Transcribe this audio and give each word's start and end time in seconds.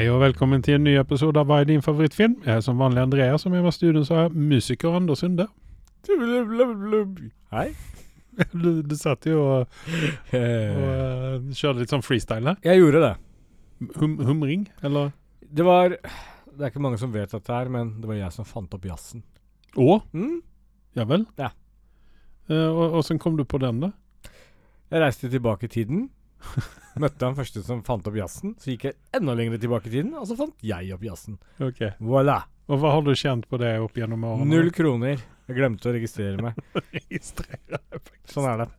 Hei 0.00 0.06
og 0.08 0.22
velkommen 0.22 0.62
til 0.64 0.78
en 0.78 0.86
ny 0.86 0.94
episode 0.96 1.36
av 1.36 1.44
Hva 1.44 1.58
er 1.60 1.66
din 1.68 1.82
favorittfilm? 1.84 2.38
Jeg 2.46 2.54
er 2.56 2.62
som 2.64 2.78
vanlig 2.80 3.02
Andreas, 3.02 3.42
som 3.44 3.52
er 3.52 3.60
med 3.60 3.74
studio, 3.76 4.00
så 4.00 4.14
er 4.16 4.30
musiker 4.32 4.94
Anders 4.96 5.20
Sunde. 5.20 5.44
Hei. 7.52 7.66
Du, 8.62 8.80
du 8.80 8.94
satt 8.96 9.26
jo 9.28 9.42
og, 9.42 9.74
og 10.30 10.38
eh, 10.38 11.50
kjørte 11.52 11.82
litt 11.82 11.92
sånn 11.92 12.06
freestyle 12.06 12.48
her. 12.48 12.56
Jeg 12.64 12.80
gjorde 12.80 13.02
det. 13.04 13.10
Hum, 13.98 14.14
humring, 14.24 14.62
eller? 14.80 15.12
Det 15.44 15.66
var 15.68 15.98
Det 15.98 16.62
er 16.62 16.72
ikke 16.72 16.84
mange 16.86 17.02
som 17.02 17.12
vet 17.12 17.36
dette 17.36 17.52
her, 17.52 17.68
men 17.68 17.98
det 18.00 18.08
var 18.08 18.22
jeg 18.22 18.36
som 18.38 18.48
fant 18.48 18.72
opp 18.72 18.88
jazzen. 18.88 19.20
Å? 19.76 19.98
Mm? 20.16 20.38
Ja 20.96 21.04
vel? 21.12 21.28
Ja. 21.36 21.50
Eh, 22.48 22.70
og 22.72 23.02
Åssen 23.02 23.20
kom 23.20 23.36
du 23.36 23.44
på 23.44 23.60
den, 23.60 23.84
da? 23.84 23.92
Jeg 24.88 25.04
reiste 25.04 25.28
tilbake 25.28 25.68
i 25.68 25.74
tiden. 25.76 26.08
Møtte 27.02 27.28
han 27.28 27.36
første 27.38 27.62
som 27.64 27.82
fant 27.86 28.06
opp 28.08 28.16
jazzen. 28.18 28.54
Så 28.60 28.72
gikk 28.72 28.88
jeg 28.88 28.96
enda 29.16 29.36
lenger 29.38 29.60
tilbake 29.62 29.90
i 29.90 29.94
tiden, 29.94 30.14
og 30.18 30.26
så 30.28 30.36
fant 30.38 30.64
jeg 30.66 30.90
opp 30.94 31.04
jazzen. 31.06 31.38
Okay. 31.62 31.94
Voilà. 32.02 32.42
Og 32.70 32.80
hva 32.82 32.94
har 32.96 33.04
du 33.06 33.12
kjent 33.18 33.48
på 33.50 33.58
det 33.62 33.74
opp 33.82 33.98
gjennom 33.98 34.26
årene? 34.26 34.50
Null 34.50 34.70
kroner. 34.74 35.22
Jeg 35.50 35.58
glemte 35.58 35.90
å 35.90 35.94
registrere 35.96 36.50
meg. 36.50 36.58
Faktisk. 36.76 37.42
Sånn 38.30 38.46
er 38.50 38.64
det. 38.64 38.70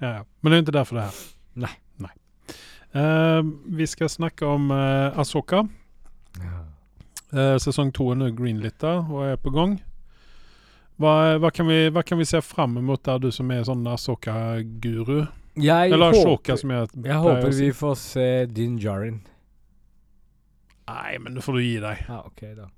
Ja, 0.00 0.08
ja. 0.08 0.24
Men 0.40 0.52
det 0.52 0.58
er 0.58 0.66
ikke 0.66 0.78
derfor 0.78 0.98
det 0.98 1.04
er 1.04 1.12
her. 1.12 1.22
Nei. 1.66 1.74
Nei. 2.02 2.14
Uh, 2.92 3.40
vi 3.80 3.88
skal 3.88 4.12
snakke 4.12 4.48
om 4.48 4.72
uh, 4.72 5.20
Asoka. 5.20 5.66
Eh, 7.32 7.56
sesong 7.64 7.88
to 7.96 8.10
er 8.12 8.18
nå 8.20 8.28
greenlitta 8.36 8.98
og 9.06 9.22
er 9.24 9.38
på 9.40 9.52
gang. 9.54 9.78
Hva, 11.00 11.38
hva, 11.40 11.50
kan 11.54 11.64
vi, 11.70 11.86
hva 11.88 12.02
kan 12.04 12.20
vi 12.20 12.26
se 12.28 12.42
fram 12.44 12.76
mot 12.84 13.00
der, 13.00 13.22
du 13.22 13.30
som 13.32 13.48
er 13.50 13.64
sånn 13.64 13.86
Asoka-guru? 13.88 15.24
Jeg 15.60 15.92
Eller 15.92 16.16
håper, 16.16 16.56
som 16.56 16.70
jeg 16.72 16.80
jeg 16.80 16.90
pleier 16.96 17.18
å 17.18 17.24
håper 17.26 17.54
vi 17.58 17.68
får 17.76 17.96
se 18.00 18.28
Din 18.48 18.78
Jarin. 18.80 19.20
Nei, 20.88 21.18
men 21.20 21.36
nå 21.36 21.44
får 21.44 21.58
du 21.58 21.62
gi 21.62 21.78
deg. 21.82 22.04
Ja, 22.08 22.20
ok, 22.24 22.42
da. 22.56 22.68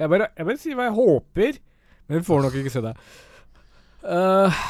Jeg 0.00 0.10
bare, 0.10 0.28
jeg 0.36 0.48
bare 0.48 0.60
sier 0.60 0.78
hva 0.78 0.88
jeg 0.88 0.96
håper, 0.96 1.58
men 2.08 2.18
vi 2.18 2.26
får 2.26 2.44
nok 2.44 2.56
ikke 2.60 2.72
se 2.72 2.82
det. 2.84 2.94
Uh, 4.04 4.62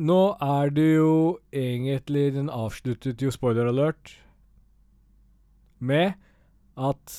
nå 0.00 0.20
er 0.40 0.70
det 0.72 0.86
jo 0.86 1.14
egentlig 1.52 2.30
Den 2.32 2.48
avsluttet 2.48 3.20
jo, 3.20 3.32
spoiler 3.34 3.68
alert, 3.68 4.14
med 5.80 6.14
at 6.76 7.16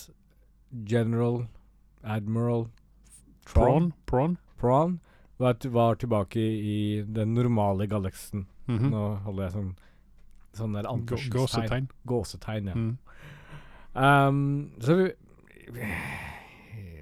General 0.72 1.44
Admiral 2.02 2.68
Prawn? 3.46 3.92
Prawn? 4.06 4.38
Prawn 4.58 5.00
var, 5.42 5.58
var 5.74 5.96
tilbake 6.02 6.40
i 6.40 7.02
den 7.06 7.34
normale 7.34 7.88
galaksen. 7.90 8.46
Mhm. 8.72 8.92
Nå 8.94 9.06
holder 9.26 9.44
jeg 9.48 9.54
sånn 9.58 9.72
Sånn 10.52 10.74
der 10.76 10.84
Gåsetegn. 11.32 11.86
Gåsetegn, 12.06 12.66
ja. 12.68 12.76
Mm. 12.76 12.98
Um, 13.96 14.72
så 14.84 14.96
vi 14.96 15.12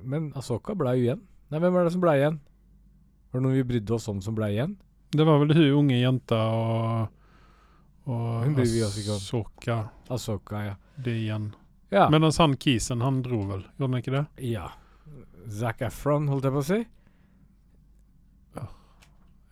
Men 0.03 0.31
Asoka 0.37 0.75
ble 0.77 0.93
jo 0.97 1.03
igjen. 1.07 1.23
Nei, 1.49 1.59
hvem 1.59 1.73
var 1.73 1.87
det 1.87 1.93
som 1.95 2.01
ble 2.03 2.13
igjen? 2.17 2.37
Var 3.31 3.39
det 3.39 3.45
noen 3.45 3.57
vi 3.57 3.63
brydde 3.71 3.95
oss 3.97 4.07
om 4.11 4.21
som 4.21 4.35
ble 4.37 4.51
igjen? 4.53 4.75
Det 5.09 5.25
var 5.25 5.41
vel 5.41 5.55
hun 5.57 5.79
unge 5.83 5.97
jenta 5.97 6.37
og 6.53 7.09
og 8.09 8.43
Hun 8.45 8.55
bryr 8.57 8.69
vi 8.69 8.83
oss 8.83 8.97
ikke 8.97 9.15
om. 9.15 9.21
Asoka 9.21 9.77
Asoka, 10.09 10.61
ja. 10.65 10.75
det 10.97 11.13
igjen. 11.23 11.51
Ja. 11.93 12.07
Men 12.09 12.23
han 12.23 12.55
kisen, 12.57 13.01
han 13.01 13.21
dro 13.21 13.43
vel, 13.49 13.65
gjorde 13.77 13.91
han 13.93 14.01
ikke 14.01 14.15
det? 14.15 14.25
ja. 14.49 14.69
Zac 15.49 15.81
Efron, 15.81 16.27
holdt 16.29 16.45
jeg 16.45 16.53
på 16.53 16.61
å 16.61 16.65
si. 16.67 16.79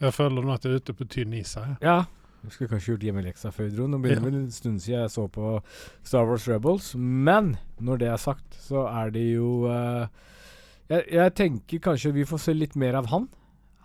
Jeg 0.03 0.13
føler 0.13 0.45
nå 0.45 0.53
at 0.53 0.65
jeg 0.65 0.75
er 0.75 0.83
ute 0.83 0.95
på 0.97 1.07
tynn 1.09 1.33
is 1.37 1.55
her. 1.57 1.75
Ja. 1.81 1.97
Jeg 2.43 2.53
skulle 2.53 2.71
kanskje 2.71 2.93
gjort 2.93 3.05
hjemmeleksa 3.07 3.51
før 3.51 3.67
vi 3.67 3.75
dro. 3.75 3.87
Nå 3.89 3.99
begynner 4.03 4.29
det 4.29 4.39
ja. 4.39 4.45
en 4.45 4.55
stund 4.55 4.81
siden 4.83 5.01
jeg 5.01 5.13
så 5.13 5.25
på 5.33 5.55
Star 6.05 6.27
Wars 6.29 6.45
Rebels. 6.47 6.91
Men 6.95 7.55
når 7.83 8.03
det 8.03 8.11
er 8.13 8.21
sagt, 8.21 8.45
så 8.67 8.85
er 8.91 9.11
det 9.15 9.25
jo 9.33 9.65
uh, 9.67 10.05
jeg, 10.91 11.03
jeg 11.17 11.33
tenker 11.35 11.81
kanskje 11.89 12.13
vi 12.15 12.27
får 12.29 12.43
se 12.45 12.55
litt 12.55 12.77
mer 12.79 12.99
av 13.01 13.09
han. 13.11 13.27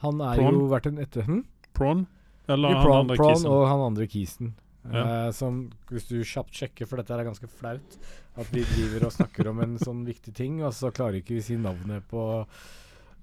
Han 0.04 0.20
er 0.22 0.42
Prawn? 0.42 0.58
jo 0.58 0.68
vært 0.70 0.90
en 0.90 1.00
etter... 1.02 1.26
Hm? 1.26 1.44
Prawn? 1.74 2.04
Eller 2.50 2.76
han 2.76 2.84
Prawn, 2.84 3.00
andre 3.06 3.16
Prawn 3.18 3.38
kisen? 3.38 3.50
og 3.50 3.64
han 3.70 3.86
andre 3.86 4.08
kisen. 4.10 4.52
Ja. 4.82 5.02
Uh, 5.02 5.28
som, 5.34 5.62
hvis 5.90 6.08
du 6.10 6.18
kjapt 6.26 6.58
sjekker, 6.58 6.90
for 6.90 7.00
dette 7.00 7.14
er 7.14 7.24
ganske 7.26 7.48
flaut, 7.48 7.96
at 8.38 8.52
vi 8.52 8.64
driver 8.66 9.08
og 9.08 9.14
snakker 9.14 9.50
om 9.50 9.62
en 9.64 9.78
sånn 9.80 10.04
viktig 10.06 10.34
ting, 10.36 10.60
og 10.66 10.74
så 10.76 10.92
klarer 10.94 11.20
ikke 11.20 11.36
vi 11.38 11.44
si 11.44 11.58
navnet 11.60 12.06
på 12.10 12.22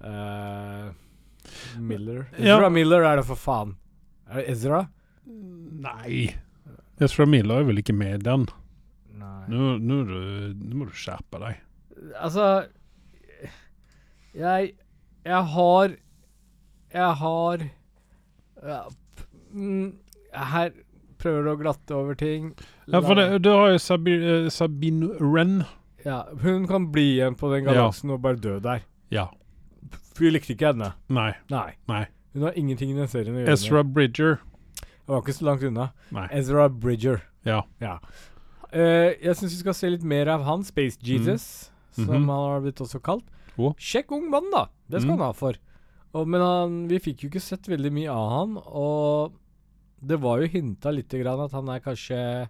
eh, 0.06 0.90
Miller. 1.80 2.26
Ja. 2.38 2.58
Ezra 2.58 2.70
Miller 2.74 3.06
er 3.08 3.20
det, 3.22 3.26
for 3.28 3.36
faen. 3.40 3.76
Er 4.30 4.42
det 4.42 4.50
Ezra? 4.54 4.82
Nei. 5.26 6.36
Ezra 7.02 7.26
Miller 7.30 7.62
er 7.62 7.70
vel 7.70 7.80
ikke 7.82 7.96
med 7.96 8.20
i 8.20 8.24
den? 8.28 8.46
Nei. 9.20 9.46
Nå, 9.52 9.78
nå, 9.82 10.02
nå 10.08 10.76
må 10.82 10.88
du 10.90 10.94
skjerpe 10.96 11.40
deg. 11.42 11.62
Altså 12.24 12.46
Jeg 14.36 14.70
Jeg 15.26 15.42
har 15.54 15.96
Jeg 16.94 17.16
har 17.20 17.64
ja, 18.64 18.78
mm, 19.54 19.90
Her 20.54 20.72
prøver 21.20 21.44
du 21.44 21.50
å 21.52 21.58
glatte 21.60 21.96
over 21.96 22.16
ting. 22.16 22.54
Ja, 22.88 23.02
for 23.04 23.16
det, 23.20 23.42
du 23.44 23.50
har 23.52 23.74
jo 23.74 23.80
Sabi, 23.84 24.14
uh, 24.24 24.48
Sabine 24.52 25.10
Wren. 25.20 25.62
ja, 26.06 26.22
hun 26.44 26.66
kan 26.68 26.86
bli 26.94 27.18
igjen 27.18 27.36
på 27.36 27.50
den 27.54 27.66
Ja. 27.66 27.74
galaksen 27.74 28.12
og 28.16 28.22
bare 28.24 28.40
dø 28.40 28.60
der. 28.64 28.86
Ja. 29.12 29.28
For 30.20 30.26
vi 30.28 30.32
likte 30.36 30.52
ikke 30.52 30.74
henne. 30.74 30.90
Nei. 31.16 31.30
Nei. 31.48 31.70
Nei. 31.88 32.02
Hun 32.36 32.44
har 32.50 32.58
ingenting 32.60 32.92
i 32.92 32.98
den 32.98 33.08
serien 33.08 33.38
å 33.38 33.40
gjøre. 33.46 33.54
Ezra 33.56 33.84
Bridger. 33.88 34.34
Det 34.84 35.08
var 35.08 35.22
ikke 35.24 35.36
så 35.38 35.46
langt 35.48 35.64
unna. 35.64 35.86
Nei. 36.12 36.26
Ezra 36.36 36.66
Bridger. 36.70 37.22
Ja. 37.48 37.62
Eh, 37.80 39.16
jeg 39.24 39.38
syns 39.40 39.56
vi 39.56 39.62
skal 39.64 39.74
se 39.80 39.90
litt 39.96 40.04
mer 40.04 40.28
av 40.36 40.44
han, 40.46 40.66
Space 40.68 41.00
Jesus, 41.02 41.70
som 41.96 42.06
Mhm. 42.06 42.28
han 42.28 42.28
har 42.28 42.60
blitt 42.68 42.84
også 42.84 43.00
kalt. 43.02 43.24
Oh. 43.58 43.72
Kjekk 43.80 44.12
ung 44.12 44.28
mann, 44.30 44.52
da. 44.52 44.66
Det 44.90 45.02
skal 45.02 45.16
Mm. 45.16 45.18
han 45.20 45.26
ha 45.26 45.32
for. 45.32 45.54
Og, 46.14 46.28
men 46.28 46.42
han, 46.42 46.88
vi 46.90 47.00
fikk 47.00 47.24
jo 47.24 47.30
ikke 47.30 47.42
sett 47.42 47.64
veldig 47.72 47.92
mye 47.92 48.10
av 48.12 48.30
han, 48.36 48.58
og 48.58 49.34
det 50.06 50.20
var 50.20 50.42
jo 50.42 50.48
hinta 50.48 50.92
lite 50.94 51.18
grann 51.24 51.40
at 51.46 51.52
han 51.52 51.68
er 51.70 51.80
kanskje 51.80 52.50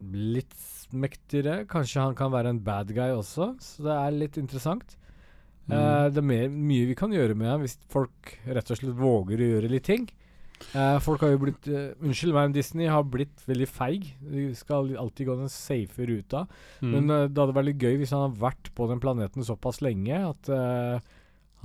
litt 0.00 0.54
mektigere. 0.92 1.64
Kanskje 1.66 2.00
han 2.04 2.14
kan 2.14 2.30
være 2.32 2.48
en 2.52 2.60
bad 2.64 2.92
guy 2.94 3.10
også, 3.16 3.56
så 3.60 3.82
det 3.82 3.96
er 3.96 4.10
litt 4.20 4.36
interessant. 4.38 4.96
Mm. 5.66 5.74
Eh, 5.78 6.04
det 6.14 6.22
er 6.22 6.28
mer, 6.30 6.46
mye 6.70 6.86
vi 6.90 6.98
kan 6.98 7.14
gjøre 7.14 7.36
med 7.38 7.50
ham 7.50 7.64
hvis 7.64 7.76
folk 7.92 8.36
rett 8.46 8.70
og 8.70 8.78
slett 8.78 8.96
våger 8.98 9.42
å 9.42 9.50
gjøre 9.54 9.72
litt 9.72 9.88
ting. 9.88 10.06
Uh, 10.72 10.96
folk 11.04 11.20
har 11.20 11.34
jo 11.34 11.40
blitt 11.42 11.66
uh, 11.68 11.90
Unnskyld 12.00 12.32
meg, 12.32 12.54
Disney 12.54 12.86
har 12.88 13.02
blitt 13.12 13.42
veldig 13.44 13.66
feig. 13.68 14.06
De 14.24 14.46
skal 14.56 14.94
alltid 14.96 15.28
gå 15.28 15.36
den 15.36 15.52
safe 15.52 16.06
ruta. 16.08 16.46
Mm. 16.80 16.94
Men 16.94 17.12
det 17.12 17.42
hadde 17.42 17.56
vært 17.58 17.70
litt 17.70 17.84
gøy 17.84 18.00
hvis 18.00 18.14
han 18.16 18.24
hadde 18.28 18.44
vært 18.46 18.72
på 18.78 18.88
den 18.88 19.02
planeten 19.02 19.44
såpass 19.46 19.82
lenge 19.84 20.22
at 20.30 20.50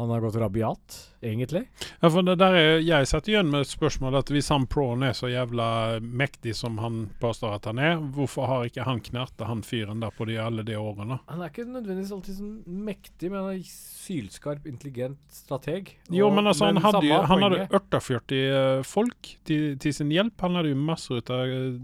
han 0.01 0.11
har 0.13 0.23
gått 0.23 0.37
rabiat, 0.41 0.97
egentlig. 1.21 1.63
Ja, 2.01 2.09
for 2.09 2.25
det 2.25 2.37
der 2.41 2.57
er, 2.57 2.71
jeg 2.83 3.07
setter 3.09 3.35
igjen 3.35 3.51
med 3.53 3.65
et 3.65 3.71
spørsmål 3.71 4.19
at 4.21 4.31
hvis 4.33 4.49
han 4.53 4.67
Prawn 4.71 5.05
er 5.07 5.15
så 5.17 5.29
jævla 5.31 5.67
mektig 6.01 6.55
som 6.57 6.79
han 6.81 7.03
påstår 7.21 7.57
at 7.59 7.69
han 7.69 7.81
er, 7.81 8.01
hvorfor 8.15 8.49
har 8.49 8.67
ikke 8.67 8.87
han 8.87 9.01
knerta 9.05 9.49
han 9.49 9.63
fyren 9.65 10.03
der 10.03 10.13
på 10.15 10.27
de, 10.29 10.39
alle 10.41 10.65
de 10.67 10.77
årene? 10.79 11.21
Han 11.29 11.43
er 11.43 11.53
ikke 11.53 11.67
nødvendigvis 11.69 12.13
alltid 12.17 12.39
sånn 12.39 12.57
mektig, 12.91 13.31
men 13.31 13.45
han 13.45 13.53
er 13.55 13.63
sylskarp, 14.01 14.67
intelligent 14.69 15.21
strateg. 15.33 15.95
Jo, 16.09 16.29
men 16.33 16.49
altså, 16.49 16.69
han 16.69 16.79
men 16.79 16.85
hadde 16.85 17.05
jo 17.07 17.21
han 17.21 17.45
hadde 17.45 17.63
poenget. 17.63 17.77
48 18.01 18.41
eh, 18.41 18.83
folk 18.87 19.31
til, 19.47 19.65
til 19.81 19.95
sin 19.95 20.11
hjelp. 20.13 20.35
Han 20.45 20.59
hadde 20.59 20.73
jo 20.73 20.81
masser 20.89 21.21
ut 21.21 21.31
av 21.33 21.45
eh, 21.45 21.79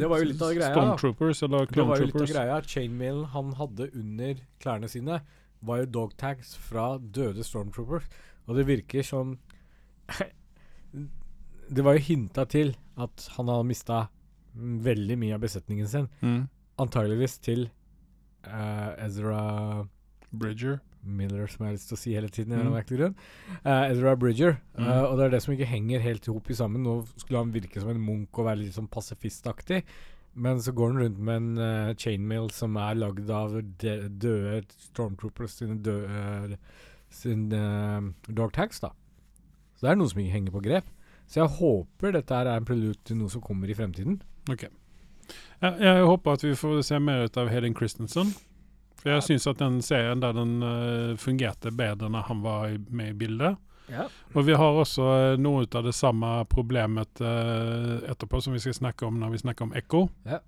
Det 0.00 0.10
var 0.10 0.22
jo 0.22 0.30
litt 0.30 0.44
av 0.44 0.52
greia. 0.56 0.72
Stormtroopers 0.74 1.44
eller 1.46 1.70
Det 1.70 1.88
var 1.90 2.02
jo 2.02 2.10
litt 2.10 2.20
av 2.22 2.30
greia. 2.32 2.60
Chainmail 2.74 3.24
han 3.34 3.54
hadde 3.60 3.90
under 3.92 4.44
klærne 4.62 4.90
sine, 4.90 5.20
var 5.66 5.82
jo 5.82 5.90
dogtags 5.98 6.54
fra 6.60 6.94
døde 6.98 7.44
stormtroopers. 7.46 8.06
Og 8.46 8.58
det 8.58 8.66
virker 8.68 9.06
som 9.06 9.38
Det 11.74 11.84
var 11.84 11.96
jo 11.96 12.06
hinta 12.06 12.44
til 12.44 12.74
at 13.00 13.28
han 13.38 13.48
hadde 13.48 13.66
mista 13.70 14.00
veldig 14.54 15.16
mye 15.18 15.34
av 15.34 15.42
besetningen 15.42 15.88
sin. 15.90 16.08
Mm. 16.20 16.42
Antageligvis 16.78 17.38
til 17.42 17.68
uh, 18.46 18.92
Ezra 19.00 19.86
Bridger. 20.30 20.82
Miller, 21.04 21.46
som 21.50 21.64
jeg 21.64 21.68
har 21.68 21.76
lyst 21.76 21.90
til 21.90 21.96
å 21.96 22.00
si 22.00 22.12
hele 22.16 22.30
tiden. 22.32 22.54
Mm. 22.56 22.76
grunn. 22.88 23.16
Eh, 23.60 23.90
Ezra 23.90 24.14
Bridger. 24.16 24.56
Mm. 24.78 24.86
Uh, 24.86 25.02
og 25.10 25.18
det 25.18 25.26
er 25.26 25.34
det 25.34 25.42
som 25.44 25.52
ikke 25.52 25.68
henger 25.68 26.00
helt 26.00 26.28
i 26.28 26.32
hop 26.32 26.48
i 26.48 26.56
sammen. 26.56 26.84
Nå 26.86 26.94
skulle 27.18 27.42
han 27.42 27.52
virke 27.52 27.82
som 27.82 27.90
en 27.92 28.00
munk 28.00 28.38
og 28.38 28.48
være 28.48 28.62
litt 28.62 28.76
sånn 28.76 28.88
pasifistaktig. 28.88 29.82
Men 30.34 30.58
så 30.62 30.72
går 30.74 30.92
han 30.92 31.02
rundt 31.02 31.18
med 31.22 31.36
en 31.36 31.58
uh, 31.58 31.94
chainmail 31.94 32.48
som 32.50 32.74
er 32.80 32.96
lagd 32.98 33.28
av 33.30 33.52
døde 33.78 34.62
stormtroopers 34.90 35.60
sine 35.60 35.76
døde 35.84 36.56
sin 37.14 37.44
uh, 37.54 38.08
dogtags, 38.26 38.80
da. 38.82 38.90
Så 39.76 39.86
det 39.86 39.92
er 39.92 40.00
noe 40.00 40.10
som 40.10 40.22
ikke 40.22 40.34
henger 40.34 40.54
på 40.56 40.62
grep. 40.64 40.88
Så 41.30 41.40
jeg 41.40 41.52
håper 41.60 42.16
dette 42.16 42.34
er 42.36 42.50
en 42.52 42.66
prelude 42.66 42.98
til 43.06 43.16
noe 43.20 43.30
som 43.32 43.42
kommer 43.44 43.70
i 43.70 43.76
fremtiden. 43.78 44.18
Ok. 44.50 44.66
Jeg, 45.62 45.76
jeg 45.80 46.02
håper 46.04 46.34
at 46.36 46.44
vi 46.44 46.56
får 46.58 46.82
se 46.84 46.98
mer 47.00 47.24
ut 47.28 47.38
av 47.40 47.48
Hedin 47.52 47.76
Christensen. 47.78 48.34
For 49.00 49.12
jeg 49.12 49.22
Ja. 49.22 49.24
syns 49.28 49.46
at 49.50 49.58
den 49.62 49.78
serien 49.84 50.20
der 50.20 50.34
den 50.36 50.58
uh, 50.62 51.14
fungerte 51.20 51.70
bedre 51.72 52.10
når 52.10 52.26
han 52.28 52.42
var 52.44 52.66
i, 52.74 52.78
med 52.90 53.14
i 53.14 53.18
bildet. 53.22 53.56
Ja. 53.92 54.06
Og 54.32 54.46
vi 54.46 54.56
har 54.56 54.78
også 54.80 55.06
eh, 55.12 55.36
noe 55.40 55.66
av 55.66 55.84
det 55.84 55.94
samme 55.96 56.30
problemet 56.50 57.20
eh, 57.20 58.10
etterpå 58.10 58.40
som 58.40 58.56
vi 58.56 58.62
skal 58.62 58.76
snakke 58.76 59.06
om 59.08 59.18
når 59.20 59.34
vi 59.34 59.42
snakker 59.44 59.68
om 59.68 59.74
Ekko. 59.76 60.06
Ja. 60.28 60.40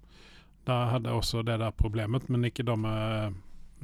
Der 0.67 0.91
hadde 0.95 1.15
også 1.15 1.45
det 1.47 1.61
der 1.63 1.75
problemet, 1.77 2.31
men 2.33 2.49
ikke 2.49 2.67
da 2.67 2.75
med, 2.81 3.37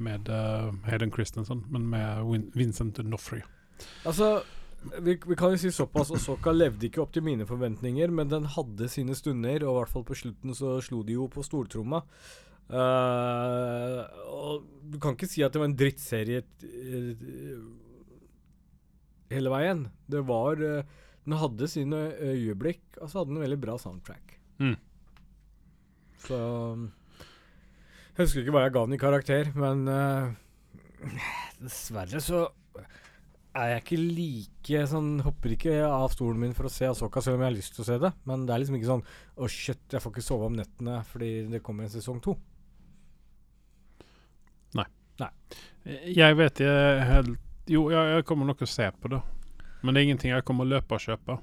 med 0.03 0.29
eh, 0.29 0.73
Hayden 0.89 1.13
Christensen, 1.13 1.63
men 1.71 1.87
med 1.91 2.49
Vincent 2.57 2.99
D'Onofrio. 2.99 3.45
Altså, 4.07 4.41
vi, 4.99 5.15
vi 5.15 5.37
kan 5.39 5.53
jo 5.53 5.61
si 5.61 5.71
såpass 5.71 6.11
Osoka 6.11 6.51
levde 6.51 6.89
ikke 6.89 7.03
opp 7.03 7.13
til 7.15 7.23
mine 7.23 7.47
forventninger, 7.47 8.11
men 8.11 8.31
den 8.31 8.49
hadde 8.57 8.89
sine 8.91 9.15
stunder, 9.15 9.63
og 9.63 9.69
i 9.69 9.77
hvert 9.79 9.93
fall 9.93 10.07
på 10.07 10.17
slutten 10.17 10.57
så 10.57 10.79
slo 10.83 11.03
de 11.07 11.15
jo 11.19 11.29
på 11.31 11.45
stortromma. 11.45 12.03
Uh, 12.73 13.99
og 14.31 14.63
du 14.87 14.95
kan 15.03 15.17
ikke 15.17 15.27
si 15.27 15.43
at 15.43 15.51
det 15.53 15.59
var 15.61 15.67
en 15.67 15.75
drittserie 15.77 16.39
hele 19.35 19.51
veien. 19.53 19.85
Det 20.09 20.23
var 20.27 20.61
eh, 20.63 20.87
Den 21.23 21.37
hadde 21.39 21.69
sine 21.71 21.99
øyeblikk, 22.19 22.83
og 22.99 23.07
så 23.07 23.21
hadde 23.21 23.31
den 23.31 23.39
en 23.39 23.45
veldig 23.45 23.61
bra 23.61 23.77
soundtrack. 23.79 24.33
Mm. 24.59 24.75
Så 26.23 26.39
Jeg 28.13 28.25
husker 28.25 28.43
ikke 28.43 28.55
hva 28.55 28.65
jeg 28.65 28.73
ga 28.75 28.83
den 28.85 28.97
i 28.97 29.01
karakter, 29.01 29.49
men 29.57 29.87
uh, 29.89 30.33
dessverre 31.63 32.21
så 32.23 32.43
er 33.53 33.71
jeg 33.71 33.83
ikke 33.83 33.99
like 34.01 34.83
sånn 34.89 35.09
Hopper 35.25 35.53
ikke 35.55 35.75
av 35.85 36.07
stolen 36.13 36.41
min 36.41 36.55
for 36.57 36.67
å 36.67 36.73
se 36.73 36.87
Asoka, 36.89 37.21
selv 37.21 37.37
om 37.37 37.43
jeg 37.45 37.51
har 37.51 37.57
lyst 37.57 37.75
til 37.75 37.83
å 37.83 37.87
se 37.87 37.97
det. 38.01 38.11
Men 38.29 38.47
det 38.47 38.55
er 38.55 38.63
liksom 38.63 38.77
ikke 38.79 38.89
sånn 38.89 39.05
Å, 39.05 39.49
shit, 39.51 39.83
jeg 39.93 40.01
får 40.03 40.13
ikke 40.15 40.25
sove 40.25 40.49
om 40.49 40.57
nettene 40.57 40.99
fordi 41.09 41.31
det 41.51 41.61
kommer 41.65 41.85
en 41.85 41.93
sesong 41.93 42.21
to. 42.23 42.35
Nei 44.77 45.29
Jeg 46.17 46.39
vet 46.39 46.63
ikke 46.63 47.09
helt 47.11 47.49
Jo, 47.71 47.85
jeg, 47.93 48.15
jeg 48.17 48.25
kommer 48.27 48.49
nok 48.49 48.61
å 48.65 48.67
se 48.69 48.89
på 48.99 49.09
det. 49.13 49.21
Men 49.83 49.93
det 49.95 50.01
er 50.01 50.07
ingenting 50.09 50.31
jeg 50.33 50.43
kommer 50.47 50.65
å 50.67 50.73
løpe 50.75 50.95
og 50.97 51.03
kjøpe. 51.03 51.37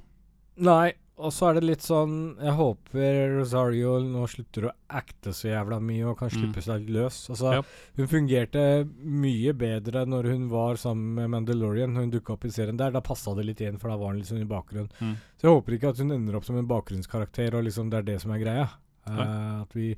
Nei, 0.60 0.92
og 1.20 1.32
så 1.32 1.50
er 1.50 1.56
det 1.58 1.62
litt 1.68 1.84
sånn 1.84 2.14
Jeg 2.40 2.52
håper 2.56 3.34
Rosario 3.36 3.94
nå 4.04 4.22
slutter 4.28 4.66
å 4.68 4.72
acte 4.98 5.32
så 5.36 5.50
jævla 5.50 5.78
mye 5.84 6.06
og 6.10 6.18
kan 6.18 6.28
Mm. 6.30 6.36
slippe 6.38 6.62
seg 6.64 6.88
løs. 6.92 7.18
Altså, 7.32 7.52
yep. 7.58 7.66
hun 7.96 8.08
fungerte 8.08 8.64
mye 9.04 9.52
bedre 9.56 10.06
når 10.08 10.30
hun 10.32 10.48
var 10.52 10.76
sammen 10.80 11.14
med 11.16 11.30
Mandalorian, 11.30 11.92
når 11.94 12.00
hun 12.08 12.10
dukka 12.16 12.34
opp 12.36 12.44
i 12.44 12.52
serien 12.52 12.76
der. 12.76 12.90
Da 12.90 13.00
passa 13.04 13.34
det 13.36 13.44
litt 13.46 13.60
igjen, 13.60 13.78
for 13.80 13.88
da 13.92 13.96
var 14.00 14.12
hun 14.12 14.20
liksom 14.20 14.40
i 14.40 14.48
bakgrunnen. 14.48 14.90
Mm. 15.00 15.16
Så 15.40 15.48
jeg 15.48 15.54
håper 15.56 15.76
ikke 15.78 15.88
at 15.94 15.98
hun 15.98 16.12
ender 16.16 16.36
opp 16.36 16.44
som 16.48 16.56
en 16.60 16.66
bakgrunnskarakter, 16.68 17.54
og 17.54 17.64
liksom 17.68 17.90
det 17.92 17.98
er 18.00 18.08
det 18.14 18.20
som 18.20 18.32
er 18.32 18.38
greia. 18.44 18.68
Eh, 19.08 19.60
at 19.62 19.72
vi 19.74 19.94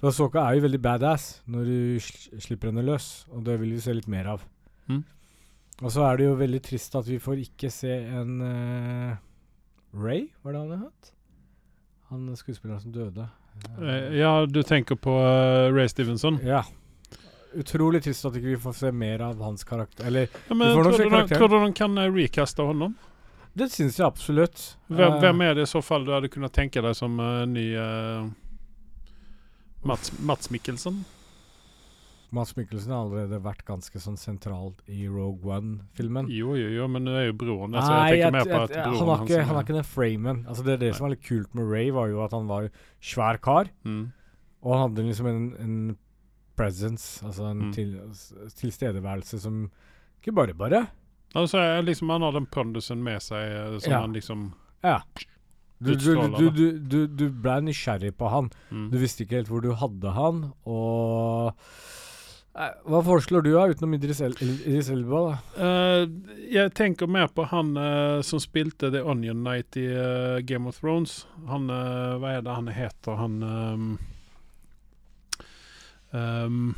For 0.00 0.10
Soka 0.16 0.40
er 0.48 0.54
jo 0.56 0.62
veldig 0.66 0.80
badass 0.80 1.42
når 1.46 1.64
du 1.68 1.98
sl 2.00 2.38
slipper 2.40 2.70
henne 2.70 2.82
løs, 2.86 3.26
og 3.30 3.44
det 3.44 3.58
vil 3.60 3.74
vi 3.76 3.80
se 3.84 3.92
litt 3.92 4.08
mer 4.08 4.26
av. 4.32 4.44
Mm. 4.88 5.04
Og 5.80 5.92
så 5.94 6.04
er 6.04 6.18
det 6.20 6.26
jo 6.26 6.34
veldig 6.36 6.60
trist 6.64 6.96
at 6.98 7.06
vi 7.08 7.16
får 7.22 7.40
ikke 7.46 7.70
se 7.72 7.92
en 8.20 8.34
uh, 8.44 9.14
Ray, 9.96 10.26
var 10.44 10.52
det 10.52 10.60
han 10.60 10.82
het? 10.84 11.12
Han 12.10 12.26
skuespilleren 12.36 12.82
som 12.82 12.92
døde. 12.92 13.28
Uh, 13.78 14.10
Ja, 14.18 14.34
du 14.46 14.60
tenker 14.66 14.98
på 15.00 15.14
uh, 15.16 15.70
Ray 15.72 15.88
Stevenson? 15.88 16.36
Ja. 16.44 16.62
Utrolig 17.56 18.02
trist 18.04 18.26
at 18.28 18.36
ikke 18.38 18.52
vi 18.52 18.58
får 18.62 18.76
se 18.78 18.90
mer 18.94 19.24
av 19.30 19.40
hans 19.42 19.64
karakter. 19.66 20.04
Eller, 20.06 20.28
Ja, 20.48 20.54
men 20.54 20.74
tror, 20.76 20.90
du, 20.92 21.08
de- 21.08 21.34
tror 21.34 21.48
du 21.48 21.56
de 21.64 21.72
kan 21.74 21.96
recaste 22.14 22.62
honom? 22.62 22.94
det 23.58 23.66
syns 23.72 23.96
jeg 23.98 24.06
absolutt. 24.06 24.60
Hvem, 24.86 25.16
hvem 25.20 25.40
er 25.42 25.56
det 25.58 25.64
i 25.66 25.70
så 25.72 25.80
fall 25.82 26.04
du 26.06 26.12
hadde 26.14 26.28
kunnet 26.30 26.52
tenke 26.54 26.80
deg 26.84 26.94
som 26.94 27.16
ny 27.50 27.64
Mats, 29.82 30.12
Mats 30.22 30.50
Mikkelsen? 30.54 31.00
Mads 32.32 32.52
Mikkelsen 32.56 32.92
har 32.94 33.00
allerede 33.06 33.40
vært 33.42 33.64
ganske 33.66 33.98
sånn 34.02 34.16
sentralt 34.20 34.80
i 34.86 35.06
Rogue 35.10 35.50
One-filmen. 35.56 36.28
Jo, 36.30 36.52
jo, 36.58 36.68
jo, 36.76 36.86
men 36.88 37.04
det 37.08 37.14
er 37.18 37.26
jo 37.30 37.36
broren. 37.40 37.74
Altså, 37.74 37.90
Nei, 37.90 38.04
jeg 38.12 38.18
jeg, 38.20 38.32
tenker 38.32 38.36
mer 38.36 38.44
på 38.44 38.60
jeg, 38.60 38.84
broren 38.84 38.98
han, 39.00 39.08
har 39.10 39.24
ikke, 39.26 39.42
han 39.48 39.56
er 39.56 39.64
ikke 39.66 39.78
den 39.80 39.88
framen. 39.90 40.44
Altså 40.46 40.64
det, 40.68 40.76
det 40.84 40.92
som 40.94 41.06
var 41.08 41.14
litt 41.16 41.24
kult 41.26 41.54
med 41.58 41.70
Ray, 41.72 41.90
var 41.96 42.08
jo 42.12 42.22
at 42.24 42.36
han 42.38 42.46
var 42.50 42.70
svær 43.00 43.40
kar. 43.42 43.72
mm. 43.84 44.04
Og 44.60 44.74
han 44.76 44.82
hadde 44.90 45.06
liksom 45.08 45.26
en, 45.30 45.44
en 45.64 45.76
presence, 46.60 47.24
altså 47.24 47.46
en 47.50 47.60
Mm. 47.66 47.72
til, 47.72 47.94
tilstedeværelse 48.60 49.38
som 49.40 49.70
Ikke 50.20 50.34
bare 50.36 50.52
bare. 50.54 50.86
Altså, 51.34 51.58
liksom, 51.82 52.10
han 52.10 52.22
har 52.26 52.32
den 52.36 52.46
pondusen 52.46 53.02
med 53.02 53.22
seg 53.22 53.40
eh, 53.56 53.78
som 53.80 53.92
Ja. 53.92 54.00
han 54.00 54.12
liksom 54.12 54.52
Ja. 54.84 54.98
Du, 55.80 55.94
du, 55.96 56.12
du, 56.36 56.50
du, 56.50 56.78
du, 56.78 57.06
du 57.06 57.30
ble 57.30 57.54
nysgjerrig 57.64 58.12
på 58.18 58.28
han. 58.28 58.50
mm. 58.70 58.90
Du 58.92 58.98
visste 59.00 59.24
ikke 59.24 59.38
helt 59.40 59.48
hvor 59.48 59.62
du 59.64 59.70
hadde 59.72 60.10
han, 60.12 60.52
og 60.68 61.54
Hva 62.50 62.98
foreslår 63.06 63.44
du, 63.46 63.52
da, 63.54 63.68
utenom 63.70 63.94
Idris, 63.94 64.20
El 64.20 64.34
Idris 64.42 64.88
Elba? 64.90 65.20
da? 65.22 65.34
Uh, 65.54 66.40
jeg 66.50 66.72
tenker 66.74 67.06
mer 67.06 67.30
på 67.30 67.44
han 67.46 67.76
uh, 67.78 68.18
som 68.26 68.42
spilte 68.42 68.90
The 68.90 69.04
Onion 69.06 69.44
Knight 69.44 69.78
i 69.78 69.86
uh, 69.94 70.42
Game 70.42 70.66
of 70.66 70.80
Thrones. 70.82 71.28
Han 71.46 71.70
Hva 71.70 72.34
er 72.34 72.42
det 72.42 72.56
han 72.56 72.70
heter? 72.74 73.18
Han 73.20 73.42
um, 73.46 73.86
um, 76.10 76.74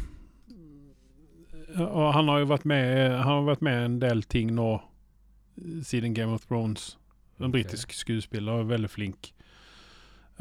Og 1.80 2.08
han 2.18 2.28
har 2.28 2.42
jo 2.42 2.50
vært 2.52 2.68
med 2.68 3.16
Han 3.16 3.30
har 3.30 3.48
vært 3.54 3.64
med 3.64 3.84
en 3.86 4.00
del 4.02 4.22
ting 4.28 4.52
nå 4.52 4.74
siden 5.84 6.12
Game 6.12 6.36
of 6.36 6.44
Thrones. 6.48 6.98
En 7.40 7.52
britisk 7.52 7.92
skuespiller, 7.96 8.68
veldig 8.68 8.90
flink. 8.92 9.32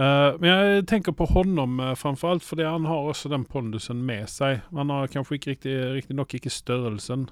Eh, 0.01 0.39
men 0.39 0.49
jeg 0.49 0.85
tenker 0.89 1.13
på 1.13 1.27
honom 1.29 1.77
uh, 1.81 1.91
framfor 1.99 2.33
alt, 2.33 2.45
fordi 2.45 2.65
han 2.65 2.87
har 2.89 3.11
også 3.11 3.29
den 3.29 3.45
pondusen 3.45 4.01
med 4.07 4.29
seg. 4.31 4.63
Han 4.73 4.89
har 4.93 5.11
kanskje 5.11 5.37
ikke 5.37 5.53
riktig, 5.53 5.75
riktig 5.97 6.17
nok 6.17 6.33
ikke 6.37 6.53
størrelsen. 6.53 7.27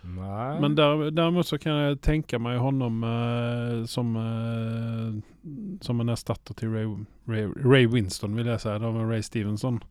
Nei 0.00 0.60
Men 0.62 0.78
der, 0.78 1.10
däremot 1.12 1.44
så 1.44 1.58
kan 1.60 1.76
jeg 1.76 1.98
tenke 2.00 2.38
meg 2.40 2.56
honom 2.62 3.02
uh, 3.04 3.82
som, 3.84 4.14
eh, 4.16 5.18
som 5.84 6.00
en 6.00 6.12
erstatter 6.14 6.56
til 6.56 6.72
Ray, 6.72 6.86
Ray, 7.28 7.50
Ray 7.60 7.90
Winston, 7.90 8.38
vil 8.38 8.48
jeg 8.48 8.62
si. 8.64 8.78
Da 8.80 8.94
med 8.94 9.10
Ray 9.10 9.26
Stevenson. 9.26 9.82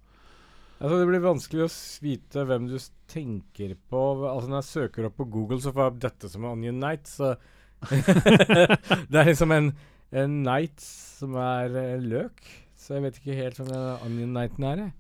Altså, 0.80 0.96
det 0.96 1.12
blir 1.12 1.22
vanskelig 1.22 1.68
å 1.68 1.70
vite 2.02 2.48
hvem 2.48 2.70
du 2.72 2.78
tenker 3.12 3.76
på. 3.92 4.02
Altså, 4.32 4.50
når 4.50 4.64
jeg 4.64 4.72
søker 4.72 5.10
opp 5.12 5.20
på 5.20 5.30
Google, 5.30 5.62
så 5.62 5.76
får 5.76 5.84
jeg 5.84 5.94
opp 5.94 6.04
dette 6.08 6.34
som 6.34 6.50
Onion 6.56 6.82
Knight, 6.82 7.06
så 7.12 7.36
Det 9.10 9.16
er 9.16 9.28
liksom 9.30 9.54
en, 9.56 9.70
en 10.12 10.40
knight 10.44 10.80
som 10.82 11.36
er 11.40 11.76
eh, 11.78 12.00
løk. 12.02 12.42
Så 12.80 12.96
jeg 12.98 13.04
vet 13.06 13.20
ikke 13.20 13.38
helt 13.38 13.60
hvem 13.60 13.70
den 13.70 14.06
Onion 14.08 14.34
Knighten 14.34 14.66
er. 14.66 14.84
jeg. 14.86 14.94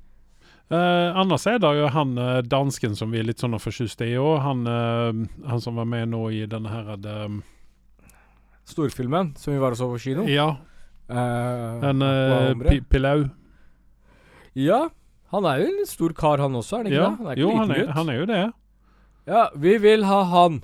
Eh, 0.69 1.17
annars 1.17 1.47
er 1.49 1.57
det 1.57 1.71
jo 1.79 1.87
han 1.95 2.17
eh, 2.21 2.41
dansken 2.45 2.95
som 2.95 3.09
vi 3.11 3.19
er 3.23 3.25
litt 3.25 3.41
sånn 3.41 3.57
fortjuste 3.57 4.05
i 4.05 4.17
òg. 4.21 4.35
Han, 4.45 4.65
eh, 4.69 5.47
han 5.49 5.61
som 5.63 5.79
var 5.81 5.87
med 5.89 6.11
nå 6.13 6.27
i 6.35 6.43
denne 6.49 6.69
her 6.69 6.91
eh, 6.97 7.39
Storfilmen 8.69 9.33
som 9.39 9.55
vi 9.55 9.61
var 9.61 9.73
og 9.73 9.79
så 9.79 9.87
på 9.89 10.01
kino. 10.03 10.27
Ja, 10.29 10.55
Eh, 11.09 11.89
en 11.89 12.01
eh. 12.05 12.81
Pilau. 12.85 13.23
Ja, 14.53 14.89
han 15.33 15.45
er 15.49 15.63
jo 15.63 15.69
en 15.71 15.87
stor 15.89 16.13
kar, 16.13 16.37
han 16.37 16.53
også, 16.53 16.77
er 16.77 16.83
han 16.83 16.91
ikke 16.91 16.99
Ja, 16.99 17.07
det? 17.09 17.17
Han 17.17 17.25
er 17.25 17.31
ikke 17.31 17.41
jo, 17.41 17.47
liten 17.49 17.59
han 17.59 17.71
er, 17.71 17.79
gutt. 17.79 17.93
han 17.95 18.09
er 18.09 18.19
jo 18.19 18.25
det. 18.29 18.41
Ja, 19.29 19.43
vi 19.55 19.73
vil 19.81 20.05
ha 20.05 20.19
han. 20.29 20.59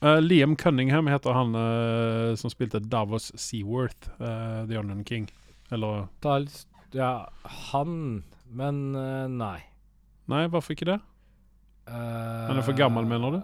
Eh, 0.00 0.20
Liam 0.20 0.56
Cunningham 0.56 1.06
heter 1.06 1.34
han 1.34 1.54
uh, 1.54 2.34
som 2.38 2.50
spilte 2.50 2.78
Davos 2.78 3.32
Seaworth, 3.34 4.10
uh, 4.20 4.62
The 4.68 4.78
Onion 4.78 5.04
King. 5.04 5.26
Eller 5.70 6.06
Ta 6.22 6.38
Ja, 6.92 7.28
han 7.72 8.22
Men 8.48 8.92
nei. 9.36 9.58
Nei, 10.28 10.46
hvorfor 10.48 10.72
ikke 10.72 10.88
det? 10.88 11.00
han 11.88 12.58
er 12.60 12.64
for 12.64 12.76
gammel, 12.76 13.04
mener 13.08 13.32
du? 13.32 13.38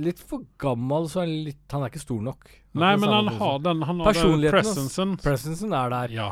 Litt 0.00 0.20
for 0.20 0.44
gammel, 0.60 1.06
så 1.08 1.22
er 1.22 1.30
litt 1.48 1.72
Han 1.72 1.84
er 1.84 1.92
ikke 1.92 2.02
stor 2.02 2.20
nok. 2.24 2.48
Han 2.74 2.82
Nei, 2.82 2.90
men 3.00 3.12
han 3.12 3.30
har 3.40 3.62
den, 3.64 3.84
han 3.88 4.02
har 4.04 4.18
presencen. 4.52 5.14
Presencen 5.20 5.72
er 5.76 5.92
der. 5.92 6.12
Ja. 6.16 6.28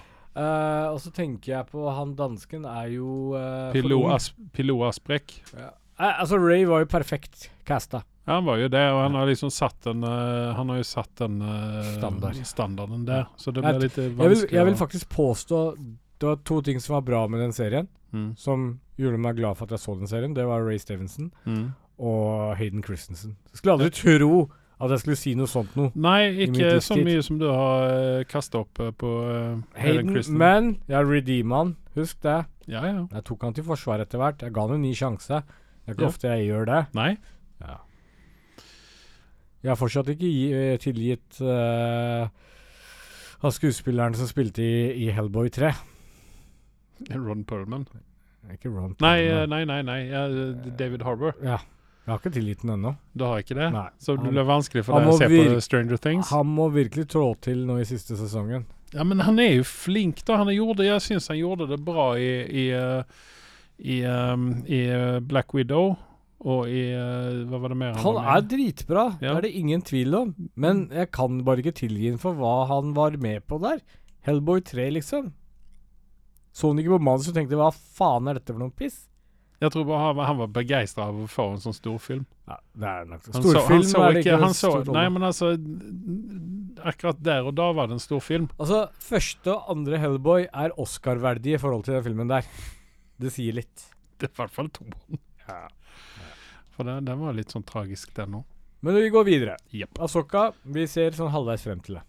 Og 0.93 1.01
så 1.05 1.13
tenker 1.17 1.53
jeg 1.55 1.69
på 1.71 1.85
han 1.93 2.13
dansken 2.17 2.65
er 2.69 2.91
jo 2.93 3.37
uh, 3.37 3.73
Pilo, 3.77 4.03
As 4.13 4.31
Pilo 4.57 4.83
Asprek. 4.89 5.39
Ja. 5.57 5.73
Altså, 5.97 6.41
Ray 6.41 6.65
var 6.69 6.85
jo 6.85 6.93
perfekt 6.93 7.51
casta. 7.69 8.05
Ja, 8.27 8.35
han 8.41 8.45
var 8.49 8.57
jo 8.59 8.69
det, 8.69 8.83
og 8.91 9.01
han 9.05 9.15
har 9.15 9.27
liksom 9.31 9.51
satt 9.55 9.77
den 9.87 10.03
eh, 10.03 10.55
Han 10.59 10.69
har 10.73 10.81
jo 10.81 10.87
satt 10.89 11.13
den 11.21 11.37
eh, 11.43 11.93
Standard. 11.97 12.41
standarden 12.45 13.05
der, 13.07 13.27
så 13.39 13.53
det 13.55 13.63
blir 13.63 13.79
litt 13.85 13.97
Jeg 13.97 14.17
vil, 14.19 14.47
jeg 14.51 14.67
vil 14.67 14.75
faktisk 14.81 15.09
påstå 15.15 15.61
Det 16.19 16.27
var 16.27 16.37
to 16.45 16.61
ting 16.67 16.81
som 16.83 16.97
var 16.97 17.05
bra 17.07 17.27
med 17.29 17.41
den 17.45 17.53
serien, 17.53 17.87
mm. 18.13 18.33
som 18.37 18.81
gjorde 18.99 19.19
meg 19.21 19.37
glad 19.37 19.57
for 19.59 19.67
at 19.69 19.77
jeg 19.77 19.83
så 19.85 19.95
den 20.01 20.09
serien. 20.09 20.35
Det 20.35 20.47
var 20.49 20.65
Ray 20.65 20.79
Stevenson 20.81 21.31
Mm. 21.45 21.75
og 21.99 22.57
Hayden 22.57 22.83
Christensen. 22.83 23.37
Jeg 23.53 23.59
skulle 23.61 23.75
aldri 23.77 23.91
tro 23.93 24.51
at 24.81 24.91
jeg 24.91 25.01
skulle 25.01 25.17
si 25.17 25.35
noe 25.37 25.49
sånt 25.49 25.77
noe. 25.77 25.91
Nei, 25.95 26.33
ikke 26.47 26.81
så 26.85 26.97
mye 27.01 27.23
som 27.25 27.39
du 27.41 27.47
har 27.49 27.93
uh, 27.93 28.25
kasta 28.29 28.59
opp 28.65 28.81
eh, 28.81 28.91
på 28.93 29.13
uh, 29.25 29.61
Hayden, 29.81 30.11
Christen. 30.13 30.37
men 30.41 30.75
jeg 30.89 31.07
redeema 31.09 31.63
han. 31.63 31.71
Husk 31.97 32.19
det. 32.25 32.43
Ja, 32.69 32.83
ja. 32.85 33.07
Jeg 33.13 33.25
tok 33.29 33.45
han 33.47 33.55
til 33.57 33.65
forsvar 33.65 34.01
etter 34.05 34.21
hvert. 34.21 34.43
Jeg 34.45 34.53
ga 34.53 34.67
han 34.67 34.75
en 34.77 34.83
ny 34.85 34.93
sjanse. 34.97 35.43
Det 35.87 35.93
er 35.93 35.97
ikke 35.97 36.05
Ja. 36.05 36.11
ofte 36.13 36.29
jeg 36.35 36.49
gjør 36.51 36.67
det. 36.73 36.83
Nei? 36.99 37.17
Jeg 39.67 39.73
har 39.73 39.79
fortsatt 39.81 40.13
ikke 40.13 40.29
gi, 40.31 40.43
eh, 40.55 40.77
tilgitt 40.79 41.41
uh, 41.43 42.29
av 43.43 43.51
skuespilleren 43.51 44.15
som 44.15 44.29
spilte 44.31 44.63
i, 44.63 44.77
i 45.03 45.09
Hellboy 45.11 45.51
3. 45.51 45.73
Ron 47.27 47.43
Perlman. 47.49 47.89
Ikke 48.53 48.71
Ron 48.71 48.95
Perlman. 48.95 49.03
Nei, 49.03 49.47
nei, 49.51 49.65
nei. 49.67 49.81
nei. 49.89 49.99
ja, 50.07 50.29
eh, 50.31 50.71
David 50.79 51.03
Harbour. 51.03 51.35
Ja. 51.43 51.59
Jeg 52.07 52.13
har 52.13 52.21
ikke 52.23 52.35
tilgitt 52.37 52.63
den 52.63 52.77
ennå. 52.77 52.93
Du 53.19 53.25
har 53.27 53.43
ikke 53.43 53.57
det? 53.59 53.67
Nei. 53.75 53.89
Så 53.99 54.15
det 54.15 54.31
blir 54.31 54.47
vanskelig 54.47 54.85
for 54.87 55.03
deg 55.03 55.11
å 55.11 55.19
se 55.19 55.27
på 55.33 55.63
Stranger 55.67 55.99
Things? 55.99 56.31
Han 56.31 56.53
må 56.55 56.69
virkelig 56.71 57.09
trå 57.17 57.33
til 57.43 57.65
nå 57.67 57.81
i 57.83 57.89
siste 57.89 58.15
sesongen. 58.15 58.69
Ja, 58.95 59.03
men 59.03 59.25
han 59.27 59.43
er 59.43 59.57
jo 59.57 59.65
flink, 59.67 60.23
da. 60.29 60.37
Han 60.45 60.53
gjorde, 60.55 60.87
jeg 60.87 61.03
syns 61.03 61.27
han 61.33 61.41
gjorde 61.41 61.67
det 61.73 61.81
bra 61.83 62.13
i, 62.15 62.31
i, 62.47 62.69
eh, 62.79 63.25
i, 63.83 63.99
um, 64.07 64.53
i 64.71 64.85
eh, 64.87 65.19
Black 65.27 65.51
Widow. 65.59 65.97
Og 66.45 66.69
i 66.69 66.83
uh, 66.93 67.47
Hva 67.49 67.61
var 67.63 67.73
det 67.73 67.79
mer 67.81 67.97
Han 68.03 68.19
var 68.19 68.27
er 68.29 68.43
med 68.43 68.51
dritbra, 68.51 69.05
Ja. 69.23 69.31
det 69.33 69.37
er 69.39 69.47
det 69.49 69.55
ingen 69.57 69.83
tvil 69.83 70.15
om. 70.15 70.35
Men 70.55 70.89
jeg 70.93 71.11
kan 71.17 71.41
bare 71.47 71.63
ikke 71.65 71.77
tilgi 71.81 72.11
ham 72.11 72.21
for 72.21 72.37
hva 72.37 72.67
han 72.69 72.93
var 72.97 73.17
med 73.17 73.47
på 73.49 73.59
der. 73.63 73.81
Hellboy 74.27 74.61
3, 74.61 74.91
liksom. 74.99 75.33
Så 76.57 76.69
han 76.71 76.81
ikke 76.81 76.97
på 76.97 77.05
manuset 77.05 77.33
og 77.33 77.39
tenkte 77.41 77.59
hva 77.61 77.71
faen 77.73 78.29
er 78.29 78.39
dette 78.39 78.53
for 78.53 78.63
noe 78.63 78.75
piss? 78.75 79.07
Jeg 79.61 79.73
tror 79.73 79.87
bare 79.89 80.03
han, 80.03 80.19
han 80.29 80.39
var 80.43 80.51
begeistra 80.53 81.07
av 81.09 81.19
å 81.25 81.27
få 81.33 81.47
en 81.55 81.63
sånn 81.63 81.77
storfilm. 81.77 82.25
Ja, 82.49 82.59
det 82.77 82.89
er 82.91 83.07
nok 83.09 83.23
Han 83.33 83.37
så, 83.41 83.53
Storfilm 83.55 83.81
han 83.81 83.87
så 83.89 84.03
er 84.03 84.13
det 84.13 84.23
ikke, 84.23 84.39
han 84.43 84.57
så. 84.57 84.73
Nei, 84.93 85.05
men 85.15 85.25
altså 85.27 85.49
Akkurat 86.87 87.23
der 87.25 87.49
og 87.49 87.57
da 87.57 87.71
var 87.75 87.89
det 87.89 87.97
en 87.97 88.03
stor 88.05 88.21
film. 88.21 88.51
Altså, 88.61 88.83
første 89.01 89.55
og 89.55 89.71
andre 89.73 90.01
Hellboy 90.03 90.45
er 90.53 90.75
Oscar-verdige 90.81 91.57
i 91.57 91.63
forhold 91.63 91.87
til 91.87 91.97
den 91.97 92.05
filmen 92.05 92.29
der. 92.31 92.45
Det 93.17 93.33
sier 93.33 93.57
litt. 93.57 93.87
Det 94.21 94.29
er 94.29 94.35
i 94.35 94.39
hvert 94.43 94.53
fall 94.59 94.69
to. 94.77 94.85
For 96.77 96.89
det, 96.89 97.01
den 97.09 97.23
var 97.23 97.37
litt 97.37 97.55
sånn 97.55 97.67
tragisk, 97.67 98.13
den 98.17 98.41
òg. 98.41 98.45
Men 98.85 99.01
vi 99.01 99.09
går 99.11 99.25
videre. 99.27 99.57
Yep. 99.75 99.99
Asoka, 100.05 100.51
vi 100.63 100.85
ser 100.91 101.17
sånn 101.17 101.33
halvveis 101.33 101.65
frem 101.65 101.81
til 101.83 101.99
det. 101.99 102.05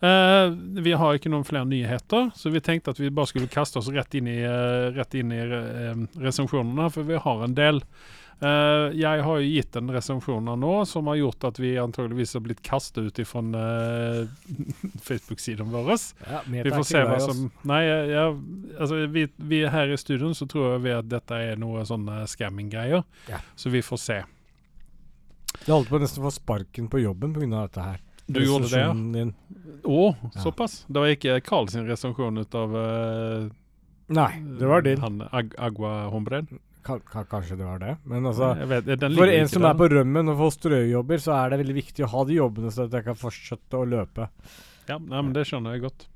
Eh, 0.00 0.50
vi 0.80 0.92
har 0.96 1.16
ikke 1.16 1.30
noen 1.32 1.44
flere 1.44 1.68
nyheter, 1.68 2.30
så 2.36 2.52
vi 2.52 2.62
tenkte 2.64 2.94
at 2.94 3.00
vi 3.00 3.12
bare 3.12 3.30
skulle 3.30 3.50
kaste 3.52 3.80
oss 3.80 3.90
rett 3.92 4.14
inn 4.16 4.30
i, 4.30 4.38
uh, 4.46 4.88
rett 4.96 5.14
inn 5.20 5.34
i 5.36 5.40
uh, 5.44 6.06
resensjonene, 6.22 6.88
for 6.94 7.08
vi 7.08 7.20
har 7.20 7.44
en 7.44 7.56
del. 7.56 7.82
Eh, 8.40 8.86
jeg 8.96 9.20
har 9.26 9.40
jo 9.42 9.48
gitt 9.52 9.76
en 9.76 9.90
resensjon 9.92 10.46
her 10.48 10.56
nå 10.56 10.72
som 10.88 11.10
har 11.12 11.18
gjort 11.20 11.44
at 11.50 11.58
vi 11.60 11.74
antageligvis 11.76 12.32
har 12.38 12.40
blitt 12.46 12.62
kastet 12.64 13.10
ut 13.10 13.20
fra 13.28 13.42
Facebook-siden 15.08 15.68
vår. 15.70 15.90
Ja, 16.24 16.40
Vi 16.46 16.64
får 16.70 16.86
se 16.88 17.02
hva 17.04 17.18
som 17.20 17.50
Nei, 17.68 17.82
jeg, 17.84 18.08
jeg, 18.14 18.38
altså, 18.80 19.00
vi, 19.12 19.26
vi 19.52 19.62
her 19.68 19.92
i 19.92 19.98
studio 20.00 20.32
så 20.36 20.48
tror 20.48 20.72
jeg 20.74 20.84
vi 20.86 20.94
at 20.96 21.08
dette 21.12 21.40
er 21.50 21.60
noe 21.60 21.84
sånne 21.88 22.22
scamming-greier. 22.30 23.04
Ja. 23.28 23.42
Så 23.60 23.72
vi 23.74 23.82
får 23.84 24.00
se. 24.00 24.20
Jeg 25.66 25.74
holdt 25.74 25.90
på 25.92 26.00
nesten 26.00 26.22
å 26.22 26.28
få 26.30 26.34
sparken 26.38 26.88
på 26.88 27.02
jobben 27.02 27.34
pga. 27.36 27.66
dette 27.66 27.84
her. 27.84 28.00
Du 28.30 28.38
gjorde 28.44 28.70
det, 28.70 28.80
ja? 28.80 28.92
Din. 28.94 29.34
Å, 29.84 30.14
Ja. 30.34 30.40
såpass? 30.44 30.84
Det 30.88 31.00
var 31.02 31.08
ikke 31.12 31.40
Carl 31.44 31.68
sin 31.68 31.86
resensjon 31.88 32.38
ut 32.38 32.54
av 32.54 32.74
uh, 32.76 33.48
Nei, 34.10 34.32
det 34.58 34.66
var 34.70 34.82
din. 34.86 35.00
Han 35.02 35.20
Ag 35.32 35.54
Agua 35.58 36.06
Hombred? 36.12 36.46
Ka 36.82 36.98
ka 37.04 37.24
kanskje 37.28 37.56
det 37.60 37.66
var 37.66 37.78
det. 37.82 37.96
Men 38.08 38.24
altså 38.30 38.52
vet, 38.70 38.86
For 39.16 39.28
en 39.28 39.48
som 39.52 39.62
der. 39.62 39.70
er 39.74 39.78
på 39.80 39.88
rømmen 39.92 40.30
og 40.32 40.38
får 40.38 40.54
strøjobber, 40.56 41.20
så 41.20 41.34
er 41.36 41.50
det 41.52 41.58
veldig 41.64 41.74
viktig 41.76 42.04
å 42.06 42.10
ha 42.14 42.24
de 42.28 42.38
jobbene, 42.38 42.70
så 42.72 42.86
at 42.88 42.96
jeg 42.96 43.04
kan 43.10 43.18
fortsette 43.20 43.76
å 43.80 43.88
løpe. 43.88 44.28
Ja, 44.88 44.96
nei, 44.98 45.20
men 45.20 45.34
det 45.36 45.44
skjønner 45.50 45.76
jeg 45.76 45.84
godt. 45.84 46.06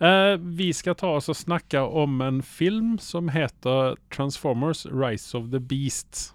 Eh, 0.00 0.34
vi 0.58 0.72
skal 0.76 0.94
ta 0.98 1.12
oss 1.18 1.28
og 1.30 1.38
snakke 1.38 1.80
om 1.82 2.20
en 2.22 2.42
film 2.42 2.98
som 3.02 3.30
heter 3.34 3.96
Transformers 4.14 4.84
Rise 4.90 5.34
of 5.38 5.48
the 5.54 5.58
Beast. 5.58 6.32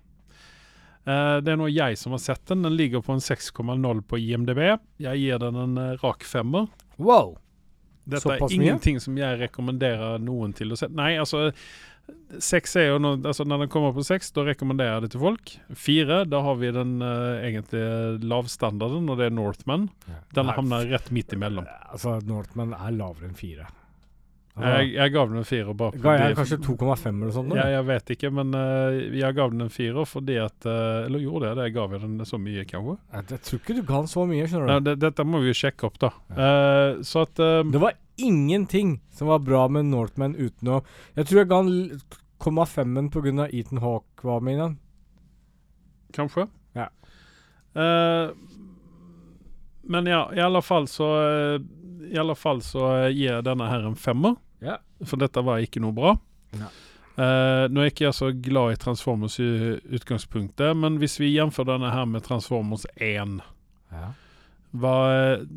Eh, 1.05 1.37
det 1.43 1.51
er 1.53 1.59
nå 1.59 1.67
jeg 1.71 1.97
som 1.99 2.15
har 2.15 2.23
sett 2.23 2.45
den. 2.47 2.63
Den 2.63 2.75
ligger 2.79 3.03
på 3.03 3.13
en 3.15 3.23
6,0 3.23 4.03
på 4.07 4.19
IMDb. 4.19 4.59
Jeg 5.03 5.19
gir 5.23 5.39
den 5.43 5.55
en 5.59 5.77
eh, 5.79 5.95
rak 6.03 6.23
femmer. 6.27 6.67
Wow! 6.97 7.37
Dette 8.03 8.25
Såpass 8.25 8.51
er 8.51 8.59
mye? 8.59 8.65
ingenting 8.67 8.99
som 8.99 9.15
jeg 9.15 9.39
rekommenderer 9.39 10.19
noen 10.19 10.51
til 10.55 10.73
å 10.75 10.79
se. 10.79 10.89
Nei, 10.91 11.13
altså 11.19 11.45
Seks 12.43 12.73
er 12.81 12.89
jo 12.89 12.97
noe, 12.99 13.19
altså 13.21 13.45
Når 13.47 13.63
den 13.63 13.69
kommer 13.71 13.93
på 13.95 14.03
seks, 14.03 14.31
da 14.35 14.43
rekommenderer 14.47 14.97
jeg 14.97 15.05
det 15.05 15.11
til 15.13 15.21
folk. 15.23 15.53
Fire, 15.77 16.23
da 16.27 16.41
har 16.43 16.57
vi 16.59 16.71
den 16.75 16.97
uh, 17.03 17.37
egentlige 17.45 18.17
lavstandarden, 18.25 19.07
og 19.07 19.21
det 19.21 19.29
er 19.29 19.37
Northman. 19.37 19.87
Den 20.35 20.51
havner 20.51 20.89
rett 20.91 21.13
midt 21.15 21.35
imellom. 21.37 21.69
Altså, 21.93 22.17
Northman 22.27 22.73
er 22.75 22.97
lavere 22.97 23.29
enn 23.29 23.37
fire. 23.37 23.69
Jeg, 24.53 24.89
jeg 24.93 25.11
gav 25.15 25.29
den 25.31 25.39
en 25.41 25.47
firer 25.49 25.73
bare 25.73 25.97
Ga 25.97 26.11
jeg 26.19 26.35
kanskje 26.37 26.57
2,5 26.61 27.07
eller 27.09 27.31
sånt? 27.33 27.53
Ja, 27.55 27.63
eller? 27.63 27.71
jeg 27.73 27.85
vet 27.87 28.11
ikke, 28.13 28.29
men 28.37 28.51
uh, 28.53 28.97
jeg 29.17 29.33
gav 29.33 29.49
den 29.49 29.65
en 29.65 29.71
firer 29.73 30.05
fordi 30.05 30.35
at 30.37 30.67
uh, 30.69 31.07
Eller 31.07 31.23
gjorde 31.23 31.47
jeg 31.49 31.57
det? 31.57 31.63
Jeg 31.71 31.73
gav 31.79 31.95
den 31.97 32.19
så 32.29 32.37
mye, 32.37 32.65
kanskje? 32.69 32.95
Jeg, 33.15 33.25
jeg 33.33 33.41
tror 33.47 33.61
ikke 33.63 33.75
du 33.79 33.81
ga 33.87 33.95
den 34.03 34.11
så 34.11 34.25
mye, 34.29 34.45
skjønner 34.51 34.69
Nei, 34.69 34.77
det, 34.85 34.93
dette 35.01 35.25
må 35.25 35.41
vi 35.41 35.49
jo 35.49 35.57
sjekke 35.57 35.89
opp, 35.89 35.97
da. 36.03 36.11
Uh, 36.29 37.01
så 37.01 37.25
at 37.25 37.41
Det 37.73 37.81
var 37.81 37.97
ingenting 38.21 38.99
som 39.17 39.31
var 39.33 39.41
bra 39.41 39.63
med 39.73 39.89
Northman 39.89 40.37
uten 40.37 40.69
å 40.69 40.83
Jeg 41.17 41.31
tror 41.31 41.41
jeg 41.41 41.49
ga 41.49 41.61
den 41.65 41.73
l- 41.73 42.21
0,5-en 42.43 43.09
pga. 43.09 43.47
Ethan 43.49 43.79
Hawke 43.81 44.27
var 44.27 44.41
med 44.43 44.53
i 44.57 44.59
den. 44.59 44.73
Kanskje. 46.13 46.43
Ja. 46.75 46.89
Men 49.83 50.05
ja, 50.11 50.25
i 50.35 50.41
alle 50.43 50.61
fall 50.61 50.87
så 50.87 51.07
I 52.11 52.17
alle 52.19 52.35
fall 52.35 52.59
så 52.61 52.89
gir 53.15 53.41
denne 53.47 53.69
her 53.71 53.87
en 53.87 53.95
femmer. 53.95 54.35
For 55.09 55.21
dette 55.21 55.43
var 55.45 55.63
ikke 55.63 55.83
noe 55.83 55.95
bra. 55.95 56.15
Nei. 56.59 56.71
Eh, 57.13 57.63
nå 57.69 57.83
er 57.83 57.91
ikke 57.91 58.07
jeg 58.07 58.17
så 58.17 58.31
glad 58.33 58.73
i 58.73 58.81
Transformers 58.81 59.37
i 59.41 59.47
utgangspunktet, 59.93 60.73
men 60.73 60.97
hvis 61.01 61.19
vi 61.21 61.35
gjenfører 61.35 61.75
denne 61.75 61.93
her 61.93 62.07
med 62.09 62.25
Transformers 62.25 62.87
1 62.95 63.35
Ja. 63.93 64.07
hva, 64.73 64.95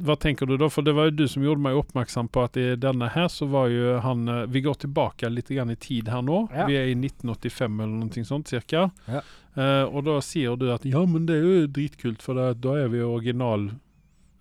hva 0.05 0.17
tenker 0.21 0.45
du 0.45 0.59
da? 0.61 0.69
For 0.69 0.85
det 0.85 0.93
var 0.93 1.09
jo 1.09 1.15
du 1.17 1.25
som 1.33 1.47
gjorde 1.47 1.65
meg 1.65 1.79
oppmerksom 1.81 2.29
på 2.29 2.45
at 2.45 2.59
i 2.61 2.67
denne 2.77 3.09
her 3.15 3.31
så 3.33 3.49
var 3.49 3.73
jo 3.73 3.97
han 4.05 4.29
eh, 4.29 4.43
Vi 4.53 4.61
går 4.67 4.77
tilbake 4.85 5.33
litt 5.33 5.49
grann 5.49 5.73
i 5.73 5.79
tid 5.81 6.13
her 6.13 6.21
nå. 6.21 6.43
Ja. 6.53 6.69
Vi 6.69 6.77
er 6.77 6.93
i 6.93 6.99
1985 6.99 7.81
eller 7.81 8.05
noe 8.05 8.29
sånt 8.29 8.53
cirka. 8.53 8.91
Ja. 9.09 9.25
Uh, 9.57 9.89
og 9.89 10.03
da 10.05 10.19
sier 10.21 10.53
du 10.61 10.69
at 10.69 10.85
ja, 10.85 11.01
men 11.09 11.25
det 11.25 11.39
er 11.39 11.45
jo 11.47 11.69
dritkult, 11.73 12.21
for 12.21 12.37
det, 12.37 12.59
da 12.61 12.75
er 12.77 12.91
vi 12.93 13.01
original 13.01 13.71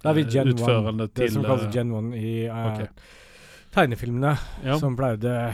eh, 0.04 0.18
Gen 0.28 0.52
1. 0.52 1.06
Det 1.16 1.30
som 1.32 1.46
kalles 1.46 1.70
Gen 1.72 1.94
1 1.96 2.10
i 2.20 2.34
eh, 2.50 2.66
ok. 2.74 3.06
Tegnefilmene, 3.75 4.34
ja. 4.65 4.77
som 4.79 4.96
pleide 4.98 5.53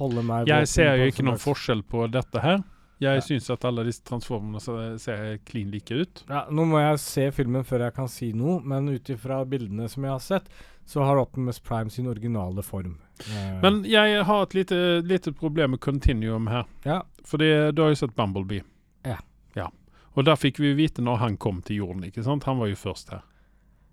holde 0.00 0.22
meg 0.26 0.48
Jeg 0.48 0.68
ser 0.70 0.94
jo 1.00 1.08
ikke 1.12 1.24
noen 1.26 1.40
forskjell 1.40 1.82
på 1.86 2.06
dette 2.12 2.40
her. 2.42 2.62
Jeg 3.00 3.16
Ja. 3.16 3.20
syns 3.24 3.46
at 3.50 3.64
alle 3.64 3.84
disse 3.86 4.02
transformene 4.04 4.60
ser, 4.60 4.98
ser 5.00 5.38
klin 5.48 5.70
like 5.72 5.90
ut. 5.94 6.24
Ja, 6.28 6.42
nå 6.52 6.66
må 6.68 6.80
jeg 6.82 6.98
se 7.00 7.30
filmen 7.32 7.64
før 7.64 7.86
jeg 7.86 7.94
kan 7.96 8.08
si 8.12 8.32
noe, 8.36 8.60
men 8.60 8.88
ut 8.92 9.08
ifra 9.08 9.38
bildene 9.48 9.88
som 9.88 10.04
jeg 10.04 10.12
har 10.12 10.20
sett, 10.20 10.48
så 10.84 11.04
har 11.06 11.16
Optimus 11.16 11.58
Prime 11.60 11.88
sin 11.90 12.06
originale 12.10 12.62
form. 12.62 12.98
Eh, 13.20 13.60
Men 13.62 13.84
jeg 13.84 14.24
har 14.24 14.42
et 14.42 14.54
lite, 14.54 15.02
lite 15.06 15.32
problem 15.32 15.70
med 15.70 15.80
Continuum 15.80 16.48
her. 16.48 16.64
ja, 16.84 17.02
For 17.24 17.38
du 17.38 17.44
har 17.82 17.88
jo 17.90 17.94
sett 17.94 18.14
Bumblebee. 18.16 18.62
Ja. 19.04 19.16
ja. 19.54 19.68
Og 20.16 20.24
der 20.24 20.36
fikk 20.36 20.58
vi 20.58 20.74
vite 20.74 21.00
når 21.00 21.16
han 21.18 21.36
kom 21.38 21.62
til 21.62 21.76
jorden, 21.76 22.04
ikke 22.04 22.24
sant? 22.24 22.44
Han 22.44 22.58
var 22.58 22.66
jo 22.68 22.74
først 22.76 23.10
her. 23.10 23.22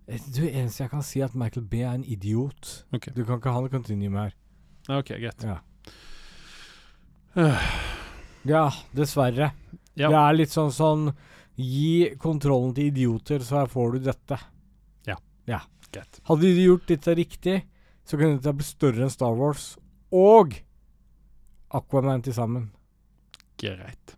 Eh, 0.07 0.21
Du, 0.33 0.41
eneste 0.47 0.83
jeg 0.85 0.91
kan 0.91 1.03
si, 1.03 1.19
er 1.21 1.25
at 1.29 1.35
Michael 1.35 1.65
B 1.67 1.81
er 1.83 1.93
en 1.95 2.03
idiot. 2.07 2.85
Okay. 2.95 3.13
Du 3.15 3.23
kan 3.27 3.39
ikke 3.41 3.51
ha 3.53 3.61
noe 3.63 3.71
continuum 3.73 4.15
her. 4.21 4.35
OK, 4.89 5.13
greit. 5.19 5.43
Ja. 5.43 5.59
uh. 7.37 7.67
Ja, 8.47 8.69
dessverre. 8.95 9.49
Ja. 9.99 10.07
Det 10.07 10.19
er 10.21 10.35
litt 10.37 10.53
sånn 10.53 10.69
sånn 10.71 11.09
Gi 11.57 12.13
kontrollen 12.21 12.71
til 12.77 12.91
idioter, 12.93 13.41
så 13.43 13.63
her 13.63 13.71
får 13.71 13.95
du 13.97 14.05
dette. 14.05 14.37
Ja, 15.49 15.57
greit. 15.89 16.19
Hadde 16.29 16.43
de 16.53 16.63
gjort 16.67 16.85
dette 16.91 17.15
riktig, 17.17 17.55
så 18.05 18.19
kunne 18.19 18.37
dette 18.37 18.53
blitt 18.53 18.67
større 18.69 19.03
enn 19.07 19.11
Star 19.11 19.33
Wars 19.35 19.71
og 20.13 20.53
Aquaman 21.73 22.21
til 22.23 22.35
sammen. 22.37 22.69
Greit. 23.59 24.13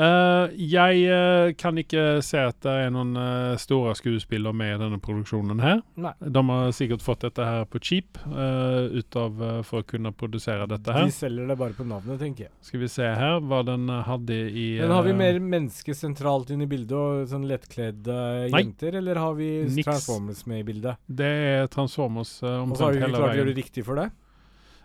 Eh, 0.00 0.52
jeg 0.70 1.00
uh, 1.12 1.50
kan 1.60 1.76
ikke 1.80 2.22
se 2.24 2.40
at 2.40 2.56
det 2.64 2.72
er 2.86 2.92
noen 2.94 3.12
uh, 3.18 3.58
store 3.60 3.92
skuespillere 3.98 4.56
med 4.56 4.72
i 4.72 4.78
denne 4.80 4.98
produksjonen 5.02 5.60
her. 5.60 5.82
Nei. 6.00 6.14
De 6.24 6.42
har 6.48 6.72
sikkert 6.76 7.04
fått 7.04 7.26
dette 7.26 7.44
her 7.44 7.66
på 7.68 7.80
cheap 7.84 8.20
eh, 8.24 8.96
ut 8.96 9.16
av, 9.18 9.42
for 9.66 9.82
å 9.82 9.86
kunne 9.86 10.12
produsere 10.16 10.64
dette 10.70 10.94
her. 10.94 11.08
De 11.08 11.14
selger 11.14 11.50
det 11.50 11.56
bare 11.60 11.76
på 11.76 11.84
navnet, 11.88 12.20
tenker 12.22 12.46
jeg. 12.46 12.52
Skal 12.64 12.82
vi 12.82 12.88
se 12.92 13.10
her 13.20 13.40
hva 13.44 13.60
den 13.66 13.90
hadde 14.06 14.36
i 14.48 14.66
Men 14.80 14.94
har 14.94 15.04
vi 15.06 15.14
mer 15.18 15.40
mennesker 15.42 15.96
sentralt 15.96 16.52
inn 16.54 16.64
i 16.64 16.68
bildet, 16.70 16.96
og 16.96 17.28
sånn 17.30 17.46
lettkledde 17.50 18.16
Nei. 18.48 18.64
jenter, 18.64 18.96
eller 19.02 19.20
har 19.20 19.36
vi 19.38 19.50
Niks. 19.68 19.88
Transformers 19.88 20.44
med 20.50 20.62
i 20.62 20.68
bildet? 20.72 21.00
Det 21.06 21.30
er 21.50 21.70
Transformers 21.72 22.36
uh, 22.44 22.62
Og 22.64 22.76
så 22.76 22.88
har 22.88 22.94
omtrent 22.94 22.96
vi 22.96 23.04
hele 23.04 23.16
klart 23.18 23.26
å 23.26 23.40
gjøre 23.40 23.50
veien. 23.50 23.52
det 23.52 23.64
riktig 23.64 23.86
for 23.88 24.00
det? 24.00 24.08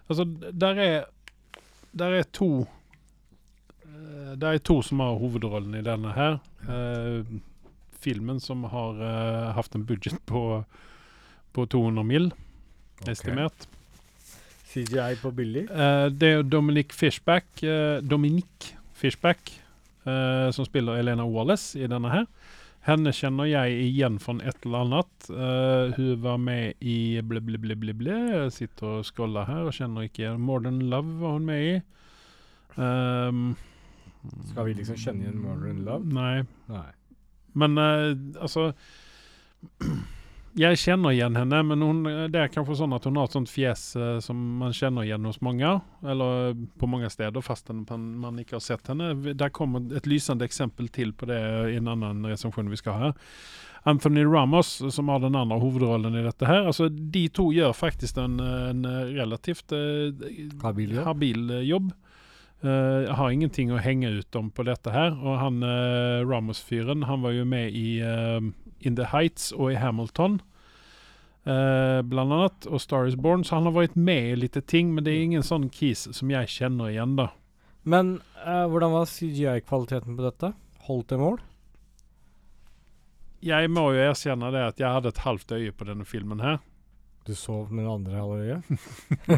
Altså, 0.06 0.28
der 0.66 0.82
er 0.86 0.98
Der 1.96 2.20
er 2.20 2.26
to 2.36 2.66
eh, 4.36 4.40
Det 4.40 4.52
er 4.52 4.64
to 4.64 4.82
som 4.86 5.02
har 5.04 5.18
hovedrollen 5.20 5.76
i 5.80 5.86
denne 5.86 6.14
her. 6.16 6.40
Uh, 6.68 7.24
filmen 8.04 8.40
som 8.44 8.68
har 8.70 9.00
uh, 9.00 9.54
hatt 9.58 9.76
en 9.76 9.88
budget 9.88 10.20
på 10.30 10.64
på 11.56 11.64
200 11.72 12.04
mill. 12.04 12.34
estimert. 13.08 13.68
CGI 14.68 15.16
på 15.22 15.32
billig? 15.32 15.70
Uh, 15.72 16.12
det 16.12 16.32
er 16.36 16.44
Dominic 16.44 16.92
Fishback, 16.92 17.48
uh, 17.64 18.04
Dominic 18.04 18.74
Fishback 18.96 19.62
eh, 20.06 20.52
som 20.52 20.66
spiller 20.66 20.96
Elena 20.96 21.26
Wallace 21.26 21.80
i 21.80 21.88
denne 21.90 22.12
her. 22.12 22.26
Henne 22.86 23.12
kjenner 23.16 23.50
jeg 23.50 23.80
igjen 23.82 24.20
fra 24.22 24.36
et 24.46 24.66
eller 24.66 24.86
annet. 24.86 25.30
Uh, 25.30 25.96
hun 25.98 26.20
var 26.22 26.38
med 26.38 26.84
i 26.86 27.18
ble, 27.26 27.42
ble, 27.42 27.58
ble, 27.58 27.78
ble, 27.82 27.96
ble. 27.98 28.18
Jeg 28.30 28.52
sitter 28.54 29.00
og 29.00 29.08
scroller 29.08 29.48
her 29.50 29.66
og 29.66 29.74
kjenner 29.74 30.06
ikke. 30.06 30.36
Modern 30.38 30.84
Love 30.92 31.16
var 31.24 31.34
hun 31.40 31.48
med 31.50 31.64
i. 31.66 31.74
Ehm, 32.78 33.56
Skal 34.52 34.70
vi 34.70 34.76
liksom 34.80 35.00
kjenne 35.00 35.26
igjen 35.26 35.42
Modern 35.44 35.82
Love? 35.88 36.12
Nei. 36.14 36.44
Nei. 36.72 36.90
Men 37.56 37.80
eh, 37.80 38.12
altså 38.42 38.72
jeg 40.56 40.80
kjenner 40.80 41.12
igjen 41.12 41.36
henne, 41.36 41.58
men 41.68 41.82
hun, 41.84 41.98
det 42.32 42.40
er 42.40 42.52
kanskje 42.52 42.78
sånn 42.80 42.96
at 42.96 43.04
hun 43.08 43.18
har 43.20 43.28
et 43.28 43.36
sånt 43.36 43.52
fjes 43.52 43.82
eh, 44.00 44.20
som 44.24 44.40
man 44.62 44.76
kjenner 44.76 45.04
igjen 45.04 45.28
hos 45.28 45.42
mange. 45.44 45.74
Eller 46.08 46.56
på 46.80 46.88
mange 46.88 47.10
steder, 47.12 47.44
fast 47.44 47.68
man, 47.74 48.06
man 48.22 48.40
ikke 48.40 48.56
har 48.56 48.64
sett 48.64 48.88
henne. 48.92 49.12
Der 49.36 49.52
kommer 49.56 49.84
et 49.98 50.08
lysende 50.08 50.48
eksempel 50.48 50.88
til 50.96 51.12
på 51.12 51.28
det 51.28 51.42
i 51.74 51.76
en 51.82 51.92
annen 51.92 52.24
resensjon 52.32 52.72
vi 52.72 52.80
skal 52.80 53.02
ha. 53.02 53.12
Anthony 53.86 54.24
Ramos, 54.24 54.80
som 54.96 55.12
har 55.12 55.20
den 55.22 55.36
andre 55.38 55.60
hovedrollen 55.60 56.16
i 56.16 56.24
dette 56.26 56.48
her. 56.48 56.64
Altså, 56.72 56.88
de 56.90 57.28
to 57.36 57.52
gjør 57.54 57.76
faktisk 57.76 58.18
en, 58.24 58.40
en 58.40 58.88
relativt 59.12 59.76
eh, 59.76 60.16
Habil 60.64 60.96
habil 61.04 61.52
eh, 61.52 61.68
jobb. 61.68 61.92
Eh, 62.64 63.06
jeg 63.06 63.16
har 63.20 63.32
ingenting 63.32 63.72
å 63.74 63.82
henge 63.82 64.10
ut 64.20 64.38
om 64.40 64.50
på 64.54 64.66
dette 64.68 64.94
her. 64.94 65.16
Og 65.20 65.40
han 65.42 65.64
uh, 65.66 66.24
Ramos-fyren, 66.26 67.06
han 67.10 67.24
var 67.26 67.36
jo 67.36 67.46
med 67.50 67.76
i 67.76 68.00
uh, 68.02 68.40
In 68.82 68.98
the 69.00 69.10
Heights 69.12 69.52
og 69.56 69.74
i 69.74 69.80
Hamilton. 69.82 70.42
blant 71.46 72.34
annet, 72.34 72.66
og 72.66 72.82
Star 72.82 73.06
is 73.06 73.16
Born, 73.16 73.44
så 73.46 73.60
han 73.60 73.68
har 73.70 73.76
vært 73.76 73.96
med 73.96 74.32
i 74.32 74.38
litt 74.40 74.58
ting, 74.66 74.96
men 74.96 75.06
det 75.06 75.12
er 75.14 75.26
ingen 75.28 75.44
sånn 75.46 75.68
kis 75.70 76.08
som 76.18 76.32
jeg 76.34 76.50
kjenner 76.50 76.90
igjen, 76.90 77.14
da. 77.20 77.28
Men 77.86 78.16
hvordan 78.42 78.96
var 78.96 79.06
CGI-kvaliteten 79.06 80.18
på 80.18 80.26
dette? 80.26 80.50
Holdt 80.88 81.14
det 81.14 81.20
mål? 81.22 81.38
Jeg 83.46 83.70
må 83.70 83.92
jo 83.94 84.02
erkjenne 84.08 84.50
det 84.56 84.64
at 84.72 84.82
jeg 84.82 84.90
hadde 84.90 85.14
et 85.14 85.22
halvt 85.22 85.54
øye 85.54 85.76
på 85.78 85.86
denne 85.86 86.10
filmen 86.10 86.42
her. 86.42 86.58
Du 87.30 87.36
sov 87.38 87.70
med 87.70 87.86
det 87.86 87.94
andre 87.94 88.18
halve 88.18 88.42
øyet? 88.42 88.64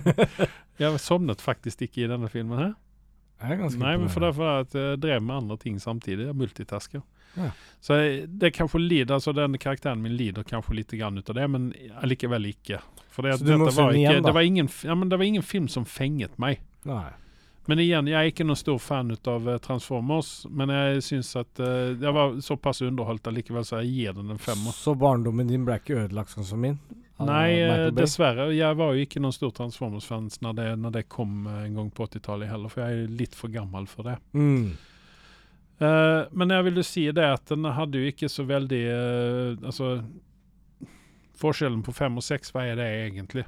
Jeg 0.79 0.99
sovnet 0.99 1.43
faktisk 1.43 1.81
ikke 1.83 2.05
i 2.05 2.09
denne 2.11 2.29
filmen 2.31 2.59
her. 2.59 2.73
Nei, 3.39 3.93
men 3.97 4.09
for 4.09 4.25
derfor 4.25 4.63
at 4.63 4.73
jeg 4.73 4.97
drev 5.01 5.21
med 5.21 5.35
andre 5.43 5.57
ting 5.61 5.77
samtidig. 5.79 6.25
Jeg 6.29 6.37
multitasker. 6.37 7.03
Ja. 7.37 7.51
Så 7.79 7.97
det 8.27 8.51
kanskje 8.55 8.81
lider, 8.81 9.13
altså 9.13 9.33
den 9.37 9.57
karakteren 9.61 10.01
min 10.01 10.15
lider 10.17 10.43
kanskje 10.47 10.79
litt 10.79 10.95
grann 10.97 11.17
ut 11.17 11.29
av 11.29 11.37
det, 11.37 11.45
men 11.53 11.69
allikevel 12.01 12.49
ikke. 12.49 12.81
For 13.13 13.25
det, 13.25 13.37
var 13.37 13.93
ikke, 13.93 13.93
igjen, 13.97 14.23
det, 14.25 14.33
var 14.33 14.45
ingen, 14.45 14.69
ja, 14.83 14.95
men 14.95 15.09
det 15.09 15.17
var 15.17 15.25
ingen 15.25 15.45
film 15.45 15.67
som 15.67 15.85
fenget 15.85 16.37
meg. 16.41 16.61
Nei. 16.85 17.09
Men 17.67 17.81
igjen, 17.83 18.07
jeg 18.07 18.15
er 18.15 18.29
ikke 18.31 18.45
noen 18.47 18.59
stor 18.59 18.77
fan 18.79 19.11
av 19.27 19.49
eh, 19.51 19.57
Transformers, 19.59 20.45
men 20.47 20.71
jeg 20.71 21.01
syns 21.03 21.33
at 21.35 21.59
uh, 21.59 21.91
jeg 21.99 22.13
var 22.15 22.37
såpass 22.43 22.79
underholdt 22.85 23.27
allikevel, 23.27 23.65
så 23.67 23.81
jeg 23.81 23.91
gir 23.91 24.15
den 24.15 24.31
en 24.31 24.39
femmer. 24.39 24.71
Så 24.71 24.93
barndommen 24.95 25.49
din 25.51 25.65
ble 25.67 25.75
ikke 25.81 25.97
ødelagt 26.05 26.31
sånn 26.31 26.47
som 26.47 26.63
min? 26.63 26.77
Nei, 27.25 27.59
eh, 27.59 27.87
dessverre. 27.97 28.49
Jeg 28.53 28.77
var 28.77 28.93
jo 28.93 29.05
ikke 29.05 29.21
noen 29.23 29.33
stor 29.33 29.49
Transformers-fan 29.57 30.27
når, 30.45 30.53
det- 30.55 30.79
når 30.79 30.91
det 30.99 31.09
kom 31.09 31.47
eh, 31.47 31.63
en 31.65 31.73
gang 31.79 31.89
på 31.91 32.05
80-tallet 32.05 32.47
heller, 32.51 32.69
for 32.69 32.83
jeg 32.83 33.03
er 33.05 33.15
litt 33.17 33.33
for 33.35 33.49
gammel 33.49 33.87
for 33.89 34.03
det. 34.03 34.17
Mm. 34.37 34.75
Uh, 35.81 36.25
men 36.31 36.49
jeg 36.49 36.63
vil 36.65 36.79
jo 36.81 36.83
si 36.83 37.03
det 37.13 37.25
at 37.25 37.45
den 37.51 37.63
hadde 37.63 37.99
jo 38.01 38.07
ikke 38.09 38.25
så 38.33 38.41
veldig 38.49 38.79
uh, 38.89 39.65
Altså 39.69 40.01
Forskjellen 41.37 41.83
på 41.85 41.93
fem 41.93 42.15
og 42.17 42.23
seks, 42.25 42.49
hva 42.49 42.63
er 42.65 42.79
det 42.79 42.87
egentlig? 43.05 43.43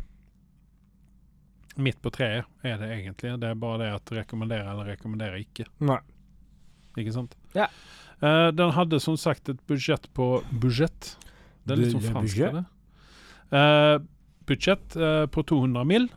Midt 1.82 1.98
på 2.04 2.12
treet 2.14 2.46
er 2.62 2.78
det 2.78 2.90
egentlig. 3.00 3.32
Det 3.42 3.50
er 3.50 3.56
bare 3.58 3.80
det 3.82 3.88
at 3.96 4.12
rekommenderer 4.14 4.68
eller 4.70 4.92
rekommenderer 4.94 5.40
ikke. 5.42 5.66
Nei. 5.82 5.98
Ikke 7.02 7.16
sant? 7.16 7.34
Ja. 7.58 7.66
Uh, 8.22 8.52
den 8.54 8.76
hadde 8.76 9.00
som 9.02 9.18
sagt 9.18 9.50
et 9.50 9.62
budsjett 9.66 10.06
på 10.14 10.44
Budsjett. 10.62 11.16
Det 11.66 11.74
er 11.74 11.82
litt 11.82 11.96
sånn 11.96 12.06
fransk. 12.12 12.38
det? 12.60 12.66
Eh, 13.52 14.02
budsjett 14.46 14.96
uh, 14.96 15.26
på 15.26 15.44
200 15.44 15.84
mill. 15.84 16.08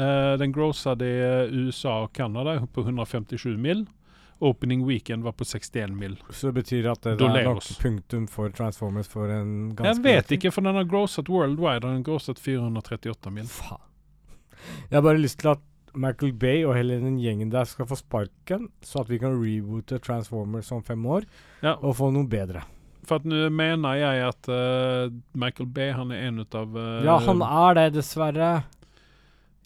Uh, 0.00 0.38
den 0.38 0.52
grossade 0.52 1.04
USA 1.50 2.02
og 2.04 2.12
Canada 2.12 2.66
på 2.72 2.80
157 2.80 3.56
mill. 3.56 3.86
Opening 4.38 4.84
weekend 4.86 5.24
var 5.24 5.32
på 5.32 5.44
61 5.44 5.90
mill. 5.98 6.16
Så 6.30 6.46
det 6.46 6.52
betyr 6.60 6.86
at 6.92 7.02
det, 7.02 7.16
det 7.18 7.26
er 7.40 7.48
nok 7.48 7.64
punktum 7.82 8.28
for 8.30 8.52
Transformers 8.54 9.08
for 9.10 9.32
en 9.34 9.72
ganske 9.74 9.96
Jeg 9.96 10.04
vet 10.04 10.36
ikke, 10.36 10.52
for 10.54 10.62
den 10.62 10.78
har 10.78 10.86
grosset 10.86 11.28
worldwide. 11.28 11.82
og 11.82 11.88
Den 11.88 11.96
har 11.98 12.06
grosset 12.06 12.38
438 12.38 13.32
mill. 13.34 13.48
Faen. 13.50 13.82
Jeg 14.90 14.96
har 14.96 15.02
bare 15.02 15.18
lyst 15.18 15.40
til 15.42 15.56
at 15.56 15.64
Michael 15.98 16.32
Bay 16.38 16.64
og 16.66 16.76
hele 16.76 17.00
den 17.02 17.18
gjengen 17.18 17.50
der 17.50 17.66
skal 17.66 17.88
få 17.88 17.98
sparken, 17.98 18.68
så 18.82 19.02
at 19.02 19.10
vi 19.10 19.18
kan 19.18 19.34
reboote 19.34 19.98
Transformers 19.98 20.70
om 20.72 20.82
fem 20.86 21.06
år 21.06 21.26
Ja. 21.62 21.74
og 21.74 21.96
få 21.96 22.10
noe 22.14 22.28
bedre. 22.28 22.62
For 23.08 23.22
at 23.22 23.28
nå 23.28 23.48
mener 23.54 23.96
jeg 23.96 24.24
at 24.28 24.48
uh, 24.52 25.08
Michael 25.38 25.68
Bay 25.72 25.92
han 25.96 26.12
er 26.12 26.26
en 26.28 26.42
av 26.44 26.76
uh, 26.76 27.00
ja, 27.06 27.16
han 27.24 27.44
er 27.46 27.78
det, 27.78 27.86
dessverre. 27.96 28.50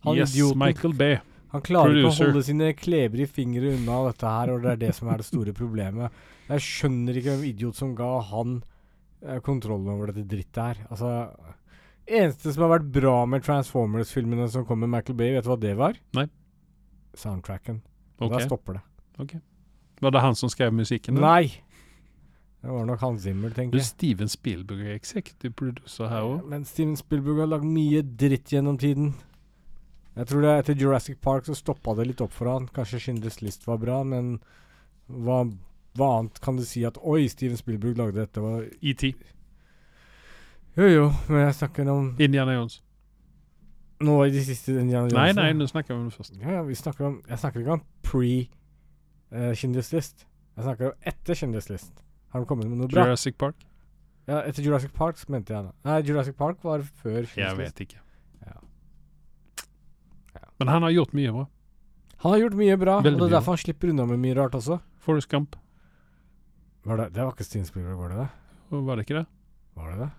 Han 0.06 0.18
Yes, 0.18 0.34
idioten. 0.34 0.60
Michael 0.62 0.94
Bay. 0.98 1.16
Han 1.52 1.64
klarer 1.64 1.98
ikke 1.98 2.12
å 2.12 2.16
holde 2.16 2.42
sine 2.46 2.70
klebrige 2.78 3.28
fingre 3.34 3.74
unna 3.76 3.98
dette 4.08 4.30
her, 4.30 4.52
og 4.54 4.62
det 4.64 4.70
er 4.72 4.78
det 4.86 4.92
som 4.96 5.10
er 5.12 5.20
det 5.20 5.26
store 5.28 5.52
problemet. 5.56 6.22
Jeg 6.48 6.64
skjønner 6.64 7.18
ikke 7.18 7.34
hvem 7.34 7.48
idiot 7.50 7.78
som 7.78 7.96
ga 7.98 8.12
han 8.30 8.60
uh, 9.26 9.40
kontrollen 9.44 9.90
over 9.92 10.12
dette 10.12 10.24
drittet 10.30 10.62
her. 10.62 10.86
Altså 10.88 11.10
Eneste 12.02 12.50
som 12.50 12.64
har 12.64 12.72
vært 12.80 12.88
bra 12.94 13.18
med 13.30 13.44
Transformers-filmene 13.46 14.48
som 14.50 14.64
kom 14.66 14.80
med 14.82 14.90
Michael 14.90 15.18
Bay, 15.18 15.34
vet 15.36 15.46
du 15.46 15.52
hva 15.52 15.58
det 15.62 15.74
var? 15.78 15.98
Nei. 16.18 16.26
Soundtracken. 17.18 17.78
Okay. 18.18 18.32
Da 18.32 18.40
stopper 18.46 18.78
det. 18.78 19.42
Var 20.02 20.14
det 20.14 20.22
han 20.24 20.34
som 20.38 20.50
skrev 20.50 20.74
musikken? 20.74 21.18
Eller? 21.18 21.28
Nei! 21.28 21.71
Det 22.62 22.70
var 22.70 22.84
nok 22.86 23.00
Hans 23.02 23.22
Zimmer, 23.24 23.50
tenker 23.50 23.78
jeg. 23.80 23.84
Steven 23.88 24.28
Spielberg 24.30 24.80
er 24.86 24.94
executive 24.94 25.52
producer 25.58 26.06
her 26.08 26.22
òg. 26.22 26.44
Men 26.46 26.64
Steven 26.64 26.94
Spielberg 26.96 27.40
har 27.42 27.50
lagd 27.50 27.66
mye 27.66 28.02
dritt 28.06 28.52
gjennom 28.54 28.78
tiden. 28.78 29.14
Jeg 30.14 30.28
tror 30.28 30.44
det 30.44 30.50
er 30.52 30.60
etter 30.62 30.78
Jurassic 30.78 31.18
Park 31.24 31.48
så 31.48 31.56
stoppa 31.58 31.94
det 31.98 32.06
litt 32.06 32.20
opp 32.22 32.34
for 32.36 32.50
han. 32.52 32.68
Kanskje 32.76 33.00
Schindlers 33.00 33.40
List 33.42 33.66
var 33.66 33.80
bra, 33.82 34.02
men 34.06 34.36
hva, 35.08 35.40
hva 35.98 36.10
annet 36.20 36.38
kan 36.44 36.60
du 36.60 36.62
si 36.68 36.84
at 36.86 37.00
Oi, 37.02 37.24
Steven 37.32 37.58
Spielberg 37.58 37.98
lagde 37.98 38.20
dette. 38.20 38.44
Var 38.44 38.68
ET. 38.78 39.04
jo, 40.76 40.86
jo, 40.86 41.08
men 41.28 41.46
jeg 41.46 41.58
snakker 41.58 41.90
om 41.90 42.12
Indiana 42.20 42.54
Jones. 42.60 42.78
Nå 44.02 44.18
i 44.26 44.30
de 44.34 44.44
siste 44.44 44.74
Indiana 44.74 45.06
Nei, 45.06 45.28
Jonesene. 45.30 45.42
nei, 45.42 45.52
nå 45.58 45.66
snakker 45.70 45.94
vi 45.94 46.00
om 46.00 46.06
det 46.10 46.14
først. 46.18 46.38
Ja, 46.42 46.56
ja, 46.58 46.62
vi 46.66 46.74
snakker 46.74 47.06
om 47.06 47.20
Jeg 47.28 47.38
snakker 47.38 47.60
ikke 47.60 47.76
om 47.80 47.82
pre 48.02 48.30
uh, 49.32 49.52
Schindlers 49.54 49.92
List. 49.94 50.26
Jeg 50.56 50.64
snakker 50.66 50.90
om 50.92 51.10
etter 51.12 51.38
Schindlers 51.38 51.70
List. 51.70 52.01
Har 52.32 52.40
de 52.42 52.48
kommet 52.48 52.68
med 52.70 52.78
noe 52.80 52.88
bra? 52.90 53.04
Jurassic 53.06 53.36
Park? 53.40 53.56
Ja, 54.28 54.38
etter 54.46 54.62
Jurassic 54.64 54.92
Park 54.96 55.18
så 55.20 55.32
mente 55.34 55.52
jeg 55.52 55.66
det. 55.66 55.72
Nei, 55.88 55.98
Jurassic 56.06 56.36
Park 56.38 56.62
var 56.64 56.84
før 57.02 57.26
Jeg 57.36 57.56
vet 57.58 57.82
ikke. 57.84 57.98
Ja. 58.46 58.54
Ja. 60.38 60.46
Men 60.60 60.70
han 60.72 60.86
har 60.86 60.94
gjort 60.94 61.12
mye 61.18 61.34
bra. 61.34 61.46
Han 62.22 62.30
har 62.36 62.38
gjort 62.44 62.54
mye 62.54 62.76
bra, 62.78 63.00
Veldig 63.02 63.18
og 63.18 63.24
det 63.24 63.32
er 63.32 63.34
derfor 63.40 63.56
han 63.56 63.62
slipper 63.64 63.90
unna 63.90 64.06
med 64.06 64.20
mye 64.22 64.36
rart 64.38 64.54
også. 64.54 64.78
Forrest 65.02 65.28
Gump, 65.32 65.56
Var 66.86 66.96
det, 66.98 67.08
det 67.14 67.22
var 67.24 67.32
ikke 67.34 67.44
Steven 67.46 67.66
Spielberg, 67.66 67.98
var 67.98 68.08
det 68.12 68.18
det? 68.22 68.28
var 68.86 68.96
det 68.96 69.04
ikke 69.06 69.18
det? 69.18 69.26
Var 69.74 69.90
det 69.90 69.98
det? 70.04 70.10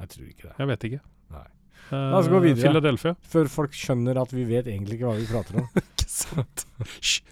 Jeg 0.00 0.08
tror 0.14 0.26
ikke 0.28 0.48
det. 0.48 0.54
Jeg 0.58 0.68
vet 0.72 0.84
ikke. 0.88 1.00
Nei. 1.34 1.46
Eh, 1.84 1.94
La 2.10 2.18
oss 2.18 2.28
gå 2.28 2.40
videre. 2.42 2.66
Philadelphia. 2.68 3.14
Før 3.34 3.50
folk 3.50 3.74
skjønner 3.78 4.18
at 4.20 4.34
vi 4.34 4.44
vet 4.48 4.66
egentlig 4.66 4.98
ikke 4.98 5.10
hva 5.12 5.16
vi 5.18 5.26
prater 5.30 5.62
om. 5.62 5.68
Sant? 6.14 6.64
Hysj. 6.78 7.22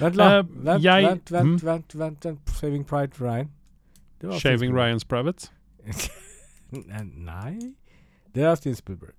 Vent, 0.00 0.16
la. 0.16 0.26
Eh, 0.38 0.42
vent, 0.48 0.82
jeg- 0.82 1.04
vent, 1.04 1.30
vent, 1.34 1.44
Mm. 1.46 1.58
vent, 1.66 1.94
vent, 2.00 2.24
vent. 2.24 2.50
Saving 2.56 2.84
Pride 2.88 3.20
Ryan. 3.20 3.50
Det 4.20 4.28
var 4.30 4.38
Shaving 4.40 4.70
Steven 4.70 4.76
Ryan's 4.80 5.04
Private. 5.04 5.50
Nei 6.70 7.58
Det 8.34 8.42
er 8.42 8.54
Steven 8.58 8.76
Spielberg. 8.76 9.14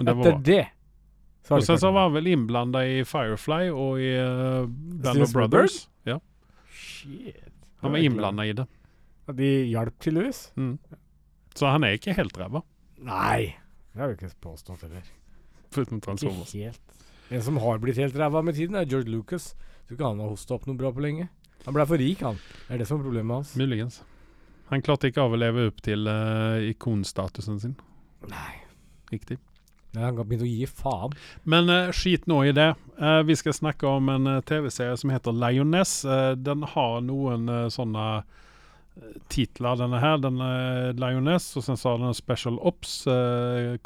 Men 0.00 0.06
det 0.06 0.12
Etter 0.16 0.32
var 0.32 0.38
det 0.42 0.66
så 1.44 1.54
Og 1.54 1.60
det 1.60 1.66
sen 1.66 1.78
så 1.80 1.90
var 1.92 2.06
han 2.08 2.12
vel 2.14 2.26
innblanda 2.30 2.80
i 2.88 3.02
Firefly 3.04 3.68
og 3.72 3.98
i 4.00 4.10
uh, 4.16 4.66
Band 5.04 5.22
of 5.24 5.32
Brothers. 5.32 5.88
Ja, 6.06 6.18
Shit. 6.72 7.36
han 7.82 7.92
var 7.92 7.98
Det 7.98 8.04
innblanda 8.08 8.44
i 8.48 8.52
det. 8.52 8.66
Ja, 9.28 9.32
De 9.32 9.48
hjalp 9.70 9.98
tydeligvis. 10.00 10.40
Mm. 10.56 10.78
Så 11.54 11.66
han 11.72 11.84
er 11.84 11.96
ikke 11.98 12.14
helt 12.16 12.36
ræva, 12.38 12.62
Nei. 12.98 13.54
Det 13.92 14.00
har 14.00 14.08
vi 14.08 14.14
ikke 14.18 14.34
påstått 14.40 14.80
heller. 14.86 15.02
foruten 15.72 16.00
Ikke 16.00 16.64
helt. 16.64 16.80
En 17.30 17.42
som 17.42 17.58
har 17.62 17.78
blitt 17.78 17.98
helt 18.00 18.16
ræva 18.18 18.42
med 18.42 18.56
tiden, 18.58 18.74
er 18.74 18.88
George 18.90 19.10
Lucas. 19.10 19.52
Tror 19.86 19.94
ikke 19.94 20.08
han 20.08 20.22
har 20.22 20.32
hosta 20.32 20.56
opp 20.56 20.64
noe 20.66 20.78
bra 20.78 20.90
på 20.90 21.02
lenge. 21.04 21.28
Han 21.66 21.76
ble 21.76 21.84
for 21.86 22.00
rik, 22.00 22.24
han. 22.26 22.40
Det 22.66 22.74
er 22.74 22.80
det 22.82 22.88
som 22.88 22.98
er 22.98 23.06
problemet 23.06 23.38
hans. 23.38 23.52
Muligens. 23.60 24.00
Han 24.72 24.82
klarte 24.82 25.10
ikke 25.10 25.22
av 25.22 25.36
å 25.36 25.38
leve 25.38 25.68
opp 25.70 25.78
til 25.86 26.10
uh, 26.10 26.58
ikonstatusen 26.70 27.60
sin. 27.62 27.76
Nei. 28.30 28.56
Riktig. 29.10 29.38
Nei, 29.94 30.04
han 30.04 30.18
begynte 30.18 30.46
å 30.46 30.50
gi 30.50 30.66
faen. 30.66 31.14
Men 31.42 31.70
uh, 31.70 31.92
skit 31.94 32.26
nå 32.30 32.40
i 32.46 32.54
det. 32.56 32.72
Uh, 32.98 33.20
vi 33.26 33.38
skal 33.38 33.54
snakke 33.54 33.86
om 33.86 34.10
en 34.10 34.34
TV-serie 34.46 34.98
som 34.98 35.14
heter 35.14 35.34
Lioness. 35.34 36.00
Den 36.38 36.66
har 36.74 36.98
noen 37.06 37.46
sånne 37.70 38.08
titler, 39.30 39.78
denne 39.78 40.02
her. 40.02 40.18
Den 40.22 40.42
er 40.42 40.98
Lioness, 40.98 41.52
og 41.58 41.66
sen 41.66 41.78
så 41.78 41.94
har 41.94 42.02
den 42.02 42.18
Special 42.18 42.58
Ops, 42.58 43.04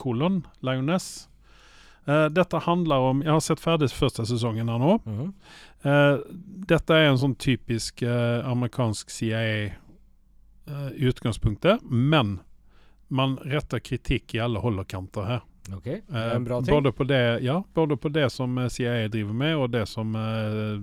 kolon, 0.00 0.42
Lioness. 0.64 1.26
Eh, 2.06 2.26
dette 2.36 2.58
handler 2.66 2.96
om 3.10 3.22
Jeg 3.22 3.32
har 3.32 3.40
sett 3.40 3.62
ferdig 3.62 3.88
første 3.94 4.26
sesongen 4.28 4.68
her 4.68 4.80
nå. 4.82 4.98
Mm. 5.04 5.30
Uh, 5.84 6.20
dette 6.68 6.96
er 6.96 7.10
en 7.10 7.20
sånn 7.20 7.36
typisk 7.36 8.02
uh, 8.06 8.40
amerikansk 8.48 9.10
CIA 9.12 9.40
eh, 9.64 10.90
i 10.96 11.10
utgangspunktet, 11.10 11.82
men 11.84 12.38
man 13.12 13.36
retter 13.44 13.82
kritikk 13.84 14.34
i 14.34 14.40
alle 14.40 14.62
hold 14.64 14.80
og 14.80 14.88
kanter 14.88 15.28
her. 15.28 15.42
Okay. 15.76 16.02
det 16.06 16.18
Eh, 16.18 16.36
en 16.36 16.44
bra 16.44 16.62
ting. 16.62 16.74
Både 16.74 16.92
på 16.92 17.04
det, 17.04 17.40
ja, 17.40 17.64
både 17.74 17.96
på 17.96 18.08
det 18.08 18.30
som 18.30 18.58
eh, 18.58 18.68
CIA 18.68 19.08
driver 19.08 19.32
med, 19.32 19.56
og 19.56 19.70
det 19.70 19.86
som 19.86 20.14
eh, 20.14 20.80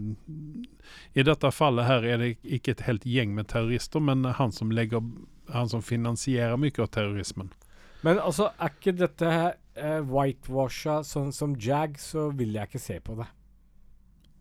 I 1.14 1.24
dette 1.24 1.52
fallet 1.52 1.86
her 1.86 2.06
er 2.06 2.18
det 2.18 2.32
ikke 2.44 2.76
et 2.76 2.86
helt 2.88 3.06
gjeng 3.06 3.36
med 3.38 3.50
terrorister, 3.52 4.00
men 4.00 4.26
han 4.26 4.52
som 4.52 4.72
legger 4.72 5.04
han 5.52 5.70
som 5.70 5.82
finansierer 5.82 6.58
mye 6.58 6.82
av 6.82 6.88
terrorismen. 6.88 7.52
Men 8.02 8.20
altså, 8.20 8.50
er 8.58 8.74
ikke 8.74 8.96
dette 8.98 9.32
eh, 9.76 10.02
whitewasha 10.06 11.02
sånn 11.08 11.32
som 11.36 11.56
Jag, 11.60 11.98
så 12.02 12.30
vil 12.36 12.56
jeg 12.58 12.72
ikke 12.72 12.82
se 12.82 13.00
på 13.04 13.18
det. 13.20 13.28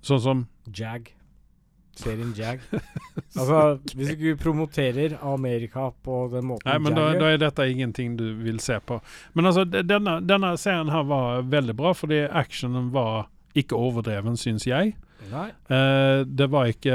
Sånn 0.06 0.22
som 0.24 0.44
Jag. 0.76 1.10
Serien 2.00 2.32
Jag. 2.38 2.62
altså, 3.38 3.80
hvis 3.92 4.12
du 4.12 4.14
ikke 4.14 4.42
promoterer 4.44 5.18
Amerika 5.26 5.90
på 6.04 6.22
den 6.32 6.46
måten 6.52 6.70
Nei, 6.70 6.78
men 6.80 6.96
da, 6.96 7.10
da 7.18 7.32
er 7.34 7.42
dette 7.42 7.66
ingenting 7.68 8.16
du 8.16 8.30
vil 8.44 8.62
se 8.62 8.78
på. 8.80 9.00
Men 9.34 9.50
altså, 9.50 9.66
denne, 9.66 10.20
denne 10.24 10.54
serien 10.60 10.92
her 10.94 11.04
var 11.10 11.44
veldig 11.50 11.76
bra, 11.76 11.92
fordi 11.96 12.24
actionen 12.30 12.92
var 12.94 13.28
ikke 13.58 13.74
overdreven, 13.74 14.38
syns 14.38 14.68
jeg. 14.70 14.94
Eh, 15.30 16.20
det 16.26 16.46
var 16.50 16.70
ikke 16.70 16.94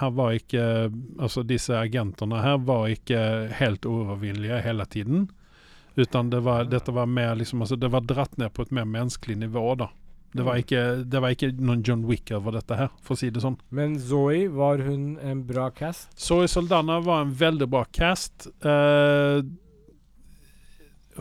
Her 0.00 0.10
var 0.16 0.32
ikke 0.34 0.62
Altså, 1.20 1.44
disse 1.46 1.76
agentene 1.76 2.40
her 2.42 2.56
var 2.64 2.88
ikke 2.90 3.20
helt 3.58 3.86
overvillige 3.86 4.62
hele 4.64 4.86
tiden. 4.86 5.28
Utan 5.98 6.28
det 6.30 6.40
var, 6.46 6.68
dette 6.70 6.92
var 6.94 7.08
mer 7.10 7.32
liksom 7.34 7.64
altså, 7.64 7.76
Det 7.76 7.88
var 7.90 8.04
dratt 8.06 8.36
ned 8.38 8.52
på 8.54 8.62
et 8.62 8.70
mer 8.70 8.84
menneskelig 8.86 9.34
nivå, 9.40 9.74
da. 9.80 9.88
Det 10.32 10.44
var 10.44 10.58
ikke, 10.60 10.80
det 11.08 11.20
var 11.24 11.32
ikke 11.32 11.48
noen 11.56 11.80
John 11.82 12.02
Wick 12.06 12.30
over 12.36 12.52
dette 12.58 12.76
her, 12.76 12.90
for 13.02 13.16
å 13.16 13.18
si 13.18 13.30
det 13.32 13.40
sånn. 13.40 13.56
Men 13.74 13.96
Zoe, 13.98 14.44
var 14.52 14.82
hun 14.84 15.14
en 15.24 15.40
bra 15.48 15.70
cast? 15.74 16.10
Zoe 16.20 16.46
Soldana 16.52 16.98
var 17.00 17.24
en 17.24 17.32
veldig 17.40 17.66
bra 17.72 17.80
cast. 17.96 18.46
Uh, 18.60 19.40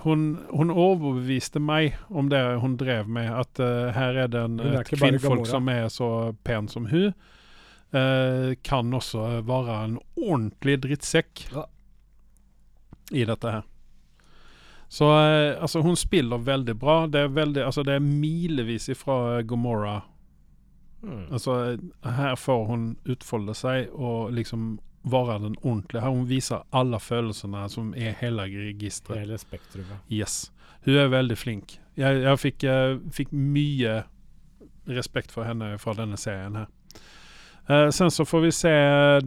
hun, 0.03 0.25
hun 0.51 0.73
overbeviste 0.73 1.61
meg 1.63 1.95
om 2.09 2.27
det 2.29 2.41
hun 2.61 2.75
drev 2.77 3.07
med, 3.07 3.31
at 3.31 3.63
uh, 3.63 3.87
her 3.95 4.19
er 4.25 4.29
det 4.33 4.43
en, 4.43 4.59
er 4.59 4.81
et 4.81 4.91
kvinnfolk 4.91 5.47
som 5.49 5.71
er 5.71 5.87
så 5.93 6.11
pen 6.45 6.67
som 6.69 6.91
hun. 6.91 7.15
Uh, 7.95 8.53
kan 8.67 8.91
også 8.93 9.39
være 9.47 9.79
en 9.87 9.97
ordentlig 10.19 10.81
drittsekk 10.83 11.47
Ja. 11.55 11.63
i 13.15 13.23
dette 13.25 13.55
her. 13.55 13.65
Så 14.89 15.08
eh, 15.12 15.62
altså, 15.62 15.82
hun 15.84 15.95
spiller 16.00 16.38
veldig 16.38 16.78
bra. 16.80 17.02
Det 17.08 17.26
er, 17.26 17.34
veldig, 17.34 17.65
altså, 17.65 17.84
det 17.84 17.97
er 17.97 18.06
milevis 18.06 18.89
ifra 18.89 19.41
Gomorra 19.43 20.02
Mm. 21.02 21.34
Altså, 21.34 21.78
her 22.04 22.36
får 22.36 22.65
hun 22.65 22.97
utfolde 23.06 23.54
seg 23.54 23.91
og 23.93 24.32
liksom 24.34 24.80
være 25.08 25.39
den 25.43 25.56
ordentlige. 25.62 26.02
Her 26.02 26.10
hun 26.10 26.30
viser 26.30 26.63
alle 26.76 27.00
følelsene 27.00 27.67
som 27.69 27.93
er 27.97 28.17
hele 28.19 28.47
registeret. 28.52 29.19
Hele 29.19 29.38
spektrumet. 29.38 30.00
Yes. 30.12 30.52
Hun 30.86 30.97
er 30.97 31.12
veldig 31.13 31.38
flink. 31.38 31.78
Jeg, 31.97 32.21
jeg 32.23 32.39
fikk, 32.39 32.63
eh, 32.63 32.97
fikk 33.12 33.32
mye 33.32 34.02
respekt 34.88 35.32
for 35.32 35.47
henne 35.47 35.76
fra 35.82 35.93
denne 35.97 36.17
serien 36.17 36.56
her. 36.56 36.67
Eh, 37.69 37.89
sen 37.89 38.12
så 38.12 38.25
får 38.25 38.41
vi 38.41 38.51
se 38.56 38.71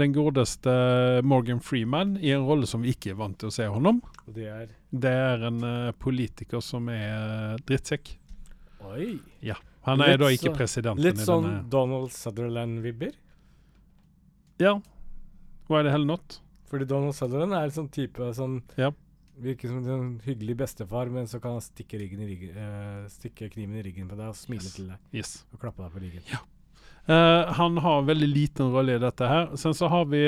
den 0.01 0.13
godeste 0.17 0.71
Morgan 1.23 1.61
Freeman 1.61 2.15
i 2.17 2.31
en 2.33 2.47
rolle 2.49 2.67
som 2.67 2.81
vi 2.83 2.95
ikke 2.95 3.13
er 3.13 3.19
vant 3.19 3.37
til 3.41 3.51
å 3.51 3.53
se 3.53 3.67
honom. 3.69 3.99
Det 4.27 4.47
er 4.49 4.71
Det 4.91 5.11
er 5.13 5.45
en 5.51 5.59
uh, 5.63 5.91
politiker 5.93 6.63
som 6.65 6.89
er 6.89 7.11
eh, 7.11 7.59
drittsekk. 7.69 8.15
Oi! 8.91 9.19
Han 9.85 10.01
er 10.01 10.15
Litt 10.15 10.21
da 10.23 10.31
ikke 10.35 10.55
presidenten 10.57 11.05
Litt 11.05 11.21
i 11.21 11.25
sånn 11.25 11.45
denne 11.47 11.69
Donald 11.73 12.11
Sutherland-vibber. 12.13 13.13
Ja. 14.61 14.75
Hva 15.69 15.79
er 15.81 15.87
det 15.87 15.93
hele 15.95 16.09
not? 16.09 16.41
Fordi 16.73 16.89
Donald 16.89 17.15
Sutherland 17.17 17.55
er 17.57 17.69
en 17.69 17.77
sånn 17.77 17.91
type 17.93 18.33
som 18.37 18.63
Ja. 18.77 18.91
virker 19.41 19.69
som 19.69 19.85
en 19.89 20.21
hyggelig 20.25 20.57
bestefar, 20.57 21.11
men 21.11 21.27
så 21.27 21.41
kan 21.41 21.53
han 21.53 21.61
stikke, 21.65 21.99
ryggen 22.01 22.21
i 22.25 22.29
ryggen, 22.33 22.57
uh, 22.57 23.09
stikke 23.09 23.49
kniven 23.53 23.77
i 23.77 23.83
ryggen 23.85 24.09
på 24.09 24.17
deg 24.17 24.33
og 24.33 24.37
smile 24.37 24.65
Yes. 24.65 24.75
til 24.75 24.87
deg 24.89 24.99
Yes. 25.13 25.45
og 25.53 25.61
klappe 25.61 25.85
deg 25.85 25.93
på 25.93 26.01
ryggen. 26.01 26.41
Eh, 27.07 27.53
han 27.59 27.79
har 27.79 28.03
veldig 28.03 28.29
liten 28.29 28.73
rolle 28.73 28.97
i 28.97 29.03
dette 29.03 29.27
her. 29.27 29.57
Sen 29.57 29.75
så 29.75 29.89
har 29.89 30.05
vi 30.11 30.25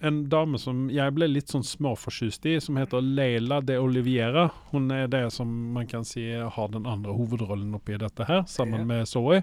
en 0.00 0.22
dame 0.28 0.58
som 0.58 0.86
jeg 0.90 1.12
ble 1.12 1.28
litt 1.28 1.52
sånn 1.52 1.64
småfortjust 1.66 2.46
i, 2.48 2.54
som 2.64 2.78
heter 2.80 3.04
Leila 3.04 3.60
de 3.60 3.76
Oliviera. 3.78 4.48
Hun 4.72 4.88
er 4.96 5.10
det 5.12 5.26
som 5.34 5.50
man 5.74 5.88
kan 5.90 6.06
si 6.08 6.24
har 6.32 6.72
den 6.72 6.88
andre 6.88 7.12
hovedrollen 7.12 7.74
oppi 7.76 7.98
dette 8.00 8.24
her, 8.28 8.46
sammen 8.48 8.86
med 8.88 9.08
Zoe. 9.08 9.42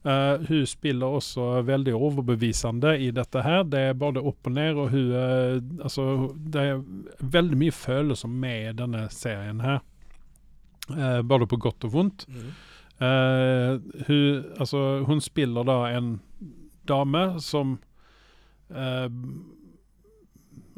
Uh, 0.00 0.40
hun 0.48 0.64
spiller 0.66 1.12
også 1.18 1.60
veldig 1.68 1.92
overbevisende 1.92 2.94
i 3.04 3.10
dette 3.12 3.42
her. 3.44 3.66
Det 3.68 3.82
er 3.90 3.98
både 4.00 4.22
opp 4.24 4.48
og 4.48 4.54
ned, 4.56 4.78
og 4.80 4.94
hun 4.94 5.10
uh, 5.12 5.84
Altså, 5.84 6.06
det 6.34 6.62
er 6.64 6.80
veldig 7.20 7.58
mye 7.60 7.74
følelser 7.76 8.32
med 8.32 8.70
i 8.70 8.76
denne 8.78 9.04
serien 9.12 9.60
her. 9.60 9.82
Uh, 10.88 11.20
både 11.20 11.46
på 11.46 11.60
godt 11.60 11.84
og 11.86 11.92
vondt. 11.94 12.26
Eh, 13.00 13.80
hun, 14.06 14.44
altså, 14.60 14.80
hun 15.08 15.22
spiller 15.24 15.64
da 15.64 15.78
en 15.96 16.18
dame 16.88 17.22
som 17.40 17.78
uh, 18.70 19.08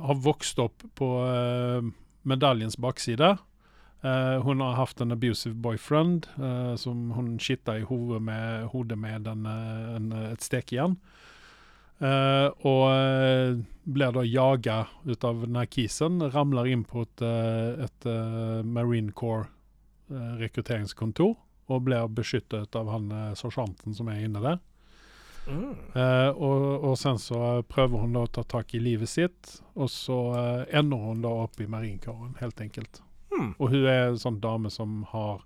har 0.02 0.20
vokst 0.22 0.60
opp 0.62 0.84
på 0.98 1.08
uh, 1.26 1.88
medaljens 2.22 2.78
bakside. 2.78 3.36
Hun 4.02 4.58
har 4.58 4.72
hatt 4.74 4.98
en 4.98 5.14
abusive 5.14 5.54
boyfriend 5.62 6.24
som 6.74 7.12
hun 7.14 7.36
skitta 7.38 7.76
i 7.78 7.84
hodet 7.86 8.18
med, 8.26 8.64
hodet 8.72 8.96
med 8.98 9.28
en, 9.30 9.46
en, 9.46 10.08
et 10.26 10.42
stekejern. 10.42 10.96
Og 12.66 13.62
blir 13.94 14.16
da 14.16 14.24
jaga 14.26 14.80
ut 15.06 15.28
av 15.28 15.46
narkisen. 15.46 16.18
Ramler 16.34 16.72
inn 16.72 16.82
på 16.82 17.06
et, 17.06 17.22
et 17.86 18.10
Marine 18.66 19.14
Corps 19.14 19.46
rekrutteringskontor 20.42 21.36
og 21.70 21.84
blir 21.86 22.10
beskyttet 22.10 22.76
av 22.78 22.90
han 22.90 23.10
eh, 23.12 23.32
sersjanten 23.38 23.94
som 23.94 24.10
er 24.10 24.24
inne 24.26 24.42
der. 24.42 24.60
Mm. 25.46 25.74
Eh, 25.94 26.28
og, 26.28 26.84
og 26.84 26.98
sen 26.98 27.18
så 27.18 27.62
prøver 27.68 28.04
hun 28.04 28.14
da 28.14 28.24
å 28.26 28.30
ta 28.30 28.44
tak 28.46 28.74
i 28.76 28.82
livet 28.82 29.10
sitt, 29.10 29.56
og 29.74 29.90
så 29.90 30.18
eh, 30.38 30.78
ender 30.78 31.02
hun 31.02 31.24
da 31.24 31.32
opp 31.44 31.60
i 31.60 31.68
marinkåren, 31.70 32.36
helt 32.40 32.60
enkelt. 32.62 33.02
Mm. 33.32 33.54
Og 33.56 33.72
hun 33.72 33.86
er 33.86 34.10
en 34.10 34.20
sånn 34.20 34.40
dame 34.42 34.70
som 34.70 35.02
har 35.08 35.40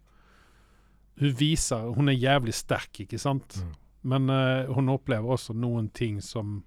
Hun 1.16 1.34
viser 1.38 1.92
Hun 1.94 2.10
er 2.10 2.16
jævlig 2.18 2.52
sterk, 2.58 2.98
ikke 3.04 3.18
sant? 3.18 3.60
Mm. 3.62 3.68
Men 4.10 4.30
eh, 4.30 4.72
hun 4.74 4.90
opplever 4.90 5.36
også 5.36 5.54
noen 5.54 5.86
ting 5.94 6.18
som 6.22 6.64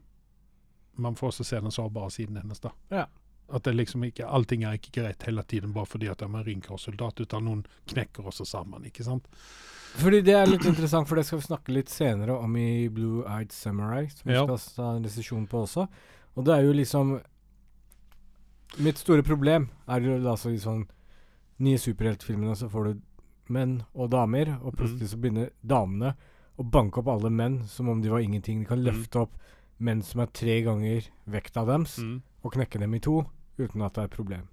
Man 0.96 1.18
får 1.20 1.34
også 1.34 1.44
se 1.44 1.60
den 1.60 1.76
sårbare 1.76 2.10
siden 2.16 2.40
hennes, 2.40 2.64
da. 2.64 2.72
Ja. 2.88 3.06
At 3.52 3.64
det 3.64 3.74
liksom 3.76 4.04
ikke, 4.06 4.28
allting 4.30 4.64
er 4.64 4.74
ikke 4.78 4.92
greit 5.02 5.24
hele 5.26 5.42
tiden 5.44 5.72
bare 5.74 5.86
fordi 5.90 6.08
at 6.12 6.20
jeg 6.22 6.28
er 6.30 6.32
marinkårssoldat, 6.38 7.20
utan 7.22 7.44
noen 7.46 7.66
knekker 7.88 8.24
også 8.30 8.46
sammen, 8.46 8.84
ikke 8.86 9.04
sant? 9.04 9.26
Fordi 9.98 10.22
det 10.22 10.36
er 10.38 10.46
litt 10.46 10.66
interessant, 10.70 11.08
for 11.10 11.16
det 11.16 11.26
skal 11.26 11.40
vi 11.40 11.48
snakke 11.48 11.74
litt 11.74 11.90
senere 11.90 12.38
om 12.38 12.56
i 12.62 12.88
Blue 12.94 13.24
Eyed 13.26 13.52
Samurai, 13.52 14.08
som 14.10 14.30
vi 14.30 14.34
Ja. 14.36 14.46
skal 14.46 14.76
ta 14.76 14.92
en 14.96 15.04
resesjon 15.04 15.48
på 15.48 15.64
også. 15.66 15.88
Og 16.38 16.46
det 16.46 16.54
er 16.60 16.62
jo 16.64 16.74
liksom 16.74 17.22
Mitt 18.78 18.98
store 19.02 19.24
problem 19.24 19.70
er 19.90 20.00
jo 20.06 20.20
altså 20.30 20.52
i 20.54 20.60
sånn 20.62 20.84
nye 21.60 21.78
superheltfilmene 21.82 22.56
så 22.56 22.70
får 22.70 22.84
du 22.94 23.02
menn 23.50 23.80
og 23.96 24.12
damer, 24.12 24.60
og 24.62 24.76
plutselig 24.78 25.10
så 25.10 25.18
begynner 25.20 25.50
damene 25.66 26.14
å 26.60 26.64
banke 26.70 27.02
opp 27.02 27.08
alle 27.08 27.32
menn 27.34 27.64
som 27.68 27.90
om 27.90 28.00
de 28.04 28.10
var 28.14 28.20
ingenting. 28.22 28.60
De 28.62 28.66
kan 28.70 28.78
Mm. 28.78 28.86
løfte 28.86 29.22
opp 29.24 29.32
menn 29.80 30.04
som 30.04 30.22
er 30.22 30.28
tre 30.28 30.62
ganger 30.62 31.08
vekta 31.28 31.66
deres, 31.66 31.98
Mm. 31.98 32.22
og 32.44 32.52
knekke 32.54 32.80
dem 32.80 32.94
i 32.94 33.00
to 33.00 33.26
uten 33.60 33.82
at 33.86 33.94
det 33.94 34.02
er 34.02 34.10
et 34.10 34.16
problem. 34.18 34.48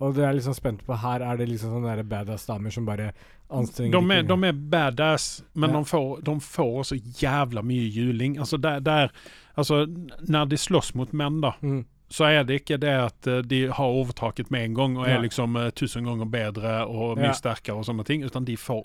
Og 0.00 0.14
det 0.14 0.22
er 0.24 0.32
liksom 0.36 0.54
spent 0.54 0.84
på 0.86 0.94
Her 1.02 1.20
er 1.26 1.36
det 1.40 1.48
liksom 1.50 1.72
sånne 1.74 2.04
badass 2.06 2.44
damer 2.46 2.70
som 2.70 2.84
bare 2.86 3.08
anstrenger 3.50 3.98
De 3.98 4.14
er, 4.14 4.22
de 4.28 4.36
er 4.46 4.52
badass, 4.70 5.42
men 5.54 5.70
Ja. 5.72 5.78
de, 5.80 5.84
får, 5.90 6.20
de 6.22 6.34
får 6.40 6.82
så 6.92 6.98
jævla 7.22 7.62
mye 7.66 7.88
juling. 7.90 8.36
Altså, 8.38 8.56
der, 8.62 8.78
der, 8.80 9.10
altså, 9.56 9.86
når 10.28 10.48
de 10.52 10.56
slåss 10.56 10.94
mot 10.94 11.12
menn, 11.12 11.40
da, 11.40 11.52
Mm. 11.62 11.84
så 12.10 12.24
er 12.30 12.44
det 12.44 12.60
ikke 12.62 12.78
det 12.78 12.94
at 12.94 13.26
eh, 13.26 13.42
de 13.42 13.66
har 13.68 13.84
overtaket 13.84 14.50
med 14.50 14.64
en 14.64 14.74
gang 14.74 14.96
og 14.98 15.06
er 15.08 15.14
ja. 15.16 15.20
liksom 15.20 15.56
uh, 15.56 15.70
tusen 15.70 16.04
ganger 16.04 16.26
bedre 16.30 16.86
og 16.86 17.16
mye 17.18 17.32
Ja. 17.32 17.32
sterkere 17.32 17.76
og 17.76 17.84
sånne 17.84 18.04
ting, 18.04 18.22
utan 18.24 18.44
de 18.44 18.54
får 18.56 18.84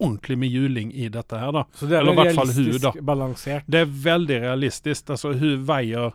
ordentlig 0.00 0.38
med 0.38 0.48
juling 0.48 0.92
i 0.94 1.08
dette 1.08 1.36
her, 1.38 1.52
da. 1.52 1.64
Så 1.74 1.86
det 1.88 1.98
er 1.98 2.00
Eller 2.00 2.12
i 2.12 2.16
hvert 2.24 2.34
fall 2.34 2.52
hun, 2.54 2.80
da. 2.80 2.92
balansert. 3.02 3.64
Det 3.68 3.80
er 3.80 3.84
veldig 3.86 4.40
realistisk. 4.42 5.10
Altså, 5.10 5.32
hun 5.38 5.64
veier 5.66 6.12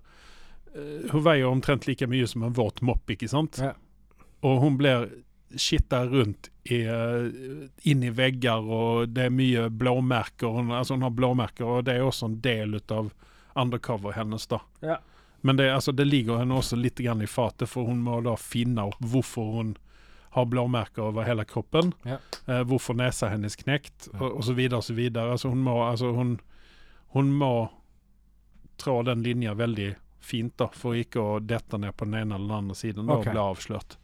Hun 1.12 1.24
veier 1.24 1.46
omtrent 1.46 1.88
like 1.88 2.08
mye 2.10 2.28
som 2.28 2.44
en 2.48 2.56
våt 2.56 2.82
mopp, 2.82 3.10
ikke 3.14 3.30
sant? 3.30 3.60
Ja. 3.62 3.74
Og 4.44 4.60
hun 4.64 4.78
blir 4.80 5.08
skitta 5.56 6.06
rundt 6.06 6.50
i, 6.64 6.82
eh, 6.82 7.90
inn 7.92 8.04
i 8.04 8.10
vegger, 8.10 8.70
og 8.70 9.10
det 9.10 9.28
er 9.28 9.30
mye 9.30 9.70
blåmerker. 9.70 10.48
Hun, 10.48 10.72
altså, 10.72 10.94
hun 10.94 11.06
har 11.06 11.14
blåmerker, 11.14 11.66
og 11.66 11.86
det 11.86 11.98
er 11.98 12.06
også 12.08 12.26
en 12.32 12.40
del 12.42 12.76
ut 12.76 12.92
av 12.92 13.12
undercover 13.56 14.12
hennes, 14.18 14.48
da. 14.48 14.62
Ja. 14.82 14.98
Men 15.42 15.58
det, 15.58 15.74
altså, 15.74 15.92
det 15.92 16.06
ligger 16.06 16.40
henne 16.40 16.56
også 16.56 16.80
litt 16.80 16.98
grann 17.04 17.22
i 17.22 17.28
fatet, 17.28 17.70
for 17.70 17.86
hun 17.86 18.02
må 18.02 18.22
da 18.24 18.36
finne 18.40 18.88
opp 18.90 19.02
hvorfor 19.04 19.58
hun 19.58 19.74
har 20.34 20.48
blåmerker 20.50 21.04
over 21.12 21.28
hele 21.28 21.46
kroppen. 21.46 21.92
Ja. 22.08 22.18
Eh, 22.48 22.64
hvorfor 22.64 22.98
nesa 22.98 23.30
hennes 23.30 23.56
knekt, 23.60 24.08
og, 24.14 24.40
osv. 24.40 24.48
så 24.48 24.54
videre 24.58 24.82
så 24.82 24.94
videre. 24.98 25.32
Altså, 25.36 25.52
hun 25.54 25.62
må, 25.68 25.76
altså, 25.86 26.14
hun, 26.16 26.40
hun 27.14 27.30
må 27.38 27.70
trå 28.82 29.02
den 29.06 29.22
linja 29.24 29.54
veldig 29.54 29.92
fint, 30.24 30.56
da, 30.58 30.68
for 30.74 30.96
ikke 30.98 31.20
å 31.22 31.40
dette 31.44 31.78
ned 31.80 31.96
på 32.00 32.06
den 32.08 32.16
ene 32.22 32.36
eller 32.36 32.48
den 32.48 32.58
andre 32.64 32.76
siden 32.80 33.06
da, 33.08 33.18
Ok. 33.20 33.28
og 33.28 33.34
bli 33.34 33.42
avslørt. 33.44 33.98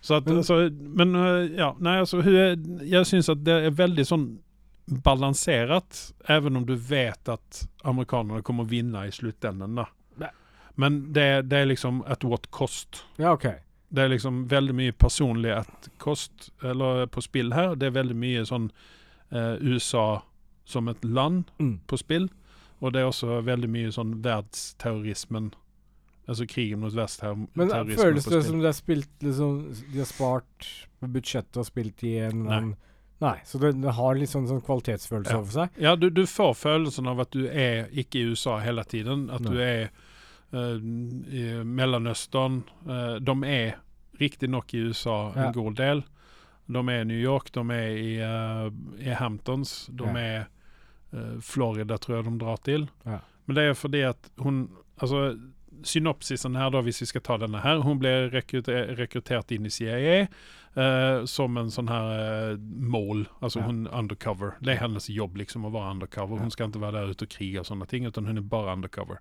Så 0.00 0.14
at, 0.20 0.28
altså, 0.30 0.58
men 0.70 1.14
øh, 1.18 1.56
ja, 1.58 1.72
nei, 1.82 1.96
altså, 1.98 2.20
jeg 2.22 3.06
syns 3.10 3.28
at 3.32 3.40
det 3.44 3.56
er 3.66 3.74
veldig 3.74 4.04
sånn 4.06 4.26
balansert, 5.04 6.12
even 6.28 6.56
om 6.56 6.66
du 6.66 6.74
vet 6.76 7.28
at 7.28 7.62
amerikanerne 7.84 8.42
kommer 8.46 8.64
å 8.64 8.70
vinne 8.70 9.06
i 9.08 9.12
sluttenden. 9.14 9.74
da. 9.82 9.88
Men 10.78 11.00
det, 11.12 11.48
det 11.50 11.56
er 11.58 11.66
liksom 11.72 12.04
at 12.06 12.22
what 12.22 12.44
cost. 12.54 13.00
Ja, 13.18 13.32
OK. 13.34 13.48
Det 13.90 14.02
er 14.04 14.12
liksom 14.12 14.44
veldig 14.46 14.74
mye 14.78 14.92
personlig 14.94 15.50
at 15.56 15.88
kost 15.98 16.52
eller 16.62 17.08
på 17.10 17.22
spill 17.24 17.50
her. 17.56 17.72
Det 17.74 17.88
er 17.88 17.96
veldig 17.96 18.14
mye 18.14 18.44
sånn 18.46 18.68
eh, 19.34 19.56
USA 19.58 20.20
som 20.68 20.86
et 20.92 21.02
land 21.04 21.50
Mm. 21.58 21.80
på 21.90 21.98
spill. 21.98 22.28
Og 22.80 22.92
det 22.94 23.00
er 23.02 23.08
også 23.10 23.40
veldig 23.46 23.70
mye 23.70 23.92
sånn 23.94 24.18
verdsterrorismen. 24.22 25.52
Altså 26.28 26.44
krigen 26.46 26.82
mot 26.82 26.92
Men 27.56 27.70
føles 27.96 28.26
det 28.28 28.42
som 28.44 28.58
det 28.60 28.68
er 28.68 28.76
spilt 28.76 29.22
liksom, 29.24 29.54
De 29.92 29.98
har 30.02 30.04
spart 30.10 30.66
på 31.00 31.08
budsjettet 31.14 31.56
og 31.56 31.64
spilt 31.64 32.04
i 32.04 32.18
en 32.26 32.42
Nei. 32.44 32.58
Nei. 33.20 33.36
Så 33.48 33.58
det, 33.58 33.72
det 33.82 33.94
har 33.96 34.14
litt 34.14 34.30
sånn, 34.30 34.46
sånn 34.46 34.60
kvalitetsfølelse 34.62 35.32
Ja. 35.32 35.38
over 35.40 35.50
seg? 35.54 35.80
Ja, 35.82 35.96
du, 35.96 36.06
du 36.10 36.22
får 36.28 36.52
følelsen 36.54 37.08
av 37.10 37.24
at 37.24 37.32
du 37.34 37.48
er 37.48 37.88
ikke 37.90 38.20
i 38.20 38.28
USA 38.30 38.58
hele 38.62 38.84
tiden. 38.86 39.24
At 39.34 39.42
Nei. 39.42 39.50
du 39.50 39.58
er 39.64 39.88
uh, 40.54 40.76
i 40.78 41.46
Mellomøsten. 41.66 42.60
Uh, 42.86 43.16
de 43.18 43.34
er 43.48 43.80
riktignok 44.20 44.74
i 44.74 44.84
USA 44.86 45.16
Ja. 45.34 45.48
en 45.48 45.56
god 45.56 45.80
del. 45.80 46.04
De 46.68 46.84
er 46.92 47.00
i 47.00 47.08
New 47.10 47.18
York, 47.18 47.50
de 47.56 47.64
er 47.74 47.90
i, 47.96 48.12
uh, 48.22 48.70
i 49.02 49.16
Hamptons. 49.18 49.88
De 49.90 50.04
Ja. 50.04 50.14
er 50.14 50.40
eh, 50.42 50.46
Florida, 51.40 51.96
tror 51.98 52.16
jeg 52.18 52.24
de 52.28 52.38
drar 52.38 52.56
til. 52.66 52.88
Ja. 53.06 53.18
Men 53.46 53.56
det 53.56 53.64
er 53.70 53.74
fordi 53.78 54.02
at 54.02 54.30
hun 54.44 54.68
Altså, 55.00 55.38
synopsisen 55.86 56.56
her, 56.58 56.70
da, 56.74 56.80
hvis 56.82 57.00
vi 57.02 57.06
skal 57.06 57.22
ta 57.22 57.36
denne 57.38 57.60
her 57.62 57.84
Hun 57.86 58.00
ble 58.02 58.10
rekruter 58.32 58.96
rekruttert 58.98 59.52
inn 59.54 59.68
i 59.68 59.70
CIA 59.70 60.16
eh, 60.74 61.24
som 61.30 61.56
en 61.56 61.70
sånn 61.70 61.88
her 61.88 62.08
eh, 62.16 62.56
mål. 62.58 63.26
Altså 63.40 63.60
Ja. 63.60 63.66
hun 63.70 63.86
undercover. 63.86 64.56
Det 64.60 64.74
er 64.74 64.82
hennes 64.82 65.06
jobb 65.08 65.36
liksom 65.38 65.64
å 65.64 65.70
være 65.72 65.92
undercover. 65.94 66.38
Hun 66.42 66.50
skal 66.50 66.68
ikke 66.68 66.82
være 66.82 66.98
der 67.00 67.14
ute 67.14 67.24
og 67.28 67.30
krige 67.30 67.60
og 67.62 67.66
sånne 67.70 67.86
ting, 67.88 68.06
utan 68.06 68.26
hun 68.26 68.36
er 68.38 68.42
bare 68.42 68.72
undercover. 68.74 69.18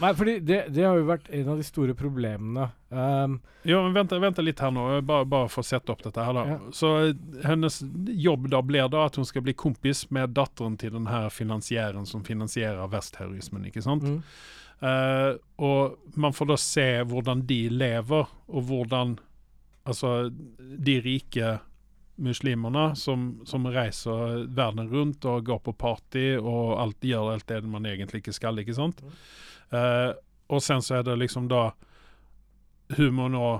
Nei, 0.00 0.10
fordi 0.16 0.38
det, 0.40 0.62
det 0.74 0.84
har 0.86 0.96
jo 0.96 1.08
vært 1.08 1.28
en 1.36 1.48
av 1.52 1.60
de 1.60 1.64
store 1.66 1.94
problemene. 1.98 2.70
Um, 2.88 3.40
Ja, 3.62 3.82
men 3.84 3.92
vent, 3.92 4.12
vent, 4.22 4.38
litt 4.40 4.60
her 4.64 4.72
nå, 4.72 4.86
bare, 5.04 5.26
bare 5.28 5.48
for 5.52 5.60
å 5.60 5.68
sette 5.68 5.92
opp 5.92 6.00
dette 6.06 6.24
her 6.24 6.36
da. 6.36 6.44
Ja. 6.48 6.58
Så 6.72 6.92
eh, 7.02 7.10
hennes 7.44 7.82
jobb 8.08 8.48
da 8.52 8.62
blir 8.64 8.88
da 8.88 9.04
at 9.10 9.18
hun 9.20 9.28
skal 9.28 9.44
bli 9.44 9.52
kompis 9.52 10.06
med 10.14 10.32
datteren 10.36 10.78
til 10.80 10.94
den 10.96 11.10
her 11.10 11.28
finansieren 11.34 12.08
som 12.08 12.24
finansierer 12.24 12.88
vestterrorismen, 12.92 13.68
ikke 13.68 13.84
sant? 13.84 14.08
mm. 14.08 14.22
Uh, 14.80 15.36
og 15.60 16.14
man 16.16 16.32
får 16.32 16.46
da 16.48 16.56
se 16.56 16.84
hvordan 17.04 17.42
de 17.44 17.66
lever, 17.68 18.30
og 18.48 18.62
hvordan 18.64 19.18
altså, 19.84 20.30
de 20.56 20.94
rike 21.04 21.58
muslimene 22.20 22.86
som, 22.96 23.26
som 23.44 23.68
reiser 23.68 24.46
verden 24.56 24.88
rundt 24.88 25.28
og 25.28 25.44
går 25.44 25.60
på 25.68 25.76
party 25.76 26.24
og 26.38 26.78
alt, 26.80 27.04
gjør 27.04 27.34
alt 27.34 27.48
det 27.52 27.60
man 27.68 27.88
egentlig 27.92 28.22
ikke 28.22 28.36
skal, 28.36 28.60
ikke 28.64 28.76
sant? 28.76 29.04
Eh, 29.70 30.10
og 30.50 30.62
sen 30.62 30.82
så 30.82 30.98
er 30.98 31.04
det 31.06 31.14
liksom 31.20 31.46
da 31.50 31.70
Hun 32.96 33.12
må 33.14 33.28
nå 33.30 33.50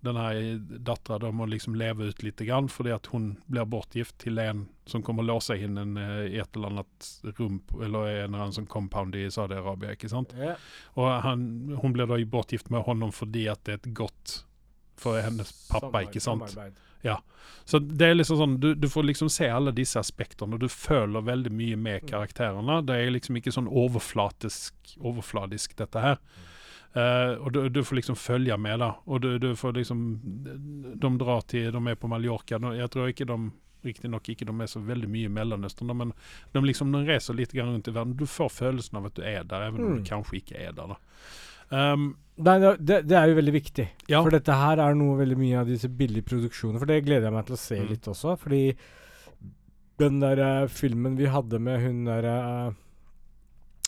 denne 0.00 0.58
dattera 0.86 1.18
de 1.18 1.32
må 1.34 1.46
liksom 1.50 1.74
leve 1.74 2.06
ut 2.08 2.22
litt 2.22 2.40
grann, 2.46 2.68
fordi 2.70 2.92
at 2.94 3.08
hun 3.10 3.32
blir 3.50 3.66
bortgift 3.66 4.14
til 4.22 4.38
en 4.38 4.66
som 4.86 5.02
kommer 5.02 5.26
å 5.26 5.32
låse 5.32 5.56
henne 5.58 5.82
en, 5.82 5.96
i 5.98 6.38
et 6.38 6.54
eller 6.56 6.70
annet 6.70 7.08
rom, 7.38 7.58
eller 7.82 8.06
en 8.06 8.28
eller 8.28 8.44
annen 8.44 8.54
sånn 8.54 8.70
compound 8.70 9.18
i 9.18 9.26
Saudi-Arabia, 9.30 9.96
ikke 9.98 10.10
sant? 10.12 10.34
ja. 10.38 10.54
Og 10.94 11.10
han, 11.26 11.42
hun 11.82 11.96
blir 11.96 12.06
da 12.06 12.20
bortgift 12.30 12.70
med 12.70 12.86
honom 12.86 13.10
fordi 13.12 13.48
at 13.50 13.64
det 13.66 13.74
er 13.74 13.82
et 13.82 13.90
godt 13.98 14.38
for 15.00 15.20
hennes 15.22 15.52
pappa, 15.70 16.02
ikke 16.06 16.20
sant? 16.20 16.50
samarbeid. 16.50 16.84
Så 17.68 17.78
det 17.78 18.06
er 18.06 18.14
liksom 18.16 18.38
sånn, 18.40 18.54
du, 18.60 18.70
du 18.74 18.86
får 18.88 19.04
liksom 19.04 19.28
se 19.30 19.44
alle 19.52 19.74
disse 19.76 20.00
aspektene, 20.00 20.56
og 20.56 20.60
du 20.62 20.70
føler 20.72 21.20
veldig 21.20 21.50
mye 21.52 21.76
med 21.76 22.06
karakterene. 22.08 22.78
Det 22.88 22.96
er 22.96 23.10
liksom 23.12 23.36
ikke 23.36 23.52
sånn 23.52 23.68
overflatisk, 23.68 24.94
overfladisk 25.04 25.76
dette 25.76 26.00
her. 26.00 26.16
Uh, 26.96 27.36
og 27.44 27.52
du, 27.52 27.58
du 27.68 27.82
får 27.84 27.98
liksom 28.00 28.16
følge 28.16 28.56
med, 28.56 28.80
da. 28.80 28.94
Og 29.04 29.20
du, 29.20 29.34
du 29.38 29.50
får 29.60 29.76
liksom 29.76 29.98
De 30.96 31.10
drar 31.20 31.42
til 31.44 31.68
De 31.76 31.82
er 31.92 31.98
på 32.00 32.08
Mallorca. 32.08 32.56
Jeg 32.72 32.90
tror 32.94 33.12
ikke 33.12 33.26
de 33.28 33.36
Riktignok 33.84 34.26
ikke 34.32 34.46
de 34.48 34.54
er 34.64 34.66
så 34.72 34.80
veldig 34.82 35.06
mye 35.12 35.28
i 35.28 35.30
Mellomøsten, 35.30 35.92
men 35.94 36.10
de 36.56 36.62
liksom 36.64 36.90
de 36.90 37.04
reiser 37.06 37.36
litt 37.38 37.52
rundt 37.54 37.86
i 37.86 37.92
verden. 37.94 38.16
Du 38.18 38.24
får 38.26 38.48
følelsen 38.50 38.98
av 38.98 39.06
at 39.06 39.14
du 39.14 39.22
er 39.22 39.44
der, 39.46 39.68
even 39.68 39.84
om 39.84 39.92
Mm. 39.92 40.00
du 40.02 40.08
kanskje 40.08 40.40
ikke 40.40 40.56
er 40.58 40.72
der. 40.72 40.96
da. 40.96 40.96
Um, 41.70 42.16
Nei, 42.38 42.58
det- 42.60 43.02
det, 43.08 43.16
er 43.18 43.26
jo 43.28 43.34
veldig 43.40 43.52
viktig. 43.52 43.88
ja. 44.08 44.22
For 44.22 44.30
dette 44.30 44.54
her 44.54 44.78
er 44.78 44.94
noe 44.94 45.16
veldig 45.18 45.36
mye 45.36 45.58
av 45.60 45.66
disse 45.66 45.88
billige 45.90 46.22
produksjonene. 46.24 46.78
For 46.78 46.86
det 46.86 47.04
gleder 47.04 47.26
jeg 47.26 47.32
meg 47.34 47.46
til 47.46 47.56
å 47.56 47.58
se 47.58 47.78
Mm. 47.80 47.88
litt 47.88 48.06
også. 48.08 48.36
Fordi 48.38 48.76
den 49.98 50.20
der 50.20 50.38
uh, 50.62 50.66
filmen 50.68 51.16
vi 51.18 51.26
hadde 51.26 51.58
med 51.58 51.80
hun 51.82 52.04
der 52.04 52.24
uh, 52.24 52.72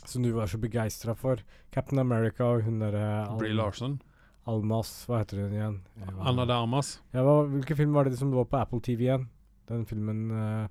Som 0.05 0.23
du 0.25 0.33
var 0.33 0.47
så 0.47 0.59
begeistra 0.59 1.15
for. 1.15 1.37
Captain 1.71 1.99
America 2.01 2.43
og 2.45 2.63
hun 2.65 2.81
derre 2.81 3.37
Brie 3.39 3.53
Larson. 3.55 4.01
Almas 4.49 5.05
Hva 5.07 5.21
heter 5.21 5.43
hun 5.45 5.53
igjen? 5.53 5.81
Anna 6.19 6.47
de 6.49 6.53
Armas. 6.57 6.99
Ja, 7.15 7.23
hva, 7.23 7.45
hvilken 7.47 7.77
film 7.77 7.93
var 7.93 8.05
det 8.09 8.17
som 8.19 8.33
lå 8.33 8.43
på 8.49 8.59
Apple 8.59 8.81
TV 8.81 9.05
igjen? 9.07 9.29
Den 9.69 9.85
filmen 9.87 10.31
eh, 10.33 10.67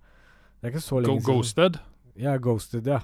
Det 0.60 0.68
er 0.68 0.74
ikke 0.74 0.84
så 0.84 1.00
Go 1.06 1.14
siden. 1.20 1.24
Ghosted. 1.24 1.80
Ja, 2.18 2.34
Ghosted, 2.38 2.88
ja. 2.90 3.00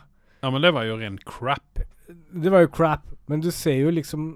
Ja, 0.45 0.51
men 0.53 0.61
det 0.61 0.69
var 0.75 0.85
jo 0.85 0.99
ren 1.01 1.15
crap. 1.25 1.79
Det 2.05 2.51
var 2.53 2.61
jo 2.61 2.69
crap, 2.69 3.07
men 3.31 3.41
du 3.41 3.47
ser 3.49 3.79
jo 3.81 3.89
liksom 3.95 4.35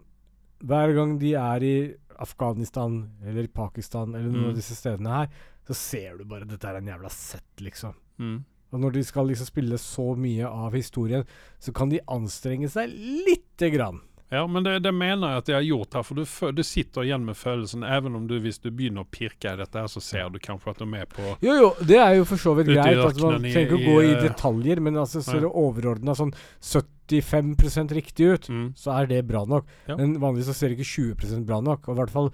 Hver 0.66 0.92
gang 0.98 1.12
de 1.22 1.36
er 1.38 1.64
i 1.64 1.74
Afghanistan 2.20 2.96
eller 3.24 3.46
Pakistan 3.48 4.16
eller 4.16 4.28
noen 4.28 4.42
Mm. 4.44 4.50
av 4.50 4.56
disse 4.58 4.76
stedene 4.76 5.14
her, 5.14 5.30
så 5.70 5.76
ser 5.78 6.18
du 6.18 6.26
bare 6.26 6.44
dette 6.50 6.66
er 6.68 6.76
en 6.82 6.90
jævla 6.90 7.10
sett, 7.14 7.62
liksom. 7.64 7.94
Mm. 8.20 8.42
Og 8.74 8.80
når 8.82 8.92
de 8.98 9.04
skal 9.08 9.28
liksom 9.30 9.48
spille 9.48 9.78
så 9.80 10.18
mye 10.18 10.50
av 10.50 10.74
historien, 10.74 11.24
så 11.62 11.72
kan 11.74 11.90
de 11.90 12.02
anstrenge 12.12 12.68
seg 12.70 12.90
lite 12.92 13.70
grann. 13.72 14.02
Ja, 14.30 14.44
men 14.48 14.64
det, 14.64 14.76
det 14.86 14.92
mener 14.94 15.32
jeg 15.32 15.42
at 15.42 15.48
de 15.48 15.54
har 15.56 15.64
gjort 15.66 15.96
her. 15.98 16.04
For 16.06 16.20
du, 16.20 16.52
du 16.54 16.62
sitter 16.66 17.06
igjen 17.08 17.24
med 17.26 17.38
følelsen, 17.38 17.84
even 17.86 18.18
om 18.20 18.28
du 18.30 18.36
hvis 18.44 18.62
du 18.62 18.70
begynner 18.70 19.02
å 19.02 19.10
pirke 19.10 19.56
i 19.56 19.58
dette, 19.58 19.74
her, 19.74 19.90
så 19.90 20.04
ser 20.06 20.30
du 20.30 20.38
kanskje 20.44 20.76
at 20.76 20.82
du 20.82 20.86
er 20.86 20.92
med 20.92 21.10
på 21.10 21.26
Jo, 21.46 21.56
jo, 21.58 21.72
det 21.90 21.98
er 21.98 22.14
jo 22.20 22.28
for 22.30 22.42
så 22.42 22.54
vidt 22.60 22.70
greit. 22.70 22.94
at 22.94 23.18
Man 23.18 23.40
ørkenen 23.40 23.50
trenger 23.50 23.74
ikke 23.74 23.80
å 23.80 23.96
gå 23.96 24.04
i 24.06 24.12
eh, 24.14 24.22
detaljer, 24.28 24.84
men 24.86 25.02
altså 25.02 25.24
ser 25.26 25.40
nei. 25.40 25.48
det 25.48 25.52
overordna 25.64 26.16
sånn 26.20 26.36
75% 26.62 27.98
riktig 27.98 28.30
ut, 28.30 28.50
mm. 28.54 28.70
så 28.78 28.94
er 29.00 29.10
det 29.10 29.24
bra 29.32 29.44
nok. 29.50 29.70
Ja. 29.90 29.98
Men 29.98 30.20
vanligvis 30.22 30.52
så 30.54 30.58
ser 30.60 30.70
det 30.70 30.78
ikke 30.78 30.92
20% 31.26 31.50
bra 31.50 31.62
nok. 31.66 31.90
Og 31.90 31.98
i 31.98 32.02
hvert 32.04 32.14
fall 32.14 32.34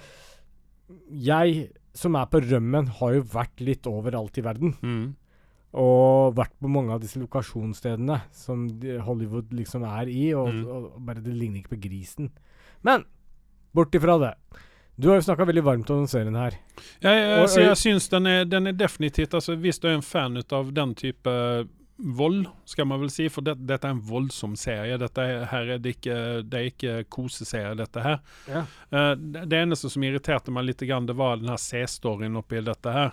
Jeg, 1.10 1.70
som 1.96 2.20
er 2.20 2.28
på 2.28 2.44
rømmen, 2.44 2.92
har 3.00 3.16
jo 3.16 3.24
vært 3.32 3.64
litt 3.64 3.88
overalt 3.88 4.36
i 4.38 4.44
verden. 4.46 4.76
Mm. 4.84 5.06
Og 5.76 6.36
vært 6.38 6.54
på 6.62 6.70
mange 6.72 6.94
av 6.96 7.02
disse 7.04 7.20
lokasjonsstedene 7.20 8.22
som 8.32 8.68
Hollywood 9.04 9.52
liksom 9.52 9.84
er 9.90 10.08
i, 10.08 10.30
og, 10.34 10.48
Mm. 10.54 10.66
og 10.72 11.06
bare 11.06 11.22
det 11.24 11.34
ligner 11.36 11.60
ikke 11.62 11.76
på 11.76 11.82
grisen. 11.90 12.30
Men 12.84 13.04
bort 13.76 13.92
ifra 13.96 14.16
det. 14.22 14.34
Du 14.98 15.10
har 15.10 15.18
jo 15.20 15.26
snakka 15.28 15.46
veldig 15.50 15.64
varmt 15.64 15.90
om 15.92 16.06
den 16.06 16.08
serien 16.08 16.36
her. 16.40 16.54
Ja, 17.02 17.10
jeg, 17.12 17.26
Og- 17.40 17.42
altså, 17.50 17.60
jeg 17.66 17.76
syns 17.76 18.08
den 18.10 18.26
er, 18.28 18.46
den 18.46 18.68
er 18.68 18.72
definitivt 18.72 19.34
altså, 19.34 19.58
Hvis 19.60 19.80
du 19.82 19.90
er 19.90 19.96
en 19.96 20.02
fan 20.02 20.38
av 20.52 20.74
den 20.74 20.96
type 20.96 21.68
vold, 21.98 22.46
skal 22.66 22.86
man 22.86 23.00
vel 23.02 23.10
si, 23.10 23.28
for 23.30 23.42
det, 23.42 23.66
dette 23.66 23.86
er 23.88 23.92
en 23.92 24.02
voldsom 24.02 24.56
serie. 24.58 24.98
Dette 24.98 25.18
er, 25.18 25.46
her 25.46 25.70
er 25.76 25.78
det 25.80 25.96
ikke, 25.98 26.16
det 26.50 26.54
er 26.60 26.72
ikke 26.72 27.10
koseserie, 27.10 27.76
dette 27.76 28.02
her. 28.04 28.20
Ja. 28.48 28.66
Uh, 28.92 29.16
det, 29.16 29.52
eneste 29.54 29.90
som 29.90 30.04
irriterte 30.04 30.52
meg 30.52 30.66
litt, 30.66 30.78
grann, 30.88 31.06
det 31.08 31.16
var 31.16 31.38
den 31.38 31.48
her 31.50 31.58
C-storyen 31.58 32.36
oppi 32.38 32.60
dette 32.64 32.92
her. 32.92 33.12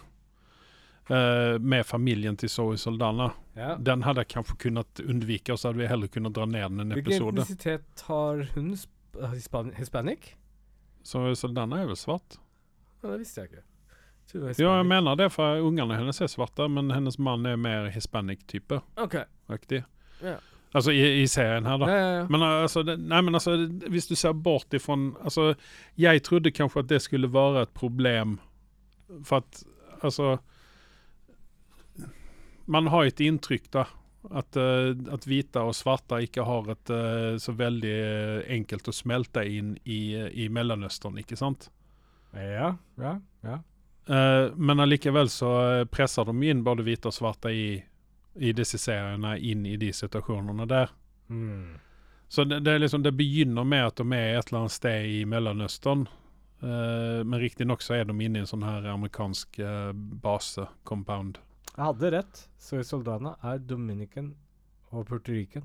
Eh, 1.10 1.58
med 1.58 1.86
familien 1.86 2.36
til 2.38 2.48
Zoe 2.48 2.76
Soldana. 2.78 3.32
Den 3.78 4.04
hadde 4.06 4.22
jeg 4.22 4.30
kanskje 4.36 4.56
kunnet 4.68 5.02
unnvike, 5.02 5.52
og 5.52 5.58
så 5.58 5.68
hadde 5.70 5.82
vi 5.82 5.90
heller 5.90 6.10
kunnet 6.12 6.34
dra 6.36 6.46
ned 6.46 6.68
den 6.70 6.84
en 6.84 6.94
Hvilken 6.98 7.28
etnisitet 7.32 8.04
har 8.06 8.46
hun? 8.54 8.72
Sp 8.78 8.90
hispan 9.34 9.72
Hispanic? 9.76 10.30
Zoe 11.04 11.34
Soldana 11.36 11.82
er 11.82 11.90
vel 11.90 11.98
svart? 11.98 12.38
Ja, 13.02 13.10
det 13.10 13.18
visste 13.24 13.42
jeg 13.42 13.50
ikke. 13.50 13.64
Jeg 14.32 14.54
Ja, 14.62 14.76
jeg 14.78 14.86
mener 14.86 15.16
det, 15.18 15.32
for 15.32 15.60
ungene 15.60 15.98
hennes 15.98 16.20
er 16.22 16.30
svarte, 16.30 16.68
men 16.70 16.90
hennes 16.90 17.18
mann 17.18 17.44
er 17.46 17.58
mer 17.60 17.90
hispanic-type. 17.90 18.78
Ok. 18.96 19.18
Riktig. 19.50 19.82
Yeah. 20.22 20.38
Altså 20.72 20.90
i, 20.90 21.02
i 21.22 21.26
serien 21.28 21.66
her, 21.68 21.76
da. 21.82 21.88
Ja, 21.90 21.96
ja, 21.96 22.12
ja. 22.20 22.26
Men 22.30 22.42
altså, 22.46 22.82
det, 22.86 22.96
nei, 23.00 23.20
men 23.20 23.34
altså, 23.34 23.56
hvis 23.92 24.06
du 24.08 24.14
ser 24.16 24.32
bort 24.32 24.72
ifrån 24.72 25.16
altså, 25.20 25.54
Jeg 26.00 26.22
trodde 26.22 26.50
kanskje 26.50 26.80
at 26.80 26.88
det 26.88 27.02
skulle 27.02 27.28
være 27.32 27.66
et 27.66 27.74
problem, 27.76 28.38
for 29.24 29.42
at 29.42 29.64
altså 30.02 30.38
Man 32.72 32.88
har 32.88 33.04
et 33.04 33.20
inntrykk, 33.20 33.68
da. 33.74 33.86
At, 34.30 34.56
eh, 34.56 34.92
at 35.12 35.26
hvite 35.26 35.64
og 35.66 35.74
svarte 35.74 36.20
ikke 36.22 36.44
har 36.46 36.68
et 36.70 36.90
eh, 36.94 37.34
så 37.42 37.54
veldig 37.58 37.94
eh, 37.98 38.52
enkelt 38.54 38.86
å 38.88 38.94
smelte 38.94 39.42
inn 39.50 39.74
i, 39.82 40.14
i 40.14 40.48
Mellomøsten, 40.48 41.18
ikke 41.22 41.38
sant? 41.38 41.70
ja, 42.32 42.70
ja, 42.96 43.18
ja. 43.44 43.58
Men 44.56 44.80
allikevel 44.80 45.28
så 45.28 45.50
presser 45.92 46.24
de 46.24 46.46
inn 46.48 46.62
både 46.64 46.82
hvite 46.86 47.10
og 47.10 47.14
svarte 47.14 47.52
i, 47.52 47.76
i 48.40 48.54
disse 48.56 48.80
seriene 48.80 49.34
inn 49.36 49.66
i 49.68 49.76
de 49.76 49.90
situasjonene 49.92 50.64
der. 50.66 50.94
Mm. 51.28 51.76
Så 52.32 52.46
det, 52.48 52.62
det, 52.64 52.78
liksom, 52.80 53.04
det 53.04 53.12
begynner 53.18 53.68
med 53.68 53.84
at 53.90 54.00
de 54.00 54.06
er 54.16 54.38
et 54.38 54.48
eller 54.48 54.62
annet 54.62 54.74
sted 54.74 55.10
i 55.12 55.20
Mellomøsten. 55.28 56.06
Uh, 56.64 57.20
men 57.20 57.38
riktignok 57.42 57.84
så 57.84 58.00
er 58.00 58.08
de 58.08 58.16
inne 58.16 58.40
i 58.40 58.46
en 58.46 58.48
sånn 58.48 58.64
her 58.64 58.88
amerikansk 58.90 59.60
base, 60.24 60.66
compound. 60.88 61.38
Jeg 61.76 61.84
hadde 61.88 62.10
rett. 62.12 62.40
Zoe 62.60 62.84
Soldana 62.84 63.36
er 63.42 63.58
Dominican 63.64 64.34
og 64.92 65.06
Puerto 65.08 65.32
Rican. 65.32 65.64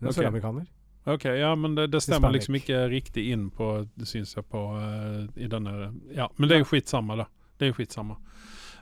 Hun 0.00 0.08
er 0.08 0.10
Ok. 0.10 0.16
søramerikaner. 0.18 0.66
Ok, 1.06 1.24
ja, 1.36 1.54
men 1.54 1.74
det, 1.76 1.90
det 1.92 2.00
stemmer 2.02 2.32
Hispanic. 2.32 2.40
liksom 2.40 2.54
ikke 2.58 2.78
riktig 2.90 3.24
inn 3.30 3.50
på 3.52 3.66
syns 4.08 4.34
jeg 4.38 4.44
på 4.48 4.60
uh, 4.72 5.26
i 5.36 5.46
denne 5.52 5.92
Ja, 6.16 6.28
men 6.38 6.48
det 6.48 6.56
er 6.56 6.62
jo 6.64 6.70
skitsamma, 6.70 7.16
da. 7.20 7.26
Det 7.58 7.66
er 7.66 7.72
jo 7.72 7.76
skitsamma. 7.76 8.16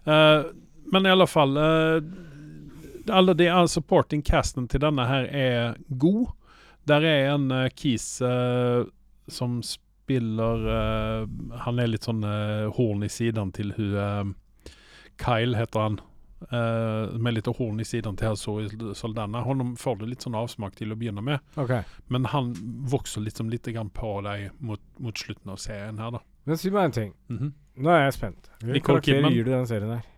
Uh, 0.07 0.53
men 0.93 1.07
i 1.07 1.11
alle 1.11 1.27
fall 1.27 1.57
uh, 1.59 1.99
Alle 3.11 3.35
de 3.35 3.49
uh, 3.51 3.67
supporting 3.67 4.23
casten 4.23 4.69
til 4.71 4.81
denne 4.85 5.05
her 5.11 5.27
er 5.35 5.75
god. 5.99 6.31
Der 6.87 7.03
er 7.03 7.35
en 7.35 7.51
uh, 7.51 7.69
Kis 7.75 8.21
eh, 8.23 8.85
som 9.31 9.61
spiller 9.63 10.65
eh, 10.67 11.27
Han 11.67 11.79
er 11.79 11.87
litt 11.91 12.03
sånn 12.09 12.25
horn 12.75 13.05
i 13.07 13.09
siden 13.11 13.53
til 13.55 13.71
hun 13.77 13.95
eh, 13.95 14.73
Kyle 15.23 15.55
heter 15.59 15.81
han. 15.85 16.01
Uh, 16.51 17.13
med 17.23 17.37
litt 17.37 17.47
horn 17.47 17.81
i 17.81 17.87
siden 17.87 18.17
til 18.19 18.37
Zoe 18.41 18.95
Saldana. 18.99 19.45
Han 19.47 19.75
får 19.79 20.01
det 20.03 20.11
litt 20.11 20.27
sånn 20.27 20.37
avsmak 20.39 20.77
til 20.79 20.95
å 20.95 20.99
begynne 20.99 21.23
med. 21.25 21.43
Okay. 21.57 21.85
Men 22.13 22.27
han 22.33 22.53
vokser 22.91 23.25
liksom 23.25 23.51
litt 23.53 23.69
grann 23.71 23.93
på 23.95 24.17
deg 24.27 24.51
mot, 24.59 24.83
mot 24.99 25.19
slutten 25.19 25.53
av 25.55 25.61
serien 25.63 26.01
her, 26.03 26.17
da. 26.19 26.23
Men 26.49 26.59
si 26.59 26.73
meg 26.75 26.91
en 26.91 26.97
ting. 26.97 27.13
Mhm. 27.31 27.53
Nå 27.83 27.89
er 27.89 28.03
jeg 28.05 28.17
spent. 28.19 28.51
Hvilke 28.61 28.85
karakterer 28.91 29.33
gir 29.33 29.47
du 29.47 29.53
den 29.55 29.69
serien 29.71 29.95
her? 29.95 30.09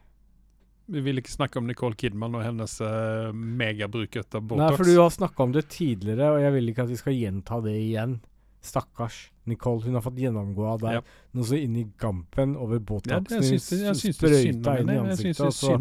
Vi 0.90 1.00
vil 1.00 1.20
ikke 1.20 1.32
snakke 1.32 1.60
om 1.60 1.68
Nicole 1.68 1.96
Kidman 1.96 2.34
og 2.37 2.42
hennes 2.44 2.74
uh, 2.84 3.30
megabruk 3.32 4.18
av 4.20 4.26
Nei, 4.34 4.42
Botox. 4.50 4.76
for 4.76 4.84
du 4.84 4.98
har 4.98 5.12
snakka 5.14 5.46
om 5.46 5.54
det 5.54 5.68
tidligere, 5.72 6.34
og 6.34 6.42
jeg 6.42 6.52
vil 6.58 6.72
ikke 6.72 6.84
at 6.84 6.92
vi 6.92 6.98
skal 7.00 7.16
gjenta 7.16 7.60
det 7.64 7.76
igjen. 7.78 8.18
Stakkars 8.64 9.31
Nicole. 9.46 9.83
Hun 9.85 9.94
har 9.94 10.00
fått 10.05 10.16
gjennomgå 10.18 10.64
av 10.66 10.81
deg 10.81 10.92
Ja. 10.96 11.00
noe 11.37 11.44
så 11.44 11.59
inn 11.61 11.77
i 11.77 11.85
gampen 12.00 12.57
over 12.57 12.79
ja, 12.79 12.85
botoxen. 12.88 13.24
det 13.29 13.40
jeg, 13.70 13.83
jeg 13.85 13.96
syns 14.00 14.18
det 14.22 14.31
er 14.33 14.46
inn 14.48 14.90
i 14.94 14.98
ansiktet, 15.03 15.40
og 15.40 15.46
er 15.46 15.59
så 15.59 15.74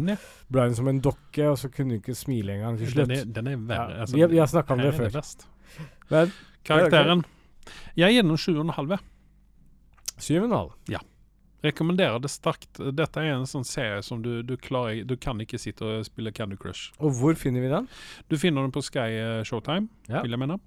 ble 0.50 0.66
hun 0.68 0.74
som 0.74 0.88
en 0.88 1.00
dokke, 1.00 1.48
og 1.50 1.56
så 1.58 1.70
kunne 1.72 1.94
hun 1.96 2.00
ikke 2.02 2.14
smile 2.18 2.52
engang 2.58 2.76
til 2.78 2.86
Den 2.92 3.06
slutt. 3.06 3.16
er, 3.18 3.24
den 3.40 3.46
er 3.46 3.56
verre. 3.56 3.90
Ja, 3.96 4.00
altså, 4.04 4.16
vi 4.16 4.26
vi 4.34 4.42
har 4.42 4.46
snakka 4.52 4.72
om 4.76 4.78
det 4.84 4.86
er 4.92 4.98
før. 4.98 5.10
Det 5.10 5.24
Men 6.10 6.32
Karakteren. 6.64 7.24
Jeg 7.96 8.14
den 8.64 8.70
halv. 8.76 8.98
syv 10.18 10.42
og 10.44 10.50
en 10.52 10.56
halv. 10.58 10.70
Rekommenderer 11.64 12.18
det 12.20 12.28
sterkt. 12.28 12.76
Dette 12.92 13.16
er 13.24 13.38
en 13.38 13.46
sånn 13.48 13.64
serie 13.64 14.02
som 14.04 14.20
du, 14.20 14.42
du 14.44 14.54
klarer 14.60 15.02
Du 15.08 15.16
kan 15.16 15.38
ikke 15.40 15.56
sitte 15.58 15.80
og 15.82 16.04
spille 16.04 16.30
Candy 16.30 16.56
Crush. 16.60 16.92
Og 17.00 17.14
hvor 17.16 17.34
finner 17.40 17.64
vi 17.64 17.70
den? 17.72 17.88
Du 18.28 18.36
finner 18.36 18.60
den 18.66 18.70
på 18.74 18.82
Sky 18.84 19.06
eh, 19.16 19.42
Showtime, 19.48 19.88
Ja. 20.10 20.20
vil 20.20 20.30
jeg 20.36 20.38
mene. 20.44 20.58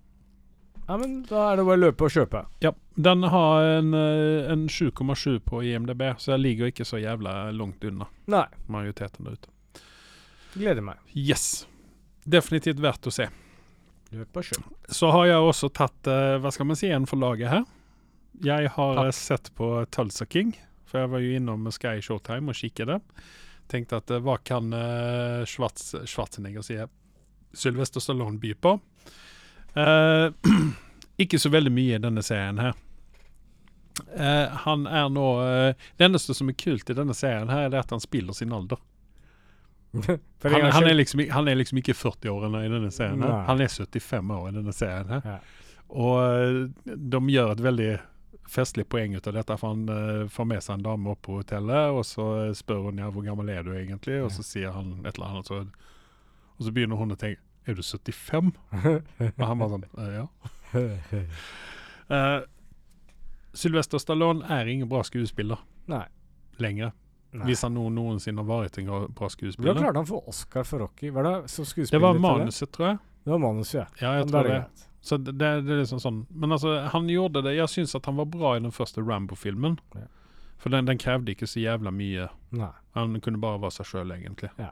Ja, 0.87 0.95
men 0.97 1.23
Da 1.27 1.51
er 1.51 1.57
det 1.59 1.65
bare 1.67 1.77
å 1.77 1.81
løpe 1.81 2.05
og 2.07 2.13
kjøpe. 2.13 2.45
Ja, 2.63 2.71
den 2.95 3.23
har 3.23 3.63
en, 3.77 3.93
eh, 3.93 4.51
en 4.53 4.67
7,7 4.71 5.39
på 5.43 5.59
IMDb, 5.67 6.01
så 6.17 6.31
jeg 6.35 6.39
ligger 6.45 6.71
ikke 6.71 6.85
så 6.87 7.01
jævla 7.01 7.51
langt 7.55 7.83
unna 7.83 8.07
Nei. 8.27 8.45
majoriteten 8.69 9.25
der 9.27 9.35
ute. 9.35 9.81
Gleder 10.55 10.81
meg. 10.81 10.97
Yes. 11.13 11.65
Definitivt 12.27 12.79
verdt 12.79 13.07
å 13.07 13.11
se. 13.11 13.27
Løp 14.13 14.37
og 14.39 14.43
kjøp. 14.47 14.63
Så 14.89 15.11
har 15.11 15.25
jeg 15.27 15.35
også 15.43 15.69
tatt, 15.73 16.07
eh, 16.07 16.37
hva 16.39 16.51
skal 16.53 16.65
man 16.65 16.75
si, 16.79 16.87
en 16.89 17.05
for 17.05 17.17
laget 17.17 17.49
her. 17.49 17.65
Jeg 18.41 18.69
har 18.69 18.95
Takk. 18.95 19.05
eh, 19.07 19.11
sett 19.11 19.51
på 19.55 19.85
Tulsa 19.91 20.25
King, 20.29 20.55
for 20.85 20.99
jeg 21.01 21.09
var 21.09 21.19
jo 21.19 21.35
innom 21.39 21.67
Sky 21.71 21.99
Showtime 21.99 22.47
og 22.49 22.55
kikket. 22.55 23.01
Tenkte 23.67 23.97
at 23.97 24.05
hva 24.23 24.37
kan 24.45 24.71
Schwarz, 25.45 25.91
Schwarzenegger 26.07 26.63
si? 26.63 26.77
Sylvester 27.53 27.99
Stallone 27.99 28.39
by 28.39 28.53
på? 28.53 28.79
Eh, 29.73 30.31
ikke 31.17 31.39
så 31.39 31.49
veldig 31.49 31.71
mye 31.73 31.97
i 31.97 32.01
denne 32.01 32.23
serien 32.25 32.59
her. 32.61 32.75
Uh, 33.97 34.53
han 34.61 34.85
er 34.85 35.07
nå 35.09 35.25
uh, 35.41 35.87
Det 35.97 36.05
eneste 36.05 36.35
som 36.37 36.51
er 36.51 36.53
kult 36.53 36.89
i 36.89 36.95
denne 36.97 37.15
serien, 37.17 37.49
her 37.49 37.71
er 37.71 37.79
at 37.79 37.93
han 37.93 38.03
spiller 38.03 38.35
sin 38.37 38.53
alder. 38.53 38.77
Han, 40.43 40.61
han, 40.69 40.83
er 40.83 40.93
liksom, 40.93 41.23
han 41.33 41.47
er 41.47 41.55
liksom 41.57 41.79
ikke 41.79 41.95
40-årene 41.97 42.59
i 42.61 42.67
denne 42.69 42.91
serien. 42.93 43.23
her. 43.23 43.39
Han 43.47 43.61
er 43.63 43.71
75 43.71 44.33
år 44.35 44.49
i 44.49 44.51
denne 44.53 44.73
serien. 44.75 45.07
her. 45.09 45.23
Ja. 45.25 45.37
Og 45.87 46.67
de 46.85 47.21
gjør 47.33 47.53
et 47.55 47.63
veldig 47.65 47.87
festlig 48.51 48.85
poeng 48.91 49.15
ut 49.15 49.29
av 49.31 49.39
dette, 49.39 49.57
for 49.57 49.73
han 49.73 50.27
får 50.29 50.47
med 50.51 50.61
seg 50.61 50.77
en 50.77 50.85
dame 50.85 51.09
opp 51.15 51.23
på 51.25 51.39
hotellet, 51.39 51.95
og 51.95 52.05
så 52.05 52.27
spør 52.53 52.91
hun 52.91 53.01
ja, 53.01 53.09
hvor 53.09 53.25
gammel 53.25 53.49
er 53.55 53.65
du 53.65 53.71
egentlig, 53.73 54.19
og 54.21 54.29
så 54.35 54.45
sier 54.45 54.75
han 54.75 54.99
et 55.01 55.15
eller 55.15 55.31
annet, 55.31 55.49
så, 55.49 55.63
og 56.59 56.67
så 56.67 56.75
begynner 56.75 57.01
hun 57.01 57.15
å 57.15 57.17
tenke 57.17 57.46
er 57.67 57.77
du 57.77 57.83
75? 57.83 58.51
Og 59.37 59.43
han 59.43 59.59
var 59.59 59.73
sånn 59.73 59.83
«Eh, 59.97 60.13
ja. 60.17 60.27
Uh, 62.11 62.45
Sylvester 63.57 64.01
Stallone 64.01 64.45
er 64.53 64.69
ingen 64.69 64.89
bra 64.89 65.01
skuespiller 65.07 65.61
Nei. 65.89 66.03
lenger, 66.61 66.91
Nei. 67.31 67.45
hvis 67.49 67.63
han 67.65 67.73
noen, 67.77 67.95
noensinne 67.97 68.43
har 68.43 68.49
vært 68.49 68.77
en 68.81 68.91
bra 69.15 69.29
skuespiller. 69.33 69.73
Da 69.73 69.85
klarte 69.87 70.01
han 70.01 70.07
å 70.07 70.11
få 70.11 70.21
Oscar 70.29 70.67
for 70.67 70.85
Rocky? 70.85 71.09
Var 71.13 71.27
det 71.27 71.35
som? 71.51 71.65
Det 71.65 72.01
var 72.03 72.19
manuset, 72.21 72.71
tror 72.75 72.91
jeg. 72.91 72.99
Det 73.23 73.33
var 73.33 73.41
manuset, 73.43 73.79
ja. 73.79 73.87
Ja, 74.01 74.13
jeg 74.19 74.29
tror 74.29 74.47
det. 74.47 74.59
det. 74.59 74.85
Så 75.07 75.17
det, 75.17 75.33
det, 75.39 75.49
det 75.63 75.73
er 75.75 75.81
liksom 75.83 75.99
sånn 76.03 76.17
Men 76.29 76.51
altså, 76.51 76.71
han 76.91 77.05
gjorde 77.07 77.43
det 77.45 77.53
Jeg 77.53 77.69
syns 77.71 77.93
at 77.95 78.07
han 78.09 78.17
var 78.17 78.25
bra 78.31 78.55
i 78.57 78.61
den 78.63 78.73
første 78.75 79.03
Rambo-filmen. 79.05 79.77
Ja. 79.95 80.07
For 80.57 80.73
den, 80.73 80.87
den 80.89 80.97
krevde 80.97 81.31
ikke 81.31 81.47
så 81.47 81.61
jævla 81.61 81.93
mye. 81.93 82.27
Nei. 82.57 82.71
Han 82.97 83.19
kunne 83.21 83.39
bare 83.41 83.61
være 83.61 83.77
seg 83.77 83.91
sjøl, 83.91 84.13
egentlig. 84.15 84.49
Ja. 84.57 84.71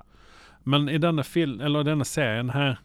Men 0.66 0.90
i 0.90 0.98
denne, 1.02 1.24
film, 1.24 1.60
eller 1.62 1.86
denne 1.86 2.06
serien 2.10 2.50
her 2.56 2.80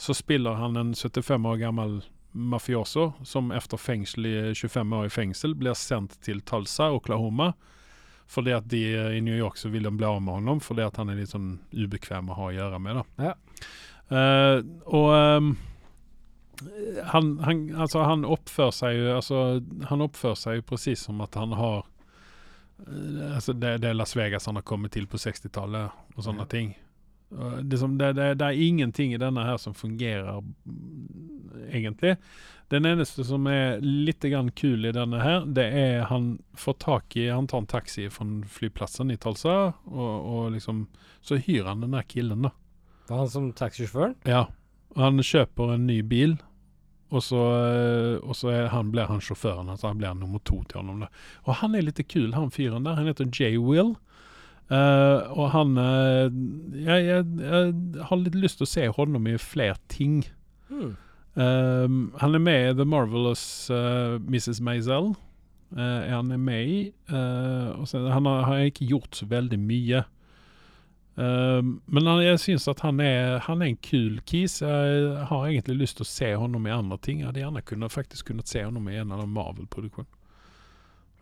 så 0.00 0.14
spiller 0.14 0.58
han 0.58 0.76
en 0.78 0.92
75 0.94 1.46
år 1.50 1.56
gammel 1.62 2.00
mafioso 2.34 3.12
som 3.26 3.52
etter 3.54 3.78
fengsel 3.78 4.26
i 4.26 4.34
25 4.54 4.92
år 4.98 5.06
i 5.06 5.12
fengsel 5.14 5.54
blir 5.58 5.74
sendt 5.78 6.16
til 6.26 6.40
Tulsa, 6.46 6.88
Oklahoma. 6.94 7.52
Fordi 8.26 8.54
at 8.56 8.66
de 8.70 8.80
i 9.18 9.20
New 9.22 9.36
York 9.36 9.58
så 9.60 9.68
vil 9.70 9.84
de 9.86 9.92
bli 9.94 10.06
av 10.08 10.22
med 10.22 10.34
honom 10.40 10.60
fordi 10.64 10.82
at 10.86 10.96
han 10.98 11.10
er 11.12 11.18
litt 11.20 11.30
sånn 11.34 11.58
ubekvem 11.74 12.30
å 12.32 12.38
ha 12.38 12.48
å 12.48 12.54
gjøre 12.56 12.80
med. 12.82 13.02
da. 13.02 13.28
Ja. 13.28 13.34
Uh, 14.10 14.58
og 14.86 15.10
um, 15.14 15.50
han, 17.12 17.30
han, 17.44 17.60
altså, 17.74 18.02
han 18.06 18.24
oppfører 18.28 18.74
seg 18.76 18.98
jo 18.98 19.14
altså, 19.16 19.38
Han 19.88 20.04
oppfører 20.04 20.36
seg 20.38 20.58
jo 20.58 20.66
presis 20.68 21.02
som 21.06 21.22
at 21.24 21.34
han 21.40 21.54
har 21.56 21.80
eh, 22.86 23.34
altså, 23.34 23.52
det, 23.56 23.78
det 23.82 23.90
er 23.90 23.96
Las 23.96 24.12
Vegas 24.16 24.46
han 24.46 24.60
har 24.60 24.66
kommet 24.66 24.92
til 24.94 25.08
på 25.10 25.18
60-tallet 25.20 26.16
og 26.16 26.22
sånne 26.26 26.44
Ja. 26.46 26.50
ting. 26.52 26.74
Og 27.34 27.64
det, 27.64 27.78
det, 28.14 28.34
det, 28.38 28.46
er 28.46 28.64
ingenting 28.66 29.14
i 29.14 29.20
denne 29.20 29.44
her 29.46 29.56
som 29.58 29.74
fungerer 29.74 30.42
mm, 30.42 31.68
egentlig. 31.70 32.16
Den 32.72 32.86
eneste 32.88 33.24
som 33.26 33.46
er 33.50 33.82
litt 33.82 34.24
grann 34.24 34.50
kul 34.56 34.86
i 34.86 34.92
denne 34.94 35.20
her, 35.20 35.44
det 35.46 35.66
er 35.76 36.06
han 36.10 36.38
får 36.58 36.78
tak 36.84 37.16
i 37.20 37.28
Han 37.28 37.48
tar 37.50 37.64
en 37.64 37.70
taxi 37.70 38.08
fra 38.10 38.26
flyplassen 38.48 39.12
i 39.12 39.18
Tulsa, 39.20 39.74
og, 39.84 40.14
og 40.24 40.52
liksom 40.54 40.86
Så 41.20 41.40
hyrer 41.42 41.72
han 41.72 41.84
den 41.84 41.96
der 41.96 42.06
killen, 42.08 42.48
da. 42.48 42.54
Det 43.04 43.12
er 43.12 43.20
han 43.20 43.30
som 43.30 43.52
taxisjåføren? 43.52 44.16
Ja. 44.24 44.46
Han 44.96 45.20
kjøper 45.20 45.74
en 45.74 45.86
ny 45.88 45.98
bil, 46.06 46.38
og 47.10 47.22
så, 47.22 47.40
eh, 47.66 48.16
og 48.22 48.36
så 48.38 48.54
han, 48.70 48.92
blir 48.94 49.10
han 49.10 49.20
sjåføren. 49.20 49.68
Altså 49.68 49.90
han 49.90 50.00
blir 50.00 50.14
nummer 50.16 50.40
to 50.46 50.62
til 50.70 50.80
honom. 50.80 51.04
Da. 51.04 51.10
Og 51.44 51.58
han 51.60 51.74
er 51.74 51.84
litt 51.84 52.00
kul, 52.08 52.32
han 52.34 52.52
fyren 52.54 52.86
der. 52.86 52.96
Han 52.98 53.10
heter 53.10 53.28
Jay 53.28 53.58
Will. 53.60 53.94
Eh, 54.72 55.32
og 55.36 55.50
han 55.52 55.74
uh, 55.76 56.28
jeg, 56.72 57.04
jeg, 57.04 57.24
jeg 57.36 58.04
har 58.08 58.20
litt 58.22 58.38
lyst 58.38 58.62
til 58.62 58.64
å 58.64 58.70
se 58.70 58.86
honom 58.96 59.26
i 59.28 59.36
flere 59.40 59.76
ting. 59.92 60.22
Mm. 60.72 60.94
Um, 61.34 62.14
han 62.22 62.34
er 62.34 62.38
med 62.38 62.70
i 62.70 62.74
The 62.78 62.86
Marvelous 62.86 63.70
uh, 63.70 64.18
Mrs. 64.22 64.60
Maisel. 64.60 65.14
eh, 65.76 66.10
han 66.14 66.30
er 66.30 66.36
med 66.38 66.66
i. 66.66 66.80
Eh, 67.08 67.84
så, 67.84 68.08
han 68.08 68.26
har, 68.26 68.42
har 68.42 68.56
ikke 68.70 68.86
gjort 68.86 69.16
så 69.16 69.26
veldig 69.26 69.58
mye. 69.58 70.04
Um, 71.14 71.80
men 71.86 72.06
han, 72.06 72.22
jeg 72.24 72.40
syns 72.42 72.66
at 72.70 72.80
han 72.82 72.98
er, 73.02 73.38
han 73.46 73.62
er 73.62 73.72
en 73.72 73.80
kul 73.82 74.20
kis. 74.26 74.60
Jeg 74.62 75.26
har 75.30 75.46
egentlig 75.46 75.76
lyst 75.82 75.98
til 75.98 76.06
å 76.06 76.10
se 76.10 76.30
honom 76.38 76.66
i 76.66 76.74
andre 76.74 76.98
ting. 77.02 77.20
Jeg 77.20 77.30
hadde 77.30 77.42
gjerne 77.42 77.62
kunnet, 77.66 77.94
faktisk 77.94 78.30
kunnet 78.30 78.50
se 78.50 78.62
honom 78.64 78.88
i 78.88 78.96
en 78.96 79.06
eller 79.06 79.22
annen 79.22 79.34
Marvel-produksjon. 79.34 80.06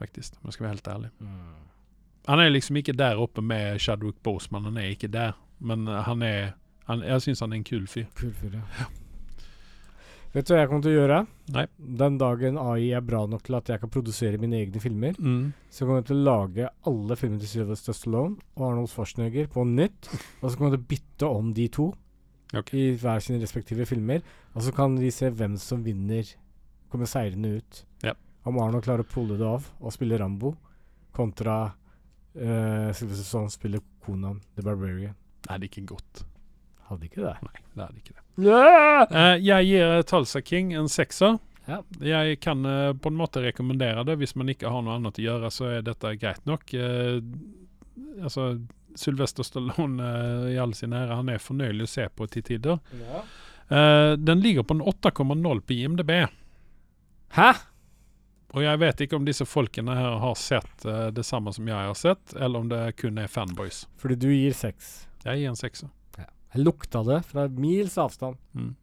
Faktisk, 0.01 0.37
om 0.41 0.49
jeg 0.49 0.57
skal 0.57 0.67
være 0.67 0.77
helt 0.77 0.93
ærlig. 0.95 1.13
Hmm. 1.21 1.72
Han 2.29 2.41
er 2.41 2.53
liksom 2.53 2.77
ikke 2.79 2.95
der 2.97 3.19
oppe 3.19 3.43
med 3.43 3.81
Chadwick 3.83 4.21
Boseman, 4.23 4.65
han 4.65 4.77
er 4.79 4.93
ikke 4.95 5.11
der. 5.11 5.33
Men 5.61 5.87
han 5.87 6.23
er 6.23 6.53
han, 6.87 7.01
Jeg 7.07 7.23
syns 7.23 7.41
han 7.41 7.53
er 7.53 7.61
en 7.61 7.65
kul 7.65 7.87
fyr. 7.87 8.07
Kul 8.19 8.33
fyr, 8.35 8.59
ja. 8.59 8.87
Vet 10.33 10.47
du 10.49 10.55
hva 10.55 10.63
jeg 10.63 10.69
kommer 10.71 10.85
til 10.87 10.95
å 10.95 11.01
gjøre? 11.03 11.17
Nei. 11.53 11.63
Den 12.01 12.15
dagen 12.17 12.57
AI 12.57 12.87
er 12.97 13.03
bra 13.05 13.27
nok 13.29 13.43
til 13.45 13.57
at 13.59 13.69
jeg 13.69 13.83
kan 13.83 13.91
produsere 13.93 14.39
mine 14.41 14.57
egne 14.63 14.81
filmer, 14.81 15.13
Mm. 15.21 15.53
så 15.69 15.85
kommer 15.85 16.01
jeg 16.01 16.07
til 16.09 16.17
å 16.23 16.25
lage 16.25 16.71
alle 16.89 17.17
filmene 17.21 17.41
til 17.43 17.49
Sylvester 17.51 17.93
Stallone 17.93 18.39
og 18.57 18.65
Arnold 18.71 18.89
Schwarzenegger 18.89 19.51
på 19.53 19.67
nytt. 19.69 20.09
Og 20.41 20.51
så 20.51 20.57
kommer 20.57 20.73
jeg 20.73 20.79
til 20.79 20.85
å 20.87 20.91
bytte 20.95 21.29
om 21.37 21.53
de 21.53 21.69
to 21.69 21.91
okay. 22.55 22.79
i 22.81 22.97
hver 22.97 23.21
sine 23.21 23.43
respektive 23.43 23.85
filmer. 23.85 24.23
Og 24.55 24.63
så 24.63 24.73
kan 24.73 24.97
vi 24.97 25.11
se 25.11 25.29
hvem 25.29 25.59
som 25.61 25.85
vinner, 25.85 26.25
kommer 26.89 27.05
seirende 27.07 27.59
ut. 27.59 27.85
Ja. 28.03 28.15
Om 28.45 28.59
Arnold 28.59 28.85
klarer 28.85 29.05
å 29.05 29.13
pulle 29.13 29.37
det 29.37 29.47
av 29.47 29.69
og 29.81 29.93
spille 29.93 30.17
Rambo, 30.19 30.57
kontra 31.13 31.75
uh, 32.37 32.91
Sylvester 32.97 33.25
Stallone 33.27 33.55
spiller 33.55 33.85
Konan 34.05 34.41
the 34.57 34.65
Barbarian. 34.67 35.17
Nei, 35.49 35.57
det 35.59 35.67
er 35.67 35.71
ikke 35.71 35.87
godt. 35.95 36.25
Hadde 36.89 37.09
ikke 37.09 37.25
det. 37.25 37.37
Nei, 37.47 37.65
det 37.77 37.87
er 37.87 37.97
ikke 38.01 38.15
det. 38.17 38.27
Yeah! 38.43 39.09
Uh, 39.11 39.37
jeg 39.43 39.71
gir 39.71 40.05
Tulsa 40.09 40.43
King 40.45 40.75
en 40.79 40.91
sekser. 40.93 41.41
Ja. 41.69 41.81
Jeg 42.03 42.41
kan 42.43 42.67
uh, 42.67 42.93
på 42.95 43.13
en 43.13 43.19
måte 43.19 43.43
rekommendere 43.45 44.05
det. 44.09 44.19
Hvis 44.21 44.37
man 44.39 44.51
ikke 44.53 44.71
har 44.73 44.85
noe 44.85 44.99
annet 44.99 45.21
å 45.21 45.27
gjøre, 45.27 45.51
så 45.55 45.71
er 45.77 45.85
dette 45.87 46.17
greit 46.21 46.47
nok. 46.49 46.75
Eh, 46.75 47.21
altså, 48.23 48.57
Sylvester 48.95 49.43
Stallone 49.43 50.03
eh, 50.03 50.55
i 50.55 50.59
all 50.61 50.75
sin 50.75 50.93
ære, 50.93 51.17
han 51.17 51.31
er 51.33 51.43
fornøyelig 51.43 51.87
å 51.87 51.93
se 51.95 52.09
på 52.13 52.29
til 52.33 52.47
tider. 52.47 52.81
Ja. 53.01 53.23
Eh, 53.73 54.13
den 54.21 54.43
ligger 54.45 54.67
på 54.67 54.77
en 54.77 54.85
8,0 54.85 55.63
på 55.67 55.77
IMDb. 55.77 56.13
Hæ? 57.37 57.51
Og 58.53 58.61
jeg 58.65 58.81
vet 58.83 59.01
ikke 59.01 59.17
om 59.17 59.25
disse 59.25 59.47
folkene 59.49 59.95
her 59.97 60.19
har 60.21 60.37
sett 60.37 60.85
uh, 60.85 61.09
det 61.15 61.25
samme 61.25 61.55
som 61.57 61.69
jeg 61.69 61.89
har 61.89 61.97
sett, 61.97 62.35
eller 62.37 62.61
om 62.61 62.69
det 62.69 62.83
kun 63.01 63.19
er 63.19 63.31
fanboys. 63.33 63.87
Fordi 64.01 64.19
du 64.21 64.29
gir 64.29 64.53
seks. 64.57 65.07
Jeg 65.25 65.41
gir 65.41 65.53
en 65.53 65.59
sekser. 65.59 65.89
Jeg 66.53 66.67
lukta 66.67 67.01
det 67.03 67.23
fra 67.31 67.47
mils 67.49 67.97
avstand. 67.99 68.37
Mm. 68.53 68.75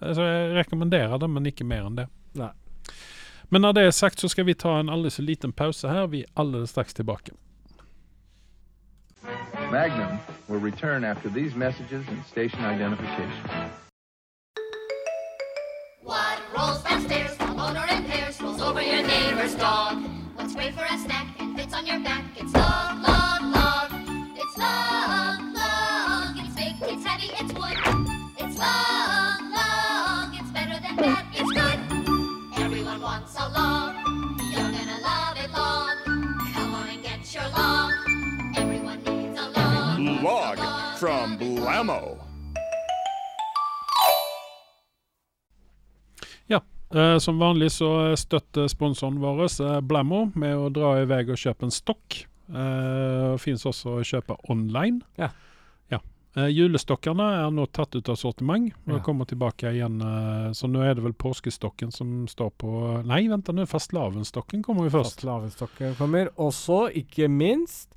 Så 0.00 0.22
jeg 0.22 0.50
rekommenderer 0.58 1.16
det, 1.18 1.30
men 1.30 1.48
ikke 1.48 1.64
mer 1.64 1.88
enn 1.88 1.96
det. 1.96 2.08
Nei. 2.36 2.50
Men 3.48 3.64
når 3.64 3.72
det 3.72 3.86
er 3.86 3.96
sagt, 3.96 4.20
så 4.20 4.28
skal 4.28 4.44
vi 4.44 4.54
ta 4.54 4.76
en 4.80 4.92
aldri 4.92 5.10
så 5.10 5.24
liten 5.24 5.52
pause 5.52 5.88
her. 5.88 6.06
Vi 6.12 6.24
er 6.24 6.30
allerede 6.34 6.68
straks 6.68 6.94
tilbake. 6.94 7.32
Magnum 9.72 10.18
will 10.48 10.60
return 10.60 11.04
after 11.04 11.30
these 11.30 11.56
messages 11.56 12.06
and 12.08 12.24
station 12.26 12.60
identification. 12.64 13.70
What 16.02 16.38
rolls 16.56 16.82
downstairs, 16.84 17.36
the 17.38 17.46
motor 17.46 17.86
and 17.88 18.13
over 18.74 18.82
your 18.82 19.06
neighbor's 19.06 19.54
dog. 19.54 20.02
What's 20.34 20.52
great 20.52 20.74
for 20.74 20.82
a 20.82 20.98
snack 20.98 21.28
and 21.38 21.56
fits 21.56 21.72
on 21.72 21.86
your 21.86 22.00
back? 22.00 22.24
It's 22.36 22.52
long, 22.54 23.02
long, 23.02 23.52
long. 23.52 24.34
It's 24.36 24.58
long, 24.58 25.54
long. 25.54 26.34
It's 26.38 26.54
big, 26.56 26.74
it's 26.82 27.04
heavy, 27.06 27.30
it's 27.38 27.52
wood. 27.52 27.78
It's 28.36 28.58
long, 28.58 29.52
long. 29.54 30.34
It's 30.34 30.50
better 30.50 30.80
than 30.82 30.96
that, 30.96 31.24
it's 31.34 31.52
good. 31.52 32.60
Everyone 32.64 33.00
wants 33.00 33.36
a 33.38 33.48
long. 33.50 33.94
You're 34.50 34.72
gonna 34.72 34.98
love 35.02 35.36
it 35.36 35.52
long. 35.52 35.96
Come 36.52 36.74
on 36.74 36.88
and 36.88 37.02
get 37.02 37.32
your 37.32 37.48
long. 37.50 37.92
Everyone 38.56 39.00
needs 39.04 39.38
a 39.38 39.50
long. 39.50 40.22
Log 40.24 40.98
from 40.98 41.38
Blammo. 41.38 42.23
Eh, 46.94 47.18
som 47.18 47.40
vanlig 47.42 47.72
så 47.74 47.88
støtter 48.18 48.68
sponsoren 48.70 49.18
vår 49.22 49.46
eh, 49.48 49.80
Blammo 49.82 50.28
med 50.38 50.54
å 50.54 50.68
dra 50.70 50.92
i 51.00 51.08
vei 51.10 51.24
og 51.26 51.40
kjøpe 51.40 51.66
en 51.66 51.74
stokk. 51.74 52.20
Uh, 52.44 53.38
Fins 53.40 53.62
også 53.64 53.96
å 53.98 54.02
kjøpe 54.04 54.36
online. 54.52 55.00
Ja. 55.16 55.30
ja. 55.88 55.98
Eh, 56.36 56.50
julestokkene 56.52 57.24
er 57.40 57.54
nå 57.54 57.64
tatt 57.72 57.96
ut 57.96 58.10
av 58.12 58.18
sortiment 58.20 58.68
og 58.84 58.98
Ja. 58.98 59.02
kommer 59.06 59.24
tilbake 59.24 59.72
igjen. 59.72 59.96
eh, 60.02 60.50
så 60.52 60.68
nå 60.68 60.82
er 60.84 60.94
det 60.94 61.02
vel 61.02 61.14
påskestokken 61.14 61.90
som 61.90 62.26
står 62.28 62.50
på 62.60 62.72
Nei, 63.06 63.28
vent 63.28 63.48
nå. 63.48 63.64
Fastelavnsstokken 63.66 64.62
kommer 64.62 64.84
jo 64.90 64.98
først. 64.98 65.16
Fastelavnsstokken 65.24 65.96
kommer. 65.96 66.28
Og 66.36 66.52
så, 66.52 66.90
ikke 66.92 67.30
minst, 67.32 67.88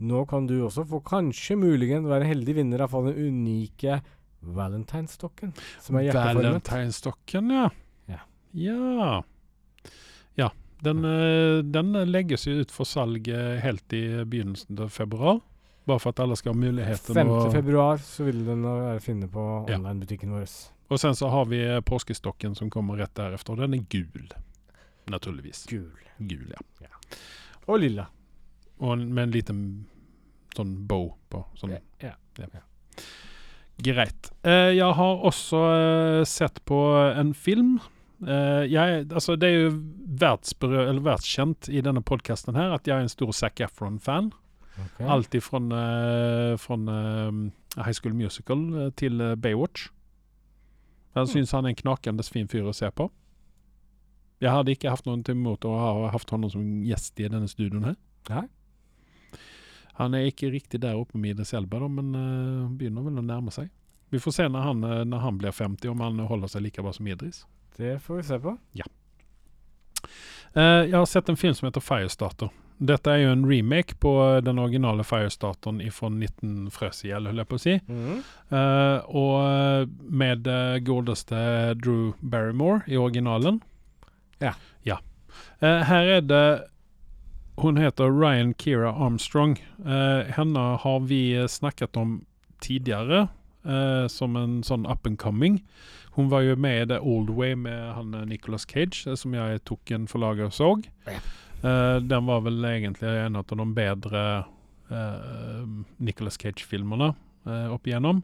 nå 0.00 0.24
kan 0.26 0.46
du 0.48 0.62
også 0.64 0.86
få 0.88 1.02
kanskje 1.04 1.58
muligens 1.60 2.08
være 2.08 2.24
heldig 2.24 2.54
vinner 2.56 2.80
av 2.88 2.96
den 3.04 3.14
unike 3.14 4.00
Valentinestokken. 4.40 5.52
Som 5.84 6.00
er 6.00 6.08
hjerteformet. 6.08 6.64
Valentinestokken, 6.64 7.50
ja. 7.52 7.68
Ja. 8.52 8.74
Ja. 8.74 9.22
Ja. 10.34 10.50
Den, 10.82 11.04
eh, 11.04 11.62
den 11.62 11.92
legges 12.10 12.46
jo 12.46 12.52
ut 12.62 12.70
for 12.72 12.84
salg 12.88 13.28
eh, 13.28 13.58
helt 13.60 13.92
i 13.92 14.24
begynnelsen 14.24 14.78
av 14.80 14.88
februar. 14.88 15.40
Bare 15.84 15.98
for 16.00 16.10
at 16.14 16.20
alle 16.20 16.36
skal 16.36 16.54
ha 16.54 16.60
muligheten. 16.60 17.14
5. 17.14 17.52
februar 17.52 17.96
så 18.04 18.24
vil 18.24 18.44
den 18.46 18.62
være 18.64 19.00
finne 19.00 19.28
på 19.28 19.44
Ja. 19.68 19.76
online-butikken 19.78 20.30
vår. 20.32 20.46
Og 20.90 20.98
sen 21.00 21.14
så 21.14 21.28
har 21.30 21.44
vi 21.46 21.60
eh, 21.64 21.80
påskestokken 21.80 22.54
som 22.56 22.70
kommer 22.70 22.96
rett 22.96 23.14
deretter. 23.14 23.56
Den 23.56 23.74
er 23.74 23.84
gul. 23.88 24.28
Naturligvis. 25.10 25.66
Gul. 25.70 25.90
Gul, 26.18 26.52
ja. 26.80 26.88
Og 27.68 27.80
lilla. 27.80 28.06
Og 28.80 28.98
med 28.98 29.22
en 29.28 29.30
liten 29.34 29.62
sånn 30.56 30.86
bow 30.88 31.12
på. 31.30 31.44
Sånn. 31.60 31.76
Ja. 32.00 32.14
Greit. 33.80 34.30
Eh, 34.44 34.72
jeg 34.76 34.92
har 34.96 35.22
også 35.24 35.60
sett 36.28 36.60
på 36.68 36.78
en 37.16 37.32
film. 37.34 37.78
Eh, 38.20 38.64
jeg, 38.68 39.06
altså 39.08 39.36
det 39.40 39.48
er 39.48 39.62
jo 39.62 39.70
vertskjent 40.20 41.70
i 41.72 41.80
denne 41.84 42.02
podkasten 42.04 42.58
her 42.58 42.74
at 42.76 42.88
jeg 42.88 42.96
er 42.96 43.06
en 43.06 43.12
stor 43.12 43.32
Zac 43.36 43.62
Efron-fan. 43.64 44.30
Okay. 44.80 45.06
Alt 45.12 45.34
ifra 45.36 45.60
High 47.80 47.96
School 47.96 48.14
Musical 48.16 48.92
til 48.96 49.20
Baywatch. 49.36 49.88
Jeg 51.16 51.32
syns 51.32 51.52
han 51.52 51.66
er 51.66 51.74
en 51.74 51.80
knakende 51.80 52.24
fin 52.24 52.48
fyr 52.48 52.68
å 52.70 52.76
se 52.76 52.88
på. 52.94 53.10
Jeg 54.40 54.54
hadde 54.54 54.72
ikke 54.72 54.92
hatt 54.92 55.04
noe 55.04 55.20
imot 55.20 55.66
å 55.68 55.74
ha 55.76 56.12
hatt 56.14 56.32
ham 56.32 56.46
som 56.48 56.64
gjest 56.86 57.20
i 57.20 57.28
denne 57.28 57.50
studioen 57.50 57.90
her. 57.90 57.98
Nei. 58.30 58.46
Han 60.00 60.16
er 60.16 60.30
ikke 60.30 60.48
riktig 60.54 60.80
der 60.80 60.96
oppe 60.96 61.18
med 61.20 61.34
Idris 61.34 61.52
Elba, 61.52 61.82
men 61.88 62.14
begynner 62.78 63.04
vel 63.04 63.20
å 63.20 63.26
nærme 63.26 63.52
seg. 63.52 63.68
Vi 64.08 64.20
får 64.22 64.32
se 64.38 64.46
når 64.48 64.64
han, 64.64 64.86
når 65.10 65.24
han 65.26 65.40
blir 65.42 65.52
50, 65.52 65.92
om 65.92 66.00
han 66.06 66.22
holder 66.30 66.48
seg 66.54 66.64
like 66.64 66.80
bra 66.80 66.94
som 66.96 67.10
Idris. 67.10 67.42
Det 67.80 67.98
får 67.98 68.16
vi 68.16 68.22
se 68.22 68.40
på. 68.40 68.56
Eh, 70.54 70.62
jeg 70.62 70.96
har 70.96 71.06
sett 71.06 71.28
en 71.28 71.36
film 71.36 71.54
som 71.54 71.66
heter 71.66 71.80
Firestarter. 71.80 72.50
Dette 72.80 73.12
er 73.12 73.22
jo 73.22 73.30
en 73.32 73.44
remake 73.48 73.96
på 74.00 74.12
eh, 74.24 74.40
den 74.44 74.60
originale 74.60 75.04
Firestarteren 75.04 75.80
fra 75.92 76.10
19 76.12 76.68
Frøsihjell, 76.74 77.28
holder 77.30 77.44
jeg 77.44 77.48
på 77.48 77.58
å 77.58 77.62
si. 77.62 77.76
Mm. 77.88 78.18
Uh, 78.52 78.98
og 79.16 79.94
med 80.12 80.48
uh, 80.48 80.76
godeste 80.84 81.40
Drew 81.80 82.12
Barrymore 82.20 82.82
i 82.84 83.00
originalen. 83.00 83.62
Ja. 84.44 84.52
ja. 84.84 84.98
Uh, 85.64 85.80
her 85.88 86.16
er 86.18 86.26
det 86.26 86.44
Hun 87.60 87.76
heter 87.76 88.08
Ryan 88.08 88.54
Kira 88.56 88.92
Armstrong. 88.92 89.58
Henne 89.84 90.60
har 90.80 91.00
vi 91.04 91.36
snakket 91.44 91.96
om 91.96 92.22
tidligere 92.64 93.26
som 94.08 94.38
en 94.40 94.62
sånn 94.64 94.86
up 94.88 95.04
and 95.04 95.18
coming. 95.20 95.58
Hun 96.20 96.28
var 96.28 96.40
jo 96.40 96.56
med 96.56 96.82
i 96.82 96.86
The 96.86 96.98
Old 97.00 97.30
Way 97.30 97.54
med 97.54 97.92
han 97.94 98.14
eh, 98.14 98.26
Nicolas 98.26 98.66
Cage, 98.68 99.06
eh, 99.08 99.14
som 99.16 99.32
jeg 99.34 99.62
tok 99.64 99.90
en 99.90 100.02
forlager 100.08 100.50
og 100.50 100.52
så. 100.52 100.66
Ja. 101.06 101.14
Eh, 101.64 101.96
den 102.04 102.26
var 102.28 102.42
vel 102.44 102.64
egentlig 102.68 103.08
en 103.08 103.38
av 103.40 103.46
de 103.48 103.64
bedre 103.72 104.24
uh, 104.90 105.64
Nicolas 105.96 106.36
Cage-filmene 106.36 107.14
uh, 107.46 107.72
opp 107.72 107.88
igjennom. 107.88 108.20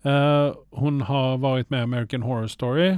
Uh, 0.00 0.56
hun 0.80 1.02
har 1.04 1.42
vært 1.44 1.68
med 1.68 1.82
i 1.82 1.88
American 1.90 2.24
Horror 2.24 2.48
Story, 2.48 2.88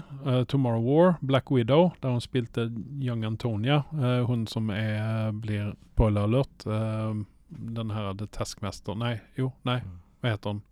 Tomorrow 0.47 0.87
War, 0.87 1.17
Black 1.21 1.51
Widow, 1.51 1.91
der 1.99 2.15
hun 2.15 2.23
spilte 2.23 2.69
Young 3.03 3.25
Antonia. 3.27 3.83
hun 4.29 4.47
som 4.47 4.71
er, 4.71 5.33
blir 5.33 5.75
spoiler 5.95 6.31
alert. 6.31 6.67
den 7.49 7.91
her 7.91 8.15
The 8.15 8.27
Taskmaster 8.27 8.95
Nei, 8.95 9.19
jo, 9.37 9.51
nei, 9.65 9.81
hva 10.23 10.31
heter 10.37 10.55
hun? 10.55 10.63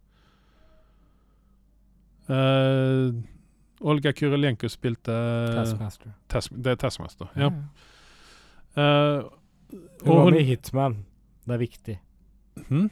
Eh, 3.81 3.87
Olga 3.87 4.13
Kurylenko 4.13 4.69
spilte 4.69 5.13
Taskmaster. 5.55 6.13
Task, 6.29 6.53
Det 6.53 6.75
er 6.75 6.77
Taskmaster, 6.77 7.31
ja. 7.37 7.51
Ja. 8.77 8.83
Eh, 8.83 9.25
Hun 10.05 10.17
var 10.17 10.25
hun 10.25 10.33
med 10.33 10.41
i 10.41 10.45
Hitman. 10.45 11.05
Det 11.47 11.55
er 11.55 11.59
viktig. 11.59 12.01
Hmm? 12.69 12.91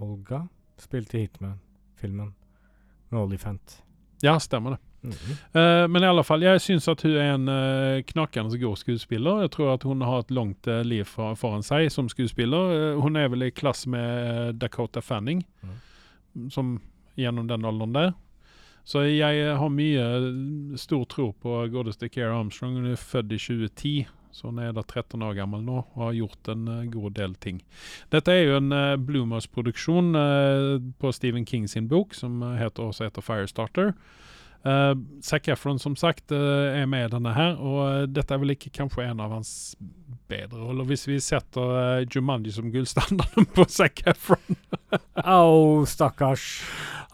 Olga 0.00 0.46
spilte 0.78 1.18
i 1.18 1.20
Hitman-filmen 1.26 2.34
med 3.08 3.20
Olifant. 3.20 3.82
Ja, 4.22 4.38
stemmer 4.38 4.70
det. 4.70 4.78
Mm 5.02 5.12
-hmm. 5.12 5.82
uh, 5.84 5.88
men 5.88 6.02
i 6.02 6.06
alle 6.06 6.24
fall, 6.24 6.42
jeg 6.42 6.60
syns 6.60 6.88
at 6.88 7.02
hun 7.02 7.12
er 7.12 7.34
en 7.34 7.48
uh, 7.48 8.02
knakende 8.02 8.58
god 8.58 8.76
skuespiller. 8.76 9.40
Jeg 9.40 9.50
tror 9.50 9.72
at 9.74 9.82
hun 9.82 10.00
har 10.00 10.18
et 10.18 10.30
langt 10.30 10.66
uh, 10.66 10.80
liv 10.80 11.04
for, 11.04 11.34
foran 11.34 11.62
seg 11.62 11.92
som 11.92 12.08
skuespiller. 12.08 12.94
Uh, 12.94 13.00
hun 13.00 13.16
er 13.16 13.28
vel 13.28 13.42
i 13.42 13.50
klasse 13.50 13.88
med 13.88 14.26
eh, 14.48 14.52
Dakota 14.52 15.00
Fanning, 15.00 15.46
som 16.50 16.80
gjennom 17.16 17.48
den 17.48 17.64
alderen 17.64 17.94
der. 17.94 18.12
Så 18.86 19.02
jeg 19.08 19.56
har 19.58 19.72
mye 19.72 20.02
eh, 20.02 20.76
stor 20.78 21.06
tro 21.10 21.32
på 21.42 21.56
godeste 21.72 22.08
Care 22.12 22.34
Armstrong. 22.34 22.78
Hun 22.78 22.92
er 22.92 23.00
født 23.00 23.34
i 23.34 23.40
2010, 23.42 23.94
så 24.30 24.52
hun 24.52 24.60
er 24.62 24.76
da 24.76 24.84
13 24.84 25.24
år 25.26 25.34
gammel 25.40 25.64
nå 25.66 25.80
og 25.80 26.04
har 26.04 26.18
gjort 26.20 26.52
en 26.54 26.68
eh, 26.70 26.84
god 26.92 27.16
del 27.18 27.34
ting. 27.42 27.58
Dette 28.14 28.30
er 28.30 28.44
jo 28.46 28.60
en 28.60 28.70
uh, 28.70 28.94
Blumos-produksjon 29.02 30.14
eh, 30.20 30.76
på 31.02 31.12
Stephen 31.16 31.48
King 31.48 31.66
sin 31.70 31.90
bok, 31.90 32.14
som 32.14 32.38
heter, 32.60 32.86
også 32.86 33.08
heter 33.08 33.26
Firestarter. 33.26 33.92
Uh, 34.66 34.94
Zac 35.22 35.46
Efron 35.48 35.78
som 35.78 35.94
sagt 35.94 36.32
uh, 36.34 36.74
er 36.74 36.88
med 36.90 37.06
i 37.06 37.10
denne 37.12 37.34
her, 37.36 37.58
og 37.62 37.82
uh, 37.84 38.06
dette 38.10 38.34
er 38.34 38.40
vel 38.42 38.54
ikke 38.56 38.72
kanskje 38.74 39.04
en 39.06 39.22
av 39.22 39.34
hans 39.36 39.50
bedre 40.26 40.58
roller. 40.58 40.86
Hvis 40.88 41.06
vi 41.06 41.20
setter 41.22 41.74
uh, 41.74 42.06
Jumanji 42.06 42.54
som 42.54 42.72
gullstandarden 42.74 43.46
på 43.54 43.66
Zac 43.70 44.02
Efron 44.10 44.58
Au, 45.22 45.84
stakkars. 45.86 46.48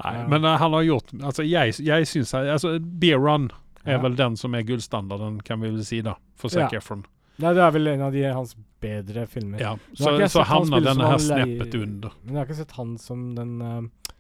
Nei, 0.01 0.14
men 0.28 0.45
eh, 0.45 0.57
han 0.59 0.72
har 0.72 0.82
gjort 0.86 1.12
Altså, 1.20 1.45
jeg, 1.45 1.74
jeg 1.84 2.07
syns 2.09 2.32
altså, 2.38 2.78
Beer 2.80 3.20
Run 3.20 3.51
er 3.84 3.97
Ja. 3.97 4.03
vel 4.03 4.14
den 4.16 4.36
som 4.38 4.55
er 4.55 4.62
gullstandarden, 4.62 5.40
kan 5.45 5.61
vi 5.61 5.70
vel 5.70 5.84
si, 5.84 6.01
da, 6.07 6.14
for 6.38 6.49
Zac 6.49 6.72
Ja. 6.72 6.78
Efron. 6.78 7.05
Nei, 7.43 7.53
det 7.57 7.62
er 7.64 7.70
vel 7.74 7.88
en 7.88 8.03
av 8.07 8.12
de 8.12 8.22
hans 8.28 8.53
bedre 8.82 9.26
filmer. 9.26 9.59
Ja, 9.61 9.72
så, 9.97 10.12
så 10.28 10.45
havner 10.47 10.84
denne 10.84 11.09
her 11.09 11.18
sneppet 11.18 11.74
under. 11.74 12.12
Men 12.22 12.34
jeg 12.34 12.38
har 12.43 12.47
ikke 12.47 12.59
sett 12.61 12.74
han 12.76 12.93
som 13.01 13.24
den 13.34 13.57
uh, 13.62 14.12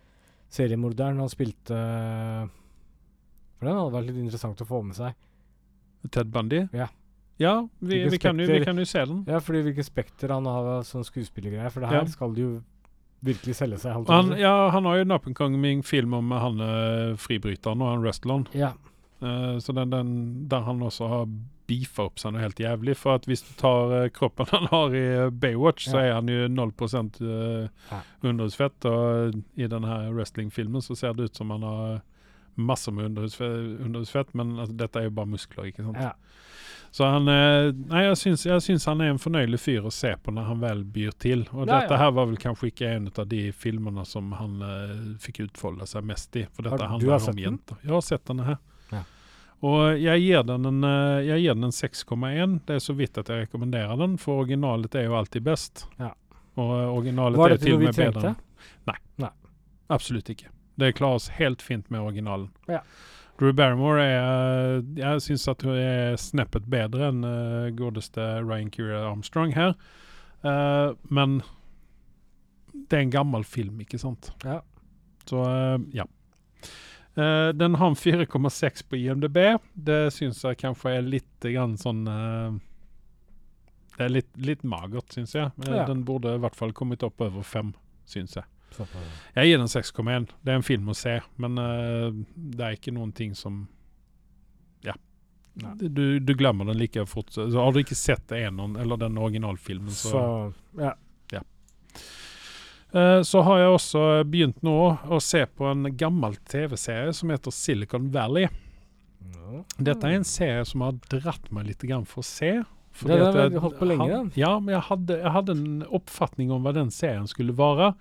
seriemorderen 0.50 1.20
han 1.22 1.30
spilte 1.30 1.76
uh, 1.76 2.48
For 3.58 3.68
den 3.68 3.78
hadde 3.78 3.94
vært 3.94 4.08
litt 4.10 4.18
interessant 4.24 4.64
å 4.64 4.66
få 4.66 4.80
med 4.88 4.98
seg. 4.98 5.14
Ted 6.10 6.32
Bundy? 6.34 6.64
Ja. 6.74 6.88
Ja, 7.38 7.54
vi, 7.78 8.02
vi, 8.10 8.18
kan 8.18 8.38
jo, 8.38 8.46
vi 8.46 8.64
kan 8.64 8.78
jo 8.78 8.84
se 8.86 9.04
den. 9.06 9.22
Ja, 9.30 9.38
fordi 9.42 9.62
hvilke 9.68 9.84
spekter 9.86 10.30
han 10.34 10.46
har 10.46 10.82
som 10.86 11.04
skuespillergreier. 11.06 11.70
For 11.70 11.82
det 11.84 11.90
her 11.92 12.02
Ja. 12.02 12.10
skal 12.10 12.34
det 12.34 12.42
jo 12.42 12.50
virkelig 13.22 13.56
selge 13.58 13.80
seg. 13.82 14.02
å 14.02 14.12
Han, 14.12 14.34
ja, 14.38 14.54
han 14.74 14.86
har 14.88 15.00
jo 15.00 15.34
coming 15.38 15.82
film 15.86 16.14
om 16.18 16.30
han 16.34 16.60
eh, 16.60 17.14
fribryteren 17.20 17.82
og 17.82 17.94
han 17.94 18.04
wrestleren. 18.04 18.48
ja. 18.54 18.74
Uh, 19.22 19.58
så 19.62 19.72
den, 19.72 19.90
den, 19.90 20.48
der 20.50 20.64
han 20.66 20.80
også 20.82 21.06
har 21.06 21.26
beefa 21.70 22.08
opp 22.08 22.18
seg 22.18 22.32
noe 22.34 22.42
helt 22.42 22.58
jævlig. 22.58 22.96
For 22.98 23.20
at 23.20 23.28
hvis 23.30 23.44
du 23.46 23.52
tar 23.60 23.92
uh, 23.94 24.08
kroppen 24.10 24.48
han 24.54 24.66
har 24.72 24.96
i 24.98 25.04
Baywatch, 25.30 25.86
så 25.92 26.00
er 26.00 26.16
han 26.16 26.30
jo 26.30 26.48
0 26.50 26.72
uh, 26.74 27.68
underhusfett. 27.92 28.00
underhudsfett. 28.22 28.88
Og 28.90 29.36
i 29.54 29.68
denne 29.70 30.00
wrestlingfilmen 30.10 30.82
så 30.82 30.98
ser 30.98 31.14
det 31.14 31.30
ut 31.30 31.38
som 31.38 31.54
han 31.54 31.62
har 31.62 32.00
masse 32.54 32.90
med 32.90 33.12
underhusfett, 33.12 33.78
underhudsfett 33.80 34.34
men 34.34 34.58
altså, 34.58 34.74
dette 34.76 34.98
er 35.00 35.06
jo 35.06 35.14
bare 35.16 35.30
muskler, 35.32 35.70
ikke 35.70 35.86
sant. 35.86 36.02
ja. 36.02 36.10
Så 36.92 37.06
han 37.08 37.28
eh, 37.28 37.70
Nei, 37.88 38.02
jeg 38.04 38.18
syns, 38.20 38.42
jeg 38.44 38.60
syns 38.60 38.84
han 38.90 39.00
er 39.00 39.14
en 39.14 39.20
fornøyelig 39.20 39.62
fyr 39.62 39.86
å 39.88 39.92
se 39.94 40.10
på 40.20 40.34
når 40.36 40.50
han 40.50 40.58
vel 40.60 40.82
byr 40.84 41.14
til. 41.24 41.46
Og 41.54 41.64
Ja, 41.64 41.78
dette 41.78 41.96
ja. 41.96 42.00
her 42.02 42.10
var 42.18 42.28
vel 42.28 42.36
kanskje 42.40 42.68
ikke 42.68 42.90
en 42.98 43.08
av 43.08 43.28
de 43.30 43.46
filmene 43.56 44.04
som 44.08 44.28
han 44.36 44.60
uh, 44.60 44.90
fikk 45.22 45.40
utfolde 45.46 45.88
seg 45.88 46.04
mest 46.04 46.36
i. 46.36 46.44
For 46.52 46.68
dette 46.68 46.82
du 46.82 46.90
handler 46.90 47.16
har 47.16 47.32
om 47.32 47.40
jenter. 47.40 47.80
Jeg 47.80 47.94
har 47.94 48.04
sett 48.04 48.26
denne 48.28 48.44
her. 48.50 48.60
Ja. 48.92 49.00
Og 49.64 50.02
jeg 50.02 50.24
gir 50.26 50.44
den 50.44 50.68
en, 50.68 50.84
eh, 50.84 51.32
en 51.54 51.72
6,1. 51.72 52.58
Det 52.66 52.76
er 52.76 52.84
så 52.84 52.96
vidt 52.98 53.16
at 53.22 53.32
jeg 53.32 53.46
rekommenderer 53.46 53.96
den, 53.96 54.18
for 54.20 54.42
originalet 54.44 54.94
er 55.00 55.06
jo 55.06 55.16
alltid 55.16 55.46
best. 55.48 55.86
Ja. 55.96 56.12
Og 56.60 56.72
originalet 56.98 57.40
Var 57.40 57.54
er 57.54 57.56
dette 57.56 57.70
til 57.70 57.78
og 57.78 57.86
noe 57.86 57.96
vi 57.96 58.08
med 58.10 58.42
Nei. 58.90 58.98
Nei. 59.22 59.32
Absolutt 59.88 60.28
ikke. 60.28 60.52
Det 60.76 60.92
klarer 60.98 61.22
oss 61.22 61.30
helt 61.38 61.62
fint 61.62 61.88
med 61.88 62.04
originalen. 62.04 62.50
Ja. 62.68 62.82
Drew 63.40 63.52
Barrymore 63.56 64.02
er 64.04 64.82
Jeg 64.98 65.22
syns 65.24 65.48
at 65.50 65.62
hun 65.66 65.76
er 65.78 66.16
sneppet 66.20 66.66
bedre 66.70 67.08
enn 67.10 67.24
uh, 67.24 67.72
godeste 67.76 68.20
Ryan 68.44 68.70
Curie 68.72 68.98
Armstrong 68.98 69.54
her. 69.56 69.74
Uh, 70.44 70.94
men 71.08 71.40
det 72.72 72.98
er 72.98 73.06
en 73.06 73.14
gammel 73.14 73.44
film, 73.46 73.80
ikke 73.84 74.00
sant? 74.00 74.32
Ja. 74.44 74.60
Så 75.28 75.42
uh, 75.42 75.78
ja. 75.96 76.08
Den 77.12 77.74
har 77.76 77.90
en 77.90 77.96
4,6 77.98 78.86
på 78.88 78.96
IMDb. 78.96 79.36
Det 79.74 80.14
syns 80.16 80.38
jeg 80.46 80.56
kanskje 80.62 80.94
er 80.96 81.02
litt 81.04 81.44
grann 81.44 81.74
sånn 81.76 82.06
Det 82.08 84.00
er 84.00 84.08
litt, 84.08 84.30
litt 84.40 84.64
magert, 84.64 85.12
syns 85.12 85.34
jeg. 85.36 85.52
Ja. 85.68 85.84
Den 85.90 86.06
burde 86.08 86.32
i 86.38 86.40
hvert 86.40 86.56
fall 86.56 86.72
kommet 86.72 87.04
opp 87.04 87.20
over 87.20 87.44
fem, 87.44 87.74
syns 88.08 88.38
jeg. 88.40 88.48
Jeg 89.34 89.50
gir 89.50 89.62
den 89.62 89.70
6,1. 89.70 90.26
Det 90.42 90.52
er 90.52 90.58
en 90.60 90.66
film 90.66 90.90
å 90.92 90.96
se, 90.96 91.18
men 91.42 91.60
uh, 91.60 92.10
det 92.34 92.66
er 92.66 92.76
ikke 92.78 92.94
noen 92.96 93.14
ting 93.16 93.36
som 93.38 93.66
Ja. 94.86 94.96
Du, 95.76 96.18
du 96.18 96.34
glemmer 96.34 96.64
den 96.70 96.78
like 96.80 97.06
fort. 97.06 97.32
Så 97.34 97.50
har 97.52 97.72
du 97.72 97.82
ikke 97.82 97.98
sett 97.98 98.32
Enon 98.32 98.76
eller 98.80 98.96
den 98.96 99.18
originalfilmen, 99.20 99.92
så 99.92 100.12
Så 100.14 100.26
ja. 100.80 100.94
Eh, 102.92 103.22
Så 103.22 103.40
har 103.40 103.58
jeg 103.58 103.72
også 103.72 104.02
begynt 104.28 104.60
nå 104.64 104.76
å 105.08 105.20
se 105.22 105.44
på 105.46 105.70
en 105.70 105.88
gammel 105.96 106.36
TV-serie 106.48 107.12
som 107.16 107.32
heter 107.32 107.54
Silicon 107.54 108.10
Valley. 108.12 108.50
Dette 109.76 110.08
er 110.08 110.18
en 110.18 110.28
serie 110.28 110.64
som 110.68 110.84
har 110.84 110.96
dratt 111.12 111.50
meg 111.52 111.68
litt 111.70 111.84
for 112.08 112.22
å 112.22 112.26
se. 112.26 112.52
fordi 112.92 113.16
det, 113.16 113.24
har 113.24 113.46
at 113.46 113.62
holdt 113.64 113.78
på 113.78 113.88
lenge, 113.88 114.08
den. 114.08 114.32
Ja, 114.36 114.58
men 114.60 114.74
jeg 114.74 114.84
hadde, 114.88 115.18
jeg 115.20 115.32
hadde 115.32 115.52
en 115.56 115.82
oppfatning 115.88 116.50
om 116.52 116.64
hva 116.64 116.74
den 116.76 116.90
serien 116.90 117.28
skulle 117.28 117.56
være. 117.56 117.94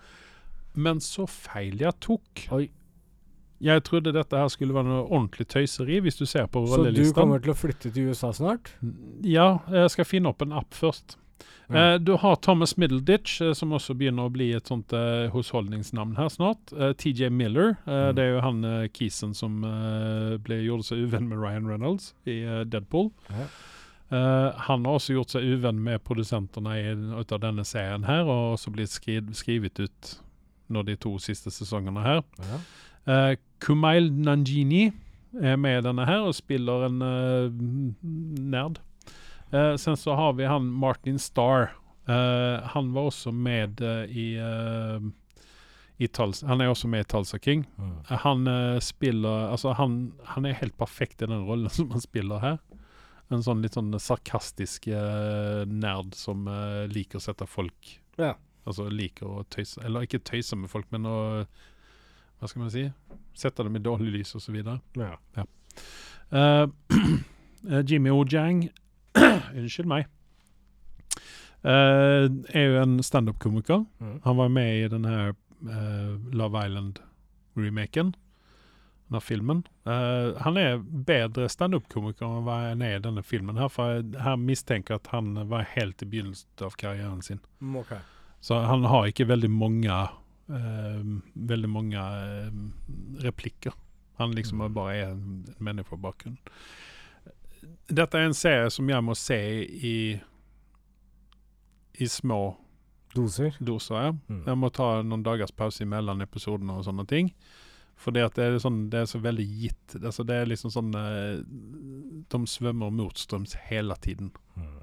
Men 0.73 1.01
så 1.03 1.25
feil 1.29 1.81
jeg 1.81 1.97
tok. 2.03 2.45
Oi. 2.55 2.69
Jeg 3.61 3.83
trodde 3.85 4.13
dette 4.15 4.37
her 4.37 4.47
skulle 4.49 4.73
være 4.73 4.89
noe 4.89 5.03
ordentlig 5.05 5.45
tøyseri, 5.51 5.99
hvis 6.01 6.17
du 6.17 6.25
ser 6.25 6.47
på 6.49 6.63
Så 6.65 6.81
du 6.89 7.03
kommer 7.13 7.41
til 7.43 7.53
å 7.53 7.57
flytte 7.57 7.91
til 7.93 8.09
USA 8.09 8.31
snart? 8.33 8.71
Ja, 9.21 9.59
jeg 9.69 9.91
skal 9.93 10.07
finne 10.09 10.31
opp 10.31 10.41
en 10.41 10.55
app 10.57 10.73
først. 10.73 11.17
Ja. 11.69 11.93
Eh, 11.93 11.97
du 12.01 12.15
har 12.17 12.35
Thomas 12.41 12.73
Middleditch, 12.77 13.39
eh, 13.41 13.53
som 13.53 13.71
også 13.77 13.93
begynner 13.97 14.27
å 14.27 14.33
bli 14.33 14.49
et 14.57 14.67
sånt 14.67 14.91
eh, 14.97 15.29
husholdningsnavn 15.33 16.17
her 16.17 16.29
snart. 16.33 16.73
Eh, 16.73 16.93
TJ 16.97 17.29
Miller, 17.29 17.77
eh, 17.85 18.09
Mm. 18.09 18.15
det 18.15 18.23
er 18.23 18.31
jo 18.33 18.41
han 18.41 18.65
eh, 18.65 18.87
kisen 18.89 19.33
som 19.37 19.63
eh, 19.63 20.37
ble, 20.41 20.57
gjorde 20.65 20.83
seg 20.89 21.05
uvenn 21.05 21.29
med 21.29 21.37
Ryan 21.39 21.69
Reynolds 21.69 22.13
i 22.25 22.41
Deadpool. 22.65 23.11
Ja. 23.29 23.45
Uh, 24.11 24.51
han 24.67 24.83
har 24.83 24.97
også 24.97 25.13
gjort 25.15 25.31
seg 25.31 25.45
uvenn 25.47 25.77
med 25.85 26.01
produsentene 26.03 26.73
i, 26.75 26.89
ut 27.21 27.31
av 27.31 27.39
denne 27.45 27.63
serien 27.63 28.03
her, 28.03 28.25
og 28.27 28.57
også 28.57 28.73
blitt 28.75 28.91
skri 28.91 29.21
skrivet 29.31 29.79
ut 29.79 30.09
nå 30.73 30.83
de 30.87 30.95
to 30.99 31.15
siste 31.21 31.51
sesongene 31.53 32.03
her. 32.05 32.23
Ja. 32.41 32.61
Uh, 33.07 33.33
Kumail 33.59 34.11
Nanjini 34.13 34.91
er 35.41 35.57
med 35.57 35.79
i 35.79 35.85
denne 35.85 36.05
her 36.05 36.27
og 36.27 36.37
spiller 36.37 36.87
en 36.87 37.01
uh, 37.01 37.61
nerd. 38.01 38.81
Uh, 39.51 39.75
sen 39.79 39.97
så 39.99 40.15
har 40.17 40.35
vi 40.37 40.49
han 40.49 40.69
Martin 40.69 41.19
Starr. 41.21 41.71
Han 42.11 42.89
var 42.91 43.05
også 43.07 43.31
med 43.31 43.79
i, 44.09 44.33
i. 44.35 46.07
Han 46.49 46.61
er 46.61 46.67
også 46.67 46.89
med 46.91 47.05
i 47.05 47.07
Talsa 47.07 47.37
King. 47.39 47.61
Mm. 47.77 47.91
Han 48.25 48.49
spiller 48.81 49.45
Altså, 49.53 49.71
han, 49.77 50.11
han 50.33 50.49
er 50.49 50.57
helt 50.59 50.75
perfekt 50.81 51.21
i 51.21 51.29
den 51.29 51.45
rollen 51.47 51.69
som 51.77 51.93
han 51.93 52.03
spiller 52.03 52.41
her. 52.41 52.57
En 53.31 53.45
sånn 53.45 53.61
litt 53.63 53.77
sånn 53.77 53.93
sarkastisk 54.01 54.89
nerd 55.69 56.17
som 56.17 56.49
liker 56.91 57.21
å 57.21 57.23
sette 57.29 57.47
folk 57.47 57.93
Ja. 58.19 58.33
Altså 58.67 58.85
liker 58.93 59.25
å 59.25 59.43
tøyse 59.49 59.81
Eller 59.81 60.05
ikke 60.05 60.19
tøyse 60.21 60.55
med 60.55 60.69
folk, 60.69 60.85
men 60.93 61.07
å 61.09 61.17
Hva 62.39 62.49
skal 62.49 62.61
man 62.61 62.73
si? 62.73 62.85
Sette 63.37 63.63
dem 63.65 63.77
i 63.77 63.81
dårlig 63.83 64.11
lys, 64.15 64.35
videre. 64.49 64.81
Ja. 64.97 65.15
Eh, 66.31 66.65
eh, 67.71 67.83
Jimmy 67.87 68.09
Ojang 68.09 68.65
Unnskyld 69.57 69.89
meg. 69.91 70.09
Uh, 71.61 72.25
er 72.57 72.71
jo 72.71 72.81
en 72.81 73.03
standup-komiker. 73.05 73.85
Mm. 74.01 74.19
Han 74.23 74.37
var 74.37 74.47
med 74.49 74.77
i 74.79 74.87
den 74.89 75.05
her 75.05 75.33
eh, 75.61 76.15
Love 76.33 76.65
Island-remaken. 76.65 78.15
Den 79.07 79.17
her 79.17 79.19
filmen. 79.19 79.61
Uh, 79.85 80.39
han 80.41 80.57
er 80.57 80.81
bedre 80.81 81.49
standup-komiker 81.49 82.25
enn 82.25 82.47
hva 82.47 82.57
han 82.71 82.81
er 82.81 82.97
i 82.97 83.03
denne 83.03 83.21
filmen. 83.21 83.61
her 83.61 83.69
For 83.69 83.99
jeg 83.99 84.23
her 84.25 84.41
mistenker 84.41 84.97
at 84.97 85.11
han 85.13 85.35
var 85.51 85.69
helt 85.75 86.01
i 86.01 86.09
begynnelsen 86.09 86.65
av 86.65 86.79
karrieren 86.81 87.21
sin. 87.21 87.43
Mm, 87.59 87.77
ok. 87.83 87.93
Så 88.41 88.57
han 88.65 88.83
har 88.89 89.05
ikke 89.11 89.27
veldig 89.29 89.49
mange 89.53 89.91
eh, 90.49 91.03
Veldig 91.35 91.69
mange 91.69 92.01
eh, 92.01 92.51
replikker. 93.23 93.73
Han 94.17 94.33
liksom 94.35 94.57
Mm. 94.61 94.73
bare 94.73 94.95
er 94.95 95.11
en 95.11 95.45
menneskebakgrunn. 95.59 96.37
Dette 97.87 98.17
er 98.17 98.25
en 98.27 98.33
serie 98.37 98.69
som 98.69 98.89
jeg 98.89 99.03
må 99.03 99.15
se 99.17 99.37
i 99.65 99.95
i 101.99 102.07
små 102.07 102.55
Doser? 103.13 103.57
doser. 103.59 103.95
Ja. 104.01 104.11
Mm. 104.29 104.43
Jeg 104.47 104.57
må 104.57 104.69
ta 104.73 105.01
noen 105.03 105.23
dagers 105.25 105.51
pause 105.51 105.85
mellom 105.85 106.21
episodene 106.23 106.77
og 106.79 106.85
sånne 106.87 107.05
ting. 107.07 107.33
Fordi 108.01 108.21
at 108.23 108.33
det 108.39 108.45
er, 108.47 108.55
sånn, 108.63 108.89
det 108.89 109.01
er 109.03 109.09
så 109.11 109.19
veldig 109.21 109.45
gitt. 109.61 109.97
Altså 110.01 110.23
det 110.25 110.35
er 110.41 110.47
liksom 110.49 110.71
sånn 110.73 110.93
eh, 110.95 111.41
De 112.31 112.39
svømmer 112.47 112.89
motstrøms 112.95 113.53
hele 113.67 113.93
tiden. 114.01 114.31
Mm. 114.55 114.79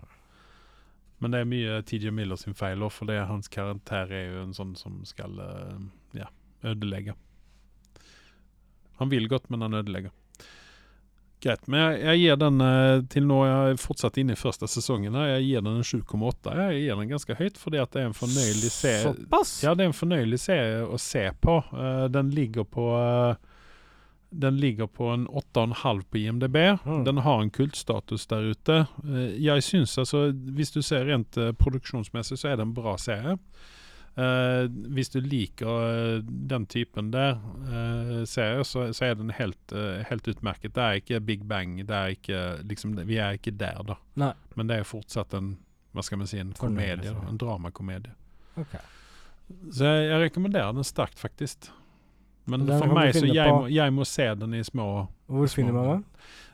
Men 1.18 1.34
det 1.34 1.40
er 1.40 1.50
mye 1.50 1.80
TJ 1.82 2.12
Miller 2.14 2.38
sin 2.38 2.54
feil 2.54 2.82
òg, 2.84 2.92
for 2.94 3.10
det, 3.10 3.18
hans 3.26 3.50
karakter 3.50 4.12
er 4.14 4.28
jo 4.32 4.44
en 4.44 4.54
sånn 4.54 4.76
som 4.78 5.00
skal 5.08 5.34
eh, 5.42 5.80
ja, 6.20 6.28
ødelegge. 6.62 7.16
Han 8.98 9.10
vil 9.10 9.28
godt, 9.30 9.50
men 9.50 9.62
han 9.66 9.74
ødelegger. 9.78 10.14
Greit. 11.42 11.68
Men 11.70 11.80
jeg, 11.80 11.98
jeg 12.02 12.20
gir 12.22 12.38
den 12.40 12.62
eh, 12.64 13.00
til 13.12 13.26
nå 13.28 13.36
Jeg 13.46 13.74
er 13.74 13.76
fortsatt 13.78 14.16
inne 14.18 14.34
i 14.34 14.38
første 14.38 14.66
sesongen. 14.70 15.14
her, 15.14 15.36
Jeg 15.36 15.44
gir 15.46 15.62
den 15.62 15.76
en 15.78 15.86
7,8. 15.86 16.54
Jeg 16.58 16.80
gir 16.82 16.98
den 16.98 17.12
ganske 17.12 17.36
høyt, 17.38 17.60
fordi 17.62 17.78
at 17.82 17.92
det 17.94 18.02
er 18.02 18.08
en 18.10 18.16
fornøyelig 18.18 18.72
serie. 18.74 19.12
Såpass? 19.12 19.52
Ja, 19.62 19.74
det 19.78 19.86
er 19.86 19.92
en 19.92 20.00
fornøyelig 20.00 20.40
serie 20.42 20.82
å 20.82 20.98
se 20.98 21.28
på. 21.38 21.60
Uh, 21.70 22.06
den 22.10 22.32
ligger 22.34 22.66
på 22.66 22.88
eh, 22.98 23.47
Den 24.30 24.58
ligger 24.60 24.86
på 24.86 25.08
en 25.08 25.28
8,5 25.28 26.02
på 26.10 26.18
IMDb. 26.18 26.56
Mm. 26.84 27.04
Den 27.04 27.18
har 27.24 27.42
en 27.42 27.50
kultstatus 27.50 28.26
der 28.26 28.52
ute. 28.52 28.86
Eh, 29.04 29.34
jeg 29.40 29.64
syns 29.64 29.98
altså 29.98 30.28
Hvis 30.32 30.70
du 30.74 30.82
ser 30.82 31.06
rent 31.08 31.36
eh, 31.36 31.52
produksjonsmessig, 31.52 32.38
så 32.38 32.52
er 32.52 32.56
det 32.56 32.68
en 32.68 32.76
bra 32.76 32.96
serie. 33.00 33.38
Uh, 34.18 34.66
hvis 34.90 35.12
du 35.14 35.20
liker 35.22 36.24
den 36.26 36.64
typen 36.66 37.12
der 37.14 37.36
uh, 37.38 38.24
serie, 38.26 38.64
så, 38.66 38.88
så 38.90 39.04
er 39.06 39.14
den 39.14 39.30
helt, 39.30 39.70
uh, 39.70 40.02
helt 40.08 40.26
utmerket. 40.26 40.74
Det 40.74 40.82
er 40.82 40.98
ikke 40.98 41.20
Big 41.22 41.44
Bang. 41.46 41.76
Det 41.86 41.94
er 41.94 42.16
ikke, 42.16 42.40
liksom, 42.66 42.96
vi 43.06 43.20
er 43.22 43.38
ikke 43.38 43.54
der, 43.54 43.78
da. 43.86 43.94
Nei. 44.18 44.32
Men 44.58 44.72
det 44.72 44.80
er 44.80 44.88
fortsatt 44.90 45.38
en 45.38 45.52
hva 45.94 46.04
skal 46.04 46.20
man 46.20 46.28
si, 46.30 46.38
en 46.42 46.52
komedie. 46.54 47.14
En 47.28 47.38
dramakomedie. 47.40 48.12
Okay. 48.58 48.82
Så 49.72 49.86
jeg, 49.86 50.08
jeg 50.10 50.24
rekommenderer 50.26 50.74
den 50.76 50.86
sterkt, 50.86 51.18
faktisk. 51.18 51.70
Men 52.48 52.66
Den 52.66 52.78
for 52.80 52.94
meg 52.96 53.14
så 53.14 53.26
jeg 53.28 53.48
på- 53.48 53.60
må, 53.60 53.68
jeg 53.70 53.92
må 53.92 54.04
se 54.08 54.26
den 54.40 54.54
i 54.54 54.62
små 54.64 54.86
Hvor 55.28 55.46
Små- 55.46 55.54
finner 55.54 55.72
man 55.76 55.88
den? 55.92 56.04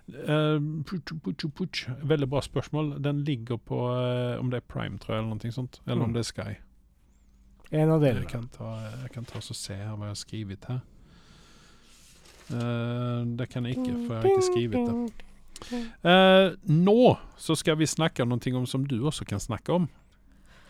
Uh, 0.04 0.82
putsj, 0.84 1.14
putsj, 1.24 1.46
putsj. 1.56 1.84
Veldig 2.04 2.26
bra 2.28 2.40
spørsmål. 2.44 2.90
Den 3.02 3.22
ligger 3.24 3.56
på 3.56 3.78
uh, 3.88 4.38
Om 4.40 4.50
det 4.50 4.58
er 4.58 4.66
Prime, 4.68 4.98
tror 4.98 5.14
jeg, 5.14 5.22
eller 5.24 5.34
noe 5.38 5.52
sånt. 5.54 5.80
Eller 5.86 5.96
Mm. 6.02 6.08
om 6.08 6.12
det 6.12 6.20
er 6.20 6.28
Sky. 6.32 6.56
En 7.72 7.90
av 7.90 8.02
Jeg 8.04 8.26
kan 8.28 8.48
ta, 8.52 8.74
jeg 9.02 9.10
kan 9.14 9.24
ta 9.24 9.38
og 9.38 9.42
se 9.56 9.74
her 9.74 9.94
hva 9.96 10.04
jeg 10.04 10.12
har 10.12 10.20
skrevet 10.20 10.64
her. 10.68 10.80
Uh, 12.52 13.24
det 13.38 13.48
kan 13.48 13.64
jeg 13.64 13.78
ikke, 13.78 13.94
for 14.06 14.14
jeg 14.14 14.22
har 14.22 14.28
ikke 14.28 14.48
skrevet 14.50 14.88
det. 14.90 15.12
Uh, 16.04 16.56
nå 16.68 17.16
så 17.40 17.54
skal 17.56 17.78
vi 17.80 17.86
snakke 17.88 18.22
om 18.22 18.28
noe 18.34 18.56
om 18.58 18.66
som 18.68 18.84
du 18.84 18.98
også 19.08 19.24
kan 19.24 19.40
snakke 19.40 19.72
om. 19.72 19.88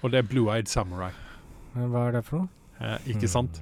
Og 0.02 0.12
det 0.12 0.18
er 0.20 0.28
Blue 0.28 0.52
Eyed 0.54 0.66
Samurai. 0.70 1.10
Hva 1.74 2.06
er 2.08 2.12
det 2.12 2.24
for 2.28 2.44
noe? 2.44 2.48
Uh, 2.80 2.98
ikke 3.10 3.28
sant? 3.28 3.60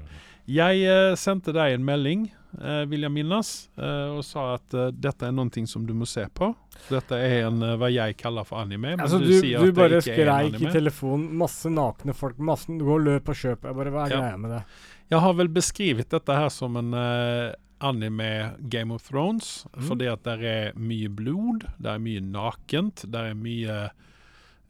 Jeg 0.51 0.83
eh, 0.85 1.15
sendte 1.17 1.53
deg 1.55 1.77
en 1.77 1.85
melding, 1.87 2.25
eh, 2.61 2.83
vil 2.91 3.05
jeg 3.07 3.13
minnes, 3.15 3.51
eh, 3.79 4.09
og 4.17 4.25
sa 4.27 4.55
at 4.57 4.75
dette 4.99 5.29
er 5.29 5.33
noe 5.37 5.67
som 5.71 5.85
du 5.87 5.93
må 5.95 6.07
se 6.09 6.25
på. 6.35 6.51
Dette 6.91 7.15
er 7.15 7.47
en, 7.47 7.61
hva 7.79 7.91
jeg 7.93 8.17
kaller 8.19 8.45
for 8.45 8.59
anime. 8.65 8.97
Men 8.97 9.01
Altså, 9.07 9.21
du, 9.23 9.29
du, 9.31 9.37
sier 9.41 9.63
du 9.63 9.71
at 9.71 9.79
bare 9.79 10.01
skreik 10.03 10.59
i 10.61 10.73
telefonen. 10.75 11.29
Masse 11.39 11.71
nakne 11.71 12.15
folk. 12.17 12.39
Masse, 12.43 12.67
du 12.67 12.85
går 12.85 13.05
løp 13.07 13.29
og 13.29 13.39
kjøp. 13.39 13.69
Jeg 13.71 13.79
bare, 13.79 13.91
Hva 13.95 14.07
er 14.07 14.11
Ja. 14.17 14.21
greia 14.25 14.37
med 14.39 14.51
det? 14.57 14.63
Jeg 15.13 15.21
har 15.21 15.35
vel 15.35 15.49
beskrevet 15.49 16.09
dette 16.09 16.33
her 16.35 16.49
som 16.49 16.77
en 16.81 16.95
uh, 16.97 17.53
anime 17.85 18.57
Game 18.69 18.91
of 18.95 19.03
Thrones, 19.09 19.67
Mm. 19.77 19.83
fordi 19.89 20.07
at 20.13 20.23
det 20.25 20.39
er 20.43 20.73
mye 20.79 21.09
blod, 21.09 21.67
det 21.79 21.91
er 21.91 21.99
mye 21.99 22.21
nakent, 22.23 23.05
det 23.11 23.21
er 23.21 23.35
mye 23.35 23.91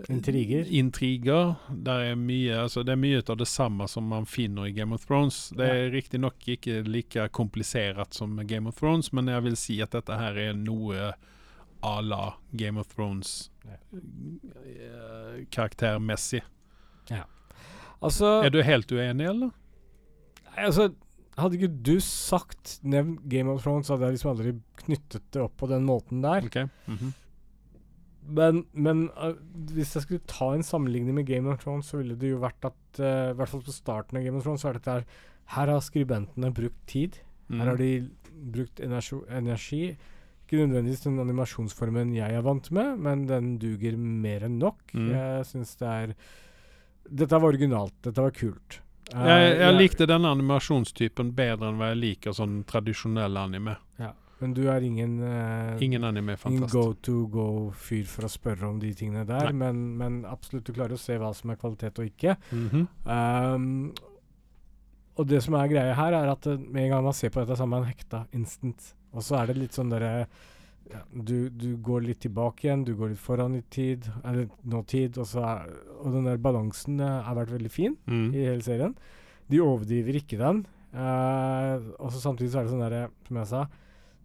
Intriger. 0.09 0.67
intriger. 0.73 1.57
Er 1.87 2.15
mye, 2.17 2.57
altså 2.65 2.83
det 2.85 2.93
er 2.93 2.97
mye 3.03 3.23
av 3.29 3.37
det 3.39 3.47
samme 3.47 3.87
som 3.89 4.09
man 4.09 4.25
finner 4.27 4.67
i 4.67 4.73
Game 4.73 4.93
of 4.95 5.05
Thrones. 5.07 5.51
Det 5.57 5.69
er 5.69 5.91
riktignok 5.95 6.35
ikke 6.49 6.83
like 6.89 7.29
komplisert 7.31 8.15
som 8.15 8.37
Game 8.47 8.67
of 8.69 8.77
Thrones, 8.81 9.13
men 9.13 9.27
jeg 9.31 9.43
vil 9.45 9.57
si 9.57 9.81
at 9.85 9.91
dette 9.95 10.17
her 10.19 10.37
er 10.37 10.55
noe 10.55 11.13
à 11.83 11.95
la 12.03 12.33
Game 12.57 12.79
of 12.81 12.89
Thrones 12.95 13.51
Ja. 13.65 13.77
karaktermessig. 15.51 16.43
karaktermessig. 17.11 17.23
Altså, 18.03 18.43
Er 18.45 18.51
du 18.51 18.63
helt 18.63 18.91
uenig, 18.93 19.27
eller? 19.29 19.51
altså 20.57 20.93
Hadde 21.39 21.57
ikke 21.57 21.83
du 21.83 21.95
sagt 22.01 22.81
nevnt 22.85 23.23
Game 23.31 23.49
of 23.49 23.63
Thrones, 23.63 23.89
hadde 23.89 24.05
jeg 24.05 24.13
liksom 24.19 24.31
aldri 24.37 24.51
knyttet 24.83 25.23
det 25.33 25.41
opp 25.41 25.55
på 25.57 25.67
den 25.71 25.87
måten 25.87 26.21
der. 26.21 26.45
Ok. 26.45 26.59
mhm. 26.87 27.15
Men, 28.29 28.65
men 28.73 29.09
uh, 29.19 29.33
hvis 29.75 29.95
jeg 29.97 30.05
skulle 30.05 30.27
ta 30.31 30.53
en 30.55 30.63
sammenligning 30.63 31.15
med 31.17 31.27
Game 31.27 31.51
of 31.51 31.59
Thrones, 31.65 31.89
så 31.91 31.99
ville 31.99 32.15
det 32.17 32.31
jo 32.31 32.39
vært 32.43 32.65
at 32.69 33.01
uh, 33.03 33.33
I 33.33 33.37
hvert 33.39 33.49
fall 33.51 33.65
på 33.67 33.75
starten 33.75 34.19
av 34.21 34.25
Game 34.25 34.39
of 34.39 34.45
Thrones, 34.47 34.63
så 34.63 34.71
er 34.71 34.79
dette 34.79 34.95
her 34.95 35.05
Her 35.57 35.73
har 35.75 35.81
skribentene 35.83 36.53
brukt 36.55 36.83
tid. 36.87 37.19
Her 37.51 37.67
har 37.73 37.77
Mm. 37.77 37.83
de 37.83 38.11
brukt 38.55 38.81
energi, 38.81 39.17
energi. 39.29 39.97
Ikke 40.47 40.63
nødvendigvis 40.63 41.03
den 41.05 41.19
animasjonsformen 41.21 42.15
jeg 42.15 42.33
er 42.39 42.43
vant 42.47 42.71
med, 42.73 42.99
men 42.99 43.27
den 43.27 43.59
duger 43.59 43.97
mer 43.99 44.45
enn 44.47 44.59
nok. 44.63 44.79
Mm. 44.95 45.11
Jeg 45.11 45.45
syns 45.51 45.75
det 45.81 45.89
er 45.89 46.15
Dette 47.11 47.35
var 47.41 47.51
originalt. 47.51 47.93
Dette 48.07 48.23
var 48.23 48.31
kult. 48.31 48.79
Uh, 49.13 49.27
Jeg, 49.27 49.59
jeg 49.59 49.75
likte 49.77 50.07
denne 50.07 50.31
animasjonstypen 50.33 51.35
bedre 51.37 51.69
enn 51.69 51.77
hva 51.83 51.91
jeg 51.93 52.01
liker 52.01 52.33
sånn 52.39 52.63
tradisjonell 52.65 53.37
anime. 53.37 53.77
ja, 53.99 54.13
Men 54.43 54.55
du 54.59 54.63
er 54.69 54.83
ingen 54.83 55.19
uh, 55.23 55.77
Ingen 55.83 56.03
Ingen 56.03 56.37
fantast. 56.37 56.73
go 56.75 56.93
to 56.99 57.27
go-fyr 57.31 58.05
for 58.11 58.27
å 58.27 58.31
spørre 58.33 58.67
om 58.69 58.81
de 58.83 58.91
tingene 58.99 59.23
der, 59.29 59.53
men, 59.55 59.85
men 60.01 60.23
absolutt 60.27 60.67
du 60.67 60.73
klarer 60.75 60.97
å 60.99 61.01
se 61.01 61.15
hva 61.21 61.31
som 61.37 61.53
er 61.55 61.61
kvalitet 61.61 62.01
og 62.03 62.09
ikke. 62.11 62.35
Mhm. 62.51 62.89
Um, 63.07 63.93
og 65.21 65.29
det 65.29 65.43
som 65.45 65.55
er 65.59 65.69
greia 65.69 65.93
her, 65.95 66.15
er 66.17 66.31
at 66.33 66.47
eh, 66.49 66.57
med 66.57 66.87
en 66.87 66.95
gang 66.95 67.03
man 67.05 67.13
ser 67.13 67.29
på 67.31 67.43
dette, 67.43 67.55
så 67.59 67.67
er 67.67 67.71
man 67.71 67.85
hekta 67.85 68.23
instant. 68.33 68.87
Og 69.13 69.21
så 69.27 69.37
er 69.43 69.51
det 69.51 69.59
litt 69.61 69.77
sånn 69.77 69.91
derre 69.93 70.25
ja, 70.89 71.03
du, 71.13 71.51
du 71.53 71.77
går 71.85 72.03
litt 72.07 72.23
tilbake 72.25 72.65
igjen, 72.67 72.83
du 72.89 72.95
går 72.99 73.13
litt 73.13 73.21
foran 73.21 73.55
i 73.59 73.61
tid, 73.73 74.09
eller 74.25 74.49
nåtid, 74.65 75.19
og, 75.21 75.29
er, 75.39 75.69
og 76.01 76.17
den 76.17 76.27
der 76.31 76.41
balansen 76.43 76.97
uh, 77.05 77.21
har 77.29 77.37
vært 77.39 77.53
veldig 77.55 77.73
fin 77.73 77.95
Mm. 78.09 78.31
i 78.35 78.47
hele 78.49 78.65
serien. 78.65 78.97
De 79.53 79.61
overdriver 79.63 80.17
ikke 80.23 80.41
den. 80.41 80.65
Uh, 80.97 81.77
og 82.01 82.09
så 82.13 82.21
samtidig 82.25 82.51
så 82.53 82.63
er 82.63 82.67
det 82.67 82.73
sånn 82.73 82.85
derre, 82.87 83.05
som 83.29 83.39
jeg 83.43 83.51
sa 83.53 83.63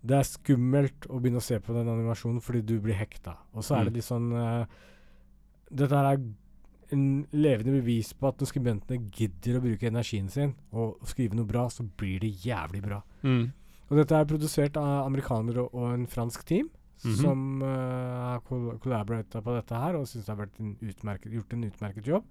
Det 0.06 0.18
er 0.18 0.28
skummelt 0.28 1.08
å 1.10 1.20
begynne 1.20 1.42
å 1.42 1.44
se 1.44 1.60
på 1.60 1.74
den 1.74 1.88
animasjonen 1.90 2.42
fordi 2.44 2.62
du 2.66 2.80
blir 2.84 2.96
hekta. 2.96 3.38
Og 3.54 3.64
så 3.64 3.76
er 3.76 3.84
Mm. 3.84 3.86
det 3.86 3.94
litt 3.98 4.06
sånn 4.08 4.32
uh, 4.34 4.66
Dette 5.70 5.96
her 5.96 6.14
er 6.14 6.22
en 6.96 7.28
levende 7.34 7.74
bevis 7.82 8.14
på 8.14 8.30
at 8.30 8.38
når 8.40 8.48
skribentene 8.48 9.10
gidder 9.12 9.58
å 9.58 9.62
bruke 9.66 9.88
energien 9.90 10.30
sin 10.32 10.54
og 10.72 11.02
skrive 11.06 11.36
noe 11.36 11.46
bra, 11.46 11.66
så 11.68 11.84
blir 11.84 12.20
det 12.24 12.30
jævlig 12.46 12.82
bra. 12.86 13.02
Mm. 13.24 13.52
Og 13.90 13.98
dette 13.98 14.16
er 14.16 14.26
produsert 14.30 14.78
av 14.80 15.06
amerikanere 15.08 15.66
og, 15.66 15.74
og 15.76 15.94
en 15.94 16.08
fransk 16.08 16.46
team. 16.48 16.70
Mhm. 17.04 17.16
Som 17.20 17.62
uh, 17.62 17.68
har 18.32 18.40
col 18.48 18.78
collaborata 18.82 19.42
på 19.46 19.54
dette 19.54 19.76
her 19.78 19.96
og 20.00 20.08
syns 20.10 20.26
det 20.26 20.34
har 20.36 20.48
en 20.60 20.78
utmerket, 20.82 21.32
gjort 21.32 21.54
en 21.54 21.64
utmerket 21.68 22.08
jobb. 22.08 22.24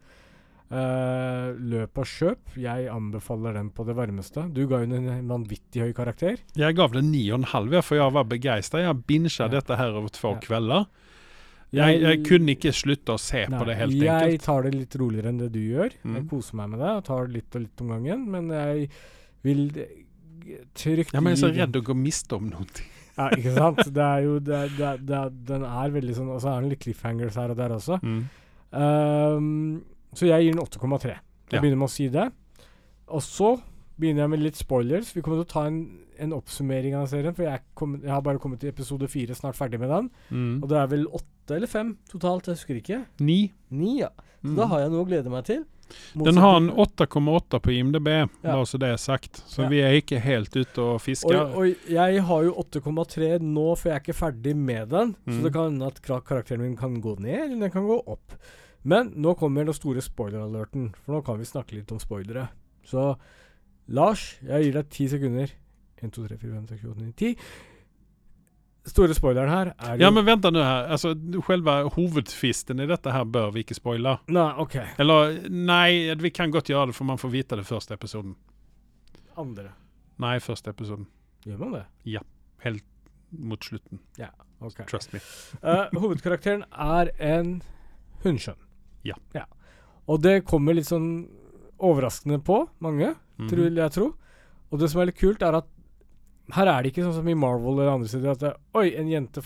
Eh, 0.67 1.53
løp 1.63 1.99
og 2.03 2.09
kjøp. 2.11 2.57
Jeg 2.59 2.89
anbefaler 2.91 3.55
den 3.55 3.69
på 3.71 3.85
det 3.87 3.95
varmeste. 3.95 4.49
Du 4.53 4.65
ga 4.67 4.81
jo 4.83 4.97
en 4.99 5.29
vanvittig 5.31 5.85
høy 5.85 5.93
karakter. 5.95 6.41
Jeg 6.59 6.75
gav 6.75 6.91
den 6.97 7.13
9,5 7.13 7.71
ja, 7.77 7.83
for 7.87 7.95
jeg 8.01 8.13
var 8.17 8.25
begeistra. 8.25 8.81
Jeg 8.83 9.05
bincha 9.07 9.45
Ja. 9.47 9.49
dette 9.61 9.77
her 9.79 9.95
over 9.95 10.09
to 10.09 10.33
Ja. 10.33 10.41
kvelder. 10.43 10.87
Jeg, 11.73 12.01
jeg 12.01 12.25
kunne 12.25 12.55
ikke 12.57 12.73
slutte 12.73 13.15
å 13.15 13.19
se 13.19 13.45
Nei, 13.47 13.59
på 13.59 13.67
det, 13.67 13.77
helt 13.77 13.93
jeg 13.93 14.09
enkelt. 14.09 14.43
tar 14.43 14.63
det 14.63 14.75
litt 14.75 14.95
roligere 14.97 15.29
enn 15.29 15.39
det 15.39 15.53
du 15.53 15.59
gjør. 15.61 15.91
Mm. 16.05 16.15
Jeg 16.15 16.29
koser 16.31 16.55
meg 16.57 16.69
med 16.71 16.79
det 16.81 16.91
og 16.97 17.05
tar 17.05 17.27
det 17.27 17.35
litt 17.35 17.55
og 17.57 17.61
litt 17.63 17.81
om 17.81 17.89
gangen. 17.89 18.27
Men 18.31 18.49
jeg 18.49 18.91
vil 19.43 19.71
trygt 20.75 21.13
Ja, 21.13 21.21
men 21.21 21.35
jeg 21.35 21.43
er 21.43 21.47
så 21.47 21.55
redd 21.57 21.77
å 21.77 21.83
gå 21.83 21.95
miste 21.95 22.37
om 22.37 22.49
noe. 22.51 22.67
Ja, 23.17 23.31
ikke 23.31 23.55
sant? 23.55 23.79
Det 23.95 24.03
er 24.03 24.23
jo 24.27 24.39
det, 24.41 24.77
det, 24.77 25.07
det, 25.07 25.47
Den 25.47 25.63
er 25.65 25.89
veldig 25.91 26.15
sånn 26.15 26.29
Og 26.29 26.41
så 26.43 26.51
er 26.53 26.61
den 26.61 26.69
litt 26.71 26.81
cliffhangers 26.85 27.35
her 27.41 27.51
og 27.51 27.57
der 27.57 27.71
også. 27.71 27.97
Mm. 28.03 28.25
Ehm, 28.77 29.83
så 30.17 30.27
jeg 30.31 30.47
gir 30.47 30.57
den 30.57 30.63
8,3. 30.65 31.13
Jeg 31.13 31.21
Ja. 31.53 31.61
begynner 31.61 31.79
med 31.85 31.89
å 31.89 31.93
si 31.93 32.09
det. 32.09 32.31
Og 33.09 33.21
så 33.23 33.53
begynner 34.01 34.25
jeg 34.25 34.31
med 34.33 34.43
litt 34.43 34.57
spoilers. 34.59 35.13
Vi 35.15 35.23
kommer 35.23 35.39
til 35.43 35.47
å 35.47 35.53
ta 35.53 35.67
en, 35.69 35.79
en 36.19 36.33
oppsummering 36.37 36.97
av 36.99 37.07
serien, 37.13 37.35
for 37.37 37.45
jeg, 37.47 37.61
kom, 37.79 38.01
jeg 38.03 38.11
har 38.11 38.21
bare 38.25 38.39
kommet 38.43 38.61
til 38.61 38.73
episode 38.73 39.07
fire, 39.09 39.37
snart 39.37 39.57
ferdig 39.57 39.79
med 39.81 39.89
den. 39.93 40.11
Mm. 40.33 40.63
Og 40.63 40.69
det 40.73 40.77
er 40.81 40.91
vel 40.91 41.07
åtte 41.07 41.55
eller 41.57 41.71
fem 41.71 41.95
totalt, 42.11 42.49
jeg 42.51 42.57
husker 42.59 42.81
ikke. 42.83 43.05
Ni. 43.21 43.53
Ni, 43.71 44.01
ja. 44.01 44.09
Så 44.43 44.51
Mm. 44.53 44.57
da 44.57 44.67
har 44.67 44.81
jeg 44.81 44.91
noe 44.91 45.05
å 45.05 45.09
glede 45.09 45.31
meg 45.31 45.45
til. 45.45 45.65
Den 46.19 46.37
har 46.43 46.57
en 46.57 46.69
8,8 46.71 47.61
på 47.63 47.71
IMDb, 47.73 48.09
Ja. 48.09 48.27
bare 48.43 48.67
så 48.67 48.79
det 48.79 48.89
er 48.91 48.97
sagt. 48.97 49.43
Så 49.47 49.63
Ja. 49.63 49.69
vi 49.69 49.79
er 49.83 49.93
ikke 50.01 50.21
helt 50.21 50.51
ute 50.57 50.79
og 50.83 50.95
Og, 50.97 51.01
fisker. 51.01 51.55
og 51.55 51.77
jeg 51.89 52.23
har 52.23 52.43
jo 52.43 52.53
8,3 52.55 53.39
nå, 53.41 53.77
for 53.79 53.89
jeg 53.91 53.95
er 53.97 54.01
ikke 54.01 54.19
ferdig 54.19 54.57
med 54.57 54.89
den. 54.91 55.15
Så 55.27 55.39
Mm. 55.39 55.43
det 55.45 55.53
kan 55.53 55.71
hende 55.71 55.87
at 55.87 56.03
karakteren 56.03 56.59
min 56.61 56.77
kan 56.77 57.01
gå 57.01 57.19
ned, 57.21 57.39
eller 57.53 57.61
den 57.61 57.71
kan 57.71 57.87
gå 57.87 58.03
opp. 58.07 58.33
Men 58.87 59.11
nå 59.19 59.35
kommer 59.35 59.67
den 59.67 59.75
store 59.75 60.03
spoiler-alerten, 60.05 60.93
for 61.03 61.17
nå 61.17 61.23
kan 61.27 61.41
vi 61.41 61.49
snakke 61.49 61.75
litt 61.75 61.91
om 61.93 61.99
spoilere. 62.03 62.49
Så 62.87 63.17
Lars, 63.91 64.37
jeg 64.47 64.69
gir 64.69 64.77
deg 64.79 64.91
ti 64.95 65.09
sekunder. 65.11 65.51
1, 65.99 66.13
2, 66.15 66.27
3, 66.29 66.37
4, 66.39 66.53
5, 66.53 66.69
6, 66.71 66.81
7, 66.85 66.91
8, 66.93 67.01
9, 67.07 67.13
10. 67.17 67.35
Store 68.87 69.15
spoileren 69.19 69.51
her 69.51 69.73
er 69.75 69.99
Ja, 69.99 70.11
men 70.15 70.25
vänta 70.25 70.51
nu 70.51 70.61
här. 70.63 70.89
Alltså, 70.89 71.15
själva 71.43 71.89
huvudtvisten 71.89 72.81
i 72.81 72.87
detta 72.87 73.11
här 73.11 73.25
bör 73.25 73.51
vi 73.51 73.61
inte 73.61 73.75
spoila. 73.75 74.19
Nei, 74.27 74.53
OK. 74.63 74.77
Eller 74.97 75.49
nej, 75.49 76.15
vi 76.15 76.31
kan 76.31 76.51
godt 76.51 76.69
gjøre 76.71 76.87
det 76.87 76.93
for 76.93 77.05
man 77.05 77.19
får 77.19 77.29
vite 77.29 77.57
det 77.57 77.65
første 77.67 77.95
episoden. 77.95 78.37
Andre. 79.35 79.73
Nei, 80.23 80.39
første 80.41 80.71
episoden. 80.71 81.07
Gjør 81.45 81.59
man 81.59 81.73
det? 81.73 81.85
Ja. 82.05 82.23
Helt 82.63 82.85
mot 83.31 83.65
slutten. 83.65 83.99
Ja, 84.17 84.31
OK. 84.61 84.87
Trust 84.87 85.13
me. 85.13 85.21
uh, 85.67 85.91
hovedkarakteren 86.01 86.63
er 86.71 87.11
en 87.19 87.63
hundskjønn. 88.23 88.63
Ja. 89.37 89.47
Og 90.11 90.21
det 90.23 90.41
kommer 90.49 90.77
litt 90.77 90.89
sånn 90.89 91.27
overraskende 91.77 92.39
på 92.45 92.63
mange, 92.85 93.15
mm. 93.39 93.49
tror 93.51 93.67
jeg 93.69 93.95
tro. 93.95 94.11
Og 94.73 94.81
det 94.81 94.91
som 94.91 95.03
er 95.03 95.11
litt 95.11 95.21
kult, 95.21 95.43
er 95.45 95.59
at 95.61 95.69
her 96.55 96.71
er 96.71 96.83
det 96.83 96.93
ikke 96.93 97.05
sånn 97.05 97.17
som 97.19 97.29
i 97.29 97.35
Marvel 97.39 97.75
eller 97.75 97.97
andre 97.97 98.11
steder 98.11 98.37
at 98.37 98.43
det, 98.45 98.53
Oi, 98.79 98.89
en 98.99 99.11
jente 99.11 99.43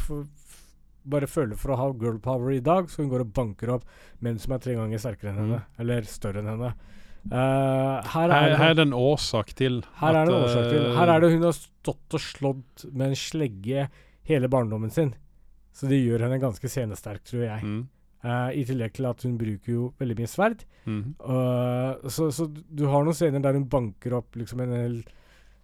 bare 1.10 1.28
føler 1.30 1.56
for 1.56 1.72
å 1.72 1.78
ha 1.80 1.88
girl 1.96 2.18
power 2.22 2.52
i 2.52 2.60
dag, 2.64 2.90
så 2.92 3.00
hun 3.00 3.10
går 3.12 3.24
og 3.24 3.32
banker 3.36 3.72
opp 3.72 3.86
menn 4.24 4.38
som 4.40 4.52
er 4.52 4.60
tre 4.62 4.76
ganger 4.76 5.00
sterkere 5.00 5.32
enn 5.32 5.40
henne, 5.40 5.60
henne. 5.62 5.80
Eller 5.80 6.08
større 6.08 6.42
enn 6.42 6.50
henne. 6.52 6.74
Uh, 7.20 8.00
her, 8.14 8.32
er 8.32 8.54
her 8.56 8.70
er 8.70 8.76
det 8.78 8.84
en 8.86 8.94
årsak 8.96 9.50
til 9.58 9.82
her 10.00 10.16
er 10.16 10.28
det 10.28 10.32
en 10.32 10.44
årsak 10.46 10.68
til. 10.70 10.84
eh, 10.86 10.94
Her 10.96 11.10
er 11.12 11.20
det 11.20 11.28
hun 11.34 11.42
har 11.44 11.56
stått 11.56 12.16
og 12.16 12.22
slått 12.24 12.84
med 12.88 13.10
en 13.10 13.18
slegge 13.18 13.88
hele 14.28 14.48
barndommen 14.52 14.92
sin. 14.94 15.12
Så 15.76 15.88
det 15.90 16.00
gjør 16.00 16.24
henne 16.26 16.40
ganske 16.40 16.68
scenesterk, 16.68 17.24
tror 17.28 17.44
jeg. 17.44 17.64
mm, 17.64 17.82
Eh, 18.22 18.50
I 18.60 18.64
tillegg 18.68 18.92
til 18.92 19.06
at 19.08 19.22
hun 19.24 19.38
bruker 19.40 19.72
jo 19.72 19.92
veldig 19.98 20.16
mye 20.18 20.28
sverd. 20.28 20.64
mm. 20.86 21.14
Uh, 21.24 22.08
så, 22.08 22.28
så 22.30 22.46
du 22.52 22.84
har 22.86 23.02
noen 23.04 23.14
scener 23.16 23.40
der 23.40 23.54
hun 23.56 23.64
banker 23.68 24.12
opp 24.18 24.36
liksom 24.36 24.60
en 24.60 24.72
hel 24.76 24.98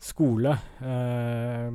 skole 0.01 0.55
uh, 0.81 1.71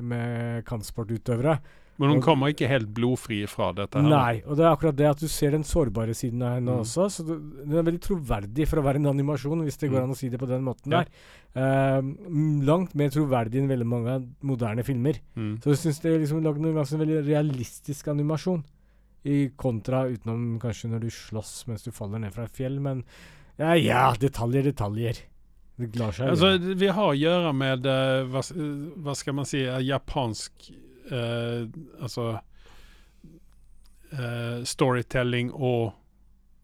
med 0.00 0.64
kampsportutøvere. 0.68 1.58
Men 1.98 2.10
hun 2.12 2.18
Og- 2.20 2.24
kommer 2.28 2.52
ikke 2.52 2.68
helt 2.70 2.92
blodfri 2.94 3.40
fra 3.50 3.72
dette. 3.74 3.98
her. 3.98 4.08
Nei, 4.08 4.42
og 4.46 4.54
det 4.56 4.64
er 4.64 4.70
akkurat 4.76 4.94
det 4.96 5.06
at 5.10 5.18
du 5.18 5.26
ser 5.26 5.50
den 5.50 5.64
sårbare 5.64 6.14
siden 6.14 6.42
av 6.42 6.54
henne 6.54 6.70
Mm. 6.76 6.80
også. 6.84 7.08
Så 7.10 7.26
du, 7.26 7.32
den 7.66 7.74
er 7.78 7.82
veldig 7.82 8.00
troverdig 8.04 8.68
for 8.68 8.78
å 8.78 8.84
være 8.84 8.96
en 9.02 9.06
animasjon, 9.10 9.64
hvis 9.64 9.78
det 9.80 9.90
går 9.90 9.98
Mm. 9.98 10.04
an 10.04 10.10
å 10.14 10.16
si 10.16 10.28
det 10.28 10.38
på 10.38 10.46
den 10.46 10.62
måten 10.62 10.92
Ja. 10.92 11.02
der. 11.02 12.02
Langt 12.68 12.94
mer 12.94 13.08
troverdig 13.10 13.56
enn 13.62 13.68
veldig 13.68 13.86
mange 13.86 14.28
moderne 14.42 14.84
filmer. 14.84 15.18
Mm. 15.36 15.56
Så 15.60 15.72
jeg 15.74 15.78
syns 15.82 16.00
det 16.02 16.12
er 16.14 16.18
liksom 16.20 16.42
lagd 16.44 16.58
en 16.64 16.98
veldig 17.00 17.26
realistisk 17.26 18.06
animasjon. 18.08 18.62
I 19.24 19.50
kontra 19.56 20.04
utenom 20.08 20.58
kanskje 20.62 20.88
når 20.92 21.00
du 21.00 21.10
slåss 21.10 21.66
mens 21.66 21.82
du 21.82 21.90
faller 21.92 22.18
ned 22.22 22.32
fra 22.32 22.44
et 22.44 22.54
fjell, 22.56 22.78
men 22.80 23.02
ja, 23.58 23.72
ja, 23.74 24.14
detaljer, 24.20 24.62
detaljer. 24.70 25.18
Det 25.78 25.94
lar 25.98 26.12
seg 26.14 26.28
Altså, 26.30 26.52
gjøre. 26.56 26.74
vi 26.78 26.86
har 26.94 27.08
å 27.10 27.16
gjøre 27.18 27.52
med 27.54 27.86
uh, 27.86 28.26
hva, 28.30 28.42
hva 29.02 29.14
skal 29.18 29.34
man 29.34 29.46
si 29.46 29.60
uh, 29.66 29.78
japansk 29.82 30.70
uh, 31.12 31.66
Altså 32.00 32.38
storytelling 34.64 35.50
og 35.52 35.92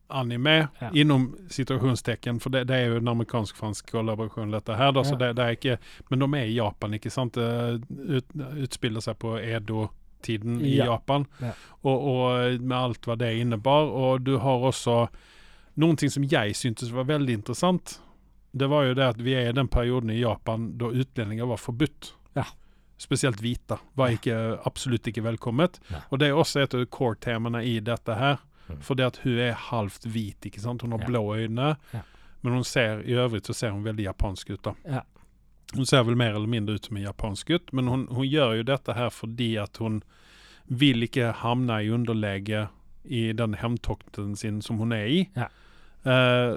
anime, 0.09 0.69
Ja. 0.81 0.91
innom 0.95 1.35
situasjonstecken, 1.51 2.39
for 2.41 2.51
det, 2.51 2.65
det 2.69 2.75
er 2.77 2.87
jo 2.89 2.97
en 3.01 3.09
amerikansk-fransk 3.09 3.91
kollaborasjon, 3.91 4.51
dette 4.51 4.77
her. 4.77 4.93
Da, 4.93 5.03
så 5.05 5.13
Ja. 5.13 5.17
det, 5.17 5.37
det 5.37 5.51
ikke, 5.59 5.79
men 6.11 6.19
de 6.21 6.29
er 6.39 6.45
i 6.47 6.55
Japan, 6.57 6.95
ikke 6.95 7.11
sant? 7.11 7.37
Ut, 7.37 8.25
utspiller 8.63 9.01
seg 9.05 9.19
på 9.19 9.37
Edo-tiden 10.25 10.61
i 10.65 10.77
Ja. 10.77 10.85
Japan, 10.87 11.27
Ja. 11.41 11.53
og, 11.85 12.01
og 12.09 12.61
med 12.61 12.77
alt 12.79 13.03
hva 13.07 13.17
det 13.19 13.33
innebar. 13.41 13.85
Og 13.93 14.25
du 14.25 14.39
har 14.39 14.59
også 14.59 15.09
noen 15.77 15.97
ting 15.97 16.11
som 16.11 16.23
jeg 16.25 16.55
syntes 16.55 16.91
var 16.93 17.05
veldig 17.05 17.35
interessant. 17.35 18.01
Det 18.57 18.69
var 18.71 18.85
jo 18.85 18.95
det 18.95 19.05
at 19.05 19.19
vi 19.19 19.35
er 19.35 19.49
i 19.49 19.53
den 19.53 19.69
perioden 19.69 20.11
i 20.11 20.21
Japan 20.21 20.77
da 20.79 20.87
utlendinger 20.87 21.47
var 21.47 21.57
forbudt. 21.59 22.13
Ja. 22.37 22.45
Spesielt 22.99 23.41
hvite 23.43 23.79
var 23.97 24.09
ikke, 24.15 24.59
absolutt 24.65 25.07
ikke 25.07 25.23
velkommet. 25.25 25.81
Og 26.11 26.19
det 26.19 26.29
er 26.29 26.35
også 26.39 26.63
et 26.63 26.75
av 26.75 26.85
core-temaene 26.87 27.65
i 27.65 27.81
dette 27.81 28.15
her. 28.15 28.39
Mm. 28.69 28.79
det 28.97 29.05
at 29.05 29.17
hun 29.25 29.39
er 29.39 29.53
halvt 29.53 30.07
hvit, 30.09 30.41
ikke 30.47 30.61
sant. 30.61 30.81
Hun 30.83 30.93
har 30.93 31.03
blå 31.05 31.35
øyne. 31.37 31.77
Men 32.43 32.53
hun 32.53 32.65
ser, 32.65 33.03
i 33.05 33.13
øvrigt 33.13 33.47
så 33.47 33.53
ser 33.53 33.71
hun 33.71 33.83
veldig 33.85 34.05
japansk 34.05 34.51
ut, 34.51 34.63
da. 34.65 34.73
Ja. 34.87 35.01
Hun 35.75 35.87
ser 35.87 36.05
vel 36.07 36.17
mer 36.17 36.35
eller 36.35 36.51
mindre 36.51 36.77
ut 36.79 36.85
som 36.89 36.97
en 36.97 37.03
japansk 37.07 37.49
gutt, 37.49 37.73
men 37.73 37.89
hun, 37.91 38.07
hun 38.11 38.27
gjør 38.27 38.57
jo 38.61 38.67
dette 38.69 38.95
her 38.95 39.11
fordi 39.11 39.55
at 39.61 39.77
hun 39.83 40.03
vil 40.71 41.03
ikke 41.05 41.33
havne 41.43 41.81
i 41.85 41.91
underlege 41.93 42.69
i 43.05 43.33
den 43.37 43.57
hevntokten 43.61 44.37
sin 44.37 44.63
som 44.65 44.79
hun 44.81 44.95
er 44.97 45.07
i. 45.11 45.21
Ja. 45.37 45.49
Uh, 46.05 46.57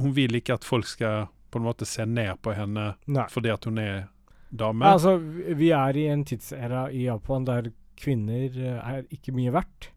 hun 0.00 0.12
vil 0.16 0.36
ikke 0.36 0.56
at 0.58 0.64
folk 0.64 0.88
skal 0.88 1.28
på 1.50 1.58
en 1.60 1.66
måte 1.66 1.86
se 1.88 2.04
ned 2.06 2.38
på 2.44 2.52
henne 2.56 2.94
Nei. 3.10 3.26
fordi 3.32 3.52
at 3.52 3.64
hun 3.68 3.78
er 3.82 4.04
dame. 4.50 4.86
Altså, 4.86 5.16
vi 5.56 5.70
er 5.74 5.96
i 5.96 6.06
en 6.12 6.24
tidsæra 6.24 6.88
i 6.94 7.06
Japan 7.08 7.46
der 7.48 7.70
kvinner 8.00 8.46
eh, 8.56 8.78
er 8.80 9.08
ikke 9.12 9.34
mye 9.36 9.52
verdt. 9.54 9.90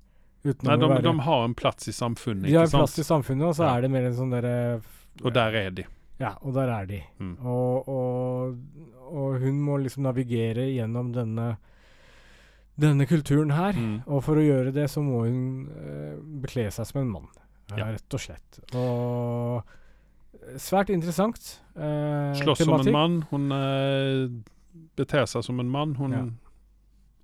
Nei, 0.44 0.76
de, 0.76 0.88
være 0.92 1.04
de 1.06 1.14
har 1.24 1.46
en 1.46 1.54
plass 1.56 1.88
i 1.88 1.94
samfunnet, 1.96 2.50
De 2.50 2.58
har 2.58 2.68
en 2.68 2.74
plass 2.74 2.98
i 3.00 3.06
samfunnet, 3.08 3.46
og 3.48 3.56
så 3.56 3.64
Ja. 3.64 3.78
er 3.78 3.86
det 3.86 3.92
mer 3.94 4.08
en 4.10 4.18
sånn 4.18 4.34
derre 4.34 4.82
Og 5.24 5.32
der 5.34 5.56
er 5.56 5.70
de. 5.72 5.86
Ja, 6.22 6.36
og 6.42 6.54
der 6.56 6.70
er 6.70 6.86
de. 6.90 7.02
Mm. 7.20 7.36
Og, 7.42 7.88
og, 7.90 8.58
og 9.10 9.40
hun 9.42 9.62
må 9.66 9.78
liksom 9.82 10.06
navigere 10.06 10.68
gjennom 10.72 11.14
denne 11.16 11.56
denne 12.80 13.06
kulturen 13.06 13.52
her. 13.54 13.78
Mm. 13.78 14.02
Og 14.10 14.24
for 14.26 14.40
å 14.40 14.44
gjøre 14.44 14.74
det, 14.74 14.88
så 14.90 15.04
må 15.06 15.26
hun 15.28 15.70
eh, 15.78 16.14
bekle 16.44 16.68
seg 16.74 16.88
som 16.90 17.02
en 17.04 17.12
mann, 17.12 17.28
eh, 17.72 17.78
Ja. 17.78 17.92
rett 17.94 18.18
og 18.18 18.22
slett. 18.24 18.60
Og 18.74 19.64
svært 20.58 20.90
interessant. 20.90 21.60
eh, 21.76 22.34
Slåss 22.42 22.64
som 22.66 22.80
en 22.80 22.92
mann. 22.92 23.20
Hun 23.30 23.52
eh, 23.52 24.30
beter 24.98 25.26
seg 25.30 25.44
som 25.46 25.60
en 25.60 25.70
mann. 25.70 25.96
Hun 25.96 26.12
Ja. 26.12 26.26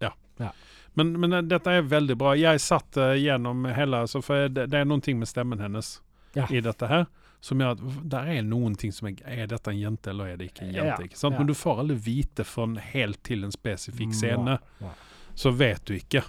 Ja. 0.01 0.13
Ja. 0.39 0.51
Men, 0.95 1.19
men 1.19 1.47
dette 1.47 1.67
er 1.67 1.81
veldig 1.81 2.17
bra. 2.17 2.35
Jeg 2.35 2.59
satt 2.59 2.97
uh, 2.97 3.13
gjennom 3.15 3.65
hele 3.65 4.01
altså, 4.03 4.21
For 4.21 4.47
det, 4.49 4.69
det 4.69 4.79
er 4.79 4.85
noen 4.85 5.01
ting 5.01 5.19
med 5.19 5.27
stemmen 5.27 5.59
hennes 5.59 6.01
i 6.49 6.59
dette 6.61 6.87
her 6.87 7.05
som 7.41 7.61
gjør 7.61 7.77
at 7.77 7.83
der 8.11 8.31
er 8.33 8.41
noen 8.43 8.75
ting 8.75 8.91
som 8.91 9.07
er 9.07 9.21
Er 9.23 9.47
dette 9.47 9.71
en 9.71 9.79
jente, 9.79 10.11
eller 10.11 10.33
er 10.33 10.39
det 10.39 10.49
ikke 10.51 10.65
en 10.67 10.73
jente? 10.75 11.05
ikke 11.07 11.19
sant? 11.19 11.37
Men 11.39 11.47
du 11.47 11.55
får 11.55 11.85
aldri 11.85 11.95
vite 12.09 12.43
fra 12.43 12.67
helt 12.91 13.21
til 13.23 13.47
en 13.47 13.55
spesifikk 13.55 14.13
scene. 14.15 14.59
Så 15.39 15.53
vet 15.55 15.85
du 15.87 15.95
ikke. 15.95 16.25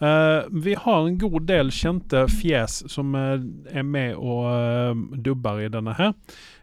Uh, 0.00 0.48
vi 0.50 0.74
har 0.74 1.06
en 1.06 1.18
god 1.18 1.44
del 1.44 1.70
kjente 1.70 2.22
fjes 2.32 2.78
som 2.88 3.12
eh, 3.14 3.42
er 3.68 3.84
med 3.84 4.14
og 4.16 4.46
uh, 4.48 5.16
dubber 5.20 5.60
i 5.60 5.68
denne 5.68 5.92
her. 5.98 6.14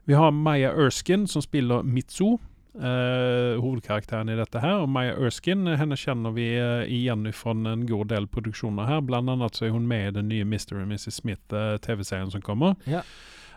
Vi 0.10 0.18
har 0.18 0.34
Maya 0.34 0.72
Erskine 0.74 1.30
som 1.30 1.46
spiller 1.46 1.86
Mitsu, 1.86 2.40
hovedkarakteren 2.78 4.30
i 4.30 4.36
dette 4.38 4.62
her. 4.62 4.84
Og 4.84 4.90
Maya 4.94 5.16
Erskine 5.18 5.74
henne 5.80 5.96
kjenner 5.98 6.34
vi 6.36 6.46
igjen 6.94 7.26
fra 7.34 7.56
en 7.58 7.88
god 7.90 8.12
del 8.12 8.28
produksjoner 8.30 8.86
her. 8.86 9.02
Blant 9.02 9.34
annet 9.34 9.58
så 9.58 9.66
er 9.66 9.74
hun 9.74 9.88
med 9.90 10.12
i 10.12 10.14
den 10.20 10.30
nye 10.30 10.46
Mr. 10.46 10.76
og 10.78 10.86
Mrs. 10.92 11.18
Smith-TV-serien 11.18 12.30
som 12.32 12.44
kommer. 12.46 12.78
Ja. 12.86 13.02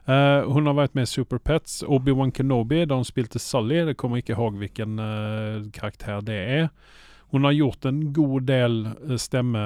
Eh, 0.07 0.49
hun 0.49 0.67
har 0.67 0.79
vært 0.79 0.97
med 0.97 1.09
i 1.09 1.11
Super 1.11 1.39
Pets, 1.39 1.83
Obi-Wan 1.85 2.33
Kenobi, 2.33 2.85
da 2.89 2.97
hun 2.97 3.09
spilte 3.09 3.43
Sally. 3.43 3.85
Det 3.89 3.99
kommer 4.01 4.23
ikke 4.23 4.39
huske 4.39 4.63
hvilken 4.63 4.99
uh, 4.99 5.69
karakter 5.77 6.25
det 6.25 6.41
er. 6.41 6.69
Hun 7.31 7.45
har 7.45 7.53
gjort 7.53 7.85
en 7.85 8.13
god 8.13 8.43
del 8.43 8.87
eh, 8.87 9.17
stemme 9.17 9.65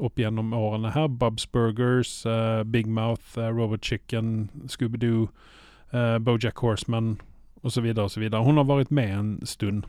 opp 0.00 0.18
gjennom 0.18 0.52
årene 0.54 0.92
her. 0.94 1.08
Bubs 1.08 1.46
Burgers, 1.52 2.26
eh, 2.26 2.62
Big 2.62 2.86
Mouth, 2.86 3.38
eh, 3.38 3.50
Robot 3.50 3.84
Chicken, 3.84 4.48
Scooby-Doo, 4.66 5.28
uh, 5.92 6.18
Bojack 6.18 6.58
Horseman 6.58 7.20
osv. 7.62 7.90
osv. 7.98 8.22
Hun 8.30 8.56
har 8.56 8.64
vært 8.64 8.90
med 8.90 9.18
en 9.18 9.32
stund. 9.44 9.84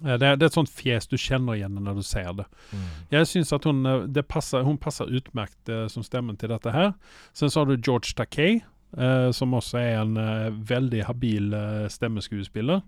Det, 0.00 0.18
det 0.20 0.46
er 0.46 0.48
et 0.48 0.56
sånt 0.56 0.72
fjes 0.72 1.08
du 1.10 1.16
kjenner 1.20 1.58
igjen 1.58 1.76
når 1.76 2.00
du 2.00 2.04
ser 2.06 2.32
det. 2.38 2.46
Mm. 2.72 2.84
Jeg 3.12 3.28
syns 3.28 3.52
at 3.56 3.66
hun, 3.68 3.82
eh, 3.86 4.06
det 4.08 4.26
passer, 4.28 4.64
hun 4.66 4.78
passer 4.80 5.10
utmerket 5.10 5.72
eh, 5.72 5.86
som 5.92 6.04
stemmen 6.06 6.38
til 6.40 6.52
dette 6.52 6.72
her. 6.74 6.94
Sen 7.36 7.52
så 7.52 7.62
har 7.62 7.70
du 7.70 7.76
George 7.76 8.14
Takei, 8.16 8.62
eh, 8.96 9.30
som 9.36 9.56
også 9.56 9.80
er 9.80 9.98
en 10.00 10.16
eh, 10.20 10.48
veldig 10.70 11.04
habil 11.10 11.52
eh, 11.56 11.84
stemmeskuespiller. 11.92 12.80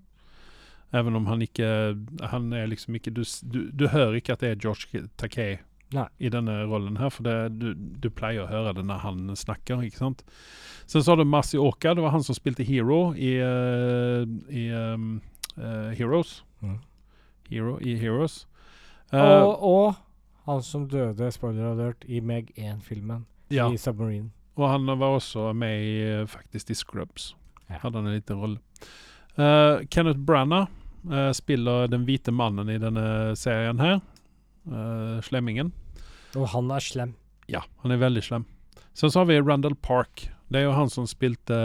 Even 0.93 1.17
om 1.17 1.25
han 1.25 1.41
ikke 1.41 1.97
Han 2.29 2.51
er 2.53 2.67
liksom 2.69 2.99
ikke 2.99 3.15
Du, 3.17 3.23
du, 3.49 3.71
du 3.73 3.87
hører 3.89 4.19
ikke 4.19 4.35
at 4.35 4.43
det 4.45 4.51
er 4.51 4.59
George 4.61 5.07
Takei 5.17 5.55
Nei. 5.93 6.05
i 6.21 6.29
denne 6.33 6.67
rollen 6.69 6.99
her, 7.01 7.09
for 7.13 7.25
det, 7.25 7.37
du, 7.61 7.73
du 7.77 8.09
pleier 8.13 8.45
å 8.45 8.51
høre 8.51 8.75
det 8.77 8.85
når 8.89 9.01
han 9.03 9.35
snakker, 9.37 9.83
ikke 9.85 10.01
sant. 10.01 10.23
Sen 10.89 11.05
så 11.05 11.13
har 11.13 11.21
du 11.21 11.29
Masi 11.29 11.61
Oka, 11.61 11.93
det 11.93 12.05
var 12.05 12.15
han 12.15 12.25
som 12.25 12.37
spilte 12.37 12.65
Hero 12.65 13.13
i, 13.13 13.35
eh, 13.45 14.25
i 14.49 14.65
um, 14.73 15.21
Heroes. 15.97 16.39
Mm. 16.65 16.79
Hero 17.53 17.77
i 17.81 17.95
Heroes. 18.01 18.47
Uh, 19.13 19.21
Og, 19.21 19.63
og 19.63 19.95
han 20.49 20.63
som 20.65 20.89
døde, 20.89 21.29
spoiler 21.33 21.73
alert, 21.75 22.05
i 22.09 22.21
Meg 22.21 22.51
1-filmen. 22.57 23.27
ja. 23.53 23.69
I 23.71 23.77
Submarine. 23.79 24.31
Og 24.57 24.67
han 24.69 24.87
var 24.87 25.15
også 25.17 25.53
med 25.57 25.81
i, 25.81 25.93
eh, 26.05 26.27
faktisk 26.29 26.71
i 26.71 26.75
Scrubs. 26.77 27.31
Ja. 27.71 27.79
Hadde 27.81 27.97
han 28.03 28.07
en 28.11 28.17
liten 28.19 28.37
rolle. 28.41 28.59
Uh, 29.39 29.81
Kenneth 29.89 30.21
Branagh 30.21 30.69
uh, 31.09 31.31
spiller 31.33 31.87
den 31.89 32.05
hvite 32.05 32.33
mannen 32.33 32.69
i 32.69 32.77
denne 32.79 33.33
serien 33.37 33.81
her. 33.81 34.01
Slemmingen. 35.25 35.73
Og 36.39 36.45
han 36.53 36.69
er 36.71 36.85
slem. 36.85 37.15
Ja, 37.51 37.65
han 37.83 37.91
er 37.91 37.99
veldig 37.99 38.23
slem. 38.23 38.45
Sen 38.95 39.11
så 39.11 39.23
har 39.23 39.27
vi 39.31 39.41
Randall 39.41 39.75
Park. 39.75 40.29
Det 40.53 40.61
er 40.61 40.69
jo 40.69 40.77
han 40.77 40.91
som 40.93 41.09
spilte 41.11 41.57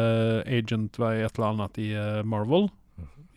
Agent 0.47 0.97
i 0.97 1.11
et 1.27 1.38
eller 1.38 1.51
annet 1.51 1.77
i 1.83 1.91
Marvel. 2.25 2.69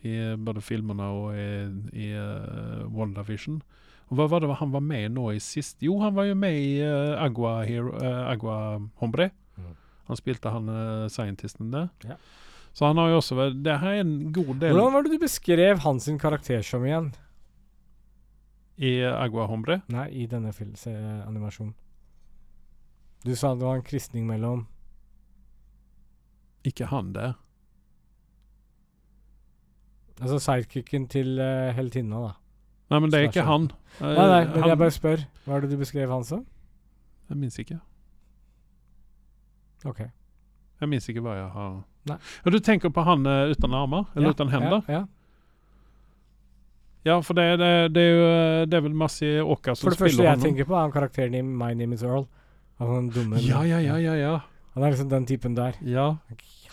I 0.07 0.33
både 0.41 0.63
filmene 0.65 1.07
og 1.13 1.35
i, 1.37 1.47
i 1.93 2.07
uh, 2.17 2.87
WandaVision. 2.89 3.59
Og 4.09 4.17
hva 4.17 4.27
var 4.31 4.43
det 4.43 4.57
han 4.59 4.73
var 4.73 4.83
med 4.83 5.05
i 5.05 5.11
nå 5.13 5.29
i 5.35 5.39
sist? 5.43 5.77
Jo, 5.85 5.99
han 6.01 6.15
var 6.17 6.25
jo 6.27 6.35
med 6.35 6.57
i 6.57 6.71
uh, 6.81 7.21
Agua, 7.21 7.61
Hero, 7.67 7.93
uh, 7.95 8.23
Agua 8.31 8.57
Hombre. 8.99 9.29
Mm. 9.55 9.75
Han 10.09 10.19
spilte 10.19 10.51
han 10.51 10.71
uh, 10.71 11.09
scientisten 11.11 11.69
der. 11.71 11.91
Ja. 12.07 12.17
Så 12.73 12.87
han 12.87 12.97
har 12.97 13.11
jo 13.11 13.17
også 13.19 13.35
vært 13.35 13.57
Det 13.65 13.73
her 13.81 13.97
er 13.97 14.05
en 14.05 14.31
god 14.31 14.53
del 14.61 14.71
Hvordan 14.71 14.93
var 14.95 15.03
det 15.03 15.09
du 15.11 15.19
beskrev 15.19 15.81
hans 15.83 16.05
karakter 16.21 16.61
som 16.63 16.85
igjen? 16.87 17.09
i 18.81 19.03
Agua 19.05 19.45
Hombre. 19.45 19.81
Nei, 19.93 20.07
i 20.23 20.27
denne 20.29 20.51
animasjonen. 21.27 21.73
Du 23.21 23.35
sa 23.37 23.53
det 23.53 23.65
var 23.65 23.77
en 23.77 23.85
kristning 23.85 24.25
mellom 24.25 24.65
Ikke 26.65 26.87
han 26.89 27.13
der. 27.13 27.35
Altså 30.21 30.37
sidekicken 30.39 31.07
til 31.09 31.39
uh, 31.41 31.71
heltinna, 31.75 32.19
da. 32.27 32.31
Nei, 32.91 32.99
men 32.99 33.11
det 33.13 33.19
er 33.21 33.29
ikke 33.29 33.45
han. 33.47 33.69
Uh, 33.99 34.05
Nei, 34.05 34.25
nei, 34.27 34.41
men 34.51 34.59
han, 34.61 34.69
jeg 34.69 34.77
bare 34.81 34.93
spør. 34.93 35.23
Hva 35.45 35.55
er 35.57 35.63
det 35.65 35.69
du 35.71 35.77
beskrev 35.81 36.11
han 36.11 36.23
som? 36.27 36.43
Jeg 37.31 37.37
minnes 37.39 37.57
ikke. 37.63 37.79
Ok. 39.87 40.01
Jeg 40.81 40.89
minnes 40.89 41.07
ikke 41.09 41.23
hva 41.25 41.37
jeg 41.37 41.47
har 41.55 41.71
Nei. 42.09 42.17
Ja, 42.45 42.51
Du 42.53 42.57
tenker 42.65 42.89
på 42.93 43.03
han 43.05 43.25
uh, 43.25 43.49
uten 43.53 43.73
armer? 43.77 44.05
Eller 44.15 44.29
Ja, 44.31 44.35
uten 44.35 44.49
hender? 44.53 44.81
Ja, 44.89 44.99
ja. 44.99 45.03
Ja, 47.05 47.15
for 47.25 47.33
det, 47.33 47.47
det, 47.57 47.69
det 47.95 48.01
er 48.05 48.11
jo 48.13 48.25
eh, 48.29 48.63
Det 48.69 48.77
er 48.77 48.83
vel 48.85 48.93
masse 48.93 49.25
Åka 49.41 49.73
som 49.73 49.87
For 49.87 49.95
det 49.95 50.01
første 50.03 50.21
jeg 50.21 50.29
honom. 50.29 50.43
tenker 50.45 50.67
på, 50.69 50.75
er 50.77 50.83
han 50.85 50.91
karakteren 50.93 51.33
i 51.33 51.41
My 51.41 51.71
Name 51.73 51.97
Is 51.97 52.03
Earl. 52.05 52.27
Han 52.77 53.07
er 53.07 53.15
dumme 53.15 53.41
Ja, 53.41 53.63
ja, 53.65 53.79
ja, 53.81 53.95
ja, 53.97 54.13
ja. 54.19 54.35
Han 54.75 54.85
er 54.85 54.93
liksom 54.93 55.09
den 55.09 55.25
typen 55.25 55.55
der. 55.57 55.79
ja. 55.81 56.11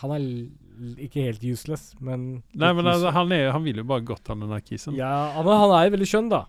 Han 0.03 0.11
er 0.15 0.27
ikke 1.05 1.25
helt 1.27 1.43
useless, 1.43 1.91
men 1.99 2.43
Nei, 2.53 2.71
men 2.75 2.87
altså, 2.87 3.11
han, 3.15 3.31
er, 3.35 3.51
han 3.55 3.65
vil 3.65 3.81
jo 3.81 3.85
bare 3.89 4.05
godt, 4.07 4.31
han 4.31 4.45
den 4.45 4.65
kisen. 4.65 4.95
Ja, 4.97 5.29
men 5.43 5.61
han 5.61 5.75
er 5.75 5.87
jo 5.87 5.95
veldig 5.97 6.09
skjønn, 6.09 6.31
da. 6.31 6.45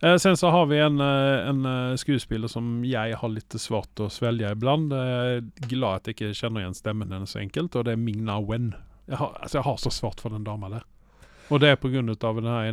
Eh, 0.00 0.16
sen 0.16 0.36
så 0.36 0.50
har 0.50 0.66
vi 0.66 0.78
en, 0.78 1.00
eh, 1.00 1.48
en 1.48 1.66
eh, 1.66 1.96
skuespiller 1.96 2.48
som 2.48 2.84
jeg 2.84 3.16
har 3.16 3.28
litt 3.32 3.56
svart 3.60 4.00
å 4.00 4.10
svelge 4.12 4.50
iblant. 4.52 4.92
Jeg 4.92 5.36
er 5.40 5.68
glad 5.70 6.02
at 6.02 6.10
jeg 6.10 6.18
ikke 6.18 6.34
kjenner 6.36 6.64
igjen 6.64 6.76
stemmen 6.76 7.12
hennes 7.14 7.32
så 7.32 7.40
enkelt, 7.40 7.76
og 7.76 7.86
det 7.86 7.94
er 7.94 8.02
Ming-Na 8.02 8.40
Wen. 8.44 8.74
Jeg 9.08 9.20
har, 9.20 9.36
altså, 9.40 9.58
jeg 9.58 9.68
har 9.68 9.78
så 9.80 9.92
svart 9.92 10.20
for 10.20 10.34
den 10.34 10.44
dama 10.44 10.68
der. 10.72 10.84
Og 11.52 11.60
det 11.60 11.68
er 11.70 11.80
på 11.80 11.90
grunn 11.92 12.08
av 12.08 12.40
den 12.40 12.48
her 12.48 12.72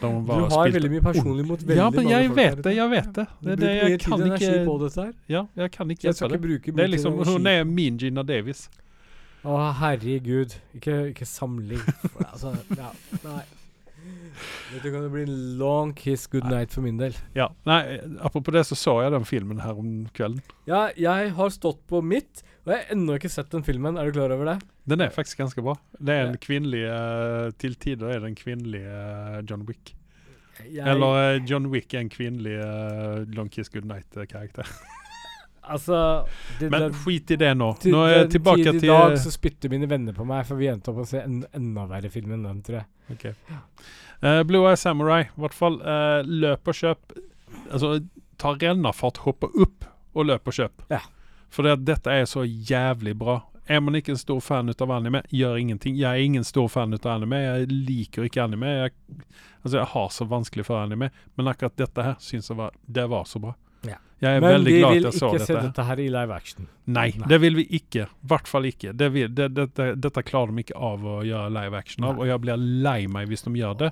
Du 0.00 0.06
har 0.50 0.72
veldig 0.72 0.90
mye 0.94 1.04
personlig 1.04 1.44
mot 1.44 1.60
veldig 1.60 1.76
Ja, 1.76 1.88
men 1.92 2.04
mange 2.06 2.12
jeg 2.16 2.28
folk 2.30 2.38
vet 2.38 2.62
det, 2.64 2.74
jeg 2.76 2.90
vet 2.90 3.10
det. 3.18 3.26
Det, 3.44 3.56
det 3.60 3.70
jeg 3.76 3.98
tid 4.00 4.06
kan 4.08 4.26
ikke 4.26 4.52
på 4.64 4.76
dette 4.84 5.04
her. 5.06 5.14
Ja, 5.28 5.42
jeg 5.60 5.72
kan 5.76 5.90
ikke 5.92 6.06
Jeg 6.08 6.14
hjelpe 6.16 6.32
det. 6.32 6.40
bruke 6.46 6.76
Det 6.76 6.84
er 6.86 6.92
liksom, 6.94 7.18
hun 7.28 7.50
er 7.52 7.64
min 7.68 7.98
Gina 8.00 8.24
Davis. 8.24 8.68
Å, 9.44 9.56
herregud. 9.80 10.56
Ikke, 10.76 10.96
ikke 11.14 11.28
samling. 11.28 11.80
Altså, 12.26 12.52
ja, 12.76 12.90
nei. 13.24 13.42
Dette 14.70 14.90
kan 14.92 15.02
det 15.04 15.10
bli 15.12 15.22
en 15.26 15.38
long 15.60 15.92
kiss 15.96 16.26
good 16.30 16.46
night 16.48 16.72
for 16.72 16.84
min 16.84 17.00
del. 17.00 17.16
Ja. 17.36 17.50
Nei, 17.68 17.80
apropos 18.24 18.54
det, 18.56 18.64
så 18.68 18.78
så 18.78 18.94
jeg 19.04 19.12
den 19.12 19.26
filmen 19.28 19.60
her 19.64 19.76
om 19.80 20.06
kvelden. 20.16 20.40
Ja, 20.70 20.86
jeg 20.96 21.32
har 21.36 21.52
stått 21.52 21.80
på 21.90 22.00
mitt, 22.04 22.44
og 22.70 22.76
jeg 22.76 22.84
har 22.84 22.94
ennå 22.94 23.16
ikke 23.18 23.28
sett 23.32 23.50
den 23.50 23.64
filmen. 23.66 23.96
Er 23.98 24.06
du 24.06 24.14
klar 24.14 24.30
over 24.30 24.46
det? 24.52 24.60
Den 24.86 25.02
er 25.02 25.10
faktisk 25.10 25.40
ganske 25.42 25.62
bra. 25.64 25.74
Det 25.98 26.14
er 26.14 26.28
en 26.28 26.38
kvinnelig 26.38 26.84
eh, 26.86 27.48
Til 27.58 27.74
tider 27.82 28.12
er 28.14 28.22
det 28.22 28.30
en 28.30 28.38
kvinnelig 28.38 28.82
eh, 28.86 29.40
John 29.48 29.64
Wick. 29.66 29.90
Jeg, 30.60 30.84
Eller 30.86 31.18
eh, 31.18 31.40
John 31.50 31.66
Wick 31.72 31.96
er 31.96 32.04
en 32.04 32.12
kvinnelig 32.12 32.54
Long 33.34 33.50
Kiss 33.50 33.72
Goodnight-karakter. 33.74 34.70
Altså 35.70 36.26
det, 36.58 36.70
Men 36.70 36.80
det, 36.82 36.96
skit 36.98 37.30
i 37.30 37.36
det 37.38 37.50
nå. 37.54 37.68
til, 37.78 37.92
Nå 37.94 38.00
er 38.08 38.14
jeg 38.16 38.30
tilbake 38.32 38.72
til 38.72 38.88
I 38.88 38.90
dag 38.90 39.12
så 39.22 39.30
spytter 39.30 39.70
mine 39.70 39.86
venner 39.90 40.16
på 40.16 40.24
meg, 40.26 40.42
for 40.48 40.58
vi 40.58 40.66
endte 40.72 40.90
opp 40.90 41.04
å 41.04 41.06
se 41.06 41.20
en 41.22 41.44
enda 41.54 41.84
verre 41.86 42.10
film 42.10 42.32
enn 42.34 42.42
den, 42.48 42.62
tror 42.66 42.80
jeg. 42.80 42.88
Ok. 43.14 43.26
Uh, 44.24 44.40
Blue 44.48 44.66
Eye 44.66 44.80
Samurai, 44.80 45.20
i 45.28 45.44
hvert 45.44 45.54
fall. 45.54 45.78
Uh, 45.84 46.26
løp 46.26 46.72
og 46.72 46.80
kjøp. 46.80 47.14
Altså, 47.68 47.92
ta 48.40 48.56
rennafart, 48.56 49.22
hoppe 49.28 49.52
opp 49.52 49.86
og 50.16 50.26
løp 50.32 50.50
og 50.50 50.58
kjøp. 50.58 50.88
Ja. 50.90 51.04
For 51.50 51.66
det 51.66 51.80
dette 51.88 52.12
er 52.14 52.28
så 52.30 52.44
jævlig 52.46 53.16
bra. 53.18 53.40
Er 53.70 53.80
man 53.80 53.94
ikke 53.94 54.14
en 54.14 54.18
stor 54.18 54.40
fan 54.42 54.70
ut 54.70 54.82
av 54.82 54.90
anime, 54.90 55.22
gjør 55.30 55.58
ingenting. 55.60 55.96
Jeg 55.98 56.10
er 56.10 56.26
ingen 56.26 56.44
stor 56.46 56.68
fan 56.70 56.94
ut 56.94 57.06
av 57.06 57.20
anime. 57.20 57.38
Jeg 57.42 57.68
liker 57.70 58.26
ikke 58.26 58.42
anime. 58.42 58.70
Jeg, 58.80 58.94
altså, 59.62 59.76
jeg 59.76 59.88
har 59.92 60.08
så 60.14 60.26
vanskelig 60.30 60.66
for 60.66 60.80
anime, 60.80 61.10
men 61.38 61.50
akkurat 61.50 61.76
dette 61.78 62.06
her 62.06 62.16
syns 62.22 62.50
jeg 62.50 62.58
var 62.58 62.74
Det 62.86 63.04
var 63.10 63.28
så 63.30 63.42
bra. 63.42 63.54
Ja. 63.86 64.00
Jeg 64.20 64.36
er 64.36 64.42
Men 64.42 64.56
veldig 64.56 64.72
glad 64.74 64.96
at 64.96 65.06
jeg 65.06 65.12
så 65.20 65.30
dette. 65.30 65.30
Men 65.30 65.30
vi 65.30 65.36
vil 65.36 65.44
ikke 65.44 65.46
se 65.46 65.66
dette 65.68 65.84
her 65.90 66.00
i 66.02 66.08
live 66.16 66.34
action. 66.34 66.66
Nei, 66.84 67.06
Nei. 67.20 67.28
det 67.30 67.38
vil 67.40 67.60
vi 67.60 67.66
ikke. 67.78 68.08
I 68.10 68.32
hvert 68.32 68.50
fall 68.50 68.66
ikke. 68.68 68.92
Det 68.92 69.12
vil, 69.14 69.30
det, 69.38 69.48
dette 69.76 70.26
klarer 70.26 70.50
de 70.52 70.66
ikke 70.66 70.82
av 70.90 71.06
å 71.06 71.20
gjøre 71.26 71.54
live 71.54 71.78
action 71.78 72.04
av, 72.04 72.18
Nei. 72.18 72.24
og 72.24 72.32
jeg 72.32 72.44
blir 72.46 72.66
lei 72.88 72.98
meg 73.06 73.30
hvis 73.30 73.46
de 73.46 73.54
gjør 73.60 73.78
det. 73.86 73.90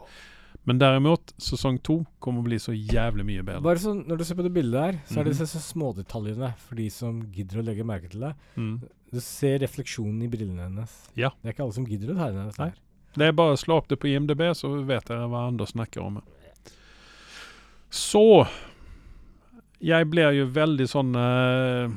Men 0.68 0.78
derimot, 0.80 1.32
sesong 1.40 1.78
to 1.86 2.02
kommer 2.20 2.42
å 2.42 2.48
bli 2.48 2.58
så 2.60 2.74
jævlig 2.76 3.24
mye 3.24 3.44
bedre. 3.46 3.62
Bare 3.64 3.80
sånn, 3.80 4.02
Når 4.06 4.18
du 4.20 4.24
ser 4.28 4.36
på 4.36 4.44
det 4.44 4.52
bildet 4.52 4.82
her, 4.84 4.98
så 5.08 5.20
er 5.20 5.24
det 5.24 5.32
Mhm. 5.34 5.38
disse 5.40 5.62
smådetaljene 5.64 6.50
for 6.58 6.74
de 6.76 6.88
som 6.92 7.22
gidder 7.32 7.62
å 7.62 7.64
legge 7.64 7.86
merke 7.88 8.10
til 8.10 8.20
det. 8.20 8.34
Mm. 8.56 8.82
Du 9.10 9.20
ser 9.24 9.58
refleksjonen 9.60 10.22
i 10.22 10.28
brillene 10.28 10.66
hennes. 10.68 10.92
Ja. 11.16 11.30
Det 11.42 11.48
er 11.48 11.52
ikke 11.54 11.64
alle 11.64 11.72
som 11.78 11.86
gidder 11.86 12.12
å 12.12 12.18
tegne 12.18 12.44
dette. 12.50 12.58
Her. 12.58 12.74
Det 13.16 13.28
er 13.28 13.32
bare 13.32 13.54
å 13.56 13.58
slå 13.58 13.78
opp 13.78 13.88
det 13.88 13.98
på 13.98 14.08
IMDb, 14.12 14.40
så 14.54 14.84
vet 14.84 15.06
dere 15.06 15.26
hva 15.28 15.46
Anders 15.48 15.72
snakker 15.72 16.02
om. 16.04 16.20
Så 17.90 18.46
Jeg 19.80 20.10
blir 20.10 20.32
jo 20.34 20.46
veldig 20.50 20.86
sånn 20.90 21.14
uh, 21.16 21.88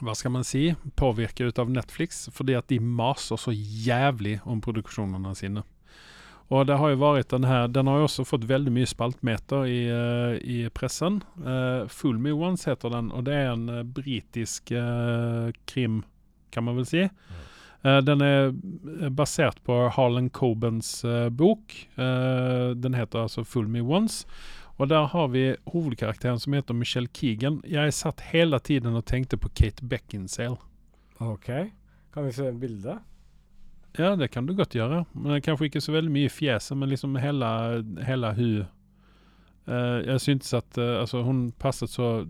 Hva 0.00 0.14
skal 0.16 0.30
man 0.30 0.44
si? 0.44 0.74
Påvirket 0.96 1.58
av 1.58 1.68
Netflix, 1.68 2.28
fordi 2.32 2.56
at 2.56 2.68
de 2.68 2.78
maser 2.78 3.36
så 3.36 3.52
jævlig 3.52 4.40
om 4.46 4.60
produksjonene 4.60 5.34
sine. 5.36 5.62
Og 6.54 6.66
det 6.68 6.76
har 6.78 6.92
jo 6.92 7.00
vært 7.00 7.32
den 7.32 7.46
her 7.48 7.70
Den 7.72 7.88
har 7.90 7.98
jo 7.98 8.08
også 8.08 8.26
fått 8.28 8.44
veldig 8.46 8.72
mye 8.74 8.86
spaltmeter 8.88 9.64
i, 9.66 9.80
eh, 9.90 10.34
i 10.38 10.58
pressen. 10.74 11.22
Uh, 11.40 11.88
Fool 11.90 12.20
Me 12.22 12.34
Once 12.34 12.68
heter 12.70 12.92
den, 12.94 13.10
og 13.10 13.24
det 13.26 13.34
er 13.34 13.50
en 13.54 13.66
eh, 13.72 13.82
britisk 13.96 14.70
eh, 14.70 15.50
krim, 15.70 16.02
kan 16.54 16.66
man 16.68 16.78
vel 16.78 16.86
si. 16.86 17.08
Uh, 17.84 17.98
den 18.06 18.22
er 18.24 18.52
eh, 18.52 19.08
basert 19.12 19.58
på 19.66 19.80
Harlan 19.96 20.30
Cobens 20.30 21.02
eh, 21.04 21.28
bok. 21.28 21.74
Eh, 21.96 22.70
den 22.76 22.94
heter 22.94 23.26
altså 23.26 23.44
Fool 23.44 23.66
Me 23.68 23.82
Once. 23.82 24.22
Og 24.78 24.88
der 24.90 25.06
har 25.10 25.28
vi 25.30 25.52
hovedkarakteren 25.70 26.40
som 26.42 26.54
heter 26.56 26.74
Michelle 26.74 27.10
Keegan. 27.14 27.60
Jeg 27.66 27.94
satt 27.94 28.24
hele 28.32 28.58
tiden 28.58 28.96
og 28.98 29.04
tenkte 29.06 29.38
på 29.38 29.50
Kate 29.54 29.86
Beckinsale. 29.86 30.58
Ok. 31.22 31.50
Kan 32.14 32.26
vi 32.26 32.32
se 32.34 32.50
bildet? 32.58 33.02
Ja, 33.98 34.16
det 34.16 34.28
kan 34.34 34.46
du 34.46 34.54
godt 34.58 34.74
gjøre. 34.74 35.04
Men 35.14 35.42
kanskje 35.42 35.68
ikke 35.70 35.82
så 35.84 35.94
veldig 35.94 36.12
mye 36.12 36.28
i 36.28 36.32
fjeset, 36.32 36.76
men 36.78 36.90
liksom 36.90 37.14
hele, 37.22 37.48
hele 38.06 38.32
hun 38.34 38.64
uh, 39.68 40.00
Jeg 40.02 40.20
syntes 40.20 40.54
at 40.54 40.78
uh, 40.78 41.00
altså, 41.00 41.22
hun 41.22 41.52
passet 41.58 41.90
så 41.90 42.26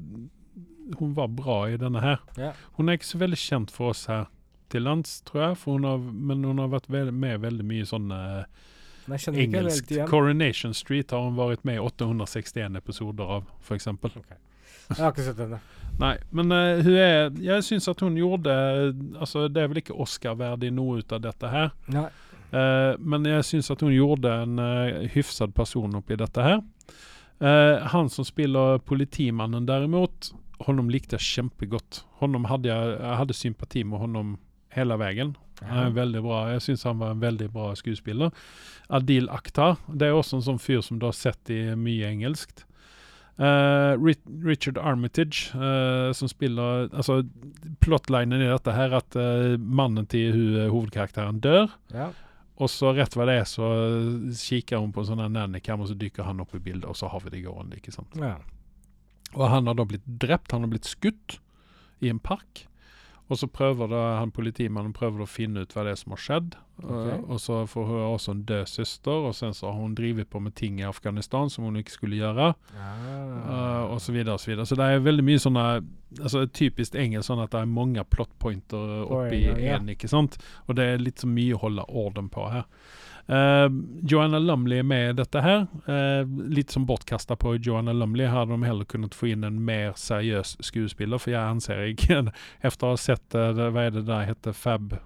Hun 0.98 1.16
var 1.16 1.32
bra 1.32 1.64
i 1.72 1.78
denne 1.80 2.00
her. 2.04 2.20
Ja. 2.36 2.52
Hun 2.76 2.88
er 2.88 2.98
ikke 2.98 3.08
så 3.14 3.18
veldig 3.18 3.40
kjent 3.40 3.72
for 3.72 3.94
oss 3.94 4.04
her 4.10 4.26
til 4.68 4.82
lands, 4.82 5.20
tror 5.22 5.40
jeg, 5.40 5.56
hun 5.64 5.84
har, 5.84 5.98
men 5.98 6.44
hun 6.44 6.58
har 6.58 6.70
vært 6.72 6.88
med 6.90 7.40
veldig 7.40 7.64
mye 7.68 7.86
sånn 7.86 8.10
eh, 8.12 8.64
helt 9.06 9.28
engelsk. 9.38 9.92
Coronation 10.10 10.74
Street 10.74 11.12
har 11.14 11.22
hun 11.22 11.36
vært 11.38 11.64
med 11.64 11.78
i 11.78 11.84
861 11.84 12.76
episoder 12.80 13.36
av, 13.38 13.46
f.eks. 13.62 13.88
Jeg 14.90 15.00
har 15.00 15.14
ikke 15.14 15.26
sett 15.26 15.40
henne. 15.40 15.60
Nei, 16.00 16.16
men 16.34 16.50
uh, 16.50 16.82
hun 16.82 16.96
er 16.98 17.28
Jeg 17.38 17.62
syns 17.62 17.86
at 17.86 18.00
hun 18.02 18.16
gjorde 18.18 18.50
Altså, 19.14 19.44
det 19.46 19.62
er 19.62 19.68
vel 19.70 19.78
ikke 19.78 19.94
Oscar-verdig 20.02 20.72
noe 20.74 20.98
ut 20.98 21.14
av 21.14 21.22
dette 21.22 21.50
her. 21.52 21.70
Nei. 21.94 22.08
Uh, 22.54 22.94
men 23.02 23.26
jeg 23.26 23.46
syns 23.48 23.70
at 23.74 23.82
hun 23.82 23.94
gjorde 23.94 24.30
en 24.44 24.60
uh, 24.62 25.04
hyfsad 25.10 25.54
person 25.56 25.94
oppi 25.98 26.18
dette 26.18 26.42
her. 26.44 26.60
Uh, 27.42 27.82
han 27.90 28.10
som 28.12 28.26
spiller 28.26 28.78
politimannen 28.86 29.66
derimot, 29.66 30.30
honom 30.66 30.90
likte 30.92 31.18
jeg 31.18 31.26
kjempegodt. 31.30 32.04
Honom 32.22 32.46
hadde 32.50 32.70
jeg, 32.70 32.92
jeg 33.00 33.18
hadde 33.22 33.38
sympati 33.38 33.82
med 33.86 34.02
honom 34.04 34.36
hele 34.74 34.98
veien. 35.00 35.34
Han 35.62 35.88
er 35.88 35.96
veldig 35.96 36.22
bra. 36.24 36.38
Jeg 36.54 36.62
syns 36.66 36.86
han 36.86 37.00
var 37.00 37.14
en 37.14 37.22
veldig 37.22 37.48
bra 37.54 37.72
skuespiller. 37.78 38.30
Adil 38.92 39.28
Akhtar. 39.32 39.78
Det 39.88 40.08
er 40.08 40.16
også 40.16 40.38
en 40.38 40.46
sånn 40.48 40.62
fyr 40.62 40.82
som 40.84 40.98
du 41.00 41.06
har 41.08 41.16
sett 41.16 41.50
i 41.50 41.60
mye 41.78 42.10
engelskt. 42.10 42.66
Ri- 43.98 44.44
Richard 44.46 44.78
Armitage, 44.78 45.50
uh, 45.58 46.12
som 46.14 46.28
spiller 46.30 46.84
Altså, 46.94 47.22
plotlinen 47.82 48.38
i 48.44 48.46
dette 48.50 48.74
her 48.76 48.92
er 48.92 49.00
at 49.00 49.16
uh, 49.18 49.56
mannen 49.58 50.06
til 50.06 50.30
hun, 50.36 50.60
hovedkarakteren 50.70 51.40
dør. 51.42 51.72
Ja. 51.94 52.12
Og 52.62 52.70
så 52.70 52.92
rett 52.94 53.16
hva 53.18 53.26
det 53.26 53.40
er, 53.40 53.48
så 53.50 53.66
kikker 54.38 54.78
hun 54.78 54.92
på 54.94 55.02
en 55.02 55.08
sånn 55.08 55.24
nannycam, 55.34 55.82
og 55.82 55.90
så 55.90 55.96
dykker 55.98 56.22
han 56.28 56.38
opp 56.44 56.54
i 56.54 56.62
bildet, 56.62 56.86
og 56.86 56.94
så 56.94 57.10
har 57.10 57.24
vi 57.24 57.32
det 57.34 57.40
gående. 57.48 57.80
ikke 57.80 57.94
sant? 57.94 58.14
ja. 58.20 58.36
Og 59.34 59.48
han 59.50 59.66
har 59.66 59.74
da 59.74 59.82
blitt 59.90 60.04
drept, 60.06 60.52
han 60.54 60.62
har 60.62 60.70
blitt 60.70 60.86
skutt 60.86 61.40
i 61.98 62.06
en 62.12 62.20
park. 62.22 62.68
Og 63.32 63.38
så 63.40 63.48
prøver 63.48 63.88
da 63.88 64.02
han 64.18 64.32
politimannen 64.34 64.92
prøver 64.92 65.24
å 65.24 65.28
finne 65.28 65.64
ut 65.64 65.72
hva 65.72 65.86
det 65.86 65.94
er 65.94 66.00
som 66.00 66.12
har 66.12 66.20
skjedd. 66.20 66.56
Okay. 66.82 67.14
Uh, 67.16 67.30
og 67.32 67.40
så 67.40 67.60
får 67.70 67.86
hun 67.88 68.00
også 68.02 68.34
en 68.34 68.42
død 68.48 68.68
søster, 68.68 69.28
og 69.30 69.36
sen 69.38 69.54
så 69.56 69.70
har 69.70 69.78
hun 69.78 69.94
drevet 69.96 70.28
på 70.28 70.42
med 70.44 70.56
ting 70.58 70.80
i 70.82 70.88
Afghanistan 70.88 71.48
som 71.52 71.64
hun 71.64 71.78
ikke 71.80 71.94
skulle 71.94 72.18
gjøre. 72.20 72.50
Uh, 72.74 73.94
og 73.94 74.02
så 74.04 74.12
videre 74.12 74.36
og 74.36 74.42
så 74.44 74.52
videre. 74.52 74.66
Så 74.68 74.76
det 74.80 74.90
er 74.90 75.06
veldig 75.06 75.24
mye 75.24 75.40
sånne 75.40 75.68
altså 76.20 76.44
Typisk 76.54 76.94
engelsk 76.94 77.26
sånn 77.26 77.42
at 77.42 77.50
det 77.50 77.64
er 77.64 77.70
mange 77.70 78.04
plotpointer 78.06 78.76
pointer 78.78 79.16
oppi 79.16 79.40
en 79.50 79.64
ja. 79.64 79.80
ikke 79.96 80.10
sant. 80.10 80.36
Og 80.68 80.76
det 80.78 80.84
er 80.86 81.02
litt 81.02 81.24
så 81.24 81.30
mye 81.30 81.56
å 81.56 81.64
holde 81.64 81.88
orden 81.88 82.28
på 82.30 82.44
her. 82.52 82.68
Uh, 83.24 83.70
Joanna 84.04 84.38
Lumley 84.38 84.78
er 84.78 84.82
med 84.84 85.10
i 85.10 85.16
dette 85.16 85.40
her. 85.40 85.66
Uh, 85.88 86.28
litt 86.52 86.70
som 86.74 86.84
bortkasta 86.86 87.36
på 87.40 87.56
Joanna 87.56 87.94
Lumley. 87.96 88.26
Hadde 88.28 88.52
de 88.52 88.68
heller 88.68 88.84
kunnet 88.84 89.16
få 89.16 89.30
inn 89.32 89.44
en 89.44 89.62
mer 89.64 89.94
seriøs 89.96 90.56
skuespiller, 90.64 91.20
for 91.22 91.32
jeg 91.32 91.40
anser 91.40 91.86
ikke 91.94 92.20
Etter 92.66 92.86
å 92.88 92.92
ha 92.92 93.00
sett 93.00 93.36
uh, 93.38 93.52
hva 93.56 93.86
er 93.88 93.96
det 93.96 94.04
der 94.10 94.28
heter 94.28 94.56
Fab 94.56 94.98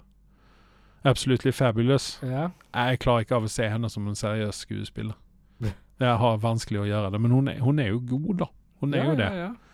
Absolutely 1.07 1.53
Fabulous. 1.55 2.17
ja. 2.23 2.49
Jeg 2.75 2.99
klarer 2.99 3.23
ikke 3.23 3.37
av 3.37 3.45
å 3.47 3.51
se 3.51 3.69
henne 3.71 3.87
som 3.89 4.07
en 4.07 4.17
seriøs 4.19 4.65
skuespiller. 4.65 5.15
Ja. 5.63 5.71
Jeg 6.03 6.17
har 6.19 6.41
vanskelig 6.43 6.81
å 6.81 6.89
gjøre 6.89 7.13
det, 7.13 7.21
men 7.23 7.31
hun 7.31 7.47
er, 7.47 7.61
hun 7.63 7.79
er 7.79 7.93
jo 7.93 8.01
god, 8.03 8.33
da. 8.41 8.47
Hun 8.83 8.93
er 8.93 8.99
ja, 8.99 9.05
jo 9.07 9.15
det. 9.19 9.29
Ja, 9.29 9.47
ja. 9.47 9.69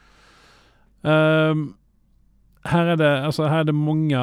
Ehm, 1.06 1.66
her 2.66 2.94
er 2.94 3.02
det 3.02 3.10
altså 3.26 3.50
her 3.50 3.62
er 3.62 3.68
det 3.70 3.76
mange 3.78 4.22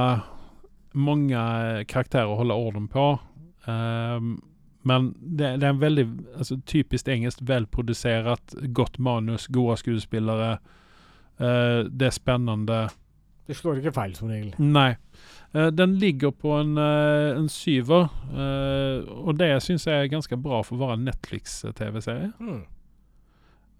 mange 0.92 1.42
karakterer 1.88 2.30
å 2.30 2.38
holde 2.40 2.56
orden 2.58 2.88
på. 2.90 3.14
Ehm, 3.66 4.40
men 4.82 5.12
det, 5.20 5.56
det 5.60 5.66
er 5.66 5.70
en 5.70 5.80
veldig 5.80 6.06
altså, 6.36 6.58
typisk 6.66 7.08
engelsk, 7.08 7.38
velprodusert, 7.46 8.54
godt 8.74 8.98
manus, 8.98 9.46
gode 9.46 9.76
skuespillere. 9.78 10.56
Uh, 11.38 11.86
det 11.86 12.08
er 12.08 12.14
spennende. 12.14 12.88
Det 13.46 13.56
slår 13.56 13.78
ikke 13.78 13.94
feil, 13.94 14.14
som 14.18 14.30
regel. 14.30 14.52
Nei. 14.58 14.94
Uh, 15.54 15.68
den 15.70 15.94
ligger 16.02 16.34
på 16.34 16.56
en, 16.58 16.76
uh, 16.78 17.38
en 17.38 17.48
syver, 17.48 18.10
og 19.12 19.38
det 19.38 19.54
syns 19.62 19.86
jeg 19.86 20.04
er 20.04 20.12
ganske 20.12 20.36
bra 20.36 20.62
for 20.66 20.78
å 20.78 20.88
være 20.88 21.02
Netflix-TV-serie. 21.06 22.32
Mm. 22.40 22.62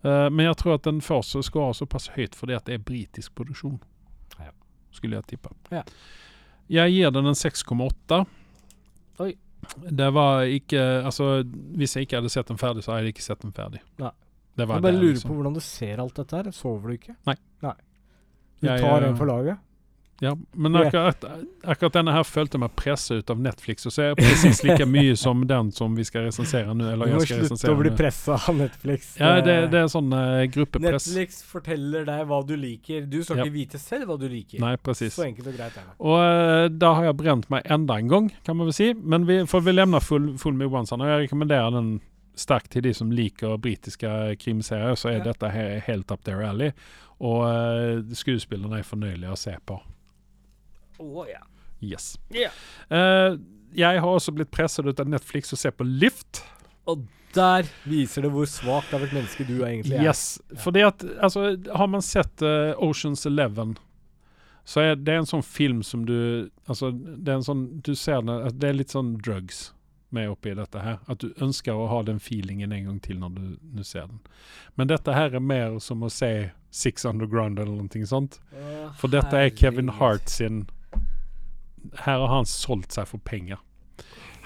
Men 0.03 0.41
jeg 0.49 0.57
tror 0.59 0.74
at 0.74 0.87
den 0.89 0.97
først 0.99 1.37
skårer 1.47 1.76
såpass 1.78 2.09
høyt 2.16 2.35
fordi 2.35 2.57
at 2.57 2.66
det 2.66 2.74
er 2.74 2.80
britisk 2.83 3.37
produksjon. 3.39 3.76
Ja. 4.41 4.51
Skulle 4.91 5.20
jeg 5.20 5.28
tippe. 5.30 5.53
Ja. 5.70 5.85
Jeg 6.66 6.91
gir 6.91 7.14
den 7.14 7.30
en 7.30 7.39
6,8. 7.39 8.18
Oi. 9.22 9.30
Det 9.91 10.09
var 10.15 10.43
ikke 10.51 10.81
Altså, 11.07 11.43
hvis 11.79 11.97
jeg 11.97 12.07
ikke 12.09 12.19
hadde 12.21 12.31
sett 12.35 12.49
den 12.51 12.59
ferdig, 12.61 12.83
så 12.85 12.93
hadde 12.93 13.07
jeg 13.07 13.15
ikke 13.17 13.25
sett 13.25 13.43
den 13.45 13.53
ferdig. 13.57 13.81
Nei. 14.03 14.11
Det 14.59 14.67
var 14.69 14.77
Jeg 14.81 14.83
bare 14.85 14.93
det, 14.93 15.01
lurer 15.01 15.15
liksom. 15.15 15.31
på 15.31 15.37
hvordan 15.39 15.55
du 15.57 15.61
ser 15.65 16.01
alt 16.03 16.17
dette 16.19 16.37
her. 16.41 16.51
Sover 16.53 16.89
du 16.93 16.97
ikke? 16.99 17.15
Nei. 17.29 17.37
Nei. 17.65 17.75
Du 18.61 18.67
Jeg, 18.69 18.81
tar 18.85 19.03
eh, 19.03 19.09
en 19.09 19.17
for 19.17 19.31
laget? 19.31 19.63
Ja, 20.21 20.37
men 20.55 20.77
akkurat, 20.77 21.25
akkurat 21.67 21.93
denne 21.97 22.13
her 22.15 22.23
følte 22.23 22.55
jeg 22.55 22.61
meg 22.63 22.75
presset 22.79 23.25
ut 23.25 23.31
av 23.33 23.41
Netflix, 23.43 23.87
og 23.89 23.93
så 23.95 24.03
er 24.05 24.07
jeg 24.13 24.19
presis 24.21 24.61
like 24.63 24.85
mye 24.87 25.17
som 25.19 25.41
den 25.51 25.73
som 25.75 25.97
vi 25.99 26.05
skal 26.07 26.29
resensere 26.29 26.75
nå. 26.77 26.85
Du 26.85 26.91
Eller 26.93 27.11
må 27.11 27.19
jeg 27.25 27.27
skal 27.27 27.49
slutte 27.49 27.73
å 27.73 27.79
bli 27.81 27.91
pressa 27.99 28.37
av 28.39 28.55
Netflix. 28.61 29.17
Ja, 29.19 29.33
det, 29.43 29.57
det 29.73 29.81
er 29.81 29.89
sånn 29.91 30.13
eh, 30.15 30.45
gruppepress. 30.55 31.09
Netflix 31.11 31.43
forteller 31.43 32.07
deg 32.07 32.23
hva 32.31 32.39
du 32.47 32.55
liker. 32.57 33.03
Du 33.11 33.19
skal 33.25 33.41
Ja. 33.43 33.49
ikke 33.49 33.57
vite 33.57 33.81
selv 33.83 34.07
hva 34.13 34.19
du 34.21 34.29
liker. 34.31 34.61
Nei. 34.63 34.77
Så 34.95 35.27
enkelt 35.27 35.49
og 35.51 35.57
greit 35.59 35.75
er 35.75 35.89
det. 35.91 35.97
Og 35.99 36.19
eh, 36.23 36.69
da 36.71 36.95
har 37.01 37.05
jeg 37.11 37.17
brent 37.19 37.51
meg 37.51 37.67
enda 37.67 37.99
en 37.99 38.09
gang, 38.15 38.31
kan 38.47 38.57
man 38.57 38.71
vel 38.71 38.77
si. 38.79 38.93
Men 38.95 39.27
vi, 39.27 39.41
for 39.51 39.61
vi 39.67 39.73
lämnar 39.75 40.07
full, 40.07 40.37
full 40.39 40.55
med 40.55 40.71
Once, 40.71 40.95
og 40.95 41.03
jeg 41.03 41.25
rekommenderer 41.27 41.75
den 41.75 41.97
sterkt 42.39 42.71
til 42.77 42.83
de 42.87 42.95
som 42.95 43.11
liker 43.11 43.59
britiske 43.61 44.37
krimserier, 44.39 44.95
så 44.95 45.11
er 45.11 45.19
Ja. 45.19 45.33
dette 45.33 45.51
he 45.51 45.81
helt 45.89 46.13
up 46.15 46.23
their 46.23 46.43
alley. 46.47 46.71
Og 47.19 47.43
eh, 47.51 48.03
skuespillerne 48.15 48.79
er 48.79 48.87
fornøyelige 48.87 49.35
å 49.35 49.37
se 49.39 49.57
på. 49.67 49.83
Å 51.03 51.27
yeah. 51.29 51.49
Yes. 51.83 52.13
Yeah. 52.31 52.55
Uh, 52.91 53.41
jeg 53.75 54.01
har 54.01 54.09
også 54.09 54.35
blitt 54.37 54.53
presset 54.55 54.87
ut 54.87 55.01
av 55.01 55.11
Netflix 55.11 55.53
og 55.55 55.61
ser 55.61 55.75
på 55.75 55.87
Lift. 55.87 56.45
Og 56.87 57.07
der 57.35 57.67
viser 57.89 58.27
det 58.27 58.33
hvor 58.35 58.49
svakt 58.49 58.93
av 58.95 59.05
et 59.07 59.15
menneske 59.15 59.47
du 59.49 59.57
egentlig 59.65 59.97
er. 59.97 60.05
Yes, 60.05 60.41
fordi 60.61 60.85
at 60.85 61.05
altså, 61.19 61.57
Har 61.75 61.89
man 61.89 62.05
sett 62.05 62.43
uh, 62.45 62.77
Oceans 62.77 63.27
Eleven, 63.27 63.77
så 64.65 64.85
er 64.85 64.99
det 65.01 65.15
en 65.17 65.27
sånn 65.27 65.43
film 65.43 65.81
som 65.83 66.05
du 66.07 66.51
Altså, 66.69 66.93
det 66.93 67.33
er 67.33 67.41
en 67.41 67.47
sånn 67.47 67.63
Du 67.83 67.97
ser 67.99 68.21
den, 68.23 68.53
Det 68.55 68.69
er 68.69 68.77
litt 68.77 68.93
sånn 68.95 69.17
drugs 69.19 69.73
med 70.13 70.29
oppi 70.29 70.53
dette 70.53 70.77
her. 70.85 70.99
At 71.09 71.23
du 71.25 71.33
ønsker 71.41 71.73
å 71.73 71.87
ha 71.89 72.03
den 72.05 72.19
feelingen 72.21 72.73
en 72.77 72.85
gang 72.85 72.99
til 73.01 73.17
når 73.17 73.31
du, 73.33 73.45
du 73.79 73.81
ser 73.81 74.11
den. 74.11 74.19
Men 74.77 74.91
dette 74.91 75.15
her 75.17 75.33
er 75.33 75.41
mer 75.41 75.79
som 75.81 76.05
å 76.05 76.11
se 76.13 76.51
Six 76.69 77.07
Underground 77.09 77.57
eller 77.57 77.79
noe 77.81 78.09
sånt. 78.11 78.37
Å, 78.53 78.91
For 79.01 79.09
dette 79.09 79.33
er 79.33 79.49
Kevin. 79.57 79.89
Hart 79.97 80.29
sin 80.29 80.67
Her 82.05 82.18
har 82.24 82.28
han 82.28 82.49
solgt 82.49 82.93
seg 82.97 83.07
for 83.11 83.18
penger. 83.24 83.59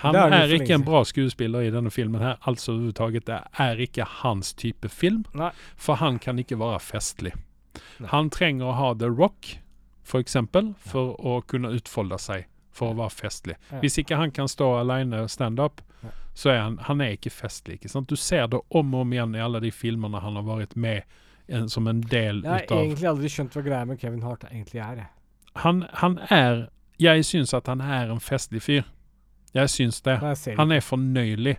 Han 0.03 0.15
gjort 0.15 0.33
er 0.37 0.53
ikke 0.59 0.75
en 0.77 0.85
bra 0.85 1.01
skuespiller 1.09 1.65
i 1.65 1.71
denne 1.73 1.91
filmen 1.91 2.21
her. 2.21 2.37
Altså 2.47 2.75
overhodet. 2.75 3.25
Det 3.27 3.39
er 3.65 3.81
ikke 3.81 4.05
hans 4.21 4.53
type 4.55 4.89
film. 4.93 5.23
Nei. 5.35 5.51
For 5.81 5.97
han 6.03 6.19
kan 6.23 6.39
ikke 6.39 6.59
være 6.61 6.81
festlig. 6.85 7.33
Nei. 8.01 8.11
Han 8.13 8.29
trenger 8.31 8.69
å 8.69 8.75
ha 8.77 8.91
The 8.95 9.09
Rock, 9.09 9.55
for 10.05 10.21
eksempel, 10.21 10.75
for 10.79 11.17
å 11.17 11.39
kunne 11.49 11.73
utfolde 11.77 12.19
seg. 12.21 12.45
For 12.77 12.93
å 12.93 12.99
være 12.99 13.15
festlig. 13.17 13.57
Ja. 13.71 13.81
Hvis 13.81 13.97
ikke 14.03 14.19
han 14.21 14.31
kan 14.37 14.49
stå 14.53 14.75
alene 14.83 15.25
standup, 15.33 15.81
Ja. 16.05 16.11
så 16.37 16.51
er 16.53 16.59
han, 16.61 16.77
han 16.85 17.01
er 17.01 17.15
ikke 17.17 17.33
festlig. 17.33 17.79
Ikke 17.81 17.89
sant? 17.89 18.09
Du 18.13 18.17
ser 18.21 18.47
det 18.53 18.61
om 18.71 18.95
og 18.95 19.01
om 19.07 19.13
igjen 19.17 19.35
i 19.35 19.41
alle 19.41 19.61
de 19.65 19.71
filmene 19.73 20.21
han 20.21 20.37
har 20.37 20.45
vært 20.45 20.77
med 20.77 21.03
en, 21.49 21.69
som 21.73 21.87
en 21.89 22.03
del 22.03 22.43
Jeg 22.45 22.51
har 22.53 22.67
av 22.69 22.83
egentlig 22.85 23.09
aldri 23.09 23.29
skjønt 23.33 23.57
hva 23.57 23.63
greia 23.65 23.87
med 23.89 23.99
Kevin 24.01 24.23
Hart 24.23 24.45
egentlig 24.51 24.83
er. 24.85 25.07
Han, 25.65 25.87
han 26.03 26.19
er 26.29 26.67
Jeg 27.03 27.25
syns 27.29 27.55
at 27.55 27.69
han 27.69 27.81
er 27.81 28.11
en 28.13 28.21
festlig 28.21 28.63
fyr. 28.63 28.87
Jeg 29.55 29.71
syns 29.73 30.01
det. 30.05 30.19
Han 30.57 30.73
er 30.73 30.81
fornøyelig. 30.85 31.57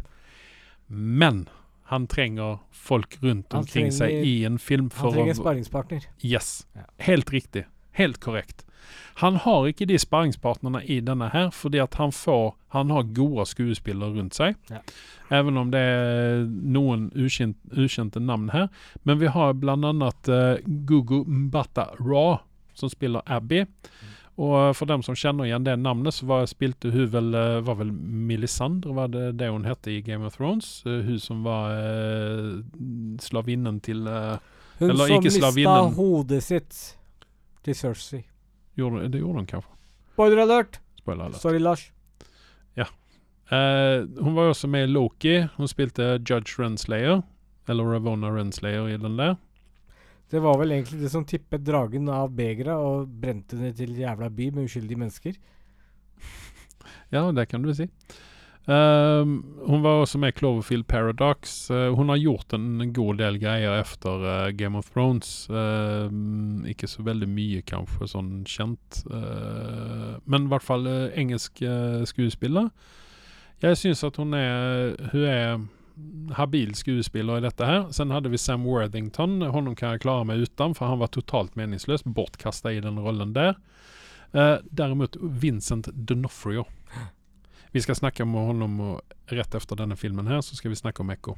Men 0.87 1.47
han 1.87 2.07
trenger 2.07 2.59
folk 2.71 3.17
rundt 3.23 3.53
Han 3.53 3.63
omkring 3.63 3.91
seg 3.95 4.11
i 4.11 4.43
en 4.45 4.59
film 4.59 4.89
Han 4.97 5.13
trenger 5.13 5.37
å 5.37 5.41
sparringspartner. 5.41 6.07
Yes. 6.23 6.67
Helt 6.99 7.31
riktig. 7.31 7.65
Helt 7.97 8.19
korrekt. 8.19 8.65
Han 9.21 9.39
har 9.41 9.65
ikke 9.67 9.87
de 9.89 9.97
sparringspartnerne 9.99 10.83
i 10.85 10.99
denne 11.03 11.29
her, 11.33 11.49
fordi 11.55 11.79
at 11.81 11.95
han 11.97 12.11
får 12.11 12.55
Han 12.75 12.91
har 12.91 13.07
gode 13.15 13.45
skuespillere 13.47 14.13
rundt 14.19 14.35
seg. 14.35 14.57
Ja. 14.69 14.81
Even 15.31 15.57
om 15.57 15.71
det 15.71 15.79
er 15.79 16.43
noen 16.45 17.07
ukjent, 17.15 17.57
ukjente 17.71 18.19
navn 18.19 18.51
her. 18.51 18.67
Men 19.03 19.19
vi 19.19 19.31
har 19.31 19.55
annet 19.55 20.29
uh, 20.29 20.59
Gugu 20.85 21.23
Mbata 21.25 21.93
Raw, 21.99 22.37
som 22.73 22.91
spiller 22.91 23.23
Abby. 23.25 23.63
Og 24.37 24.75
for 24.77 24.85
dem 24.85 25.01
som 25.01 25.17
kjenner 25.17 25.47
igjen 25.47 25.65
det 25.65 25.73
navnet, 25.81 26.13
så 26.13 26.27
var, 26.29 26.45
spilte 26.45 26.91
hun 26.93 27.07
vel 27.09 27.33
eh, 27.33 27.55
Var 27.65 27.79
vel 27.79 27.89
Melisandre, 27.91 28.93
var 28.93 29.09
det 29.09 29.31
det 29.39 29.49
hun 29.49 29.65
het 29.65 29.89
i 29.89 29.95
Game 30.05 30.27
of 30.29 30.37
Thrones? 30.37 30.83
Eh, 30.85 31.01
hun 31.07 31.17
som 31.19 31.41
var 31.47 31.73
eh, 31.73 32.59
slavinnen 33.23 33.81
til 33.81 34.05
eh, 34.05 34.37
Hun 34.77 34.91
Eller 34.91 35.09
som 35.09 35.25
mista 35.25 35.39
slavinnen. 35.41 35.93
hodet 35.97 36.43
sitt 36.45 36.81
til 37.65 37.75
Cersei. 37.75 38.23
gjorde, 38.77 39.09
Det 39.09 39.19
gjorde 39.23 39.41
hun 39.41 39.49
kanskje. 39.49 39.73
Spoiler 40.13 40.43
alert! 40.45 40.79
Spoiler 41.01 41.25
alert. 41.25 41.41
Sorry, 41.41 41.57
Lars. 41.59 41.91
Eh, 43.47 44.03
hun 44.19 44.35
var 44.35 44.43
jo 44.43 44.53
også 44.53 44.67
med 44.67 44.89
i 44.89 44.91
Loki. 44.91 45.37
Hun 45.55 45.69
spilte 45.71 46.17
Judge 46.19 46.57
Renslayer. 46.59 47.21
Eller 47.67 47.83
Ravona 47.93 48.31
Renslayer 48.31 48.87
i 48.91 48.97
den 48.99 49.17
der. 49.19 49.37
Det 50.27 50.41
var 50.43 50.57
vel 50.59 50.75
egentlig 50.75 51.01
det 51.01 51.11
som 51.13 51.25
tippet 51.27 51.63
dragen 51.63 52.09
av 52.11 52.33
begeret 52.35 52.75
og 52.75 53.07
brente 53.07 53.59
ned 53.59 53.77
til 53.79 53.95
jævla 53.95 54.27
by 54.29 54.49
med 54.55 54.69
uskyldige 54.69 55.03
mennesker. 55.05 55.37
Ja, 57.11 57.21
det 57.31 57.45
kan 57.47 57.63
du 57.63 57.69
si. 57.75 57.85
Um, 58.67 59.37
hun 59.63 59.83
var 59.83 60.01
også 60.01 60.19
med 60.19 60.33
i 60.33 60.37
Cloverfield 60.39 60.83
Paradox. 60.91 61.69
Uh, 61.71 61.95
hun 61.95 62.09
har 62.11 62.19
gjort 62.19 62.51
en 62.55 62.91
god 62.93 63.21
del 63.21 63.39
greier 63.39 63.77
etter 63.79 64.25
uh, 64.27 64.51
Game 64.51 64.75
of 64.75 64.89
Thrones. 64.91 65.47
Uh, 65.47 66.11
ikke 66.67 66.89
så 66.91 67.05
veldig 67.07 67.29
mye, 67.31 67.63
kanskje, 67.67 68.09
sånn 68.11 68.31
kjent. 68.47 69.01
Eh, 69.07 70.17
men 70.25 70.47
i 70.47 70.51
hvert 70.51 70.65
fall 70.65 70.87
eh, 70.89 71.15
engelsk 71.19 71.61
eh, 71.63 72.03
skuespiller. 72.07 72.69
Jeg 73.63 73.79
syns 73.79 74.03
at 74.05 74.19
hun 74.21 74.35
er 74.37 74.93
Hun 75.11 75.23
er 75.25 75.61
habil 76.37 76.75
skuespiller 76.75 77.39
i 77.39 77.45
dette 77.45 77.65
her. 77.65 77.87
Sen 77.91 78.11
hadde 78.11 78.29
vi 78.29 78.37
Sam 78.37 78.65
Worthington. 78.67 79.41
Honom 79.41 79.75
kan 79.75 79.95
jeg 79.95 80.03
klare 80.05 80.25
meg 80.27 80.43
uten, 80.45 80.75
for 80.77 80.91
han 80.91 81.01
var 81.01 81.11
totalt 81.13 81.55
meningsløs. 81.59 82.05
Bortkasta 82.05 82.73
i 82.73 82.81
den 82.83 82.99
rollen 83.01 83.33
der. 83.35 83.55
Eh, 84.31 84.57
däremot 84.69 85.17
Vincent 85.21 85.87
D'Onofrio. 85.87 86.65
Vi 87.71 87.81
skal 87.81 87.95
snakke 87.95 88.23
om 88.23 88.33
honom 88.33 88.99
rett 89.25 89.55
efter 89.55 89.75
denne 89.75 89.95
filmen 89.95 90.27
her, 90.27 90.41
så 90.41 90.55
skal 90.55 90.71
vi 90.71 90.75
snakke 90.79 91.03
om 91.03 91.09
Echo. 91.09 91.35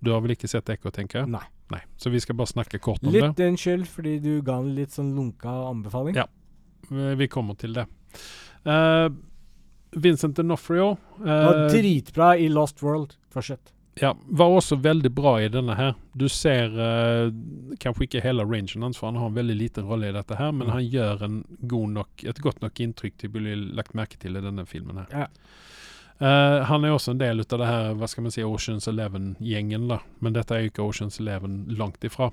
Du 0.00 0.12
har 0.12 0.20
vel 0.20 0.34
ikke 0.34 0.48
sett 0.48 0.68
Echo, 0.68 0.90
tenker 0.92 1.22
jeg? 1.22 1.30
Nei. 1.32 1.44
Nei. 1.72 1.80
Så 1.96 2.12
vi 2.12 2.20
skal 2.20 2.36
bare 2.36 2.52
snakke 2.52 2.78
kort 2.78 3.02
om 3.02 3.12
Litt 3.14 3.36
den 3.40 3.56
skyld, 3.56 3.86
fordi 3.88 4.18
du 4.20 4.32
ga 4.44 4.58
en 4.60 4.74
litt 4.76 4.92
sånn 4.92 5.14
lunka 5.16 5.52
anbefaling. 5.70 6.18
Ja. 6.18 6.26
Vi 6.90 7.28
kommer 7.32 7.56
til 7.56 7.76
det. 7.78 7.86
Uh, 8.68 9.08
Vincent 9.96 10.38
D'Onofrio 10.38 10.96
Det 11.18 11.38
var 11.46 11.58
eh, 11.58 11.70
dritbra 11.72 12.36
i 12.36 12.48
Lost 12.48 12.82
World. 12.82 13.16
Fortsett. 13.32 13.73
Ja, 14.00 14.14
var 14.26 14.50
også 14.56 14.76
veldig 14.82 15.10
bra 15.14 15.36
i 15.42 15.48
denne 15.48 15.74
her. 15.78 15.92
Du 16.18 16.26
ser 16.28 16.72
eh, 16.74 17.28
kanskje 17.82 18.06
ikke 18.08 18.22
hele 18.24 18.42
rangen 18.46 18.82
hans, 18.82 18.98
for 18.98 19.06
han 19.10 19.20
har 19.20 19.28
en 19.30 19.36
veldig 19.38 19.56
liten 19.60 19.86
rolle 19.86 20.08
i 20.10 20.16
dette 20.16 20.34
her, 20.38 20.50
men 20.52 20.66
Mm. 20.68 20.72
han 20.72 20.88
gjør 20.90 21.22
en 21.22 21.44
god 21.70 21.88
nok, 21.98 22.24
et 22.24 22.40
godt 22.42 22.60
nok 22.62 22.80
inntrykk 22.80 23.16
til 23.18 23.30
å 23.30 23.32
bli 23.38 23.54
lagt 23.76 23.94
merke 23.94 24.18
til 24.18 24.36
i 24.36 24.40
denne 24.40 24.66
filmen 24.66 24.96
her. 25.04 25.06
Ja. 25.12 25.28
Eh, 26.20 26.64
han 26.64 26.84
er 26.84 26.94
også 26.94 27.10
en 27.10 27.18
del 27.18 27.40
av 27.40 27.58
det 27.58 27.66
her, 27.66 27.94
hva 27.94 28.06
skal 28.08 28.22
man 28.22 28.30
si, 28.34 28.42
Oceans 28.42 28.86
Eleven-gjengen, 28.88 29.88
da. 29.88 29.98
Men 30.20 30.32
dette 30.36 30.54
er 30.54 30.62
jo 30.64 30.70
ikke 30.70 30.86
Oceans 30.88 31.18
Eleven 31.20 31.64
langt 31.78 32.02
ifra. 32.06 32.30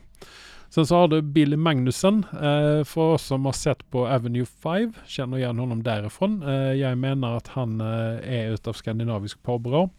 Sen 0.72 0.86
så 0.86 1.02
har 1.02 1.08
du 1.12 1.22
Billy 1.22 1.58
Magnussen. 1.58 2.24
Eh, 2.32 2.84
for 2.88 3.16
oss 3.18 3.24
som 3.28 3.44
har 3.46 3.54
sett 3.58 3.82
på 3.92 4.06
Avenue 4.08 4.46
5, 4.46 4.94
kjenner 5.06 5.38
igjen 5.42 5.60
honom 5.60 5.82
derifrån. 5.84 6.38
Eh, 6.48 6.78
jeg 6.80 6.98
mener 6.98 7.38
at 7.42 7.48
han 7.58 7.82
eh, 7.82 8.22
er 8.24 8.54
ut 8.54 8.68
av 8.72 8.78
skandinavisk 8.80 9.42
påbrå. 9.44 9.90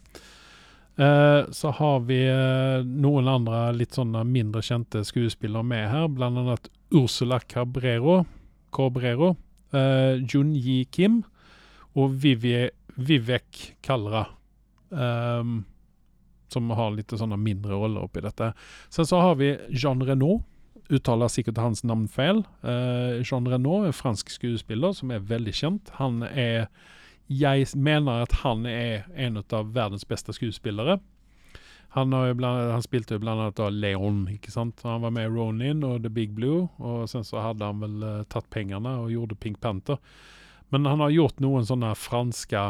Eh, 0.95 1.51
så 1.51 1.69
har 1.69 1.99
vi 1.99 2.19
eh, 2.27 2.85
noen 2.85 3.27
andre 3.27 3.71
litt 3.73 3.97
sånne 3.97 4.21
mindre 4.29 4.61
kjente 4.61 5.01
skuespillere 5.07 5.65
med 5.65 5.87
her, 5.89 6.07
blant 6.13 6.37
annet 6.37 6.69
Ursula 6.93 7.39
Cabrero, 7.49 8.19
Cabrero 8.73 9.31
eh, 9.73 10.21
Jun 10.21 10.53
Yi 10.53 10.83
Kim 10.93 11.23
og 11.97 12.13
Vivie, 12.21 12.69
Vivek 12.95 13.75
Kalra. 13.85 14.27
Um, 14.93 15.63
som 16.53 16.69
har 16.77 16.91
litt 16.93 17.09
sånne 17.09 17.37
mindre 17.41 17.73
roller 17.79 18.05
oppi 18.05 18.21
dette. 18.21 18.51
Sen 18.93 19.07
så 19.09 19.23
har 19.23 19.39
vi 19.39 19.55
Jean 19.73 20.03
Renault. 20.05 20.43
Uttaler 20.93 21.31
sikkert 21.31 21.57
hans 21.57 21.81
navn 21.81 22.03
feil. 22.11 22.43
Jean 23.25 23.47
Renault 23.49 23.87
er 23.87 23.95
fransk 23.97 24.29
skuespiller 24.29 24.93
som 24.93 25.09
er 25.15 25.23
veldig 25.25 25.53
kjent. 25.57 25.89
Han 25.97 26.21
er 26.27 26.67
Jeg 27.33 27.67
mener 27.75 28.27
at 28.27 28.37
han 28.43 28.67
er 28.69 29.07
en 29.15 29.41
av 29.41 29.73
verdens 29.73 30.05
beste 30.07 30.35
skuespillere. 30.35 30.99
Han, 31.93 32.09
bland, 32.09 32.71
han 32.73 32.81
spilte 32.81 33.19
jo 33.19 33.51
da 33.53 33.67
Leon, 33.69 34.23
ikke 34.33 34.49
sant. 34.51 34.81
Han 34.81 35.03
var 35.03 35.11
med 35.13 35.27
i 35.27 35.33
Ronin 35.33 35.83
og 35.85 36.01
The 36.01 36.09
Big 36.09 36.31
Blue, 36.33 36.67
og 36.81 37.05
sen 37.09 37.25
så 37.25 37.43
hadde 37.43 37.67
han 37.69 37.83
vel 37.83 37.99
uh, 38.01 38.23
tatt 38.33 38.49
pengene 38.49 38.95
og 39.03 39.11
gjorde 39.13 39.37
Pink 39.37 39.59
Panther. 39.61 39.99
Men 40.73 40.89
han 40.89 41.03
har 41.05 41.13
gjort 41.13 41.43
noen 41.43 41.67
sånne 41.69 41.91
franske 41.93 42.63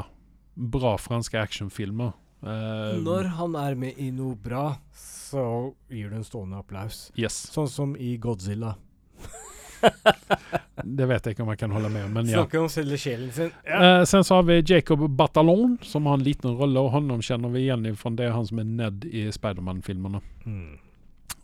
bra 0.54 0.98
franske 1.00 1.40
actionfilmer. 1.40 2.12
Uh, 2.44 3.00
Når 3.00 3.32
han 3.38 3.56
er 3.56 3.80
med 3.80 3.96
i 3.98 4.10
noe 4.12 4.36
bra, 4.36 4.74
så 4.92 5.72
gir 5.88 6.12
du 6.12 6.20
en 6.20 6.28
stående 6.28 6.60
applaus. 6.60 7.06
Yes. 7.16 7.46
Sånn 7.54 7.72
som 7.72 7.96
i 7.96 8.18
Godzilla. 8.20 8.76
Det 10.84 11.06
vet 11.08 11.26
jeg 11.26 11.36
ikke 11.36 11.44
om 11.46 11.52
jeg 11.54 11.60
kan 11.62 11.74
holde 11.74 11.90
med 11.94 12.06
om, 12.08 12.16
men 12.18 12.30
ja. 12.30 12.42
Snakker 12.42 12.64
om 12.64 12.68
å 12.68 12.72
selge 12.72 12.98
sjelen 13.00 13.30
sin. 13.32 13.52
Ja. 13.68 14.00
Eh, 14.02 14.06
sen 14.10 14.26
så 14.26 14.40
har 14.40 14.48
vi 14.48 14.58
Jacob 14.68 15.06
Batalon, 15.16 15.78
som 15.86 16.10
har 16.10 16.18
en 16.18 16.26
liten 16.26 16.58
rolle, 16.60 16.82
og 16.82 16.92
honom 16.96 17.22
kjenner 17.24 17.54
vi 17.54 17.68
igjen 17.68 17.86
fra 18.00 18.12
det 18.18 18.32
han 18.34 18.48
som 18.50 18.60
er 18.60 18.68
Ned 18.68 19.06
i 19.08 19.28
Spiderman-filmene. 19.32 20.24
Mm. 20.44 20.80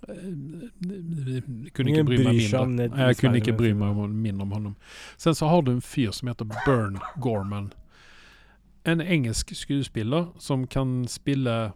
Jeg 0.10 1.74
kunne 1.76 1.92
ikke 1.92 2.06
bry 2.08 2.18
meg 2.24 2.40
mindre. 2.40 2.88
Jeg 2.98 3.20
kunne 3.20 3.42
ikke 3.42 3.56
bry 3.58 3.74
meg 3.78 4.00
om, 4.00 4.16
mindre 4.24 4.48
om 4.48 4.56
honom. 4.56 4.76
Sen 5.18 5.36
så 5.38 5.50
har 5.52 5.62
du 5.66 5.74
en 5.76 5.84
fyr 5.84 6.12
som 6.16 6.32
heter 6.32 6.48
Bern 6.66 6.98
Gorman. 7.22 7.72
En 8.88 9.02
engelsk 9.02 9.54
skuespiller 9.56 10.32
som 10.40 10.66
kan 10.68 11.04
spille 11.08 11.74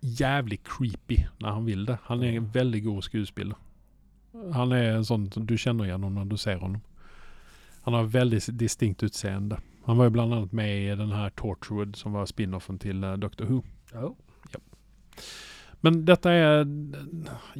jævlig 0.00 0.60
creepy 0.64 1.24
når 1.40 1.58
han 1.58 1.66
vil 1.66 1.86
det. 1.86 1.98
Han 2.08 2.22
er 2.22 2.38
en 2.38 2.50
veldig 2.54 2.82
god 2.84 3.02
skuespiller. 3.02 3.58
Han 4.54 4.72
er 4.74 4.96
en 4.96 5.04
sånn 5.06 5.28
som 5.32 5.46
du 5.46 5.54
kjenner 5.56 5.86
igjen 5.88 6.04
når 6.14 6.26
du 6.32 6.36
ser 6.40 6.58
honom. 6.58 6.82
Han 7.84 7.94
har 7.94 8.08
veldig 8.10 8.40
distinkt 8.58 9.02
utseende. 9.04 9.58
Han 9.84 9.98
var 10.00 10.08
jo 10.08 10.14
blant 10.16 10.32
annet 10.32 10.52
med 10.56 10.72
i 10.86 10.94
den 10.96 11.12
her 11.12 11.30
Torchwood, 11.36 11.96
som 12.00 12.16
var 12.16 12.26
spin-offen 12.26 12.78
til 12.80 13.04
eh, 13.04 13.18
Doctor 13.20 13.50
Who. 13.50 13.60
Men 15.84 15.98
dette 16.08 16.30
er 16.32 16.62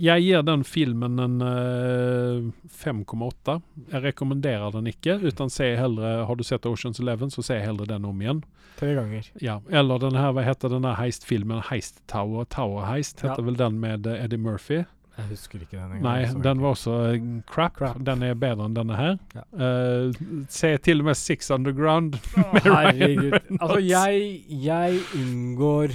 Jeg 0.01 0.23
gir 0.25 0.43
den 0.49 0.63
filmen 0.65 1.19
en 1.21 1.35
uh, 1.45 2.47
5,8. 2.73 3.59
Jeg 3.93 4.03
rekommenderer 4.07 4.73
den 4.73 4.89
ikke, 4.89 5.19
utan 5.21 5.53
se 5.53 5.75
heller 5.77 6.25
Har 6.25 6.41
du 6.41 6.45
sett 6.47 6.65
Oceans 6.67 7.01
Eleven, 7.05 7.31
så 7.31 7.45
se 7.45 7.59
heller 7.61 7.85
den 7.87 8.09
om 8.09 8.23
igjen. 8.25 8.41
Tre 8.79 8.95
ganger. 8.97 9.29
Ja, 9.45 9.61
Eller 9.69 10.01
den 10.03 10.17
her, 10.17 10.33
hva 10.33 10.43
heter 10.43 10.73
den 10.73 10.89
heistfilmen? 10.89 11.61
Heist 11.69 12.01
Tower? 12.11 12.49
Tower 12.49 12.89
Heist 12.89 13.21
heter 13.21 13.45
Ja. 13.45 13.49
vel 13.51 13.61
den 13.61 13.79
med 13.81 14.07
eh, 14.07 14.25
Eddie 14.25 14.41
Murphy? 14.41 14.85
Jeg 15.15 15.27
husker 15.29 15.61
ikke 15.63 15.77
den 15.77 15.93
engang. 15.99 16.03
Nei, 16.03 16.43
den 16.43 16.63
var 16.63 16.75
også 16.75 16.95
eh, 17.13 17.27
crap. 17.47 17.77
Crap. 17.79 18.01
Den 18.07 18.23
er 18.27 18.35
bedre 18.35 18.67
enn 18.67 18.75
denne 18.75 18.97
her. 18.99 19.19
Ja. 19.37 19.45
Uh, 19.55 20.47
se 20.51 20.73
til 20.83 21.05
og 21.05 21.11
med 21.11 21.19
Six 21.19 21.51
Underground. 21.55 22.19
med 22.37 22.67
Ryan 22.67 22.99
Herregud. 22.99 23.37
Reynolds. 23.37 23.61
Altså, 23.61 23.81
jeg, 23.87 24.45
jeg 24.65 24.99
unngår 25.21 25.95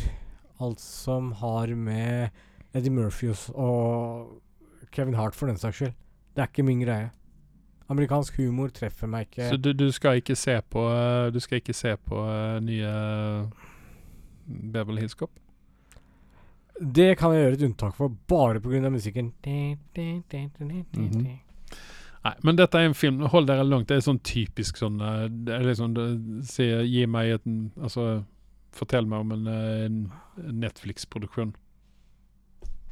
alt 0.59 0.83
som 0.83 1.33
har 1.41 1.75
med 1.75 2.29
Eddie 2.73 2.91
Murphy 2.91 3.33
og- 3.53 4.39
Kevin 4.91 5.13
Hart 5.13 5.35
for 5.35 5.45
den 5.47 5.57
saks 5.57 5.75
skyld. 5.75 5.93
Det 6.35 6.41
er 6.41 6.47
ikke 6.49 6.63
min 6.65 6.81
greie. 6.81 7.11
Amerikansk 7.89 8.37
humor 8.37 8.69
treffer 8.73 9.09
meg 9.09 9.27
ikke. 9.27 9.49
Så 9.49 9.57
du, 9.57 9.71
du 9.73 9.91
skal 9.91 10.21
ikke 10.21 10.35
se 10.37 10.59
på 10.69 10.83
eh, 10.93 11.31
Du 11.33 11.39
skal 11.41 11.57
ikke 11.61 11.73
se 11.73 11.95
på 12.05 12.19
uh, 12.21 12.59
nye 12.61 12.89
Bevel 14.45 14.71
Beverly 14.73 15.01
Hills 15.05 15.17
Cop? 15.17 15.31
Det 16.79 17.17
kan 17.19 17.33
jeg 17.35 17.43
gjøre 17.43 17.57
et 17.59 17.63
unntak 17.67 17.95
for, 17.95 18.09
bare 18.27 18.59
pga. 18.63 18.89
musikken. 18.89 19.33
Mhm. 19.43 21.39
Nei, 22.25 22.33
men 22.43 22.55
dette 22.59 22.75
er 22.75 22.85
en 22.89 22.93
film 22.93 23.19
Hold 23.31 23.47
dere 23.47 23.63
langt. 23.63 23.87
Det 23.87 23.95
er 23.97 24.01
sånn 24.03 24.19
typisk 24.19 24.75
sånn 24.77 24.99
eh, 24.99 25.27
Det 25.29 25.59
liksom 25.63 25.93
det, 25.95 26.45
se, 26.49 26.65
Gi 26.83 27.05
meg 27.07 27.29
et 27.37 27.45
Altså 27.79 28.25
Fortell 28.75 29.05
meg 29.07 29.19
om 29.23 29.31
en, 29.31 29.47
eh, 29.47 29.85
en 29.85 30.59
Netflix-produksjon. 30.59 31.53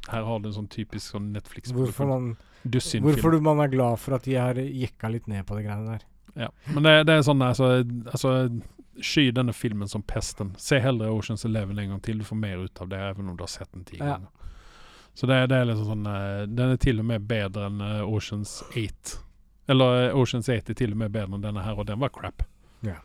Her 0.08 0.24
har 0.24 0.40
du 0.40 0.48
en 0.48 0.54
sånn 0.56 0.68
typisk 0.72 1.12
sånn 1.14 1.28
Netflix-produksjon. 1.36 2.08
man, 2.08 2.36
hvorfor 3.04 3.30
du- 3.30 3.40
man 3.40 3.60
er 3.60 3.68
glad 3.68 3.98
for 4.00 4.14
at 4.14 4.22
de 4.24 4.34
har 4.34 4.54
jekka 4.54 5.08
litt 5.12 5.28
ned 5.28 5.46
på 5.46 5.54
de 5.56 5.62
greiene 5.62 5.86
der. 5.86 6.00
Ja. 6.34 6.48
Men 6.74 6.82
det, 6.82 7.06
det 7.06 7.14
er 7.14 7.22
sånn 7.22 7.40
altså, 7.44 7.84
altså 8.10 8.60
Sky 9.02 9.30
denne 9.30 9.52
filmen 9.52 9.88
som 9.88 10.02
pesten. 10.02 10.54
Se 10.58 10.78
heller 10.82 11.10
Oceans 11.10 11.44
Eleven 11.44 11.78
en 11.78 11.94
gang 11.94 12.02
til. 12.02 12.18
Du 12.18 12.24
får 12.24 12.36
mer 12.36 12.64
ut 12.64 12.80
av 12.80 12.88
det, 12.88 12.98
even 13.10 13.28
om 13.28 13.36
du 13.36 13.42
har 13.42 13.52
sett 13.52 13.72
den 13.72 13.84
ti 13.84 13.98
Ja. 14.00 14.18
Så 15.14 15.26
det, 15.26 15.46
det 15.50 15.56
er 15.56 15.64
liksom 15.66 15.86
sånn 15.88 16.06
eh, 16.06 16.44
Den 16.46 16.76
er 16.76 16.76
til 16.78 17.00
og 17.02 17.06
med 17.08 17.24
bedre 17.26 17.64
enn 17.66 17.80
eh, 17.82 18.04
Oceans 18.06 18.60
8. 18.70 19.16
Eller 19.72 20.02
eh, 20.04 20.14
Oceans 20.14 20.46
8 20.48 20.70
er 20.70 20.78
til 20.78 20.94
og 20.94 21.00
med 21.00 21.10
bedre 21.10 21.34
enn 21.34 21.42
denne 21.42 21.64
her, 21.64 21.74
og 21.78 21.88
den 21.88 21.98
var 21.98 22.12
crap. 22.14 22.44
Ja. 22.86 23.00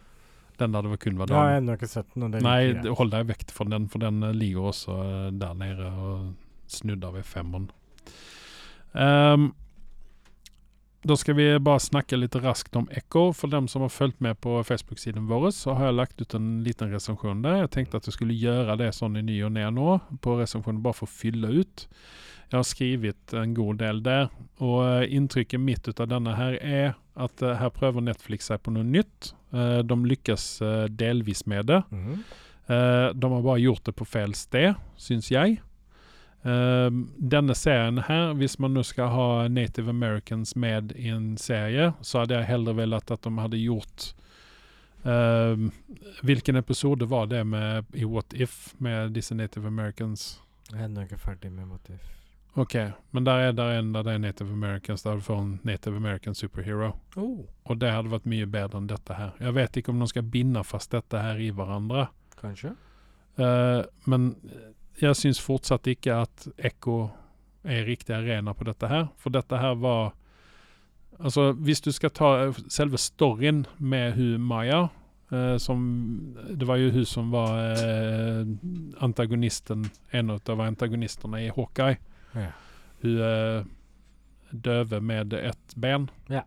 Den 0.62 0.76
der 0.76 0.86
det 0.86 0.92
var 0.92 1.02
kun 1.02 1.18
var 1.18 1.34
Jeg 1.34 1.40
har 1.40 1.58
ennå 1.58 1.78
ikke 1.80 1.90
sett 1.90 2.14
den. 2.14 2.36
Nei, 2.46 2.60
jeg. 2.70 2.94
hold 3.00 3.16
deg 3.16 3.32
vekk 3.32 3.48
fra 3.56 3.66
den, 3.66 3.88
for 3.90 4.04
den 4.04 4.22
ligger 4.38 4.70
også 4.70 4.98
der 5.42 5.58
nede 5.58 5.90
og 5.90 6.34
snudder 6.70 7.16
ved 7.18 7.26
femmeren. 7.26 7.72
Ehm, 8.94 9.50
da 11.04 11.18
skal 11.20 11.36
vi 11.36 11.46
bare 11.60 11.82
snakke 11.84 12.16
litt 12.16 12.36
raskt 12.40 12.76
om 12.80 12.86
Echo. 12.92 13.26
For 13.36 13.52
dem 13.52 13.68
som 13.68 13.84
har 13.84 13.92
fulgt 13.92 14.22
med 14.24 14.40
på 14.44 14.56
Facebook-siden 14.64 15.26
vår, 15.28 15.50
så 15.52 15.76
har 15.76 15.90
jeg 15.90 15.98
lagt 15.98 16.22
ut 16.22 16.36
en 16.38 16.52
liten 16.64 16.94
recension 16.94 17.42
der. 17.44 17.64
Jeg 17.64 17.74
tenkte 17.76 18.00
at 18.00 18.08
jeg 18.08 18.16
skulle 18.16 18.38
gjøre 18.38 18.78
det 18.80 18.94
sånn 18.96 19.20
i 19.20 19.26
ny 19.26 19.42
og 19.44 19.52
ne 19.58 19.66
nå, 19.76 19.98
på 20.24 20.38
recensionen 20.40 20.80
bare 20.86 21.02
for 21.02 21.10
å 21.10 21.16
fylle 21.16 21.52
ut. 21.60 21.88
Jeg 22.54 22.60
har 22.60 22.70
skrevet 22.70 23.34
en 23.34 23.54
god 23.58 23.82
del 23.82 24.00
der, 24.06 24.28
og 24.62 24.80
eh, 24.86 25.16
inntrykket 25.18 25.60
mitt 25.60 25.88
ut 25.90 26.00
av 26.04 26.12
denne 26.12 26.36
her 26.38 26.56
er 26.62 26.92
at 27.18 27.42
eh, 27.42 27.56
her 27.58 27.72
prøver 27.74 28.06
Netflix 28.06 28.52
seg 28.52 28.62
på 28.62 28.72
noe 28.76 28.86
nytt. 28.86 29.34
Eh, 29.52 29.80
de 29.82 29.98
lykkes 30.14 30.48
delvis 30.94 31.44
med 31.50 31.72
det. 31.72 31.82
Mm. 31.92 32.24
De 32.64 33.28
har 33.28 33.42
bare 33.44 33.60
gjort 33.60 33.84
det 33.90 33.92
på 34.00 34.06
feil 34.08 34.32
sted, 34.40 34.78
syns 34.96 35.28
jeg. 35.34 35.58
Eh, 36.44 36.90
denne 37.18 37.56
serien 37.56 38.02
her, 38.08 38.34
hvis 38.36 38.58
man 38.60 38.76
nå 38.76 38.84
skal 38.84 39.14
ha 39.14 39.28
Native 39.48 39.90
Americans 39.90 40.56
med 40.56 40.92
i 41.00 41.08
en 41.14 41.38
serie, 41.38 41.94
så 42.02 42.24
hadde 42.24 42.36
jeg 42.36 42.52
heller 42.52 42.76
villet 42.82 43.16
at 43.16 43.24
de 43.24 43.34
hadde 43.40 43.64
gjort 43.64 44.14
Uh, 45.04 45.70
Hvilken 46.24 46.56
episode 46.56 47.06
var 47.06 47.26
det 47.28 47.44
med 47.44 47.86
i 47.94 48.06
What 48.06 48.34
If 48.34 48.76
med 48.78 49.12
disse 49.12 49.36
Native 49.36 49.68
Americans? 49.68 50.42
Jeg 50.72 50.80
er 50.80 50.86
ennå 50.86 51.04
ikke 51.04 51.18
ferdig 51.20 51.52
med 51.52 51.68
If 51.92 52.12
Ok, 52.56 52.76
men 53.12 53.26
der 53.26 53.50
er 53.50 53.52
der 53.52 53.80
en 53.80 53.94
der 53.94 54.04
det 54.04 54.14
er 54.14 54.18
Native 54.18 54.52
Americans, 54.54 55.04
der 55.04 55.16
du 55.16 55.22
får 55.22 55.42
en 55.42 55.60
Native 55.64 55.96
American 55.96 56.36
superhero. 56.36 56.92
Oh. 57.18 57.46
Og 57.66 57.82
det 57.82 57.92
hadde 57.92 58.12
vært 58.12 58.26
mye 58.30 58.46
bedre 58.46 58.78
enn 58.78 58.88
dette 58.88 59.14
her. 59.14 59.32
Jeg 59.40 59.56
vet 59.56 59.78
ikke 59.78 59.92
om 59.92 60.00
de 60.00 60.08
skal 60.08 60.24
binde 60.24 60.64
fast 60.64 60.92
dette 60.92 61.18
her 61.18 61.36
i 61.42 61.50
hverandre. 61.50 62.08
Kanskje? 62.40 62.76
Uh, 63.38 63.84
men 64.06 64.36
jeg 65.02 65.18
syns 65.18 65.42
fortsatt 65.42 65.88
ikke 65.90 66.18
at 66.26 66.48
Ekko 66.58 66.98
er 67.64 67.86
riktig 67.88 68.16
arena 68.16 68.54
på 68.54 68.68
dette 68.68 68.90
her. 68.92 69.08
For 69.18 69.34
dette 69.34 69.62
her 69.62 69.80
var 69.80 70.14
Altså, 71.24 71.52
hvis 71.54 71.82
du 71.86 71.92
skal 71.94 72.10
ta 72.10 72.30
eh, 72.42 72.56
selve 72.74 72.98
storyen 72.98 73.68
med 73.78 74.16
hun 74.18 74.42
Maya 74.42 74.88
eh, 75.32 75.58
som 75.62 75.84
Det 76.50 76.66
var 76.68 76.82
jo 76.82 76.90
hun 76.92 77.06
som 77.06 77.30
var 77.32 77.54
eh, 77.70 78.42
antagonisten, 78.98 79.86
en 80.12 80.34
av 80.34 80.62
antagonistene 80.66 81.46
i 81.46 81.52
Hawkeye. 81.54 82.00
Ja. 82.34 82.50
Hun 83.04 83.22
eh, 83.22 83.64
døve 84.52 85.00
med 85.02 85.34
ett 85.34 85.76
ben. 85.76 86.10
Ja. 86.30 86.44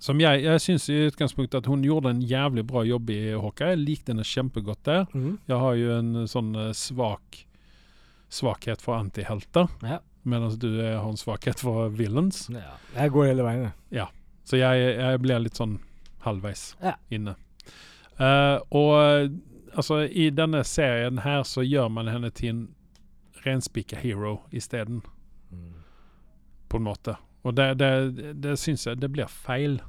Som 0.00 0.20
jeg, 0.22 0.42
jeg 0.46 0.60
syns 0.64 0.86
i 0.88 0.94
utgangspunktet 1.10 1.58
at 1.60 1.66
hun 1.68 1.82
gjorde 1.84 2.08
en 2.14 2.22
jævlig 2.24 2.62
bra 2.66 2.82
jobb 2.88 3.10
i 3.12 3.18
Hawkeye. 3.36 3.74
Jeg 3.74 3.82
likte 3.84 4.14
henne 4.14 4.24
kjempegodt 4.24 4.80
der. 4.88 5.02
Mm. 5.12 5.34
Jeg 5.50 5.58
har 5.60 5.74
jo 5.76 5.90
en 5.98 6.12
sånn 6.30 6.54
eh, 6.56 6.70
svak 6.72 7.42
svakhet 8.30 8.80
for 8.80 8.94
antihelter, 8.94 9.66
Ja. 9.82 9.98
mens 10.24 10.54
du 10.62 10.68
eh, 10.80 10.94
har 11.00 11.08
en 11.10 11.16
svakhet 11.18 11.58
for 11.58 11.88
villains. 11.90 12.46
ja. 12.54 12.76
Jeg 12.94 13.10
går 13.10 13.26
hele 13.26 13.42
veien, 13.42 13.72
jeg. 13.90 14.06
Så 14.46 14.56
jeg, 14.58 14.96
jeg 14.98 15.20
blir 15.22 15.38
litt 15.44 15.58
sånn 15.58 15.78
halvveis 16.24 16.74
Ja. 16.82 16.94
inne. 17.10 17.34
Uh, 18.20 18.58
og 18.70 18.94
eh, 19.00 19.28
altså, 19.76 20.00
i 20.10 20.30
denne 20.30 20.62
serien 20.64 21.18
her 21.24 21.42
så 21.42 21.62
gjør 21.66 21.88
man 21.90 22.08
henne 22.08 22.30
til 22.30 22.48
en 22.54 22.62
renspika 23.46 23.96
hero 24.00 24.40
isteden, 24.52 25.02
Mm. 25.50 25.72
på 26.68 26.76
en 26.76 26.84
måte. 26.86 27.16
Og 27.42 27.54
det, 27.56 27.78
det, 27.78 28.34
det 28.40 28.52
syns 28.58 28.84
jeg 28.86 29.00
det 29.00 29.08
blir 29.10 29.26
feil. 29.26 29.80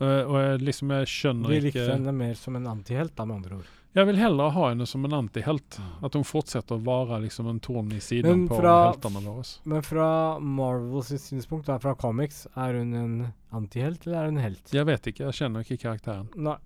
Eh, 0.00 0.24
og 0.26 0.36
jeg 0.40 0.60
liksom 0.66 0.90
jeg 0.90 1.06
skjønner 1.06 1.48
Vi 1.52 1.56
ikke 1.60 1.66
likte 1.70 1.88
henne 1.92 2.12
mer 2.18 2.34
som 2.34 2.56
en 2.58 2.66
antihelt, 2.66 3.14
da, 3.14 3.24
med 3.24 3.36
andre 3.42 3.56
ord. 3.60 3.72
Jeg 3.94 4.08
vil 4.08 4.16
heller 4.18 4.50
ha 4.50 4.62
henne 4.72 4.86
som 4.90 5.04
en 5.06 5.12
antihelt. 5.20 5.76
At 6.02 6.16
hun 6.18 6.24
fortsetter 6.26 6.74
å 6.74 6.82
være 6.82 7.20
liksom 7.22 7.46
en 7.46 7.60
torn 7.62 7.92
i 7.94 8.00
siden 8.02 8.26
Men 8.26 8.48
på 8.50 8.56
fra- 8.58 8.90
heltene 8.90 9.22
våre. 9.22 9.44
Men 9.70 9.82
fra 9.86 10.08
Marvels 10.42 11.12
synspunkt, 11.22 11.66
da, 11.70 11.76
fra 11.78 11.94
comics, 11.94 12.48
er 12.56 12.74
hun 12.80 12.92
en 12.98 13.32
antihelt, 13.54 14.06
eller 14.08 14.18
er 14.18 14.24
hun 14.32 14.38
en 14.38 14.42
helt? 14.48 14.72
Jeg 14.74 14.84
vet 14.90 15.06
ikke, 15.12 15.28
jeg 15.30 15.38
kjenner 15.38 15.62
ikke 15.62 15.78
karakteren. 15.86 16.26
Nei, 16.34 16.56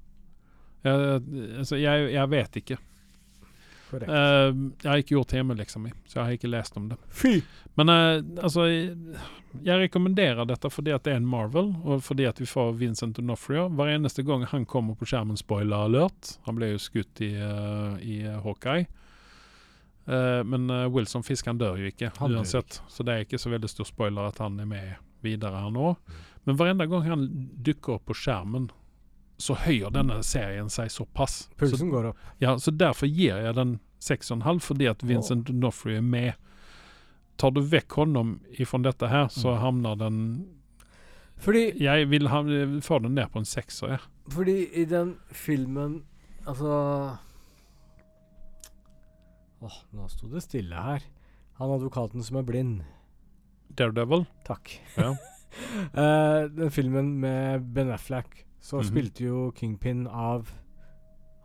Jeg, 0.85 1.21
altså, 1.59 1.77
jeg, 1.77 2.13
jeg 2.15 2.29
vet 2.31 2.57
ikke. 2.63 2.77
Korrekt. 3.91 4.11
Eh, 4.11 4.51
jeg 4.83 4.91
har 4.91 5.03
ikke 5.03 5.15
gjort 5.17 5.35
hjemmeleksa 5.37 5.81
mi, 5.83 5.93
så 6.07 6.19
jeg 6.19 6.25
har 6.25 6.37
ikke 6.39 6.51
lest 6.53 6.77
om 6.81 6.89
det. 6.91 6.99
Fy! 7.15 7.41
Men 7.79 7.93
uh, 7.93 8.19
altså 8.43 8.67
Jeg 8.69 9.81
rekommenderer 9.81 10.49
dette 10.49 10.71
fordi 10.71 10.93
at 10.95 11.05
det 11.07 11.15
er 11.15 11.21
en 11.21 11.29
Marvel, 11.29 11.73
og 11.85 12.03
fordi 12.05 12.27
at 12.29 12.41
vi 12.41 12.47
får 12.49 12.73
Vincent 12.81 13.19
D'Onofrio. 13.19 13.69
Hver 13.73 13.95
eneste 13.95 14.25
gang 14.27 14.45
han 14.51 14.67
kommer 14.69 14.99
på 14.99 15.09
skjermen, 15.09 15.39
spoiler 15.41 15.89
alert. 15.89 16.37
Han 16.47 16.59
ble 16.59 16.73
jo 16.75 16.81
skutt 16.83 17.23
i, 17.25 17.33
uh, 17.39 17.99
i 18.03 18.23
Hawkeye. 18.29 18.89
Men 20.09 20.71
Wilson 20.89 21.21
Fisk 21.21 21.51
han 21.51 21.59
dør 21.61 21.77
jo 21.77 21.91
ikke, 21.91 22.09
Han 22.17 22.33
uansett. 22.33 22.79
Så 22.89 23.05
det 23.05 23.13
er 23.13 23.27
ikke 23.27 23.37
så 23.37 23.51
veldig 23.53 23.69
stor 23.69 23.85
spoiler 23.85 24.31
at 24.31 24.39
han 24.41 24.55
er 24.57 24.65
med 24.65 24.95
videre 25.21 25.61
her 25.61 25.75
nå. 25.75 25.91
Men 26.49 26.57
hver 26.57 26.71
eneste 26.71 26.87
gang 26.89 27.05
han 27.05 27.27
dukker 27.67 27.99
opp 27.99 28.07
på 28.09 28.17
skjermen, 28.17 28.71
så 29.39 29.55
høyer 29.55 29.93
denne 29.95 30.17
serien 30.27 30.69
seg 30.69 30.91
såpass. 30.91 31.45
Så 31.49 31.57
Pulsen 31.61 31.91
går 31.93 32.09
opp. 32.11 32.17
ja, 32.43 32.57
så 32.59 32.73
derfor 32.75 33.07
gir 33.07 33.37
jeg 33.39 33.55
den 33.55 33.77
6,5 34.03 34.61
fordi 34.63 34.87
at 34.91 35.03
Vincent 35.07 35.49
D'Onofrio 35.49 35.97
er 35.99 36.03
med. 36.03 36.33
Tar 37.39 37.51
du 37.55 37.61
vekk 37.63 37.93
honom 38.01 38.41
ifrån 38.59 38.83
dette 38.83 39.07
her, 39.09 39.29
så 39.31 39.55
Mm. 39.55 39.61
havner 39.63 39.99
den 39.99 40.47
Fordi, 41.39 41.79
Jeg 41.79 42.09
vil 42.11 42.27
ha, 42.29 42.41
få 42.83 42.99
den 43.03 43.15
ned 43.15 43.31
på 43.31 43.39
en 43.39 43.45
sekser, 43.45 43.89
ja. 43.89 43.99
fordi 44.29 44.67
i 44.75 44.85
den 44.85 45.17
filmen 45.31 46.03
Altså 46.47 47.17
Åh, 49.61 49.79
nå 49.93 50.09
sto 50.09 50.29
det 50.31 50.43
stille 50.43 50.75
her. 50.75 51.03
Han 51.59 51.71
advokaten 51.75 52.23
som 52.23 52.37
er 52.39 52.43
blind. 52.47 52.83
Daredevil. 53.75 54.27
Takk. 54.47 54.71
Ja. 54.97 55.11
uh, 55.95 56.47
den 56.59 56.71
filmen 56.71 57.17
med 57.21 57.67
Ben 57.75 57.91
Affleck, 57.91 58.45
så 58.61 58.79
Mhm. 58.81 58.85
spilte 58.89 59.21
jo 59.25 59.51
Kingpin 59.53 60.07
av 60.07 60.51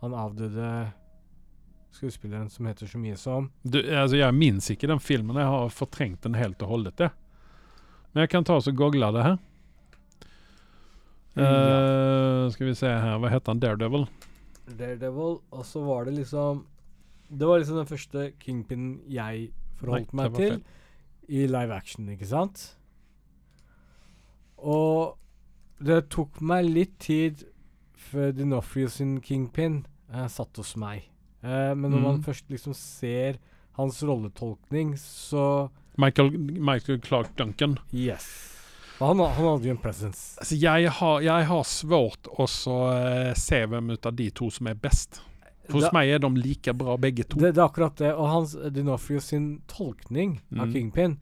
han 0.02 0.12
avdøde 0.14 0.94
skuespilleren 1.94 2.50
som 2.50 2.66
heter 2.66 2.88
så 2.88 2.98
mye 2.98 3.16
som 3.18 3.52
Du, 3.64 3.78
altså, 3.80 4.18
jeg 4.18 4.34
minns 4.34 4.70
ikke 4.72 4.88
den 4.88 5.00
filmen. 5.00 5.36
Jeg 5.38 5.46
har 5.46 5.70
fortrengt 5.70 6.22
den 6.22 6.34
helt 6.34 6.62
og 6.62 6.68
holdet. 6.70 6.96
det. 6.98 7.12
Men 8.14 8.22
jeg 8.24 8.30
kan 8.30 8.44
ta 8.44 8.56
og 8.56 8.76
google 8.76 9.12
det 9.14 9.24
her. 9.24 9.38
Eh, 11.36 12.50
skal 12.54 12.68
vi 12.68 12.74
se 12.78 12.88
her, 12.88 13.18
hva 13.18 13.30
heter 13.32 13.54
han? 13.54 13.60
Daredevil? 13.60 14.08
Daredevil, 14.78 15.40
og 15.52 15.64
så 15.66 15.82
var 15.86 16.06
det 16.06 16.14
liksom 16.20 16.66
Det 17.36 17.48
var 17.48 17.60
liksom 17.60 17.78
den 17.78 17.86
første 17.90 18.34
Kingpin 18.40 19.02
jeg 19.10 19.52
forholdt 19.80 20.14
Nei, 20.14 20.30
meg 20.30 20.36
til 20.36 20.64
i 21.30 21.48
live 21.48 21.72
action, 21.74 22.06
ikke 22.10 22.28
sant? 22.28 22.76
Og 24.60 25.18
det 25.82 26.10
tok 26.10 26.42
meg 26.42 26.66
litt 26.70 26.98
tid 27.00 27.44
før 28.12 28.32
Dinofrio 28.36 28.90
sin 28.90 29.20
Kingpin 29.22 29.86
eh, 30.14 30.28
satt 30.28 30.56
hos 30.58 30.76
meg. 30.78 31.04
Eh, 31.44 31.74
men 31.76 31.92
når 31.92 32.02
man 32.02 32.16
Mhm. 32.18 32.24
først 32.24 32.50
liksom 32.50 32.74
ser 32.76 33.38
hans 33.78 34.02
rolletolkning, 34.04 34.96
så 34.98 35.70
Michael, 35.98 36.32
Michael 36.38 37.00
Clark 37.02 37.36
Duncan. 37.38 37.78
Yes. 37.94 38.50
Han, 39.00 39.18
han 39.20 39.34
hadde 39.34 39.66
jo 39.66 39.72
en 39.72 39.78
presence. 39.78 40.38
Altså, 40.40 40.56
jeg, 40.56 40.90
har, 40.92 41.20
jeg 41.22 41.46
har 41.46 41.64
svårt 41.64 42.30
å 42.40 42.46
så, 42.48 42.78
eh, 42.94 43.34
se 43.36 43.66
hvem 43.66 43.92
ut 43.92 44.06
av 44.06 44.16
de 44.16 44.30
to 44.32 44.50
som 44.50 44.68
er 44.68 44.76
best. 44.76 45.22
Hos 45.72 45.84
Det- 45.84 45.94
meg 45.94 46.10
er 46.10 46.20
de 46.20 46.30
like 46.30 46.74
bra 46.74 46.98
begge 46.98 47.24
to. 47.28 47.38
Det, 47.40 47.54
det 47.56 47.62
er 47.62 47.68
akkurat 47.70 47.96
det. 47.96 48.14
Og 48.14 48.28
hans 48.30 48.54
Dinofrio 48.72 49.20
sin 49.22 49.62
tolkning 49.68 50.40
av 50.58 50.68
Mm. 50.68 50.74
Kingpin 50.74 51.18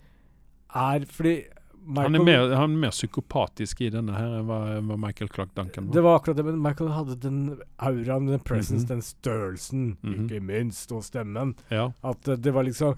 er 0.75 0.99
fordi 1.05 1.45
Michael, 1.83 2.03
han, 2.05 2.15
er 2.15 2.23
mer, 2.27 2.51
han 2.55 2.73
er 2.75 2.81
mer 2.83 2.91
psykopatisk 2.93 3.79
i 3.81 3.87
denne 3.89 4.13
her 4.13 4.35
enn 4.37 4.45
hva, 4.45 4.97
Michael 5.01 5.29
Clark 5.33 5.55
Duncan 5.57 5.87
var. 5.87 5.93
Det 5.95 6.03
var 6.05 6.19
akkurat 6.19 6.37
det, 6.37 6.43
men 6.45 6.59
Michael 6.61 6.91
hadde 6.93 7.15
den 7.23 7.39
auraen, 7.81 8.27
den 8.29 8.39
presence, 8.45 8.83
Mhm. 8.85 8.87
den 8.91 9.01
størrelsen, 9.01 9.97
Mhm. 10.03 10.27
ikke 10.29 10.41
minst, 10.45 10.91
og 10.91 11.01
stemmen. 11.03 11.55
ja. 11.71 11.87
At 12.03 12.27
eh, 12.27 12.35
det 12.37 12.53
var 12.53 12.63
liksom 12.63 12.95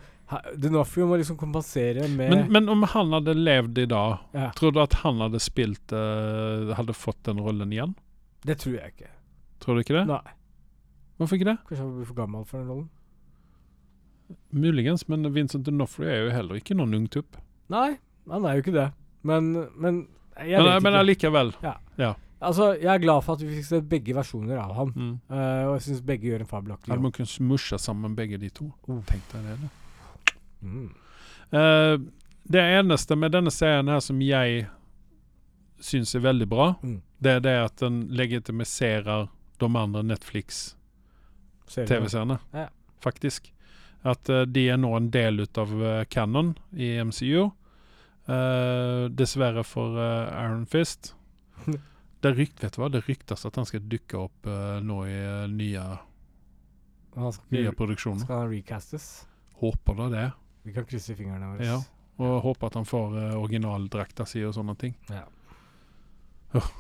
Dinofrio 0.58 1.06
må 1.06 1.18
liksom 1.20 1.38
kompensere 1.38 2.08
med 2.10 2.30
men, 2.32 2.52
men 2.52 2.70
om 2.70 2.82
han 2.84 3.12
hadde 3.12 3.36
levd 3.38 3.78
i 3.78 3.86
dag, 3.86 4.20
ja, 4.34 4.50
tror 4.56 4.72
du 4.74 4.80
at 4.82 4.94
han 5.04 5.20
hadde 5.20 5.40
spilt 5.40 5.92
uh, 5.94 6.74
Hadde 6.74 6.94
fått 6.94 7.22
den 7.24 7.38
rollen 7.40 7.72
igjen? 7.72 7.94
Det 8.44 8.58
tror 8.58 8.74
jeg 8.80 8.94
ikke. 8.96 9.10
Tror 9.60 9.76
du 9.76 9.82
ikke 9.84 9.94
det? 10.00 10.08
Nei. 10.08 10.34
Hvorfor 11.20 11.38
ikke 11.38 11.46
det? 11.52 11.58
Kanskje 11.70 11.84
han 11.86 11.94
blir 12.00 12.06
for 12.10 12.16
gammel 12.16 12.46
for 12.46 12.58
den 12.58 12.68
rollen? 12.68 12.90
Muligens, 14.50 15.08
men 15.08 15.24
Vincent 15.34 15.68
D'Onofrio 15.68 16.08
er 16.10 16.26
jo 16.26 16.32
heller 16.34 16.56
ikke 16.60 16.76
noen 16.78 16.94
ungtupp. 16.98 17.38
Nei, 17.70 17.98
han 18.30 18.46
er 18.46 18.54
jo 18.58 18.62
ikke 18.64 18.74
det. 18.76 18.90
Men, 19.24 19.54
men 19.76 20.08
jeg 20.38 20.64
vet 20.64 20.84
men 20.84 20.94
ikke. 20.94 21.00
allikevel. 21.00 21.54
Altså, 22.44 22.74
jeg 22.76 22.92
er 22.92 22.98
glad 23.00 23.22
for 23.24 23.34
at 23.38 23.42
vi 23.46 23.54
fikk 23.56 23.66
se 23.70 23.78
begge 23.88 24.14
versjoner 24.18 24.58
av 24.60 24.74
ham. 24.76 24.90
Mm. 24.96 25.12
Uh, 25.32 25.64
og 25.70 25.74
jeg 25.78 25.82
syns 25.86 26.02
begge 26.04 26.28
gjør 26.28 26.42
en 26.44 26.50
fabelaktig 26.50 26.90
Hadde 26.92 26.98
jobb. 27.00 27.04
man 27.06 27.12
kunnet 27.16 27.32
smushe 27.32 27.78
sammen 27.80 28.16
begge 28.18 28.38
de 28.42 28.50
to? 28.52 28.66
Oh. 28.92 29.00
Tenk 29.08 29.24
deg 29.32 29.42
det. 29.48 29.56
da. 29.62 29.68
Mm. 30.68 30.90
Uh, 31.54 31.96
det 32.52 32.64
eneste 32.80 33.16
med 33.16 33.32
denne 33.32 33.52
serien 33.56 33.88
her 33.88 34.00
som 34.04 34.20
jeg 34.22 34.66
syns 35.84 36.16
er 36.16 36.20
veldig 36.26 36.48
bra, 36.52 36.74
Mm. 36.84 37.00
det 37.24 37.32
er 37.32 37.40
det 37.48 37.56
at 37.64 37.76
den 37.80 38.02
legitimiserer 38.12 39.28
de 39.60 39.66
andre 39.80 40.04
Netflix-TV-seerne, 40.04 42.40
Ja. 42.54 42.68
Faktisk. 43.04 43.52
At 44.04 44.30
uh, 44.30 44.44
de 44.46 44.68
er 44.70 44.78
nå 44.78 44.92
en 44.98 45.10
del 45.12 45.40
av 45.58 45.72
uh, 45.82 46.04
canon 46.12 46.56
i 46.76 46.92
MCU. 47.04 47.52
Eh, 48.24 49.10
dessverre 49.12 49.66
for 49.68 49.98
uh, 50.00 50.32
Aaron 50.32 50.66
Fist. 50.66 51.16
Det 52.24 52.32
rykt, 52.38 52.62
vet 52.64 52.72
du 52.72 52.80
hva? 52.80 52.88
Det 52.88 53.02
ryktes 53.04 53.42
at 53.44 53.58
han 53.60 53.68
skal 53.68 53.82
dukke 53.92 54.16
opp 54.16 54.48
uh, 54.48 54.78
nå 54.80 55.02
i 55.12 55.16
eh, 55.18 55.42
nye, 55.52 55.82
skal, 57.12 57.42
nye 57.52 57.74
produksjoner. 57.76 58.24
skal 58.24 58.46
han 58.46 58.54
recastes? 58.54 59.08
Håper 59.60 59.98
da 59.98 60.08
det. 60.14 60.24
Vi 60.64 60.72
kan 60.78 60.88
krysse 60.88 61.18
fingrene 61.20 61.52
våre. 61.52 61.68
Ja. 61.68 61.82
Og 62.24 62.38
håper 62.46 62.72
at 62.72 62.80
han 62.80 62.88
får 62.88 63.18
uh, 63.18 63.26
originaldrakta 63.42 64.24
si 64.30 64.40
og 64.48 64.56
sånne 64.56 64.78
ting. 64.80 64.96
Ja. 65.12 65.26
Åh. 66.56 66.72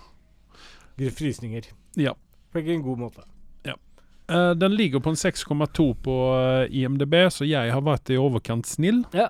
Frysninger. 1.11 1.67
Ja. 1.99 2.15
På 2.53 2.63
en 2.63 2.87
god 2.87 3.03
måte. 3.03 3.27
Eh, 4.27 4.51
den 4.51 4.75
ligger 4.75 4.99
på 4.99 5.09
en 5.09 5.15
6,2 5.15 5.93
på 5.93 6.35
eh, 6.35 6.77
IMDb, 6.77 7.15
så 7.29 7.45
jeg 7.45 7.71
har 7.73 7.81
vært 7.83 8.09
i 8.13 8.19
overkant 8.19 8.67
snill, 8.67 9.03
Ja. 9.13 9.29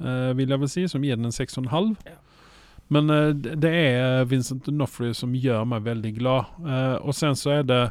Eh, 0.00 0.32
vil 0.36 0.50
jeg 0.52 0.62
vel 0.62 0.70
si, 0.70 0.86
som 0.88 1.04
gir 1.04 1.18
den 1.18 1.28
en 1.28 1.34
6,5. 1.34 1.94
Ja. 2.06 2.18
Men 2.92 3.10
eh, 3.10 3.30
det 3.34 3.70
er 3.70 4.24
Vincent 4.30 4.66
Nofrey 4.72 5.14
som 5.16 5.34
gjør 5.36 5.66
meg 5.68 5.86
veldig 5.86 6.14
glad. 6.18 6.52
Eh, 6.64 6.96
og 7.00 7.14
sen 7.16 7.36
så 7.38 7.58
er 7.58 7.68
det, 7.68 7.82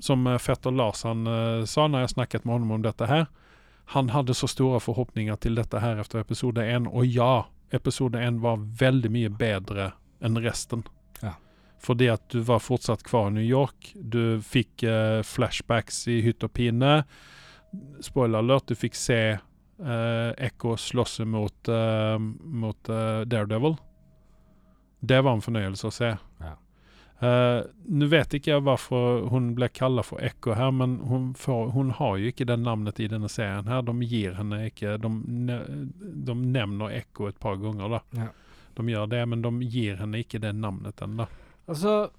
som 0.00 0.28
fetter 0.38 0.70
Lars 0.70 1.00
han 1.02 1.26
sa 1.66 1.88
når 1.90 2.04
jeg 2.04 2.10
snakket 2.12 2.44
med 2.46 2.60
ham 2.60 2.74
om 2.76 2.82
dette 2.84 3.08
her, 3.10 3.24
han 3.90 4.12
hadde 4.14 4.36
så 4.36 4.46
store 4.46 4.78
forhåpninger 4.78 5.34
til 5.42 5.58
dette 5.58 5.80
her 5.82 5.98
etter 5.98 6.20
episode 6.20 6.62
1, 6.62 6.86
og 6.86 7.08
ja, 7.08 7.48
episode 7.74 8.20
1 8.22 8.38
var 8.44 8.60
veldig 8.78 9.10
mye 9.10 9.32
bedre 9.34 9.88
enn 10.22 10.38
resten. 10.44 10.84
Ja. 11.18 11.32
Fordi 11.82 12.12
at 12.12 12.28
du 12.30 12.44
var 12.46 12.62
fortsatt 12.62 13.02
kvar 13.08 13.32
i 13.32 13.34
New 13.40 13.48
York. 13.48 13.90
Du 13.98 14.38
fikk 14.44 14.84
flashbacks 15.26 16.04
i 16.14 16.20
hytt 16.22 16.46
og 16.46 16.54
pine. 16.54 17.00
Spoiler 18.04 18.38
alert, 18.38 18.70
du 18.70 18.78
fikk 18.78 18.94
se 18.94 19.18
Echo 19.80 20.76
slåss 20.76 21.20
mot, 21.26 21.68
eh, 21.68 22.18
mot 22.18 22.88
eh, 22.88 23.20
Daredevil. 23.30 23.76
Det 25.00 25.20
var 25.22 25.36
en 25.36 25.44
fornøyelse 25.44 25.86
å 25.86 25.94
se. 25.94 26.16
Ja. 26.42 26.54
Uh, 27.18 27.66
Nå 27.90 28.06
vet 28.06 28.36
ikke 28.36 28.52
jeg 28.52 28.62
hvorfor 28.62 29.24
hun 29.32 29.48
ble 29.58 29.66
kalt 29.74 30.04
for 30.06 30.22
Echo 30.22 30.54
her, 30.54 30.70
men 30.70 31.00
hun, 31.10 31.32
får, 31.34 31.72
hun 31.74 31.90
har 31.98 32.18
jo 32.22 32.30
ikke 32.30 32.46
det 32.46 32.60
navnet 32.62 33.00
i 33.02 33.08
denne 33.10 33.30
serien. 33.30 33.66
her. 33.66 33.82
De 33.82 33.94
gir 34.06 34.36
henne 34.38 34.60
ikke 34.68 34.96
De, 35.02 35.10
ne, 35.26 35.58
de 35.98 36.36
nevner 36.38 36.94
Echo 37.00 37.26
et 37.30 37.40
par 37.42 37.58
ganger, 37.58 37.98
da. 37.98 38.02
Ja. 38.20 38.28
De 38.78 38.86
gjør 38.86 39.10
det, 39.10 39.24
men 39.26 39.42
de 39.42 39.50
gir 39.66 39.98
henne 39.98 40.22
ikke 40.22 40.38
det 40.42 40.54
navnet 40.54 41.02
ennå. 41.02 41.26
Altså, 41.66 42.10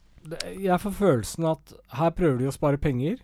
jeg 0.60 0.80
får 0.84 0.91
følelsen 0.98 1.48
at 1.48 1.72
her 1.95 2.11
prøver 2.15 2.41
de 2.41 2.49
å 2.49 2.56
spare 2.56 2.81
penger. 2.81 3.22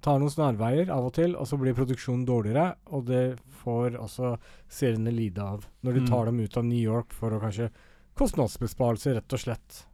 Tar 0.00 0.18
noen 0.18 0.30
snarveier 0.32 0.88
av 0.90 1.04
og 1.10 1.12
til, 1.18 1.34
og 1.36 1.46
så 1.46 1.58
blir 1.60 1.74
produksjonen 1.76 2.24
dårligere. 2.24 2.74
Og 2.96 3.04
det 3.10 3.38
får 3.62 3.98
også 4.00 4.36
seriene 4.72 5.12
lide 5.12 5.42
av. 5.42 5.66
Når 5.84 5.92
de 5.94 6.00
Mm. 6.00 6.08
tar 6.08 6.24
dem 6.26 6.40
ut 6.40 6.56
av 6.56 6.64
New 6.64 6.80
York 6.80 7.12
for 7.12 7.30
å 7.30 7.40
kanskje 7.40 7.70
Kostnadsbesparelse, 8.16 9.14
rett 9.14 9.32
og 9.32 9.38
slett. 9.40 9.86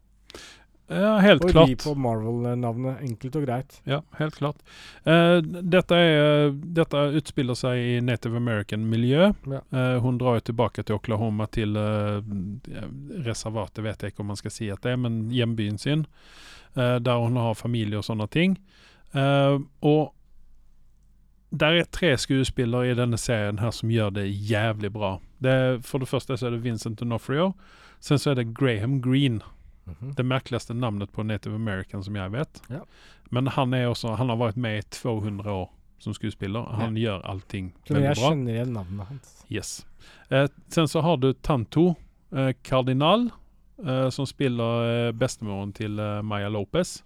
Ja, 0.89 1.19
helt 1.19 1.45
og 1.45 1.51
klart. 1.51 1.69
ri 1.69 1.75
på 1.77 1.93
Marvel-navnet, 1.95 3.03
enkelt 3.05 3.37
og 3.37 3.45
greit. 3.45 3.81
Ja, 3.85 4.01
helt 4.17 4.35
klart. 4.35 4.57
Uh, 5.07 5.41
dette, 5.43 5.93
er, 5.95 6.51
dette 6.51 6.97
utspiller 7.21 7.55
seg 7.55 7.77
i 7.77 8.01
Native 8.01 8.37
American-miljø. 8.41 9.35
Ja. 9.53 9.61
Uh, 9.71 10.01
hun 10.01 10.17
drar 10.19 10.39
jo 10.39 10.47
tilbake 10.49 10.83
til 10.83 10.97
Oklahoma, 10.97 11.47
til 11.53 11.77
uh, 11.77 12.23
reservatet, 13.27 13.85
vet 13.85 14.01
jeg 14.03 14.15
ikke 14.15 14.25
om 14.25 14.33
man 14.33 14.41
skal 14.41 14.55
si 14.55 14.71
at 14.73 14.81
det 14.83 14.95
er, 14.95 14.97
men 14.97 15.29
hjembyen 15.31 15.79
sin. 15.79 16.07
der 16.75 17.19
hun 17.19 17.37
har 17.37 17.55
familie 17.55 17.99
og 17.99 18.05
sånne 18.05 18.29
ting. 18.31 18.57
Eh, 19.15 19.59
og 19.81 20.15
der 21.51 21.81
er 21.81 21.85
tre 21.93 22.17
skuespillere 22.21 22.91
i 22.91 22.97
denne 22.97 23.19
serien 23.19 23.61
her 23.63 23.73
som 23.73 23.91
gjør 23.93 24.13
det 24.19 24.27
jævlig 24.29 24.93
bra. 24.93 25.17
Det 25.43 25.53
er, 25.53 25.79
for 25.81 26.03
det 26.03 26.11
første 26.11 26.37
så 26.37 26.49
er 26.49 26.57
det 26.57 26.65
Vincent 26.65 27.01
D'Onofrio. 27.01 27.53
Sen 28.01 28.21
så 28.21 28.31
er 28.31 28.43
det 28.43 28.53
Graham 28.55 29.01
Green. 29.03 29.43
Mm 29.87 29.95
-hmm. 30.01 30.15
det 30.15 30.27
merkeligste 30.27 30.75
navnet 30.75 31.13
på 31.13 31.23
Native 31.23 31.55
American 31.55 32.05
som 32.05 32.17
jeg 32.17 32.33
vet. 32.33 32.63
Ja. 32.71 32.81
Men 33.31 33.47
han 33.47 33.75
er 33.75 33.87
også 33.87 34.15
Han 34.17 34.29
har 34.29 34.37
vært 34.37 34.57
med 34.57 34.79
i 34.79 34.83
200 34.91 35.51
år 35.51 35.71
som 35.99 36.15
skuespiller. 36.15 36.61
Han 36.61 36.97
gjør 36.97 37.21
allting 37.25 37.75
veldig 37.89 38.05
jeg 38.05 38.17
bra. 38.17 38.29
kjenner 38.29 38.53
igjen 38.53 38.73
navnet 38.73 39.07
hans. 39.07 39.47
Yes. 39.51 39.87
Uh, 40.33 40.47
sen 40.69 40.89
så 40.89 41.01
har 41.01 41.17
du 41.17 41.33
Tanto 41.33 41.95
Kardinal, 42.31 42.55
Cardinal, 42.65 43.31
eh, 43.87 44.11
som 44.11 44.27
spiller 44.27 45.13
bestemoren 45.13 45.73
til 45.73 45.91
Maya 46.23 46.49
Lopez. 46.49 47.03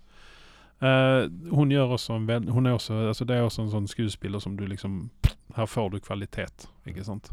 Eh, 0.82 1.28
hun 1.54 1.70
gjør 1.70 1.94
også 1.94 2.16
hun 2.18 2.66
er 2.66 2.74
også, 2.74 2.96
altså 3.12 3.24
Det 3.24 3.36
er 3.36 3.44
også 3.46 3.62
en 3.62 3.70
sånn 3.70 3.86
skuespiller 3.86 4.42
som 4.42 4.56
du 4.58 4.64
liksom 4.66 5.12
Her 5.54 5.68
får 5.70 5.92
du 5.92 6.00
kvalitet, 6.02 6.66
ikke 6.88 7.04
sant. 7.06 7.30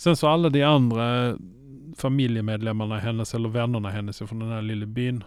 Sen 0.00 0.16
så 0.16 0.30
alle 0.30 0.50
de 0.50 0.62
andre 0.64 1.36
familiemedlemmene 1.98 3.02
hennes, 3.02 3.34
eller 3.34 3.52
vennene 3.52 3.92
hennes 3.92 4.22
fra 4.22 4.38
den 4.38 4.66
lille 4.66 4.86
byen 4.86 5.22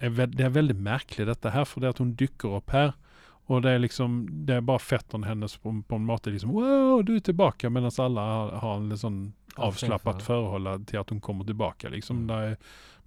er 0.00 0.10
Det 0.26 0.46
er 0.46 0.56
veldig 0.56 0.78
merkelig, 0.80 1.26
dette 1.26 1.52
her, 1.52 1.64
for 1.68 1.80
det 1.80 1.92
at 1.92 1.98
hun 1.98 2.14
dukker 2.16 2.56
opp 2.56 2.70
her. 2.72 2.94
Og 3.50 3.62
det 3.62 3.74
er 3.74 3.82
liksom 3.82 4.46
Det 4.46 4.56
er 4.56 4.64
bare 4.64 4.78
fetteren 4.78 5.26
hennes 5.26 5.56
på, 5.58 5.74
på 5.86 5.96
en 5.96 6.06
måte 6.06 6.30
liksom 6.30 6.54
Wow, 6.54 7.02
du 7.02 7.16
er 7.16 7.20
tilbake! 7.20 7.68
Mens 7.68 7.98
alle 8.00 8.20
har, 8.20 8.56
har 8.62 8.76
en 8.78 8.88
litt 8.88 9.02
sånn 9.02 9.32
avslappet 9.68 10.22
forhold 10.22 10.86
til 10.86 11.00
at 11.00 11.10
hun 11.10 11.20
kommer 11.20 11.44
tilbake. 11.44 11.90
Liksom 11.92 12.26
Der 12.30 12.56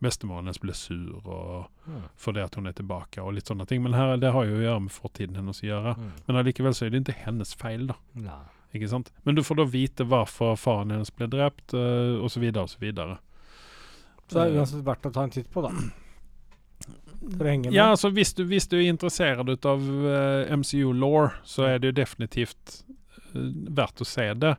bestemoren 0.03 0.45
hennes 0.45 0.59
blir 0.59 0.73
sur 0.75 1.21
og 1.25 1.69
Mm. 1.87 2.01
fordi 2.17 2.39
at 2.39 2.55
hun 2.55 2.67
er 2.67 2.71
tilbake, 2.71 3.21
og 3.21 3.33
litt 3.33 3.45
sånne 3.47 3.65
ting. 3.67 3.81
Men 3.83 3.93
her, 3.93 4.17
det 4.17 4.31
har 4.31 4.45
jo 4.45 4.57
å 4.57 4.61
gjøre 4.63 4.81
med 4.81 4.91
fortiden 4.91 5.35
hennes 5.35 5.61
å 5.61 5.67
gjøre. 5.67 5.95
Mm. 5.97 6.11
Men 6.27 6.35
allikevel 6.37 6.73
så 6.73 6.85
er 6.85 6.89
det 6.89 7.01
ikke 7.03 7.25
hennes 7.25 7.53
feil, 7.55 7.87
da. 7.87 7.95
Nei. 8.15 8.43
Ikke 8.73 8.89
sant? 8.89 9.11
Men 9.23 9.35
du 9.35 9.43
får 9.43 9.55
da 9.57 9.65
vite 9.69 10.03
hvorfor 10.03 10.55
faren 10.57 10.91
hennes 10.91 11.11
ble 11.11 11.27
drept, 11.27 11.73
uh, 11.73 12.23
osv., 12.23 12.43
osv. 12.57 12.85
Så 14.27 14.33
det 14.33 14.41
er 14.47 14.55
uansett 14.57 14.83
verdt 14.83 15.05
å 15.05 15.11
ta 15.13 15.23
en 15.23 15.29
titt 15.29 15.51
på, 15.51 15.61
da. 15.61 15.69
For 17.37 17.45
å 17.45 17.49
henge 17.51 17.69
med. 17.69 17.73
Ja, 17.75 17.89
altså 17.93 18.09
hvis 18.11 18.33
du, 18.33 18.43
hvis 18.49 18.67
du 18.67 18.77
er 18.79 18.89
interessert 18.89 19.65
av 19.65 19.79
uh, 19.79 20.49
MCU-law, 20.57 21.29
så 21.43 21.67
er 21.69 21.79
det 21.79 21.91
jo 21.91 21.97
definitivt 22.01 22.83
eh, 22.87 22.92
verdt 23.33 24.01
å 24.01 24.07
se 24.07 24.25
det. 24.33 24.55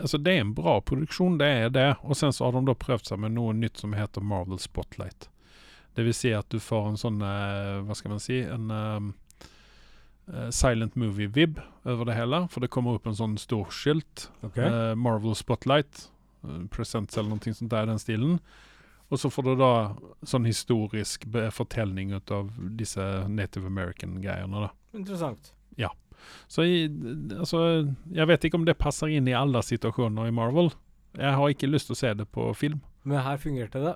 Altså 0.00 0.18
Det 0.18 0.34
er 0.34 0.44
en 0.44 0.54
bra 0.56 0.78
produksjon, 0.80 1.38
det 1.40 1.48
er 1.64 1.72
det. 1.74 1.88
Og 2.02 2.16
sen 2.18 2.32
så 2.32 2.46
har 2.46 2.56
de 2.56 2.64
da 2.68 2.76
prøvd 2.78 3.12
seg 3.12 3.22
med 3.24 3.36
noe 3.36 3.54
nytt 3.56 3.82
som 3.82 3.96
heter 3.96 4.24
Marvel 4.24 4.60
Spotlight. 4.62 5.28
Det 5.94 6.06
vil 6.06 6.16
si 6.16 6.32
at 6.32 6.48
du 6.52 6.60
får 6.62 6.88
en 6.88 7.00
sånn, 7.00 7.20
uh, 7.20 7.82
hva 7.84 7.96
skal 7.96 8.14
man 8.14 8.22
si, 8.22 8.40
en 8.48 8.70
um, 8.72 9.12
uh, 10.32 10.48
silent 10.54 10.96
movie-vib 10.96 11.60
over 11.84 12.08
det 12.08 12.16
hele. 12.16 12.46
For 12.52 12.64
det 12.64 12.72
kommer 12.72 12.96
opp 12.96 13.08
en 13.10 13.18
sånn 13.18 13.36
stor 13.40 13.72
skilt. 13.74 14.28
Ok. 14.46 14.56
Eh, 14.56 14.92
Marvel 14.96 15.36
Spotlight, 15.38 16.08
Presents 16.74 17.18
eller 17.18 17.36
noe 17.36 17.54
sånt 17.54 17.70
der 17.70 17.86
i 17.86 17.92
den 17.92 18.00
stilen. 18.02 18.38
Og 19.12 19.20
så 19.20 19.28
får 19.28 19.50
du 19.50 19.52
da 19.60 19.72
sånn 20.24 20.48
historisk 20.48 21.26
fortelling 21.52 22.14
ut 22.16 22.32
av 22.32 22.48
disse 22.78 23.04
Native 23.28 23.68
American-greiene. 23.68 24.64
da. 24.64 24.70
Interessant. 24.96 25.52
Så 26.50 26.66
jeg, 26.66 26.90
altså, 27.38 27.60
jeg 28.12 28.28
vet 28.30 28.46
ikke 28.46 28.60
om 28.60 28.66
det 28.68 28.78
passer 28.80 29.12
inn 29.12 29.28
i 29.30 29.36
alle 29.36 29.62
situasjoner 29.64 30.30
i 30.30 30.34
Marvel. 30.34 30.72
Jeg 31.18 31.36
har 31.36 31.52
ikke 31.52 31.70
lyst 31.70 31.90
til 31.90 31.96
å 31.96 32.00
se 32.00 32.12
det 32.22 32.28
på 32.32 32.48
film. 32.56 32.80
Men 33.04 33.24
her 33.26 33.40
fungerte 33.40 33.82
det. 33.82 33.94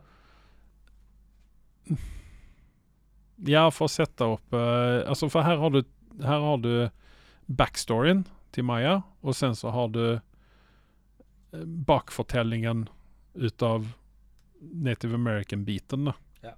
Ja, 3.46 3.66
for 3.70 3.86
å 3.86 3.92
sette 3.92 4.26
opp 4.26 4.54
uh, 4.56 5.04
Altså, 5.06 5.28
for 5.30 5.44
her 5.46 5.60
har 5.60 5.70
du 5.74 5.82
Her 6.24 6.40
har 6.40 6.56
du 6.64 6.88
backstoryen 7.46 8.24
til 8.56 8.64
Maya, 8.66 9.02
og 9.22 9.36
sen 9.36 9.52
så 9.54 9.70
har 9.70 9.90
du 9.94 10.00
eh, 10.16 11.66
bakfortellingen 11.86 12.86
ut 13.36 13.62
av 13.62 13.90
Native 14.58 15.14
American-biten. 15.14 16.08
Ja. 16.42 16.54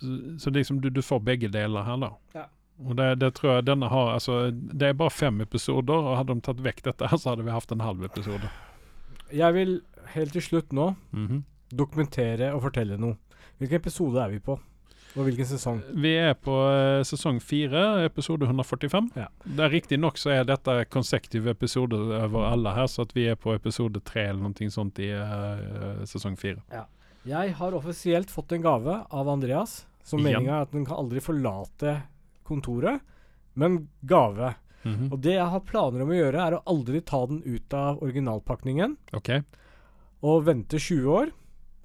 Så, 0.00 0.16
så 0.40 0.50
liksom 0.50 0.80
du, 0.80 0.88
du 0.90 1.02
får 1.04 1.20
begge 1.20 1.52
deler 1.52 1.86
her, 1.86 2.00
da. 2.02 2.10
Ja. 2.34 2.46
Og 2.86 2.94
det, 2.96 3.08
det 3.18 3.32
tror 3.34 3.56
jeg 3.56 3.64
denne 3.66 3.88
har 3.90 4.12
Altså, 4.14 4.50
det 4.54 4.88
er 4.88 4.92
bare 4.98 5.10
fem 5.10 5.40
episoder, 5.42 5.94
og 5.98 6.16
hadde 6.20 6.34
de 6.38 6.44
tatt 6.46 6.60
vekk 6.62 6.82
dette, 6.86 7.08
så 7.18 7.32
hadde 7.32 7.44
vi 7.46 7.50
hatt 7.54 7.72
en 7.74 7.80
halv 7.82 8.04
episode. 8.06 8.50
Jeg 9.34 9.54
vil 9.56 9.80
helt 10.14 10.32
til 10.32 10.42
slutt 10.42 10.72
nå 10.72 10.94
Mhm. 11.12 11.44
dokumentere 11.74 12.52
og 12.54 12.62
fortelle 12.62 12.96
noe. 12.98 13.16
Hvilken 13.58 13.80
episode 13.82 14.22
er 14.22 14.30
vi 14.30 14.38
på? 14.38 14.58
Og 15.16 15.24
hvilken 15.24 15.46
sesong? 15.48 15.80
Vi 15.98 16.12
er 16.20 16.34
på 16.34 16.52
uh, 16.52 17.02
sesong 17.02 17.40
fire, 17.42 18.04
episode 18.04 18.44
145. 18.46 19.08
Ja. 19.16 19.26
Det 19.42 19.70
Riktignok 19.72 20.16
så 20.20 20.30
er 20.36 20.44
dette 20.44 20.84
konsektive 20.92 21.50
episoder 21.50 22.12
over 22.26 22.44
alle 22.52 22.74
her, 22.76 22.86
så 22.86 23.06
vi 23.14 23.24
er 23.32 23.34
på 23.40 23.54
episode 23.56 24.00
tre 24.04 24.28
eller 24.28 24.44
noe 24.46 24.70
sånt 24.70 25.00
i 25.02 25.10
uh, 25.10 26.04
sesong 26.06 26.36
fire. 26.38 26.62
Jeg 27.26 27.54
har 27.58 27.74
offisielt 27.74 28.30
fått 28.30 28.52
en 28.52 28.62
gave 28.62 29.00
av 29.10 29.28
Andreas, 29.32 29.86
som 30.04 30.22
meninga 30.22 30.60
er 30.60 30.62
at 30.68 30.72
den 30.76 30.86
kan 30.86 30.96
aldri 31.02 31.20
forlate 31.24 31.96
kontoret, 32.48 33.00
men 33.58 33.88
gave. 34.08 34.54
Mhm. 34.84 35.08
Og 35.12 35.20
det 35.24 35.34
jeg 35.36 35.50
har 35.52 35.60
planer 35.66 36.02
om 36.04 36.12
å 36.12 36.18
gjøre, 36.18 36.42
er 36.46 36.56
å 36.58 36.62
aldri 36.70 37.00
ta 37.04 37.24
den 37.26 37.42
ut 37.44 37.74
av 37.74 37.98
originalpakningen 38.04 38.96
Okay. 39.18 39.42
og 40.22 40.44
vente 40.46 40.78
20 40.78 41.08
år, 41.10 41.32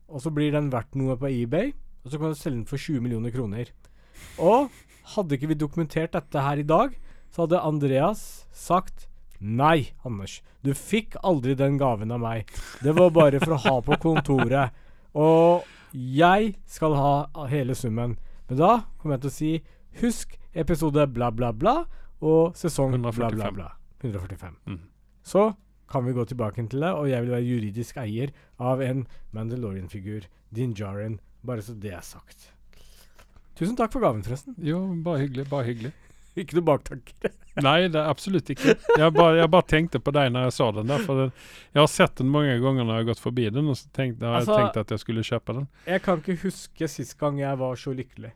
og 0.09 0.21
så 0.21 0.31
blir 0.33 0.51
den 0.53 0.69
verdt 0.71 0.93
noe 0.95 1.15
på 1.17 1.29
eBay, 1.31 1.73
og 2.05 2.11
så 2.11 2.19
kan 2.19 2.29
du 2.33 2.35
selge 2.37 2.59
den 2.61 2.65
for 2.69 2.77
20 2.77 3.01
millioner 3.01 3.31
kroner. 3.33 3.71
Og 4.37 4.69
hadde 5.15 5.35
ikke 5.37 5.49
vi 5.49 5.57
dokumentert 5.57 6.13
dette 6.13 6.39
her 6.45 6.57
i 6.61 6.67
dag, 6.67 6.93
så 7.33 7.43
hadde 7.47 7.63
Andreas 7.65 8.45
sagt 8.53 9.07
Nei, 9.43 9.89
Anders. 10.05 10.37
Du 10.63 10.71
fikk 10.73 11.17
aldri 11.25 11.55
den 11.59 11.77
gaven 11.77 12.11
av 12.15 12.21
meg. 12.23 12.47
Det 12.81 12.93
var 12.95 13.09
bare 13.11 13.41
for 13.41 13.57
å 13.57 13.59
ha 13.65 13.73
på 13.83 13.97
kontoret. 13.99 14.71
Og 15.19 15.65
jeg 15.91 16.53
skal 16.65 16.95
ha 16.95 17.47
hele 17.51 17.75
summen. 17.75 18.15
Men 18.47 18.57
da 18.61 18.69
kommer 19.01 19.17
jeg 19.17 19.25
til 19.25 19.29
å 19.29 19.35
si 19.35 19.51
Husk 19.99 20.37
episode 20.53 21.07
bla, 21.13 21.31
bla, 21.31 21.51
bla, 21.53 21.75
og 22.23 22.55
sesong 22.55 22.95
bla, 23.01 23.11
bla, 23.31 23.51
bla. 23.51 23.69
145. 24.03 24.55
Mm. 24.67 24.79
Så 25.23 25.53
kan 25.89 26.05
vi 26.05 26.13
gå 26.15 26.25
tilbake 26.25 26.63
til 26.69 26.79
det, 26.81 26.91
og 26.93 27.09
jeg 27.09 27.21
vil 27.23 27.31
være 27.35 27.45
juridisk 27.47 27.97
eier 28.01 28.31
av 28.59 28.81
en 28.81 29.05
Mandalorian-figur, 29.35 30.25
Din 30.53 30.73
Djarin, 30.73 31.19
bare 31.45 31.61
så 31.61 31.75
det 31.79 31.93
er 31.93 32.01
sagt. 32.05 32.49
Tusen 33.55 33.75
takk 33.77 33.93
for 33.93 34.01
gaven, 34.01 34.23
forresten. 34.25 34.55
Jo, 34.57 34.79
bare 35.05 35.25
hyggelig. 35.27 35.45
Bare 35.51 35.67
hyggelig. 35.69 35.91
Ikke 36.41 36.57
noe 36.57 36.65
baktanker. 36.65 37.33
Nei, 37.61 37.83
det 37.93 37.99
er 38.01 38.07
absolutt 38.09 38.47
ikke. 38.49 38.73
Jeg 38.97 39.13
bare, 39.13 39.35
jeg 39.37 39.49
bare 39.53 39.67
tenkte 39.69 39.99
på 40.01 40.09
deg 40.15 40.31
når 40.33 40.47
jeg 40.47 40.53
så 40.55 40.71
den 40.73 40.89
der. 40.89 41.03
For 41.05 41.19
den, 41.21 41.33
jeg 41.75 41.81
har 41.83 41.89
sett 41.93 42.15
den 42.17 42.31
mange 42.33 42.55
ganger 42.63 42.87
når 42.87 42.95
jeg 42.97 43.03
har 43.03 43.09
gått 43.11 43.21
forbi 43.21 43.45
den, 43.53 43.67
og 43.69 43.77
så 43.77 43.91
tenkte, 43.93 44.25
har 44.25 44.39
jeg 44.39 44.47
Altså- 44.47 44.55
tenkt 44.57 44.79
at 44.81 44.93
jeg 44.95 45.03
skulle 45.03 45.25
kjøpe 45.27 45.53
den. 45.59 45.67
Jeg 45.85 46.01
kan 46.01 46.23
ikke 46.23 46.39
huske 46.47 46.87
sist 46.89 47.13
gang 47.21 47.37
jeg 47.43 47.59
var 47.61 47.77
så 47.77 47.93
lykkelig, 47.93 48.31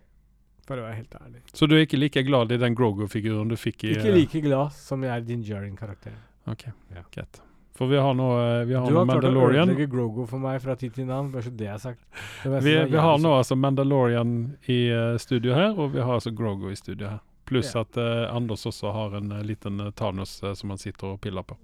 for 0.67 0.77
å 0.81 0.85
være 0.85 0.95
helt 0.99 1.15
ærlig. 1.21 1.41
Så 1.55 1.67
du 1.69 1.75
er 1.77 1.85
ikke 1.87 1.99
like 1.99 2.23
glad 2.27 2.51
i 2.51 2.57
den 2.61 2.75
Grogo-figuren 2.75 3.47
du 3.49 3.55
fikk 3.59 3.83
i 3.87 3.95
Ikke 3.95 4.13
like 4.15 4.41
glad 4.43 4.71
som 4.75 5.03
jeg 5.07 5.11
er 5.15 5.21
Din 5.27 5.43
Djarin-karakteren. 5.47 6.19
OK, 6.47 6.65
Ja. 6.95 7.03
greit. 7.11 7.41
For 7.77 7.85
vi 7.91 7.95
har 8.01 8.13
nå, 8.17 8.27
eh, 8.41 8.65
vi 8.65 8.73
har 8.73 8.87
Du 8.89 8.95
har 8.97 9.05
klart 9.05 9.17
å 9.23 9.29
Mandalorian. 9.29 9.69
ødelegge 9.69 9.87
Grogo 9.91 10.25
for 10.25 10.39
meg 10.41 10.59
fra 10.63 10.75
tid 10.75 10.93
til 10.95 11.05
annen, 11.05 11.31
bare 11.31 11.43
så 11.45 11.51
det 11.55 11.67
er 11.67 11.77
sagt. 11.77 11.99
Det 12.43 12.63
Vi, 12.63 12.73
vi 12.89 12.97
har 12.97 13.17
nå 13.21 13.33
altså 13.37 13.55
Mandalorian 13.55 14.57
i 14.67 14.89
uh, 14.91 15.17
studio 15.17 15.53
her, 15.53 15.77
og 15.77 15.93
vi 15.93 15.99
har 16.01 16.15
altså 16.17 16.31
Grogo 16.35 16.69
i 16.71 16.75
studio 16.75 17.07
her. 17.07 17.19
Pluss 17.45 17.75
Ja. 17.75 17.81
at 17.81 17.95
uh, 17.97 18.35
Anders 18.35 18.65
også 18.65 18.91
har 18.91 19.13
en 19.21 19.31
uh, 19.31 19.41
liten 19.43 19.79
eh, 19.79 19.91
Thanos 19.91 20.41
eh, 20.43 20.53
som 20.53 20.69
han 20.73 20.77
sitter 20.81 21.13
og 21.13 21.21
piller 21.21 21.43
på. 21.43 21.55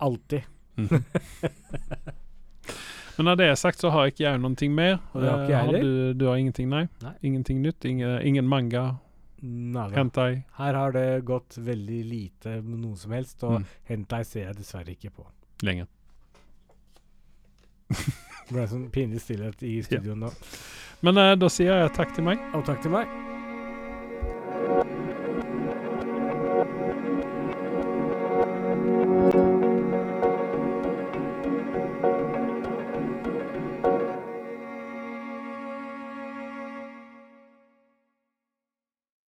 Alltid. 0.00 0.42
Men 3.16 3.24
når 3.30 3.36
det 3.40 3.46
er 3.50 3.54
sagt, 3.56 3.80
så 3.80 3.90
har 3.94 4.10
ikke 4.10 4.24
jeg 4.26 4.38
noen 4.42 4.56
ting 4.60 4.74
mer. 4.76 4.98
Har 5.14 5.24
ikke 5.24 5.52
jeg 5.52 5.64
heller. 5.70 5.80
Du, 5.82 6.12
du 6.20 6.24
har 6.28 6.36
ingenting, 6.36 6.68
nei? 6.68 6.82
Nei. 7.02 7.12
Ingenting 7.24 7.62
nytt? 7.64 7.84
Ingen, 7.88 8.18
ingen 8.28 8.48
manga? 8.48 8.84
Nada. 9.42 9.94
Hentai? 9.96 10.42
Her 10.58 10.74
har 10.74 10.92
det 10.96 11.06
gått 11.28 11.56
veldig 11.60 12.00
lite 12.08 12.56
med 12.62 12.80
noe 12.84 12.96
som 12.96 13.12
helst, 13.16 13.42
og 13.44 13.60
Mm. 13.60 13.66
hentai 13.88 14.22
ser 14.24 14.46
jeg 14.50 14.56
dessverre 14.56 14.92
ikke 14.96 15.10
på. 15.16 15.26
Lenger. 15.62 15.86
Det 17.88 18.52
ble 18.52 18.66
sånn 18.68 18.88
pinlig 18.90 19.20
stillhet 19.22 19.62
i 19.62 19.78
studio 19.82 20.14
nå. 20.18 20.32
Men 21.06 21.18
uh, 21.18 21.34
da 21.38 21.48
sier 21.52 21.72
jeg 21.84 21.94
takk 21.96 22.14
til 22.16 22.24
meg. 22.24 22.38
Og 22.54 22.64
takk 22.66 22.82
til 22.82 22.90
meg. 22.96 23.06